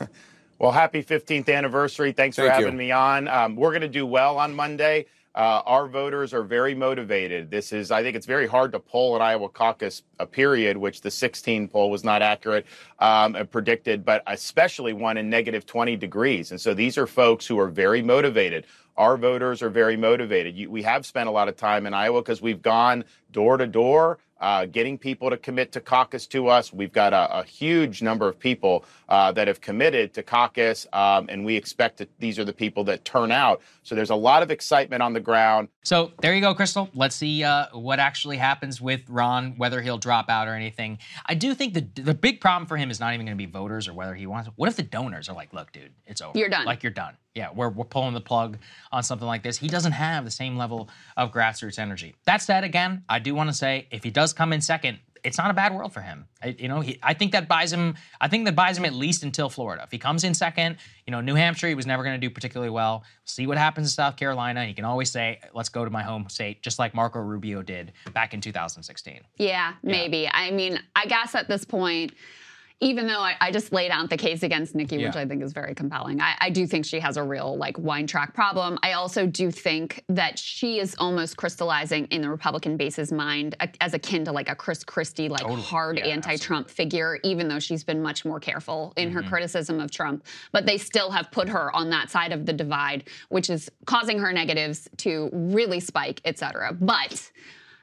Well, 0.60 0.72
happy 0.72 1.02
15th 1.02 1.48
anniversary. 1.48 2.12
Thanks 2.12 2.36
Thank 2.36 2.50
for 2.50 2.52
having 2.52 2.72
you. 2.72 2.78
me 2.78 2.90
on. 2.90 3.28
Um, 3.28 3.56
we're 3.56 3.70
going 3.70 3.80
to 3.80 3.88
do 3.88 4.04
well 4.04 4.36
on 4.36 4.54
Monday. 4.54 5.06
Uh, 5.34 5.62
our 5.64 5.86
voters 5.86 6.34
are 6.34 6.42
very 6.42 6.74
motivated. 6.74 7.50
This 7.50 7.72
is, 7.72 7.92
I 7.92 8.02
think 8.02 8.16
it's 8.16 8.26
very 8.26 8.48
hard 8.48 8.72
to 8.72 8.80
poll 8.80 9.14
an 9.14 9.22
Iowa 9.22 9.48
caucus, 9.48 10.02
a 10.18 10.26
period, 10.26 10.76
which 10.76 11.02
the 11.02 11.10
16 11.10 11.68
poll 11.68 11.90
was 11.90 12.02
not 12.02 12.20
accurate 12.20 12.66
um, 12.98 13.36
and 13.36 13.48
predicted, 13.48 14.04
but 14.04 14.24
especially 14.26 14.92
one 14.92 15.16
in 15.16 15.30
negative 15.30 15.66
20 15.66 15.96
degrees. 15.96 16.50
And 16.50 16.60
so 16.60 16.74
these 16.74 16.98
are 16.98 17.06
folks 17.06 17.46
who 17.46 17.60
are 17.60 17.68
very 17.68 18.02
motivated. 18.02 18.66
Our 18.96 19.16
voters 19.16 19.62
are 19.62 19.70
very 19.70 19.96
motivated. 19.96 20.56
You, 20.56 20.68
we 20.68 20.82
have 20.82 21.06
spent 21.06 21.28
a 21.28 21.32
lot 21.32 21.48
of 21.48 21.56
time 21.56 21.86
in 21.86 21.94
Iowa 21.94 22.22
because 22.22 22.42
we've 22.42 22.60
gone 22.60 23.04
door 23.30 23.56
to 23.56 23.68
door 23.68 24.18
uh, 24.40 24.66
getting 24.66 24.98
people 24.98 25.30
to 25.30 25.36
commit 25.36 25.72
to 25.72 25.80
caucus 25.80 26.26
to 26.28 26.48
us. 26.48 26.72
We've 26.72 26.92
got 26.92 27.12
a, 27.12 27.40
a 27.40 27.44
huge 27.44 28.02
number 28.02 28.28
of 28.28 28.38
people 28.38 28.84
uh, 29.08 29.32
that 29.32 29.48
have 29.48 29.60
committed 29.60 30.14
to 30.14 30.22
caucus, 30.22 30.86
um, 30.92 31.26
and 31.28 31.44
we 31.44 31.56
expect 31.56 31.98
that 31.98 32.08
these 32.18 32.38
are 32.38 32.44
the 32.44 32.52
people 32.52 32.84
that 32.84 33.04
turn 33.04 33.30
out. 33.30 33.60
So 33.82 33.94
there's 33.94 34.10
a 34.10 34.14
lot 34.14 34.42
of 34.42 34.50
excitement 34.50 35.02
on 35.02 35.12
the 35.12 35.20
ground. 35.20 35.68
So 35.82 36.12
there 36.20 36.34
you 36.34 36.40
go, 36.40 36.54
Krystal. 36.54 36.88
Let's 36.94 37.16
see 37.16 37.42
uh, 37.44 37.66
what 37.72 37.98
actually 37.98 38.36
happens 38.36 38.80
with 38.80 39.08
Ron, 39.08 39.54
whether 39.56 39.80
he'll 39.80 39.98
drop 39.98 40.28
out 40.28 40.48
or 40.48 40.54
anything. 40.54 40.98
I 41.26 41.34
do 41.34 41.54
think 41.54 41.74
the 41.74 42.02
the 42.02 42.14
big 42.14 42.40
problem 42.40 42.66
for 42.66 42.76
him 42.76 42.90
is 42.90 43.00
not 43.00 43.14
even 43.14 43.26
going 43.26 43.36
to 43.36 43.46
be 43.46 43.50
voters 43.50 43.88
or 43.88 43.94
whether 43.94 44.14
he 44.14 44.26
wants. 44.26 44.48
What 44.56 44.68
if 44.68 44.76
the 44.76 44.82
donors 44.82 45.28
are 45.28 45.34
like, 45.34 45.52
"Look, 45.52 45.72
dude, 45.72 45.92
it's 46.06 46.20
over. 46.20 46.38
You're 46.38 46.48
done. 46.48 46.64
Like 46.64 46.82
you're 46.82 46.92
done. 46.92 47.16
Yeah, 47.34 47.50
we're 47.54 47.68
we're 47.68 47.84
pulling 47.84 48.14
the 48.14 48.20
plug 48.20 48.58
on 48.92 49.02
something 49.02 49.26
like 49.26 49.42
this." 49.42 49.58
He 49.58 49.68
doesn't 49.68 49.92
have 49.92 50.24
the 50.24 50.30
same 50.30 50.56
level 50.56 50.88
of 51.16 51.32
grassroots 51.32 51.78
energy. 51.78 52.14
That 52.26 52.42
said, 52.42 52.64
again, 52.64 53.04
I 53.08 53.18
do 53.18 53.34
want 53.34 53.48
to 53.50 53.54
say 53.54 53.86
if 53.90 54.02
he 54.02 54.10
does 54.10 54.32
come 54.32 54.52
in 54.52 54.60
second, 54.60 54.98
it's 55.24 55.38
not 55.38 55.50
a 55.50 55.54
bad 55.54 55.74
world 55.74 55.92
for 55.92 56.00
him. 56.00 56.26
I, 56.42 56.56
you 56.58 56.68
know, 56.68 56.80
he, 56.80 56.98
I 57.02 57.14
think 57.14 57.32
that 57.32 57.48
buys 57.48 57.72
him. 57.72 57.94
I 58.20 58.28
think 58.28 58.44
that 58.46 58.56
buys 58.56 58.78
him 58.78 58.84
at 58.84 58.92
least 58.92 59.22
until 59.22 59.48
Florida. 59.48 59.82
If 59.84 59.90
he 59.90 59.98
comes 59.98 60.24
in 60.24 60.34
second, 60.34 60.76
you 61.06 61.10
know, 61.10 61.20
New 61.20 61.34
Hampshire, 61.34 61.68
he 61.68 61.74
was 61.74 61.86
never 61.86 62.02
going 62.02 62.18
to 62.18 62.26
do 62.26 62.32
particularly 62.32 62.70
well. 62.70 63.04
See 63.24 63.46
what 63.46 63.58
happens 63.58 63.88
in 63.88 63.90
South 63.90 64.16
Carolina. 64.16 64.64
He 64.64 64.74
can 64.74 64.84
always 64.84 65.10
say, 65.10 65.40
"Let's 65.54 65.68
go 65.68 65.84
to 65.84 65.90
my 65.90 66.02
home 66.02 66.28
state," 66.28 66.62
just 66.62 66.78
like 66.78 66.94
Marco 66.94 67.20
Rubio 67.20 67.62
did 67.62 67.92
back 68.12 68.34
in 68.34 68.40
2016. 68.40 69.20
Yeah, 69.36 69.74
maybe. 69.82 70.28
I 70.28 70.50
mean, 70.50 70.80
I 70.96 71.06
guess 71.06 71.34
at 71.34 71.48
this 71.48 71.64
point, 71.64 72.12
even 72.82 73.06
though 73.06 73.20
I, 73.20 73.34
I 73.40 73.50
just 73.50 73.72
laid 73.72 73.90
out 73.90 74.08
the 74.08 74.16
case 74.16 74.42
against 74.42 74.74
Nikki, 74.74 74.96
which 74.96 75.14
Yeah. 75.14 75.20
I 75.20 75.26
think 75.28 75.42
is 75.42 75.52
very 75.52 75.74
compelling, 75.74 76.20
I, 76.20 76.34
I 76.40 76.50
do 76.50 76.66
think 76.66 76.86
she 76.86 76.98
has 77.00 77.18
a 77.18 77.22
real 77.22 77.56
like 77.58 77.78
wine 77.78 78.06
track 78.06 78.32
problem. 78.34 78.78
I 78.82 78.92
also 78.92 79.26
do 79.26 79.50
think 79.50 80.02
that 80.08 80.38
she 80.38 80.78
is 80.80 80.94
almost 80.98 81.36
crystallizing 81.36 82.06
in 82.06 82.22
the 82.22 82.30
Republican 82.30 82.78
base's 82.78 83.12
mind 83.12 83.54
a- 83.60 83.68
as 83.82 83.92
akin 83.92 84.24
to 84.24 84.32
like 84.32 84.48
a 84.48 84.54
Chris 84.54 84.82
Christie, 84.82 85.28
like 85.28 85.42
Totally. 85.42 85.60
hard 85.60 85.98
Yeah, 85.98 86.06
anti-Trump 86.06 86.70
figure, 86.70 87.18
even 87.22 87.48
though 87.48 87.58
she's 87.58 87.84
been 87.84 88.00
much 88.02 88.24
more 88.24 88.40
careful 88.40 88.94
in 88.96 89.10
her 89.12 89.22
Mhm. 89.22 89.28
criticism 89.28 89.78
of 89.78 89.90
Trump. 89.90 90.24
But 90.52 90.64
they 90.64 90.78
still 90.78 91.10
have 91.10 91.30
put 91.30 91.48
her 91.50 91.74
on 91.76 91.90
that 91.90 92.08
side 92.10 92.32
of 92.32 92.46
the 92.46 92.52
divide, 92.54 93.04
which 93.28 93.50
is 93.50 93.70
causing 93.84 94.18
her 94.20 94.32
negatives 94.32 94.88
to 94.98 95.28
really 95.32 95.80
spike, 95.80 96.22
et 96.24 96.38
cetera. 96.38 96.72
But 96.72 97.30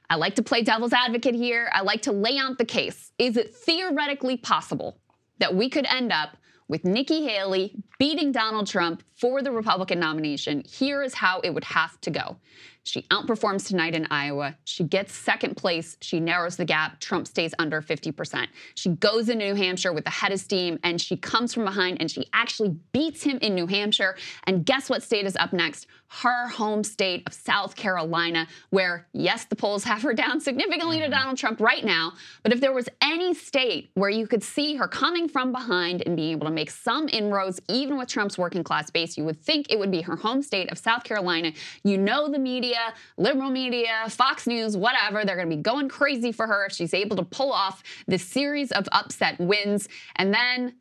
I 0.09 0.15
like 0.15 0.35
to 0.35 0.43
play 0.43 0.61
devil's 0.61 0.93
advocate 0.93 1.35
here. 1.35 1.69
I 1.73 1.81
like 1.81 2.03
to 2.03 2.11
lay 2.11 2.37
out 2.37 2.57
the 2.57 2.65
case. 2.65 3.11
Is 3.17 3.37
it 3.37 3.53
theoretically 3.53 4.37
possible 4.37 4.97
that 5.39 5.53
we 5.53 5.69
could 5.69 5.85
end 5.85 6.11
up 6.11 6.37
with 6.67 6.83
Nikki 6.83 7.23
Haley 7.23 7.75
beating 7.97 8.31
Donald 8.31 8.67
Trump 8.67 9.03
for 9.15 9.41
the 9.41 9.51
Republican 9.51 9.99
nomination, 9.99 10.63
here 10.67 11.01
is 11.01 11.13
how 11.13 11.39
it 11.39 11.53
would 11.53 11.63
have 11.63 11.99
to 12.01 12.11
go. 12.11 12.37
She 12.83 13.01
outperforms 13.03 13.67
tonight 13.67 13.95
in 13.95 14.07
Iowa. 14.09 14.55
She 14.63 14.83
gets 14.83 15.13
second 15.13 15.57
place. 15.57 15.97
She 16.01 16.19
narrows 16.19 16.55
the 16.55 16.65
gap. 16.65 16.99
Trump 16.99 17.27
stays 17.27 17.53
under 17.59 17.81
50%. 17.81 18.47
She 18.75 18.89
goes 18.91 19.27
into 19.27 19.45
New 19.45 19.55
Hampshire 19.55 19.91
with 19.91 20.05
the 20.05 20.09
head 20.09 20.31
of 20.31 20.39
steam 20.39 20.79
and 20.83 21.01
she 21.01 21.17
comes 21.17 21.53
from 21.53 21.65
behind 21.65 21.97
and 21.99 22.09
she 22.09 22.25
actually 22.33 22.77
beats 22.93 23.23
him 23.23 23.39
in 23.41 23.55
New 23.55 23.67
Hampshire. 23.67 24.15
And 24.45 24.65
guess 24.65 24.89
what 24.89 25.03
state 25.03 25.25
is 25.25 25.35
up 25.35 25.51
next? 25.51 25.87
Her 26.09 26.47
home 26.47 26.83
state 26.83 27.23
of 27.27 27.33
South 27.33 27.75
Carolina, 27.75 28.47
where, 28.69 29.07
yes, 29.13 29.45
the 29.45 29.55
polls 29.55 29.83
have 29.83 30.01
her 30.03 30.13
down 30.13 30.39
significantly 30.39 30.97
to 30.97 31.03
mm-hmm. 31.03 31.11
Donald 31.11 31.37
Trump 31.37 31.59
right 31.59 31.83
now. 31.83 32.13
But 32.43 32.53
if 32.53 32.61
there 32.61 32.73
was 32.73 32.87
any 33.01 33.33
state 33.33 33.91
where 33.93 34.09
you 34.09 34.25
could 34.25 34.41
see 34.41 34.75
her 34.75 34.87
coming 34.87 35.27
from 35.27 35.51
behind 35.51 36.03
and 36.05 36.15
being 36.15 36.31
able 36.31 36.47
to 36.47 36.53
make 36.53 36.71
some 36.71 37.09
inroads, 37.11 37.59
even 37.69 37.97
with 37.97 38.07
Trump's 38.07 38.37
working 38.37 38.63
class 38.63 38.89
base, 38.89 39.17
you 39.17 39.25
would 39.25 39.41
think 39.41 39.67
it 39.69 39.77
would 39.77 39.91
be 39.91 40.01
her 40.01 40.15
home 40.15 40.41
state 40.41 40.71
of 40.71 40.77
South 40.77 41.03
Carolina. 41.03 41.51
You 41.83 41.97
know 41.97 42.29
the 42.29 42.39
media 42.39 42.93
liberal 43.17 43.49
media, 43.49 44.05
Fox 44.09 44.47
News, 44.47 44.77
whatever. 44.77 45.25
They're 45.25 45.35
going 45.35 45.49
to 45.49 45.55
be 45.55 45.61
going 45.61 45.89
crazy 45.89 46.31
for 46.31 46.47
her 46.47 46.65
if 46.65 46.73
she's 46.73 46.93
able 46.93 47.17
to 47.17 47.23
pull 47.23 47.51
off 47.51 47.83
this 48.07 48.23
series 48.23 48.71
of 48.71 48.87
upset 48.91 49.39
wins. 49.39 49.89
And 50.15 50.33
then 50.33 50.75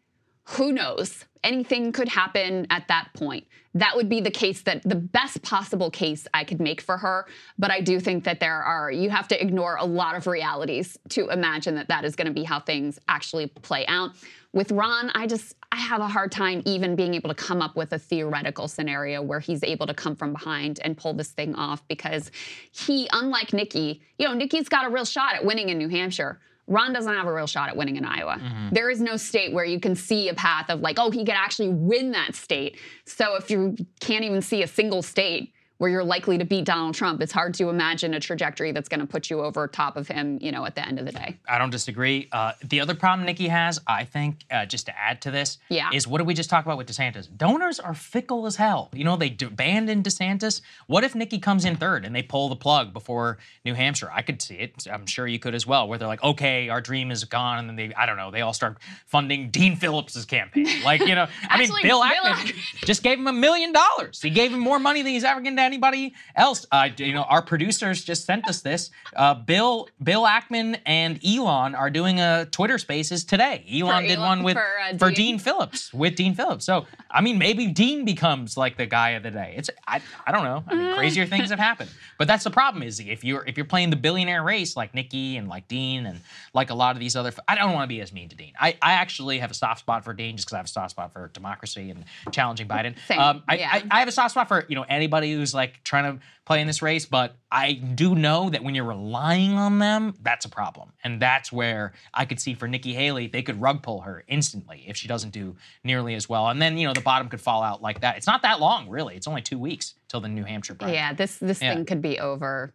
who 0.51 0.73
knows? 0.73 1.25
Anything 1.43 1.93
could 1.93 2.09
happen 2.09 2.67
at 2.71 2.89
that 2.89 3.09
point. 3.15 3.47
That 3.75 3.95
would 3.95 4.09
be 4.09 4.21
the 4.21 4.31
case 4.31 4.63
that 4.63 4.83
the 4.83 4.95
best 4.95 5.43
possible 5.43 5.91
case 5.91 6.27
I 6.33 6.45
could 6.45 6.61
make 6.61 6.81
for 6.81 6.97
her. 6.97 7.27
But 7.59 7.71
I 7.71 7.81
do 7.81 8.01
think 8.01 8.25
that 8.25 8.41
there 8.41 8.63
are, 8.63 8.91
you 8.91 9.11
have 9.11 9.29
to 9.29 9.41
ignore 9.41 9.77
a 9.77 9.85
lot 9.85 10.17
of 10.17 10.27
realities 10.27 10.97
to 11.11 11.29
imagine 11.29 11.75
that 11.75 11.89
that 11.89 12.05
is 12.05 12.17
going 12.17 12.27
to 12.27 12.33
be 12.33 12.43
how 12.43 12.61
things 12.61 12.99
actually 13.09 13.49
play 13.49 13.87
out. 13.87 14.13
With 14.53 14.73
Ron, 14.73 15.11
I 15.15 15.27
just, 15.27 15.57
I 15.71 15.77
have 15.77 16.01
a 16.01 16.09
hard 16.09 16.33
time 16.33 16.63
even 16.65 16.97
being 16.97 17.15
able 17.15 17.29
to 17.29 17.35
come 17.35 17.61
up 17.61 17.77
with 17.77 17.93
a 17.93 17.99
theoretical 17.99 18.69
scenario 18.69 19.21
where 19.21 19.41
he's 19.41 19.63
able 19.63 19.87
to 19.87 19.95
come 19.95 20.17
from 20.17 20.33
behind 20.33 20.81
and 20.83 20.97
pull 20.97 21.13
this 21.13 21.29
thing 21.29 21.55
off 21.55 21.87
because 21.89 22.31
he, 22.71 23.09
unlike 23.13 23.53
Nikki, 23.53 24.01
you 24.19 24.27
know, 24.27 24.35
Nikki's 24.35 24.69
got 24.69 24.87
a 24.87 24.89
real 24.89 25.05
shot 25.05 25.35
at 25.35 25.45
winning 25.45 25.69
in 25.69 25.77
New 25.77 25.89
Hampshire. 25.89 26.41
Ron 26.69 26.93
doesn't 26.93 27.13
have 27.13 27.27
a 27.27 27.33
real 27.33 27.47
shot 27.47 27.69
at 27.69 27.77
winning 27.77 27.97
in 27.97 28.05
Iowa. 28.05 28.39
Mm-hmm. 28.41 28.69
There 28.73 28.91
is 28.91 29.01
no 29.01 29.17
state 29.17 29.53
where 29.53 29.65
you 29.65 29.79
can 29.79 29.95
see 29.95 30.29
a 30.29 30.35
path 30.35 30.69
of 30.69 30.81
like, 30.81 30.99
oh, 30.99 31.11
he 31.11 31.25
could 31.25 31.35
actually 31.35 31.69
win 31.69 32.11
that 32.13 32.35
state. 32.35 32.79
So 33.05 33.37
if 33.37 33.51
you 33.51 33.77
can't 34.01 34.25
even 34.25 34.43
see 34.43 34.63
a 34.63 34.67
single 34.67 35.03
state, 35.03 35.53
where 35.79 35.91
you're 35.91 36.05
likely 36.05 36.39
to 36.39 36.45
beat 36.45 36.65
Donald 36.65 36.95
Trump, 36.95 37.21
it's 37.21 37.33
hard 37.33 37.53
to 37.55 37.69
imagine 37.69 38.15
a 38.15 38.21
trajectory 38.21 38.73
that's 38.73 38.89
going 38.89 39.01
to 39.01 39.07
put 39.07 39.29
you 39.31 39.41
over 39.43 39.67
top 39.69 39.97
of 39.97 40.09
him, 40.09 40.39
you 40.41 40.51
know, 40.51 40.65
at 40.65 40.75
the 40.75 40.87
end 40.87 40.99
of 40.99 41.05
the 41.05 41.13
day. 41.13 41.37
I 41.49 41.59
don't 41.59 41.71
disagree. 41.71 42.29
Uh, 42.33 42.53
the 42.65 42.81
other 42.81 42.95
problem 42.95 43.27
Nikki 43.27 43.49
has, 43.49 43.81
I 43.87 44.05
think, 44.05 44.45
uh, 44.51 44.65
just 44.67 44.87
to 44.87 44.99
add 44.99 45.21
to 45.23 45.31
this, 45.31 45.59
Yeah. 45.69 45.91
is 45.93 46.07
what 46.09 46.19
did 46.19 46.27
we 46.27 46.35
just 46.35 46.49
talk 46.49 46.65
about 46.65 46.79
with 46.79 46.87
DeSantis? 46.89 47.29
Donors 47.37 47.79
are 47.79 47.95
fickle 47.95 48.47
as 48.47 48.57
hell. 48.57 48.89
You 48.93 49.05
know, 49.05 49.17
they 49.17 49.29
d- 49.29 49.47
abandoned 49.47 50.05
DeSantis. 50.05 50.61
What 50.87 51.05
if 51.05 51.15
Nikki 51.15 51.39
comes 51.39 51.65
in 51.65 51.77
third 51.77 52.05
and 52.05 52.15
they 52.15 52.23
pull 52.23 52.49
the 52.49 52.57
plug 52.57 52.93
before 52.93 53.39
New 53.65 53.75
Hampshire? 53.75 54.11
I 54.13 54.23
could 54.23 54.41
see 54.41 54.55
it. 54.57 54.87
I'm 54.91 55.07
sure 55.07 55.27
you 55.27 55.39
could 55.39 55.55
as 55.55 55.67
well, 55.67 55.89
where 55.89 55.99
they're 55.99 56.09
like, 56.09 56.23
okay, 56.23 56.69
our 56.69 56.81
dream 56.81 57.11
is 57.11 57.25
gone, 57.25 57.59
and 57.59 57.69
then 57.69 57.77
they, 57.77 57.95
I 57.95 58.07
don't 58.07 58.17
know, 58.17 58.31
they 58.31 58.41
all 58.41 58.53
start 58.55 58.79
funding 59.07 59.51
Dean 59.51 59.77
Phillips's 59.77 60.25
campaign. 60.25 60.67
Like, 60.85 61.01
you 61.01 61.15
know, 61.15 61.27
I 61.51 61.59
mean, 61.59 61.69
Bill 61.83 61.83
Bill 61.83 62.03
Ackman 62.03 62.53
just 62.85 63.03
gave 63.03 63.19
him 63.19 63.27
a 63.27 63.33
million 63.33 63.73
dollars. 63.73 64.21
He 64.23 64.31
gave 64.31 64.53
him 64.53 64.61
more 64.61 64.79
money 64.79 65.03
than 65.03 65.13
he's 65.13 65.25
ever 65.25 65.41
given 65.41 65.57
to 65.57 65.63
anybody 65.67 66.15
else. 66.35 66.65
Uh, 66.73 66.89
you 66.97 67.13
know, 67.13 67.25
our 67.25 67.43
producers 67.43 68.03
just 68.05 68.25
sent 68.25 68.49
us 68.49 68.63
this. 68.63 68.91
Uh, 69.15 69.35
Bill 69.35 69.89
Bill 70.03 70.23
Ackman 70.23 70.79
and 70.87 71.21
Elon 71.27 71.75
are 71.75 71.91
doing 71.91 72.21
a 72.21 72.47
Twitter 72.51 72.79
Spaces 72.79 73.25
today. 73.25 73.65
Elon 73.71 74.05
did 74.05 74.13
Elon- 74.19 74.29
one 74.29 74.43
with 74.45 74.57
for, 74.57 74.65
uh, 74.81 74.97
for 74.97 75.11
Dean. 75.11 75.17
Dean 75.27 75.39
Phillips 75.39 75.93
with 75.93 76.15
Dean 76.15 76.35
Phillips. 76.35 76.65
So 76.65 76.87
I 77.11 77.21
mean, 77.21 77.37
maybe 77.39 77.67
Dean 77.67 78.05
becomes 78.05 78.57
like 78.57 78.77
the 78.79 78.87
guy 78.87 79.11
of 79.11 79.23
the 79.23 79.31
day. 79.31 79.55
It's 79.57 79.69
I, 79.87 80.01
I 80.27 80.33
don't 80.33 80.45
know. 80.45 80.65
I 80.69 80.75
mean, 80.75 80.95
crazier 80.95 81.27
things 81.27 81.51
have 81.51 81.59
happened. 81.59 81.91
But 82.19 82.29
that's 82.29 82.45
the 82.45 82.51
problem 82.51 82.83
is 82.83 82.99
if 82.99 83.25
you're 83.25 83.45
if 83.47 83.59
you're 83.59 83.67
playing 83.67 83.91
the 83.91 83.97
billionaire 83.97 84.43
race 84.43 84.75
like 84.75 84.95
Nikki 84.95 85.37
and 85.37 85.49
like 85.49 85.69
Dean 85.69 86.07
and 86.07 86.21
like 86.55 86.71
a 86.71 86.75
lot 86.75 86.97
of 86.97 87.01
these 87.01 87.15
other. 87.15 87.31
I 87.47 87.55
don't 87.57 87.75
want 87.75 87.85
to 87.85 87.89
be 87.95 88.01
as 88.01 88.11
mean 88.11 88.31
to 88.31 88.37
Dean. 88.37 88.55
I, 88.59 88.71
I 88.81 88.93
actually 88.93 89.39
have 89.41 89.51
a 89.51 89.55
soft 89.55 89.81
spot 89.81 90.03
for 90.03 90.15
Dean 90.15 90.37
just 90.37 90.47
because 90.47 90.55
I 90.55 90.57
have 90.59 90.65
a 90.67 90.69
soft 90.71 90.93
spot 90.93 91.13
for 91.13 91.29
democracy 91.35 91.91
and 91.91 92.05
challenging 92.33 92.69
Biden. 92.69 92.95
Same, 93.07 93.19
Um, 93.19 93.43
I, 93.47 93.57
yeah. 93.59 93.69
I, 93.71 93.83
I 93.91 93.99
have 93.99 94.09
a 94.09 94.13
soft 94.13 94.31
spot 94.31 94.49
for 94.49 94.65
you 94.69 94.77
know 94.77 94.87
anybody 94.89 95.33
who's 95.35 95.53
like 95.57 95.83
trying 95.83 96.17
to 96.19 96.23
play 96.45 96.61
in 96.61 96.69
this 96.69 96.81
race, 96.83 97.05
but 97.07 97.35
I 97.51 97.73
do 97.73 98.15
know 98.15 98.51
that 98.51 98.63
when 98.63 98.75
you're 98.77 98.85
relying 98.85 99.55
on 99.55 99.81
them, 99.81 100.15
that's 100.23 100.45
a 100.45 100.49
problem, 100.49 100.93
and 101.03 101.21
that's 101.21 101.51
where 101.51 101.93
I 102.15 102.25
could 102.25 102.39
see 102.39 102.55
for 102.55 102.69
Nikki 102.69 102.95
Haley, 102.95 103.27
they 103.27 103.43
could 103.43 103.61
rug 103.61 103.83
pull 103.83 104.03
her 104.03 104.23
instantly 104.29 104.85
if 104.87 104.97
she 104.97 105.09
doesn't 105.09 105.31
do 105.31 105.57
nearly 105.83 106.15
as 106.15 106.29
well, 106.29 106.49
and 106.49 106.63
then 106.63 106.79
you 106.79 106.87
know 106.87 106.93
the 106.93 107.01
bottom 107.01 107.29
could 107.29 107.41
fall 107.41 107.63
out 107.65 107.83
like 107.83 108.01
that. 108.03 108.17
It's 108.17 108.27
not 108.29 108.43
that 108.43 108.61
long, 108.61 108.89
really. 108.89 109.17
It's 109.17 109.27
only 109.27 109.43
two 109.43 109.59
weeks 109.59 109.95
till 110.07 110.21
the 110.21 110.29
New 110.29 110.45
Hampshire 110.45 110.75
primary. 110.75 110.97
Yeah, 110.99 111.13
this 111.15 111.39
this 111.39 111.61
Yeah. 111.61 111.75
thing 111.75 111.85
could 111.85 112.01
be 112.03 112.21
over 112.21 112.73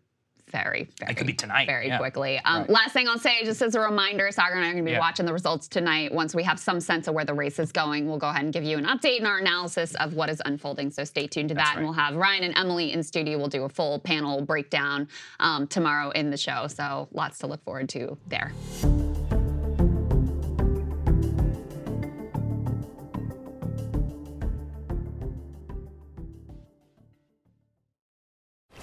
very, 0.52 0.90
very 1.00 1.12
It 1.12 1.16
could 1.18 1.28
be 1.28 1.34
tonight. 1.34 1.66
very 1.68 1.88
yeah. 1.88 1.98
quickly. 1.98 2.40
Um, 2.46 2.62
Right. 2.62 2.70
Last 2.70 2.94
thing 2.94 3.08
I'll 3.08 3.18
say, 3.20 3.44
just 3.44 3.62
as 3.62 3.76
a 3.76 3.80
reminder, 3.80 4.28
Saagar 4.30 4.56
and 4.56 4.66
I 4.66 4.70
are 4.70 4.74
going 4.74 4.84
to 4.84 4.90
be 4.90 4.92
Yeah. 4.92 5.00
watching 5.00 5.26
the 5.26 5.34
results 5.34 5.68
tonight. 5.68 6.14
Once 6.14 6.36
we 6.36 6.44
have 6.44 6.60
some 6.60 6.80
sense 6.80 7.08
of 7.08 7.14
where 7.16 7.26
the 7.26 7.34
race 7.34 7.60
is 7.60 7.72
going, 7.72 8.08
we'll 8.08 8.18
go 8.18 8.30
ahead 8.30 8.44
and 8.44 8.54
give 8.54 8.64
you 8.64 8.78
an 8.78 8.86
update 8.86 9.18
and 9.18 9.28
our 9.28 9.38
analysis 9.40 9.96
of 9.96 10.14
what 10.14 10.30
is 10.30 10.42
unfolding. 10.46 10.92
So 10.92 11.04
stay 11.04 11.28
tuned 11.28 11.50
to 11.50 11.56
that. 11.56 11.74
And 11.78 11.84
we'll 11.86 11.94
have 11.94 12.16
Ryan 12.16 12.44
and 12.44 12.58
Emily 12.58 12.92
in 12.92 13.02
studio. 13.04 13.38
We'll 13.38 13.48
do 13.48 13.64
a 13.64 13.70
full 13.70 14.00
panel 14.00 14.42
breakdown 14.42 15.08
um, 15.40 15.68
tomorrow 15.68 16.10
in 16.12 16.30
the 16.30 16.38
show. 16.38 16.68
So 16.68 17.08
lots 17.12 17.40
to 17.40 17.48
look 17.48 17.64
forward 17.64 17.90
to 17.90 18.18
there. 18.28 18.52